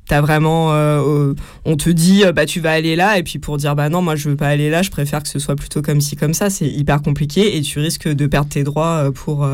t'as 0.07 0.21
vraiment, 0.21 0.73
euh, 0.73 1.01
euh, 1.01 1.35
on 1.65 1.77
te 1.77 1.89
dit, 1.89 2.23
euh, 2.25 2.33
bah 2.33 2.45
tu 2.45 2.59
vas 2.59 2.71
aller 2.71 2.95
là, 2.95 3.17
et 3.17 3.23
puis 3.23 3.39
pour 3.39 3.57
dire, 3.57 3.75
bah 3.75 3.89
non, 3.89 4.01
moi 4.01 4.15
je 4.15 4.29
veux 4.29 4.35
pas 4.35 4.47
aller 4.47 4.69
là, 4.69 4.81
je 4.81 4.91
préfère 4.91 5.23
que 5.23 5.29
ce 5.29 5.39
soit 5.39 5.55
plutôt 5.55 5.81
comme 5.81 6.01
ci, 6.01 6.15
comme 6.15 6.33
ça, 6.33 6.49
c'est 6.49 6.67
hyper 6.67 7.01
compliqué, 7.01 7.57
et 7.57 7.61
tu 7.61 7.79
risques 7.79 8.07
de 8.07 8.27
perdre 8.27 8.49
tes 8.49 8.63
droits 8.63 9.11
pour 9.13 9.47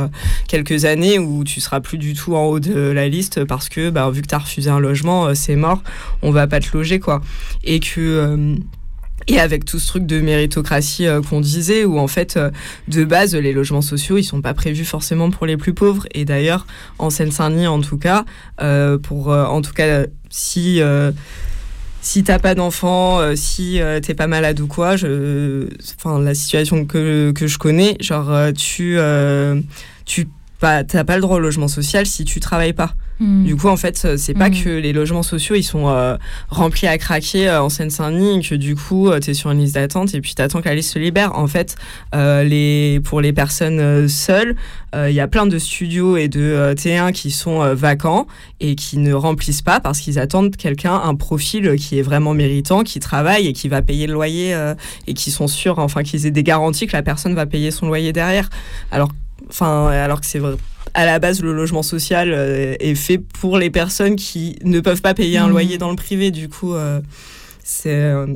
quelques 0.48 0.86
années 0.86 1.20
où 1.20 1.44
tu 1.44 1.62
seras 1.62 1.82
plus 1.82 1.98
du 1.98 2.14
tout 2.14 2.36
en 2.36 2.46
haut 2.46 2.60
de 2.60 2.74
la 2.74 3.08
liste 3.08 3.46
parce 3.46 3.70
que, 3.70 3.90
bah, 3.90 4.10
vu 4.10 4.22
que 4.22 4.28
t'as 4.28 4.40
refusé 4.40 4.70
un 4.70 4.80
logement, 4.80 5.34
c'est 5.36 5.56
mort, 5.56 5.84
on 6.22 6.32
va 6.32 6.48
pas 6.48 6.60
te 6.60 6.76
loger, 6.76 7.00
quoi. 7.00 7.22
Et 7.64 7.80
que. 7.80 8.56
et 9.28 9.40
avec 9.40 9.66
tout 9.66 9.80
ce 9.80 9.88
truc 9.88 10.06
de 10.06 10.20
méritocratie 10.20 11.06
qu'on 11.30 11.42
disait, 11.42 11.86
où 11.86 12.00
en 12.00 12.08
fait, 12.08 12.40
de 12.88 13.04
base, 13.04 13.36
les 13.36 13.54
logements 13.54 13.82
sociaux, 13.82 14.18
ils 14.18 14.24
sont 14.24 14.42
pas 14.42 14.54
prévus 14.54 14.86
forcément 14.86 15.30
pour 15.30 15.46
les 15.46 15.58
plus 15.58 15.74
pauvres. 15.74 16.08
Et 16.14 16.26
d'ailleurs, 16.26 16.66
en 16.98 17.10
Seine-Saint-Denis, 17.10 17.68
en 17.68 17.82
tout 17.82 17.98
cas, 17.98 18.26
pour, 19.04 19.28
en 19.30 19.62
tout 19.62 19.74
cas, 19.74 20.06
si 20.30 20.82
euh, 20.82 21.12
si 22.02 22.24
t'as 22.24 22.40
pas 22.40 22.56
d'enfant, 22.56 23.20
euh, 23.20 23.36
si 23.36 23.82
euh, 23.82 24.00
t'es 24.00 24.14
pas 24.14 24.28
malade 24.28 24.60
ou 24.60 24.68
quoi, 24.68 24.96
enfin 24.96 26.20
la 26.20 26.34
situation 26.34 26.86
que, 26.86 27.32
que 27.32 27.48
je 27.48 27.58
connais, 27.58 27.98
genre 28.00 28.32
euh, 28.32 28.52
tu 28.52 28.98
tu 30.06 30.28
pas 30.60 30.84
t'as 30.84 31.04
pas 31.04 31.16
le 31.16 31.22
droit 31.22 31.38
au 31.38 31.40
logement 31.40 31.68
social 31.68 32.06
si 32.06 32.26
tu 32.26 32.40
travailles 32.40 32.74
pas. 32.74 32.94
Hmm. 33.20 33.44
Du 33.44 33.56
coup, 33.58 33.68
en 33.68 33.76
fait, 33.76 34.02
euh, 34.06 34.16
c'est 34.18 34.34
pas 34.34 34.50
Mm. 34.50 34.64
que 34.64 34.70
les 34.70 34.94
logements 34.94 35.24
sociaux, 35.24 35.56
ils 35.56 35.64
sont 35.64 35.90
euh, 35.90 36.16
remplis 36.50 36.88
à 36.88 36.98
craquer 36.98 37.50
euh, 37.50 37.62
en 37.62 37.68
Seine-Saint-Denis, 37.68 38.42
que 38.48 38.56
du 38.56 38.76
coup, 38.78 39.10
tu 39.22 39.32
es 39.32 39.34
sur 39.34 39.52
une 39.52 39.60
liste 39.60 39.76
d'attente 39.76 40.14
et 40.16 40.22
puis 40.22 40.34
t'attends 40.36 40.62
que 40.62 40.70
la 40.70 40.76
liste 40.76 40.94
se 40.94 41.00
libère. 41.00 41.38
En 41.38 41.48
fait, 41.48 41.76
euh, 42.16 42.44
les, 42.44 43.02
pour 43.04 43.20
les 43.20 43.34
personnes 43.34 44.08
seules, 44.08 44.56
euh, 44.96 45.10
il 45.10 45.16
y 45.16 45.20
a 45.20 45.28
plein 45.28 45.46
de 45.46 45.58
studios 45.60 46.16
et 46.16 46.30
de 46.30 46.40
euh, 46.40 46.74
T1 46.76 47.12
qui 47.12 47.32
sont 47.32 47.74
vacants 47.76 48.26
et 48.62 48.76
qui 48.76 48.98
ne 48.98 49.14
remplissent 49.14 49.62
pas 49.62 49.80
parce 49.82 50.00
qu'ils 50.00 50.18
attendent 50.18 50.56
quelqu'un, 50.56 50.96
un 50.96 51.16
profil 51.16 51.76
qui 51.76 52.00
est 52.00 52.02
vraiment 52.02 52.34
méritant, 52.34 52.84
qui 52.84 53.00
travaille 53.00 53.48
et 53.48 53.54
qui 53.54 53.68
va 53.68 53.82
payer 53.82 54.08
le 54.08 54.14
loyer 54.14 54.56
et 55.08 55.14
qui 55.14 55.32
sont 55.32 55.48
sûrs, 55.48 55.80
enfin, 55.80 56.04
qu'ils 56.04 56.26
aient 56.26 56.32
des 56.32 56.44
garanties 56.44 56.88
que 56.88 56.94
la 56.96 57.04
personne 57.04 57.36
va 57.36 57.46
payer 57.46 57.72
son 57.72 57.88
loyer 57.88 58.14
derrière. 58.14 58.50
Alors, 58.92 59.10
enfin, 59.50 59.88
alors 59.88 60.22
que 60.22 60.26
c'est 60.26 60.40
vrai 60.40 60.56
à 60.94 61.06
la 61.06 61.20
base, 61.20 61.42
le 61.42 61.54
logement 61.54 61.84
social 61.84 62.32
euh, 62.34 62.76
est 62.80 62.96
fait 62.96 63.18
pour 63.18 63.58
les 63.58 63.70
personnes 63.70 64.16
qui 64.16 64.58
ne 64.64 64.80
peuvent 64.80 65.02
pas 65.02 65.14
payer 65.14 65.38
un 65.38 65.46
Mhm. 65.46 65.52
loyer 65.52 65.78
dans 65.78 65.90
le 65.90 65.96
privé. 65.96 66.32
Du 66.32 66.50
coup, 66.50 66.74
euh, 66.74 67.00
c'est. 67.64 67.90
euh, 67.96 68.28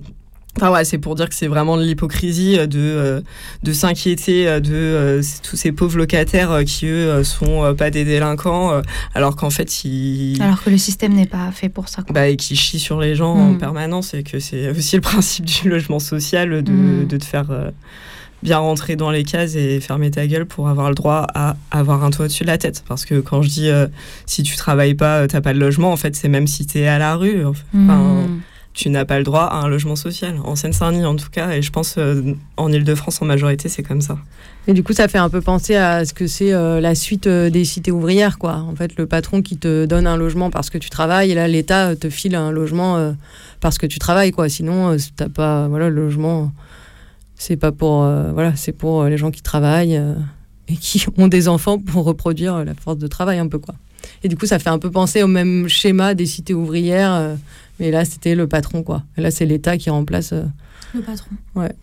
Enfin 0.57 0.69
ouais, 0.71 0.85
c'est 0.85 0.99
pour 0.99 1.15
dire 1.15 1.27
que 1.29 1.33
c'est 1.33 1.47
vraiment 1.47 1.77
de 1.77 1.83
l'hypocrisie 1.83 2.57
de, 2.67 2.77
euh, 2.79 3.21
de 3.63 3.73
s'inquiéter 3.73 4.45
de 4.61 4.71
euh, 4.71 5.23
tous 5.41 5.55
ces 5.55 5.71
pauvres 5.71 5.97
locataires 5.97 6.59
qui, 6.63 6.85
eux, 6.85 7.23
sont 7.23 7.63
euh, 7.63 7.73
pas 7.73 7.89
des 7.89 8.05
délinquants, 8.05 8.79
alors 9.15 9.35
qu'en 9.35 9.49
fait, 9.49 9.83
ils... 9.83 10.39
Alors 10.39 10.63
que 10.63 10.69
le 10.69 10.77
système 10.77 11.13
n'est 11.13 11.25
pas 11.25 11.49
fait 11.51 11.69
pour 11.69 11.89
ça. 11.89 12.03
quoi. 12.03 12.13
Bah, 12.13 12.27
et 12.27 12.37
qui 12.37 12.55
chient 12.55 12.77
sur 12.77 12.99
les 12.99 13.15
gens 13.15 13.33
en 13.33 13.53
Mm. 13.53 13.57
permanence 13.57 14.13
et 14.13 14.21
que 14.21 14.37
c'est 14.37 14.69
aussi 14.69 14.95
le 14.95 15.01
principe 15.11 15.45
du 15.45 15.69
logement 15.69 15.97
social 15.97 16.61
de, 16.63 16.71
Mm. 16.71 17.07
de 17.07 17.17
te 17.17 17.25
faire 17.25 17.49
bien 18.43 18.57
rentrer 18.59 18.95
dans 18.95 19.09
les 19.09 19.23
cases 19.23 19.55
et 19.55 19.79
fermer 19.79 20.11
ta 20.11 20.27
gueule 20.27 20.45
pour 20.45 20.67
avoir 20.69 20.89
le 20.89 20.95
droit 20.95 21.25
à 21.33 21.55
avoir 21.71 22.03
un 22.03 22.11
toit 22.11 22.25
au-dessus 22.25 22.43
de 22.43 22.49
la 22.49 22.57
tête. 22.57 22.83
Parce 22.87 23.05
que 23.05 23.19
quand 23.21 23.41
je 23.41 23.49
dis 23.49 23.69
euh, 23.69 23.87
si 24.25 24.43
tu 24.43 24.55
travailles 24.55 24.93
pas, 24.95 25.21
euh, 25.21 25.27
t'as 25.27 25.41
pas 25.41 25.53
de 25.53 25.59
logement, 25.59 25.91
en 25.91 25.97
fait, 25.97 26.15
c'est 26.15 26.27
même 26.27 26.45
si 26.45 26.67
t'es 26.67 26.85
à 26.85 26.99
la 26.99 27.15
rue. 27.15 27.45
Enfin, 27.45 27.63
Mm. 27.73 28.41
tu 28.73 28.89
n'as 28.89 29.05
pas 29.05 29.17
le 29.17 29.23
droit 29.23 29.43
à 29.43 29.57
un 29.57 29.67
logement 29.67 29.95
social. 29.95 30.35
En 30.43 30.55
Seine-Saint-Denis, 30.55 31.05
en 31.05 31.15
tout 31.15 31.29
cas, 31.31 31.51
et 31.51 31.61
je 31.61 31.71
pense 31.71 31.95
euh, 31.97 32.33
en 32.57 32.71
Ile-de-France, 32.71 33.21
en 33.21 33.25
majorité, 33.25 33.69
c'est 33.69 33.83
comme 33.83 34.01
ça. 34.01 34.17
Et 34.67 34.73
du 34.73 34.83
coup, 34.83 34.93
ça 34.93 35.07
fait 35.07 35.17
un 35.17 35.29
peu 35.29 35.41
penser 35.41 35.75
à 35.75 36.03
ce 36.05 36.13
que 36.13 36.25
c'est 36.27 36.53
euh, 36.53 36.79
la 36.81 36.95
suite 36.95 37.27
des 37.27 37.65
cités 37.65 37.91
ouvrières, 37.91 38.37
quoi. 38.39 38.55
En 38.55 38.75
fait, 38.75 38.97
le 38.97 39.05
patron 39.05 39.41
qui 39.41 39.57
te 39.57 39.85
donne 39.85 40.07
un 40.07 40.17
logement 40.17 40.49
parce 40.49 40.69
que 40.69 40.77
tu 40.77 40.89
travailles, 40.89 41.31
et 41.31 41.35
là, 41.35 41.47
l'État 41.47 41.95
te 41.95 42.09
file 42.09 42.35
un 42.35 42.51
logement 42.51 43.13
parce 43.61 43.77
que 43.77 43.85
tu 43.85 43.99
travailles, 43.99 44.31
quoi. 44.31 44.49
Sinon, 44.49 44.95
t'as 45.15 45.29
pas, 45.29 45.67
voilà, 45.67 45.89
le 45.89 45.95
logement, 45.95 46.51
c'est 47.43 47.57
pas 47.57 47.73
pour, 47.73 48.03
euh, 48.03 48.31
voilà, 48.31 48.55
c'est 48.55 48.71
pour 48.71 49.01
euh, 49.01 49.09
les 49.09 49.17
gens 49.17 49.29
qui 49.29 49.41
travaillent 49.41 49.97
euh, 49.97 50.13
et 50.69 50.77
qui 50.77 51.05
ont 51.17 51.27
des 51.27 51.49
enfants 51.49 51.77
pour 51.77 52.05
reproduire 52.05 52.63
la 52.63 52.73
force 52.73 52.97
de 52.97 53.07
travail, 53.07 53.37
un 53.37 53.47
peu, 53.47 53.59
quoi. 53.59 53.75
Et 54.23 54.29
du 54.29 54.37
coup, 54.37 54.45
ça 54.45 54.59
fait 54.59 54.69
un 54.69 54.79
peu 54.79 54.89
penser 54.89 55.23
au 55.23 55.27
même 55.27 55.67
schéma 55.67 56.13
des 56.13 56.25
cités 56.25 56.53
ouvrières, 56.53 57.37
mais 57.79 57.91
là, 57.91 58.05
c'était 58.05 58.35
le 58.35 58.47
patron, 58.47 58.83
quoi. 58.83 59.03
Et 59.17 59.21
là, 59.21 59.31
c'est 59.31 59.45
l'État 59.45 59.77
qui 59.77 59.89
remplace. 59.89 60.33
Le 60.93 61.01
patron. 61.01 61.31
Ouais. 61.55 61.73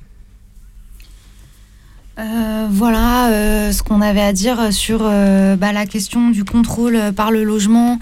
Euh, 2.20 2.66
voilà 2.70 3.30
euh, 3.30 3.72
ce 3.72 3.82
qu'on 3.82 4.02
avait 4.02 4.20
à 4.20 4.34
dire 4.34 4.72
sur 4.72 5.00
euh, 5.02 5.56
bah, 5.56 5.72
la 5.72 5.86
question 5.86 6.28
du 6.28 6.44
contrôle 6.44 6.98
par 7.16 7.30
le 7.30 7.44
logement 7.44 7.98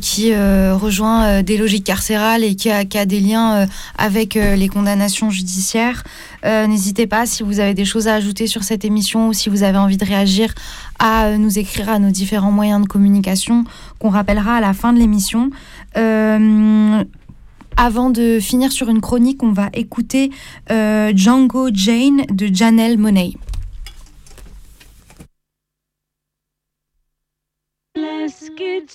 qui 0.00 0.34
rejoint 0.34 1.42
des 1.42 1.56
logiques 1.56 1.84
carcérales 1.84 2.44
et 2.44 2.54
qui 2.54 2.70
a, 2.70 2.84
qui 2.84 2.98
a 2.98 3.06
des 3.06 3.20
liens 3.20 3.66
avec 3.96 4.34
les 4.34 4.68
condamnations 4.68 5.30
judiciaires. 5.30 6.02
N'hésitez 6.44 7.06
pas 7.06 7.26
si 7.26 7.42
vous 7.42 7.60
avez 7.60 7.74
des 7.74 7.84
choses 7.84 8.08
à 8.08 8.14
ajouter 8.14 8.46
sur 8.46 8.64
cette 8.64 8.84
émission 8.84 9.28
ou 9.28 9.32
si 9.32 9.48
vous 9.48 9.62
avez 9.62 9.78
envie 9.78 9.96
de 9.96 10.04
réagir 10.04 10.54
à 10.98 11.36
nous 11.36 11.58
écrire 11.58 11.88
à 11.88 11.98
nos 11.98 12.10
différents 12.10 12.52
moyens 12.52 12.82
de 12.82 12.86
communication 12.86 13.64
qu'on 13.98 14.10
rappellera 14.10 14.56
à 14.56 14.60
la 14.60 14.72
fin 14.72 14.92
de 14.92 14.98
l'émission. 14.98 15.50
Avant 17.76 18.10
de 18.10 18.40
finir 18.40 18.72
sur 18.72 18.88
une 18.88 19.00
chronique, 19.00 19.42
on 19.42 19.52
va 19.52 19.68
écouter 19.72 20.30
Django 20.68 21.68
Jane 21.72 22.22
de 22.30 22.52
Janelle 22.52 22.98
Monet. 22.98 23.34
Started. 28.56 28.88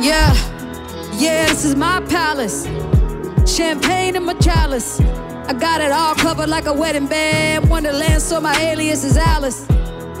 Yeah, 0.00 0.32
yeah, 1.18 1.46
this 1.48 1.64
is 1.64 1.74
my 1.74 2.00
palace. 2.08 2.66
Champagne 3.44 4.14
in 4.14 4.24
my 4.24 4.34
chalice. 4.34 5.00
I 5.00 5.52
got 5.52 5.80
it 5.80 5.90
all 5.90 6.14
covered 6.14 6.48
like 6.48 6.66
a 6.66 6.72
wedding 6.72 7.08
band. 7.08 7.68
Wonderland, 7.68 8.22
so 8.22 8.40
my 8.40 8.54
alias 8.60 9.02
is 9.02 9.16
Alice. 9.16 9.66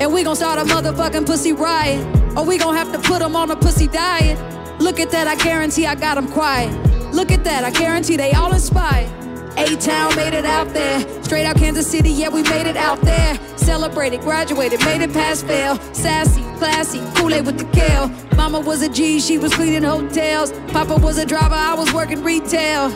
And 0.02 0.12
we 0.12 0.24
gon' 0.24 0.34
start 0.34 0.58
a 0.58 0.64
motherfucking 0.64 1.26
pussy 1.26 1.52
riot. 1.52 2.04
Or 2.36 2.44
we 2.44 2.58
gon' 2.58 2.74
have 2.74 2.90
to 2.92 2.98
put 2.98 3.20
them 3.20 3.36
on 3.36 3.52
a 3.52 3.54
pussy 3.54 3.86
diet. 3.86 4.36
Look 4.80 4.98
at 4.98 5.12
that, 5.12 5.28
I 5.28 5.36
guarantee 5.36 5.86
I 5.86 5.94
got 5.94 6.16
them 6.16 6.26
quiet. 6.26 6.72
Look 7.14 7.30
at 7.30 7.44
that, 7.44 7.62
I 7.62 7.70
guarantee 7.70 8.16
they 8.16 8.32
all 8.32 8.52
inspired. 8.52 9.08
A-Town 9.56 10.16
made 10.16 10.34
it 10.34 10.44
out 10.44 10.74
there. 10.74 10.98
Straight 11.22 11.44
out 11.44 11.54
Kansas 11.54 11.88
City, 11.88 12.10
yeah, 12.10 12.30
we 12.30 12.42
made 12.42 12.66
it 12.66 12.76
out 12.76 13.00
there. 13.02 13.38
Celebrated, 13.56 14.22
graduated, 14.22 14.80
made 14.84 15.02
it 15.02 15.12
past 15.12 15.46
fail. 15.46 15.76
Sassy, 15.92 16.42
classy, 16.58 16.98
Kool-Aid 17.14 17.46
with 17.46 17.58
the 17.58 17.66
kale. 17.66 18.08
Mama 18.34 18.58
was 18.58 18.82
a 18.82 18.88
G, 18.88 19.20
she 19.20 19.38
was 19.38 19.54
cleaning 19.54 19.84
hotels. 19.84 20.50
Papa 20.72 20.96
was 20.96 21.18
a 21.18 21.24
driver, 21.24 21.54
I 21.54 21.74
was 21.74 21.94
working 21.94 22.24
retail. 22.24 22.90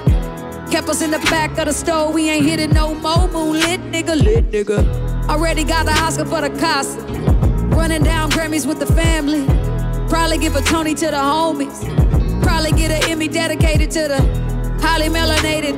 Kept 0.72 0.88
us 0.88 1.02
in 1.02 1.12
the 1.12 1.20
back 1.30 1.56
of 1.56 1.66
the 1.66 1.72
store, 1.72 2.12
we 2.12 2.28
ain't 2.28 2.44
hitting 2.44 2.70
no 2.70 2.96
more. 2.96 3.28
Moonlit 3.28 3.80
nigga, 3.92 4.20
lit 4.20 4.50
nigga. 4.50 5.15
Already 5.28 5.64
got 5.64 5.86
the 5.86 5.92
Oscar 5.92 6.24
for 6.24 6.40
the 6.40 6.50
Casa. 6.58 7.00
Running 7.76 8.02
down 8.02 8.30
Grammys 8.30 8.66
with 8.66 8.78
the 8.78 8.86
family. 8.86 9.44
Probably 10.08 10.38
give 10.38 10.54
a 10.54 10.62
Tony 10.62 10.94
to 10.94 11.06
the 11.06 11.16
homies. 11.16 11.82
Probably 12.42 12.72
get 12.72 12.90
an 12.90 13.10
Emmy 13.10 13.28
dedicated 13.28 13.90
to 13.92 14.08
the 14.08 14.18
highly 14.80 15.08
melanated. 15.08 15.74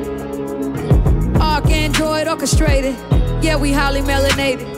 Arc 1.40 1.66
Android 1.66 2.28
orchestrated. 2.28 2.94
Yeah, 3.42 3.56
we 3.56 3.72
highly 3.72 4.02
melanated. 4.02 4.68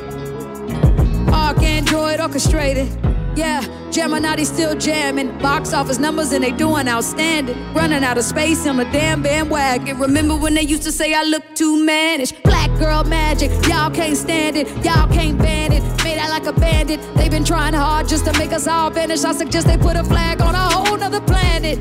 Arc 1.32 1.62
Android 1.62 2.20
orchestrated. 2.20 2.99
Yeah, 3.36 3.64
Gemini 3.90 4.42
still 4.42 4.74
jamming. 4.74 5.38
Box 5.38 5.72
office 5.72 5.98
numbers 5.98 6.32
and 6.32 6.42
they 6.42 6.50
doing 6.50 6.88
outstanding. 6.88 7.56
Running 7.72 8.02
out 8.02 8.18
of 8.18 8.24
space 8.24 8.66
on 8.66 8.76
the 8.76 8.84
damn 8.86 9.22
bandwagon. 9.22 9.98
Remember 9.98 10.36
when 10.36 10.54
they 10.54 10.62
used 10.62 10.82
to 10.82 10.92
say 10.92 11.14
I 11.14 11.22
look 11.22 11.44
too 11.54 11.84
mannish? 11.84 12.32
Black 12.42 12.70
girl 12.78 13.04
magic, 13.04 13.50
y'all 13.66 13.90
can't 13.90 14.16
stand 14.16 14.56
it. 14.56 14.68
Y'all 14.84 15.08
can't 15.08 15.38
ban 15.38 15.72
it. 15.72 15.82
Made 16.04 16.18
out 16.18 16.30
like 16.30 16.46
a 16.46 16.52
bandit. 16.52 17.00
They've 17.14 17.30
been 17.30 17.44
trying 17.44 17.74
hard 17.74 18.08
just 18.08 18.24
to 18.26 18.32
make 18.38 18.52
us 18.52 18.66
all 18.66 18.90
vanish. 18.90 19.24
I 19.24 19.32
suggest 19.32 19.66
they 19.66 19.78
put 19.78 19.96
a 19.96 20.04
flag 20.04 20.40
on 20.40 20.54
a 20.54 20.58
whole 20.58 20.96
nother 20.96 21.20
planet. 21.20 21.78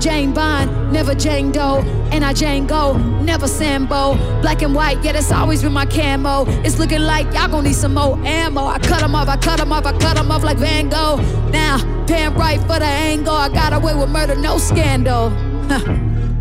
Jane 0.00 0.32
Bond, 0.32 0.92
never 0.92 1.14
Jane 1.14 1.52
Doe. 1.52 1.82
And 2.12 2.24
I 2.24 2.32
Jane 2.32 2.66
Go, 2.66 2.96
never 3.22 3.48
Sambo. 3.48 4.14
Black 4.40 4.62
and 4.62 4.74
white, 4.74 5.02
yeah, 5.02 5.12
that's 5.12 5.32
always 5.32 5.62
been 5.62 5.72
my 5.72 5.86
camo. 5.86 6.44
It's 6.64 6.78
looking 6.78 7.00
like 7.00 7.26
y'all 7.34 7.48
gon' 7.48 7.64
need 7.64 7.74
some 7.74 7.94
more 7.94 8.18
ammo. 8.24 8.66
I 8.66 8.78
cut 8.78 9.02
'em 9.02 9.14
off, 9.14 9.28
I 9.28 9.36
cut 9.36 9.60
off, 9.60 9.86
I 9.86 9.92
cut 9.98 10.18
off 10.18 10.44
like 10.44 10.58
Van 10.58 10.88
Gogh. 10.88 11.16
Now, 11.50 11.78
pan 12.06 12.34
right 12.34 12.60
for 12.60 12.78
the 12.78 12.84
angle. 12.84 13.34
I 13.34 13.48
got 13.48 13.72
away 13.72 13.94
with 13.94 14.10
murder, 14.10 14.36
no 14.36 14.58
scandal. 14.58 15.30
Huh. 15.68 15.80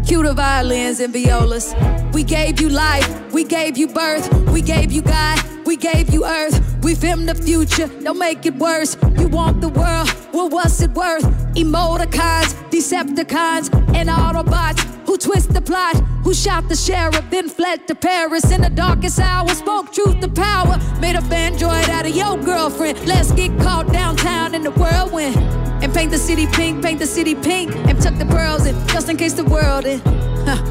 Cue 0.05 0.21
the 0.21 0.33
violins 0.33 0.99
and 0.99 1.13
violas. 1.13 1.73
We 2.11 2.23
gave 2.23 2.59
you 2.59 2.69
life, 2.69 3.09
we 3.33 3.43
gave 3.43 3.77
you 3.77 3.87
birth, 3.87 4.31
we 4.51 4.61
gave 4.61 4.91
you 4.91 5.01
God, 5.01 5.41
we 5.65 5.77
gave 5.77 6.13
you 6.13 6.25
earth. 6.25 6.59
We 6.83 6.95
filmed 6.95 7.29
the 7.29 7.35
future, 7.35 7.87
don't 8.03 8.19
make 8.19 8.45
it 8.45 8.55
worse. 8.55 8.92
Want 9.33 9.61
the 9.61 9.69
world, 9.69 10.09
well, 10.31 10.47
what's 10.47 10.79
it 10.81 10.91
worth? 10.91 11.23
Emoticons, 11.55 12.53
Decepticons, 12.69 13.73
and 13.95 14.07
Autobots 14.07 14.93
who 15.07 15.17
twist 15.17 15.53
the 15.53 15.61
plot, 15.61 15.95
who 16.23 16.33
shot 16.33 16.69
the 16.69 16.75
sheriff, 16.75 17.23
then 17.29 17.49
fled 17.49 17.87
to 17.87 17.95
Paris 17.95 18.51
in 18.51 18.61
the 18.61 18.69
darkest 18.69 19.19
hour. 19.19 19.47
Spoke 19.49 19.91
truth 19.91 20.19
to 20.21 20.27
power, 20.27 20.77
made 20.99 21.15
a 21.15 21.23
android 21.33 21.89
out 21.89 22.05
of 22.05 22.15
your 22.15 22.37
girlfriend. 22.37 23.05
Let's 23.05 23.31
get 23.31 23.57
caught 23.59 23.91
downtown 23.91 24.55
in 24.55 24.63
the 24.63 24.71
whirlwind. 24.71 25.35
And 25.83 25.93
paint 25.93 26.11
the 26.11 26.17
city 26.17 26.47
pink, 26.47 26.83
paint 26.83 26.99
the 26.99 27.05
city 27.05 27.35
pink, 27.35 27.75
and 27.75 28.01
tuck 28.01 28.17
the 28.17 28.25
pearls 28.25 28.65
in, 28.65 28.75
just 28.87 29.09
in 29.09 29.17
case 29.17 29.33
the 29.33 29.43
world 29.43 29.85
in. 29.85 29.99
Huh. 29.99 30.61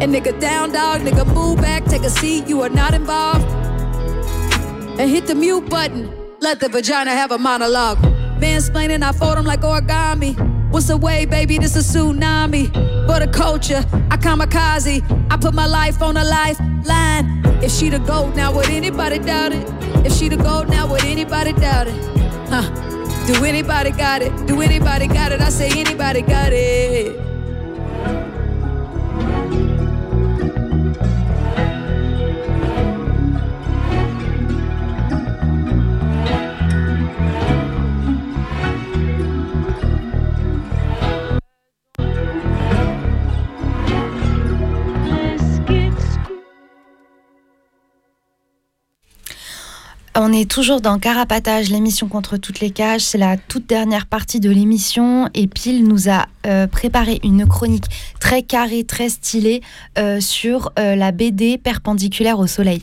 And 0.00 0.14
nigga 0.14 0.40
down 0.40 0.72
dog, 0.72 1.02
nigga 1.02 1.26
move 1.34 1.58
back, 1.58 1.84
take 1.84 2.02
a 2.02 2.10
seat, 2.10 2.48
you 2.48 2.62
are 2.62 2.70
not 2.70 2.94
involved. 2.94 3.44
And 4.98 5.10
hit 5.10 5.26
the 5.26 5.34
mute 5.34 5.68
button, 5.68 6.19
let 6.40 6.58
the 6.58 6.68
vagina 6.68 7.10
have 7.10 7.32
a 7.32 7.38
monologue. 7.38 7.98
Mansplaining, 8.40 9.02
I 9.02 9.12
fold 9.12 9.36
them 9.36 9.44
like 9.44 9.60
origami. 9.60 10.34
What's 10.70 10.86
the 10.86 10.96
way, 10.96 11.26
baby? 11.26 11.58
This 11.58 11.76
a 11.76 11.80
tsunami. 11.80 12.72
For 13.06 13.20
the 13.20 13.30
culture, 13.30 13.84
I 14.10 14.16
kamikaze. 14.16 15.02
I 15.30 15.36
put 15.36 15.54
my 15.54 15.66
life 15.66 16.00
on 16.02 16.16
a 16.16 16.24
lifeline. 16.24 17.42
If 17.62 17.70
she 17.70 17.90
the 17.90 17.98
gold, 17.98 18.36
now 18.36 18.54
would 18.54 18.70
anybody 18.70 19.18
doubt 19.18 19.52
it? 19.52 19.66
If 20.06 20.12
she 20.14 20.28
the 20.28 20.36
gold, 20.36 20.68
now 20.68 20.90
would 20.90 21.04
anybody 21.04 21.52
doubt 21.52 21.88
it? 21.88 21.94
Huh. 22.48 22.62
Do 23.26 23.44
anybody 23.44 23.90
got 23.90 24.22
it? 24.22 24.46
Do 24.46 24.60
anybody 24.62 25.06
got 25.06 25.32
it? 25.32 25.40
I 25.40 25.50
say 25.50 25.68
anybody 25.78 26.22
got 26.22 26.52
it. 26.52 27.29
On 50.22 50.34
est 50.34 50.50
toujours 50.50 50.82
dans 50.82 50.98
Carapatage, 50.98 51.70
l'émission 51.70 52.06
contre 52.06 52.36
toutes 52.36 52.60
les 52.60 52.68
cages. 52.68 53.00
C'est 53.00 53.16
la 53.16 53.38
toute 53.38 53.66
dernière 53.66 54.04
partie 54.04 54.38
de 54.38 54.50
l'émission 54.50 55.30
et 55.32 55.46
Pile 55.46 55.82
nous 55.82 56.10
a 56.10 56.26
euh, 56.46 56.66
préparé 56.66 57.20
une 57.24 57.46
chronique 57.46 57.86
très 58.20 58.42
carrée, 58.42 58.84
très 58.84 59.08
stylée 59.08 59.62
euh, 59.96 60.20
sur 60.20 60.72
euh, 60.78 60.94
la 60.94 61.10
BD 61.10 61.56
perpendiculaire 61.56 62.38
au 62.38 62.46
soleil. 62.46 62.82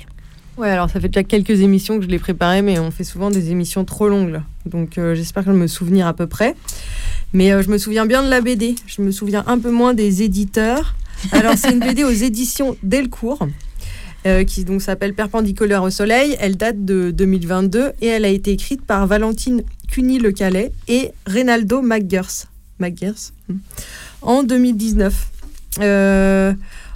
Ouais, 0.58 0.72
alors 0.72 0.90
ça 0.90 1.00
fait 1.00 1.10
déjà 1.10 1.22
quelques 1.22 1.62
émissions 1.62 2.00
que 2.00 2.06
je 2.06 2.10
l'ai 2.10 2.18
préparée, 2.18 2.64
mais 2.64 2.80
on 2.80 2.90
fait 2.90 3.04
souvent 3.04 3.30
des 3.30 3.52
émissions 3.52 3.86
trop 3.86 4.10
longues. 4.10 4.42
Donc 4.66 4.94
j'espère 4.96 5.46
que 5.46 5.52
je 5.52 5.56
me 5.56 5.68
souvenir 5.68 6.08
à 6.08 6.14
peu 6.14 6.26
près. 6.26 6.56
Mais 7.34 7.52
je 7.62 7.70
me 7.70 7.78
souviens 7.78 8.08
bien 8.08 8.24
de 8.24 8.30
la 8.30 8.42
BD. 8.42 8.74
Je 8.88 9.04
me 9.04 9.12
souviens 9.12 9.44
un 9.46 9.60
peu 9.60 9.70
moins 9.70 9.94
des 9.94 10.24
éditeurs. 10.24 10.96
Alors 11.34 11.54
c'est 11.56 11.72
une 11.72 11.82
BD 11.82 12.04
aux 12.04 12.10
éditions 12.10 12.78
Delcourt. 12.82 13.46
Euh, 14.26 14.44
qui 14.44 14.64
donc 14.66 14.82
s'appelle 14.82 15.14
Perpendiculaire 15.14 15.84
au 15.84 15.90
soleil. 15.90 16.36
Elle 16.40 16.58
date 16.58 16.84
de 16.84 17.12
2022 17.12 17.92
et 18.02 18.08
elle 18.08 18.26
a 18.26 18.30
été 18.30 18.52
écrite 18.52 18.86
par 18.86 19.06
Valentine 19.08 19.64
Cuny-Le 19.88 20.32
Calais 20.32 20.72
et 20.88 21.12
Reynaldo 21.26 21.82
McGers. 21.82 22.48
McGers 22.80 23.32
hmm, 23.50 23.58
en 24.22 24.44
2019. 24.44 25.32
Euh, 25.80 26.54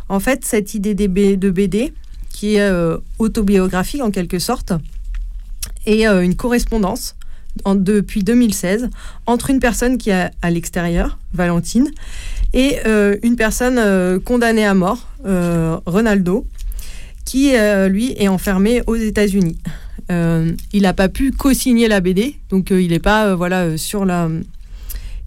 en 0.10 0.20
fait, 0.20 0.44
cette 0.46 0.74
idée 0.74 0.94
de 0.96 1.50
BD, 1.50 1.94
qui 2.30 2.56
est 2.56 2.62
euh, 2.62 2.98
autobiographique 3.20 4.02
en 4.02 4.12
quelque 4.12 4.40
sorte, 4.40 4.74
euh, 5.88 6.22
une 6.22 6.36
correspondance 6.36 7.16
depuis 7.66 8.24
2016 8.24 8.90
entre 9.26 9.50
une 9.50 9.60
personne 9.60 9.98
qui 9.98 10.10
est 10.10 10.30
à 10.42 10.50
l'extérieur, 10.50 11.20
Valentine, 11.34 11.92
et 12.54 12.78
une 13.24 13.36
personne 13.36 14.22
condamnée 14.22 14.66
à 14.66 14.74
mort, 14.74 15.10
Ronaldo, 15.86 16.46
qui 17.32 17.56
euh, 17.56 17.88
lui 17.88 18.14
est 18.18 18.28
enfermé 18.28 18.82
aux 18.88 18.98
États-Unis. 18.98 19.58
Euh, 20.12 20.52
il 20.74 20.82
n'a 20.82 20.94
pas 20.94 21.08
pu 21.08 21.32
co-signer 21.32 21.88
la 21.88 22.02
BD, 22.02 22.36
donc 22.50 22.74
euh, 22.74 22.82
il 22.82 22.92
n'est 22.92 23.00
pas 23.00 23.36
voilà 23.36 23.78
sur 23.78 24.04
la, 24.04 24.28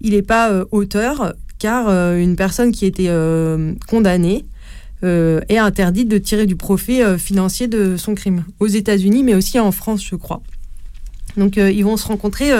il 0.01 0.11
n'est 0.11 0.21
pas 0.21 0.51
auteur, 0.69 1.33
car 1.57 1.89
une 1.89 2.35
personne 2.35 2.71
qui 2.71 2.85
était 2.85 3.09
condamnée 3.87 4.45
est 5.01 5.57
interdite 5.57 6.07
de 6.07 6.19
tirer 6.19 6.45
du 6.45 6.55
profit 6.55 7.01
financier 7.17 7.67
de 7.67 7.97
son 7.97 8.13
crime 8.13 8.43
aux 8.59 8.67
États-Unis, 8.67 9.23
mais 9.23 9.33
aussi 9.33 9.59
en 9.59 9.71
France, 9.71 10.05
je 10.05 10.15
crois. 10.15 10.43
Donc 11.37 11.57
ils 11.57 11.83
vont 11.83 11.97
se 11.97 12.05
rencontrer 12.05 12.51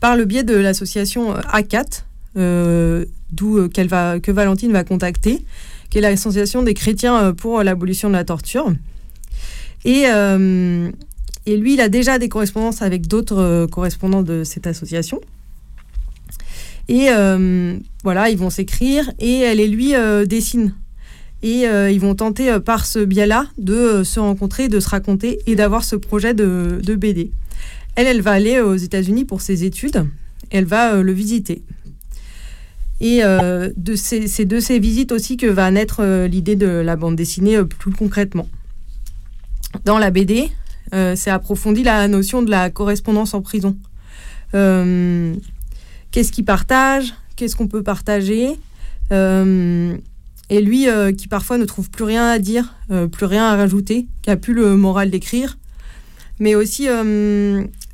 par 0.00 0.16
le 0.16 0.24
biais 0.24 0.42
de 0.42 0.56
l'association 0.56 1.36
ACAT, 1.52 2.04
d'où 2.34 3.68
qu'elle 3.68 3.88
va, 3.88 4.18
que 4.18 4.32
Valentine 4.32 4.72
va 4.72 4.82
contacter, 4.82 5.44
qui 5.92 5.98
est 5.98 6.00
l'association 6.00 6.62
des 6.62 6.72
chrétiens 6.72 7.18
euh, 7.18 7.32
pour 7.34 7.62
l'abolition 7.62 8.08
de 8.08 8.14
la 8.14 8.24
torture. 8.24 8.72
Et, 9.84 10.04
euh, 10.06 10.90
et 11.44 11.56
lui, 11.58 11.74
il 11.74 11.82
a 11.82 11.90
déjà 11.90 12.18
des 12.18 12.30
correspondances 12.30 12.80
avec 12.80 13.06
d'autres 13.06 13.36
euh, 13.36 13.66
correspondants 13.66 14.22
de 14.22 14.42
cette 14.42 14.66
association. 14.66 15.20
Et 16.88 17.10
euh, 17.10 17.76
voilà, 18.04 18.30
ils 18.30 18.38
vont 18.38 18.48
s'écrire 18.48 19.12
et 19.18 19.40
elle 19.40 19.60
et 19.60 19.68
lui 19.68 19.94
euh, 19.94 20.24
dessinent. 20.24 20.74
Et 21.42 21.68
euh, 21.68 21.90
ils 21.90 22.00
vont 22.00 22.14
tenter 22.14 22.50
euh, 22.50 22.58
par 22.58 22.86
ce 22.86 23.00
biais-là 23.00 23.48
de 23.58 23.74
euh, 23.74 24.04
se 24.04 24.18
rencontrer, 24.18 24.68
de 24.68 24.80
se 24.80 24.88
raconter 24.88 25.40
et 25.46 25.56
d'avoir 25.56 25.84
ce 25.84 25.94
projet 25.94 26.32
de, 26.32 26.80
BD. 26.96 27.32
Elle, 27.96 28.06
elle 28.06 28.22
va 28.22 28.30
aller 28.30 28.60
aux 28.60 28.76
États-Unis 28.76 29.26
pour 29.26 29.42
ses 29.42 29.64
études. 29.64 30.06
Elle 30.48 30.64
va 30.64 30.94
euh, 30.94 31.02
le 31.02 31.12
visiter. 31.12 31.62
Et 33.02 33.24
euh, 33.24 33.68
c'est 33.96 34.44
de 34.44 34.60
ces 34.60 34.78
visites 34.78 35.10
aussi 35.10 35.36
que 35.36 35.48
va 35.48 35.68
naître 35.72 36.00
euh, 36.00 36.28
l'idée 36.28 36.54
de 36.54 36.68
la 36.68 36.94
bande 36.94 37.16
dessinée 37.16 37.56
euh, 37.56 37.64
plus 37.64 37.90
concrètement. 37.90 38.48
Dans 39.84 39.98
la 39.98 40.10
BD, 40.10 40.50
c'est 40.92 41.30
approfondi 41.30 41.82
la 41.82 42.06
notion 42.06 42.42
de 42.42 42.50
la 42.50 42.68
correspondance 42.68 43.32
en 43.32 43.40
prison. 43.40 43.74
Qu'est-ce 44.52 46.30
qu'il 46.30 46.44
partage 46.44 47.14
Qu'est-ce 47.34 47.56
qu'on 47.56 47.68
peut 47.68 47.82
partager 47.82 48.50
Et 49.10 50.60
lui, 50.60 50.86
qui 51.16 51.28
parfois 51.28 51.56
ne 51.56 51.64
trouve 51.64 51.88
plus 51.88 52.04
rien 52.04 52.28
à 52.28 52.38
dire, 52.38 52.74
plus 53.10 53.24
rien 53.24 53.46
à 53.46 53.56
rajouter, 53.56 54.06
qui 54.20 54.28
a 54.28 54.36
plus 54.36 54.52
le 54.52 54.76
moral 54.76 55.10
d'écrire. 55.10 55.56
Mais 56.38 56.54
aussi, 56.54 56.86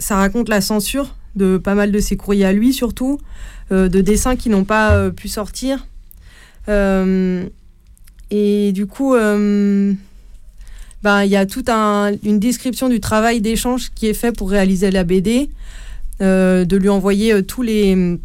ça 0.01 0.17
raconte 0.17 0.49
la 0.49 0.61
censure 0.61 1.15
de 1.37 1.59
pas 1.59 1.77
mal 1.77 1.93
de 1.93 2.01
ses 2.01 2.17
courriers 2.17 2.47
à 2.47 2.53
lui, 2.53 2.73
surtout, 2.73 3.21
de 3.71 4.01
dessins 4.01 4.37
qui 4.37 4.49
n'ont 4.49 4.65
pas 4.65 4.93
euh, 4.93 5.11
pu 5.11 5.29
sortir. 5.29 5.87
Euh, 6.69 7.45
et 8.31 8.73
du 8.73 8.87
coup, 8.87 9.15
euh, 9.15 9.93
ben, 11.03 11.23
il 11.25 11.31
y 11.31 11.37
a 11.37 11.47
toute 11.47 11.69
une 11.69 12.39
description 12.39 12.89
du 12.89 13.01
travail 13.01 13.41
d'échange 13.41 13.91
qui 13.95 14.07
est 14.07 14.15
fait 14.15 14.33
pour 14.33 14.51
réaliser 14.51 14.91
la 14.91 15.05
BD, 15.05 15.49
euh, 16.21 16.65
de 16.65 16.77
lui 16.77 16.89
envoyer 16.89 17.33
euh, 17.33 17.43
tous 17.43 17.63
les 17.63 18.19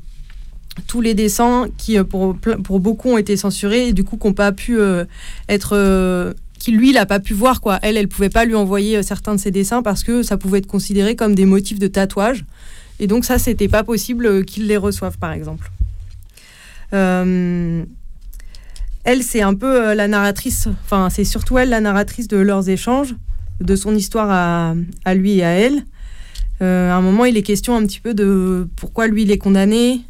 tous 0.87 1.01
les 1.01 1.13
dessins 1.13 1.67
qui 1.77 1.99
euh, 1.99 2.03
pour, 2.03 2.35
pour 2.35 2.79
beaucoup 2.79 3.11
ont 3.11 3.17
été 3.17 3.37
censurés 3.37 3.89
et 3.89 3.93
du 3.93 4.03
coup 4.03 4.17
qui 4.17 4.25
n'ont 4.25 4.33
pas 4.33 4.51
pu 4.51 4.79
euh, 4.79 5.05
être 5.47 5.75
euh, 5.75 6.33
qui 6.57 6.71
lui 6.71 6.89
il 6.89 6.97
a 6.97 7.05
pas 7.05 7.19
pu 7.19 7.35
voir 7.35 7.61
quoi 7.61 7.77
elle 7.83 7.95
elle 7.95 8.07
pouvait 8.07 8.29
pas 8.29 8.45
lui 8.45 8.55
envoyer 8.55 8.97
euh, 8.97 9.03
certains 9.03 9.35
de 9.35 9.39
ses 9.39 9.51
dessins 9.51 9.83
parce 9.83 10.03
que 10.03 10.23
ça 10.23 10.37
pouvait 10.37 10.57
être 10.57 10.67
considéré 10.67 11.15
comme 11.15 11.35
des 11.35 11.45
motifs 11.45 11.77
de 11.77 11.85
tatouage 11.87 12.45
et 13.03 13.07
donc 13.07 13.25
ça 13.25 13.37
c'était 13.37 13.67
pas 13.67 13.83
possible 13.83 14.25
euh, 14.25 14.43
qu'il 14.43 14.65
les 14.65 14.77
reçoive 14.77 15.17
par 15.17 15.33
exemple. 15.33 15.69
Euh, 16.93 17.83
elle 19.03 19.23
c'est 19.23 19.41
un 19.41 19.55
peu 19.55 19.89
euh, 19.89 19.93
la 19.93 20.07
narratrice 20.07 20.69
enfin 20.85 21.09
c'est 21.09 21.25
surtout 21.25 21.57
elle 21.57 21.67
la 21.67 21.81
narratrice 21.81 22.29
de 22.29 22.37
leurs 22.37 22.69
échanges 22.69 23.13
de 23.59 23.75
son 23.75 23.93
histoire 23.93 24.29
à, 24.31 25.13
lui 25.13 25.39
et 25.39 25.43
à 25.43 25.49
elle. 25.49 25.83
À 26.61 26.95
un 26.95 27.01
moment 27.01 27.25
il 27.25 27.35
est 27.35 27.43
question 27.43 27.75
un 27.75 27.85
petit 27.85 27.99
peu 27.99 28.13
de 28.13 28.69
pourquoi 28.77 29.07
lui 29.07 29.23
il 29.23 29.31
est 29.31 29.37
condamné 29.37 30.01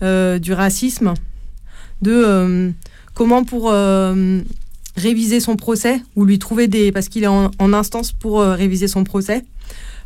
du 0.00 0.52
racisme, 0.52 1.14
de 2.00 2.72
comment 3.14 3.44
pour 3.44 3.72
réviser 4.96 5.40
son 5.40 5.56
procès, 5.56 6.00
ou 6.14 6.24
lui 6.24 6.38
trouver 6.38 6.68
des... 6.68 6.90
parce 6.90 7.08
qu'il 7.08 7.24
est 7.24 7.28
en, 7.28 7.50
instance 7.58 8.12
pour 8.12 8.40
réviser 8.40 8.88
son 8.88 9.04
procès, 9.04 9.44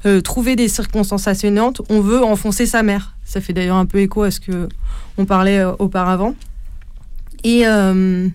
euh, 0.06 0.22
trouver 0.22 0.56
des 0.56 0.68
circonstances 0.68 1.28
atténuantes, 1.28 1.82
on 1.90 2.00
veut 2.00 2.24
enfoncer 2.24 2.64
sa 2.64 2.82
mère. 2.82 3.16
Ça 3.24 3.42
fait 3.42 3.52
d'ailleurs 3.52 3.76
un 3.76 3.84
peu 3.84 3.98
écho 3.98 4.22
à 4.22 4.30
ce 4.30 4.40
que 4.40 4.66
on 5.18 5.26
parlait 5.26 5.58
euh, 5.58 5.72
auparavant. 5.78 6.34
Et, 7.44 7.66
euh, 7.66 8.26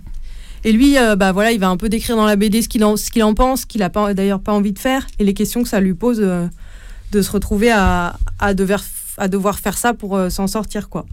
et 0.63 0.71
lui, 0.71 0.95
bah 1.17 1.31
voilà, 1.31 1.51
il 1.51 1.59
va 1.59 1.69
un 1.69 1.77
peu 1.77 1.89
décrire 1.89 2.15
dans 2.15 2.25
la 2.25 2.35
BD 2.35 2.61
ce 2.61 2.69
qu'il 2.69 2.83
en, 2.83 2.97
ce 2.97 3.09
qu'il 3.09 3.23
en 3.23 3.33
pense, 3.33 3.61
ce 3.61 3.65
qu'il 3.65 3.81
n'a 3.81 3.89
pas, 3.89 4.13
d'ailleurs 4.13 4.39
pas 4.39 4.53
envie 4.53 4.73
de 4.73 4.79
faire, 4.79 5.05
et 5.19 5.23
les 5.23 5.33
questions 5.33 5.63
que 5.63 5.69
ça 5.69 5.79
lui 5.79 5.93
pose 5.93 6.17
de 6.19 7.21
se 7.21 7.31
retrouver 7.31 7.71
à, 7.71 8.17
à, 8.39 8.55
devoir, 8.55 8.83
à 9.17 9.27
devoir 9.27 9.59
faire 9.59 9.77
ça 9.77 9.93
pour 9.93 10.19
s'en 10.31 10.47
sortir, 10.47 10.89
quoi. 10.89 11.05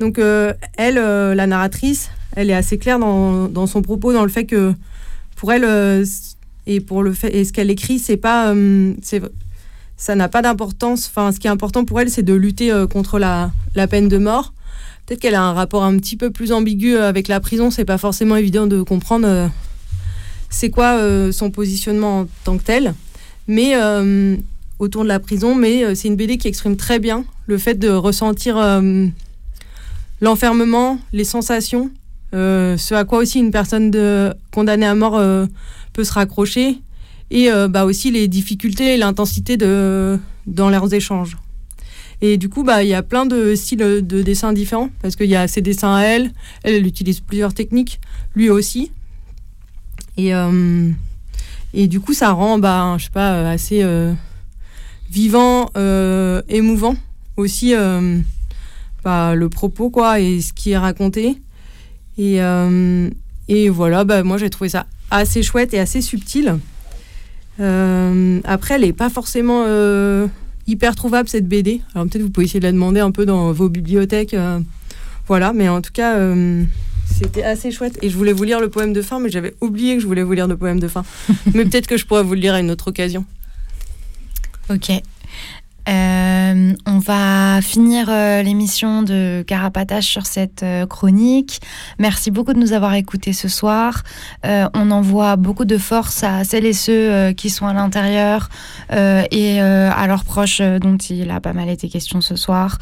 Donc 0.00 0.18
elle, 0.76 0.94
la 0.96 1.46
narratrice, 1.46 2.10
elle 2.34 2.50
est 2.50 2.54
assez 2.54 2.78
claire 2.78 2.98
dans, 2.98 3.46
dans 3.46 3.68
son 3.68 3.82
propos, 3.82 4.12
dans 4.12 4.24
le 4.24 4.30
fait 4.30 4.44
que 4.44 4.74
pour 5.36 5.52
elle 5.52 6.04
et 6.68 6.80
pour 6.80 7.02
le 7.02 7.12
fait 7.12 7.34
et 7.34 7.44
ce 7.44 7.52
qu'elle 7.52 7.70
écrit, 7.70 7.98
c'est 7.98 8.18
pas, 8.18 8.52
euh, 8.52 8.92
c'est 9.02 9.22
ça 9.96 10.14
n'a 10.14 10.28
pas 10.28 10.42
d'importance. 10.42 11.08
Enfin, 11.08 11.32
ce 11.32 11.40
qui 11.40 11.48
est 11.48 11.50
important 11.50 11.84
pour 11.84 12.00
elle, 12.00 12.10
c'est 12.10 12.22
de 12.22 12.34
lutter 12.34 12.70
euh, 12.70 12.86
contre 12.86 13.18
la, 13.18 13.50
la 13.74 13.88
peine 13.88 14.06
de 14.06 14.18
mort. 14.18 14.52
Peut-être 15.06 15.18
qu'elle 15.18 15.34
a 15.34 15.42
un 15.42 15.54
rapport 15.54 15.82
un 15.82 15.96
petit 15.96 16.16
peu 16.16 16.30
plus 16.30 16.52
ambigu 16.52 16.94
euh, 16.94 17.08
avec 17.08 17.26
la 17.26 17.40
prison. 17.40 17.70
C'est 17.72 17.86
pas 17.86 17.98
forcément 17.98 18.36
évident 18.36 18.66
de 18.68 18.82
comprendre 18.82 19.50
c'est 20.50 20.70
quoi 20.70 20.98
son 21.32 21.50
positionnement 21.50 22.20
en 22.20 22.26
tant 22.44 22.56
que 22.56 22.62
tel, 22.62 22.94
mais 23.48 23.74
autour 24.78 25.02
de 25.02 25.08
la 25.08 25.20
prison. 25.20 25.54
Mais 25.54 25.94
c'est 25.94 26.08
une 26.08 26.16
BD 26.16 26.38
qui 26.38 26.48
exprime 26.48 26.76
très 26.76 26.98
bien 26.98 27.24
le 27.46 27.58
fait 27.58 27.74
de 27.74 27.90
ressentir 27.90 28.56
l'enfermement, 30.22 30.98
les 31.12 31.24
sensations, 31.24 31.90
ce 32.32 32.94
à 32.94 33.04
quoi 33.04 33.18
aussi 33.18 33.38
une 33.38 33.50
personne 33.50 33.90
condamnée 34.52 34.86
à 34.86 34.94
mort 34.94 35.16
euh, 35.16 35.46
peut 35.92 36.04
se 36.04 36.12
raccrocher, 36.12 36.78
et 37.30 37.50
euh, 37.50 37.68
bah, 37.68 37.84
aussi 37.84 38.10
les 38.10 38.28
difficultés 38.28 38.94
et 38.94 38.96
l'intensité 38.96 39.56
dans 39.56 40.70
leurs 40.70 40.92
échanges. 40.92 41.36
Et 42.20 42.36
du 42.36 42.48
coup, 42.48 42.64
bah, 42.64 42.82
il 42.82 42.88
y 42.88 42.94
a 42.94 43.02
plein 43.02 43.26
de 43.26 43.54
styles 43.54 43.78
de 43.78 44.22
dessins 44.22 44.52
différents, 44.52 44.90
parce 45.02 45.14
qu'il 45.14 45.30
y 45.30 45.36
a 45.36 45.46
ses 45.46 45.60
dessins 45.60 45.94
à 45.94 46.02
elle, 46.02 46.32
elle, 46.64 46.86
utilise 46.86 47.20
plusieurs 47.20 47.54
techniques, 47.54 48.00
lui 48.34 48.50
aussi. 48.50 48.90
Et, 50.16 50.34
euh, 50.34 50.90
et 51.74 51.86
du 51.86 52.00
coup, 52.00 52.14
ça 52.14 52.32
rend, 52.32 52.58
bah, 52.58 52.96
je 52.98 53.04
sais 53.04 53.10
pas, 53.10 53.34
euh, 53.34 53.52
assez 53.52 53.82
euh, 53.82 54.12
vivant, 55.10 55.70
euh, 55.76 56.42
émouvant 56.48 56.96
aussi 57.36 57.74
euh, 57.74 58.18
bah, 59.04 59.34
le 59.34 59.48
propos 59.48 59.90
quoi 59.90 60.20
et 60.20 60.40
ce 60.40 60.52
qui 60.52 60.72
est 60.72 60.78
raconté. 60.78 61.38
Et, 62.18 62.42
euh, 62.42 63.08
et 63.46 63.68
voilà, 63.68 64.04
bah, 64.04 64.22
moi 64.24 64.36
j'ai 64.36 64.50
trouvé 64.50 64.68
ça 64.68 64.86
assez 65.10 65.42
chouette 65.42 65.72
et 65.72 65.78
assez 65.78 66.02
subtil. 66.02 66.58
Euh, 67.60 68.40
après, 68.44 68.74
elle 68.74 68.82
n'est 68.82 68.92
pas 68.92 69.08
forcément 69.08 69.64
euh, 69.66 70.26
hyper 70.66 70.94
trouvable 70.96 71.28
cette 71.28 71.48
BD. 71.48 71.80
Alors 71.94 72.06
peut-être 72.08 72.22
vous 72.22 72.30
pouvez 72.30 72.46
essayer 72.46 72.60
de 72.60 72.66
la 72.66 72.72
demander 72.72 73.00
un 73.00 73.12
peu 73.12 73.24
dans 73.24 73.52
vos 73.52 73.68
bibliothèques. 73.68 74.36
voilà, 75.28 75.52
mais 75.52 75.68
en 75.68 75.80
tout 75.80 75.92
cas, 75.92 76.18
c'était 77.06 77.44
assez 77.44 77.70
chouette. 77.70 77.98
Et 78.02 78.10
je 78.10 78.16
voulais 78.16 78.32
vous 78.32 78.44
lire 78.44 78.60
le 78.60 78.68
poème 78.68 78.92
de 78.92 79.02
fin, 79.02 79.20
mais 79.20 79.30
j'avais 79.30 79.54
oublié 79.60 79.94
que 79.94 80.02
je 80.02 80.06
voulais 80.06 80.22
vous 80.24 80.32
lire 80.32 80.48
le 80.48 80.56
poème 80.56 80.80
de 80.80 80.88
fin. 80.88 81.04
mais 81.54 81.64
peut-être 81.64 81.86
que 81.86 81.96
je 81.96 82.04
pourrais 82.04 82.24
vous 82.24 82.34
le 82.34 82.40
lire 82.40 82.54
à 82.54 82.60
une 82.60 82.70
autre 82.70 82.88
occasion. 82.88 83.24
Ok. 84.70 84.90
Euh, 85.88 86.72
on 86.86 86.98
va 86.98 87.60
finir 87.62 88.08
euh, 88.10 88.42
l'émission 88.42 89.02
de 89.02 89.42
Carapatage 89.46 90.04
sur 90.04 90.26
cette 90.26 90.62
euh, 90.62 90.86
chronique. 90.86 91.60
Merci 91.98 92.30
beaucoup 92.30 92.52
de 92.52 92.58
nous 92.58 92.72
avoir 92.72 92.94
écoutés 92.94 93.32
ce 93.32 93.48
soir. 93.48 94.02
On 94.44 94.90
envoie 94.90 95.36
beaucoup 95.36 95.64
de 95.64 95.78
force 95.78 96.22
à 96.24 96.44
celles 96.44 96.66
et 96.66 96.72
ceux 96.72 97.32
qui 97.32 97.50
sont 97.50 97.66
à 97.66 97.72
l'intérieur 97.72 98.48
et 98.90 99.60
à 99.60 100.06
leurs 100.06 100.24
proches 100.24 100.60
dont 100.60 100.96
il 100.96 101.30
a 101.30 101.40
pas 101.40 101.52
mal 101.52 101.68
été 101.68 101.88
question 101.88 102.20
ce 102.20 102.36
soir. 102.36 102.78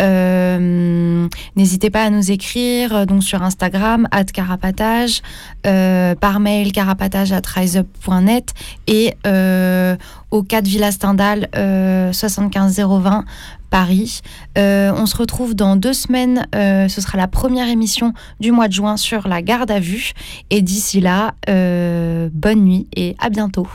Euh, 0.00 1.28
N'hésitez 1.56 1.90
pas 1.90 2.04
à 2.04 2.10
nous 2.10 2.30
écrire 2.30 2.94
euh, 2.94 3.04
donc 3.06 3.22
sur 3.22 3.42
Instagram 3.42 4.08
@carapatage, 4.32 5.22
euh, 5.66 6.14
par 6.14 6.40
mail 6.40 6.72
carapatage 6.72 7.32
at 7.32 7.42
riseup.net 7.46 8.52
et 8.86 9.14
euh, 9.26 9.96
au 10.30 10.42
4 10.42 10.66
Villa 10.66 10.92
Stendhal 10.92 11.48
euh, 11.56 12.12
75020 12.12 13.24
Paris. 13.70 14.20
Euh, 14.58 14.92
on 14.96 15.06
se 15.06 15.16
retrouve 15.16 15.54
dans 15.54 15.76
deux 15.76 15.92
semaines. 15.92 16.46
euh, 16.54 16.88
ce 16.88 17.00
sera 17.00 17.18
la 17.18 17.28
première 17.28 17.68
émission 17.68 18.12
du 18.40 18.52
mois 18.52 18.68
de 18.68 18.72
juin 18.72 18.96
sur 18.96 19.26
la 19.28 19.42
garde 19.42 19.70
à 19.70 19.80
vue. 19.80 20.12
Et 20.50 20.62
d'ici 20.62 21.00
là, 21.00 21.34
euh, 21.48 22.28
bonne 22.32 22.64
nuit 22.64 22.86
et 22.94 23.16
à 23.18 23.28
bientôt. 23.28 23.66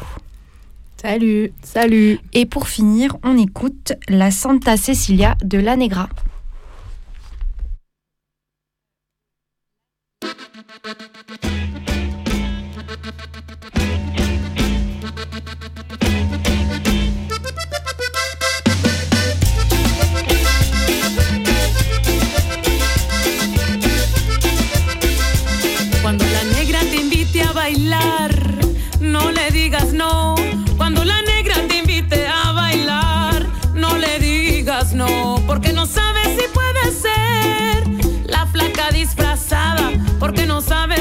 Salut. 1.02 1.52
Salut. 1.64 2.20
Et 2.32 2.46
pour 2.46 2.68
finir, 2.68 3.18
on 3.24 3.36
écoute 3.36 3.94
la 4.08 4.30
Santa 4.30 4.78
Cecilia 4.78 5.36
de 5.44 5.58
la 5.58 5.76
Negra. 5.76 6.10
Porque 40.22 40.46
no 40.46 40.62
sabes 40.62 41.01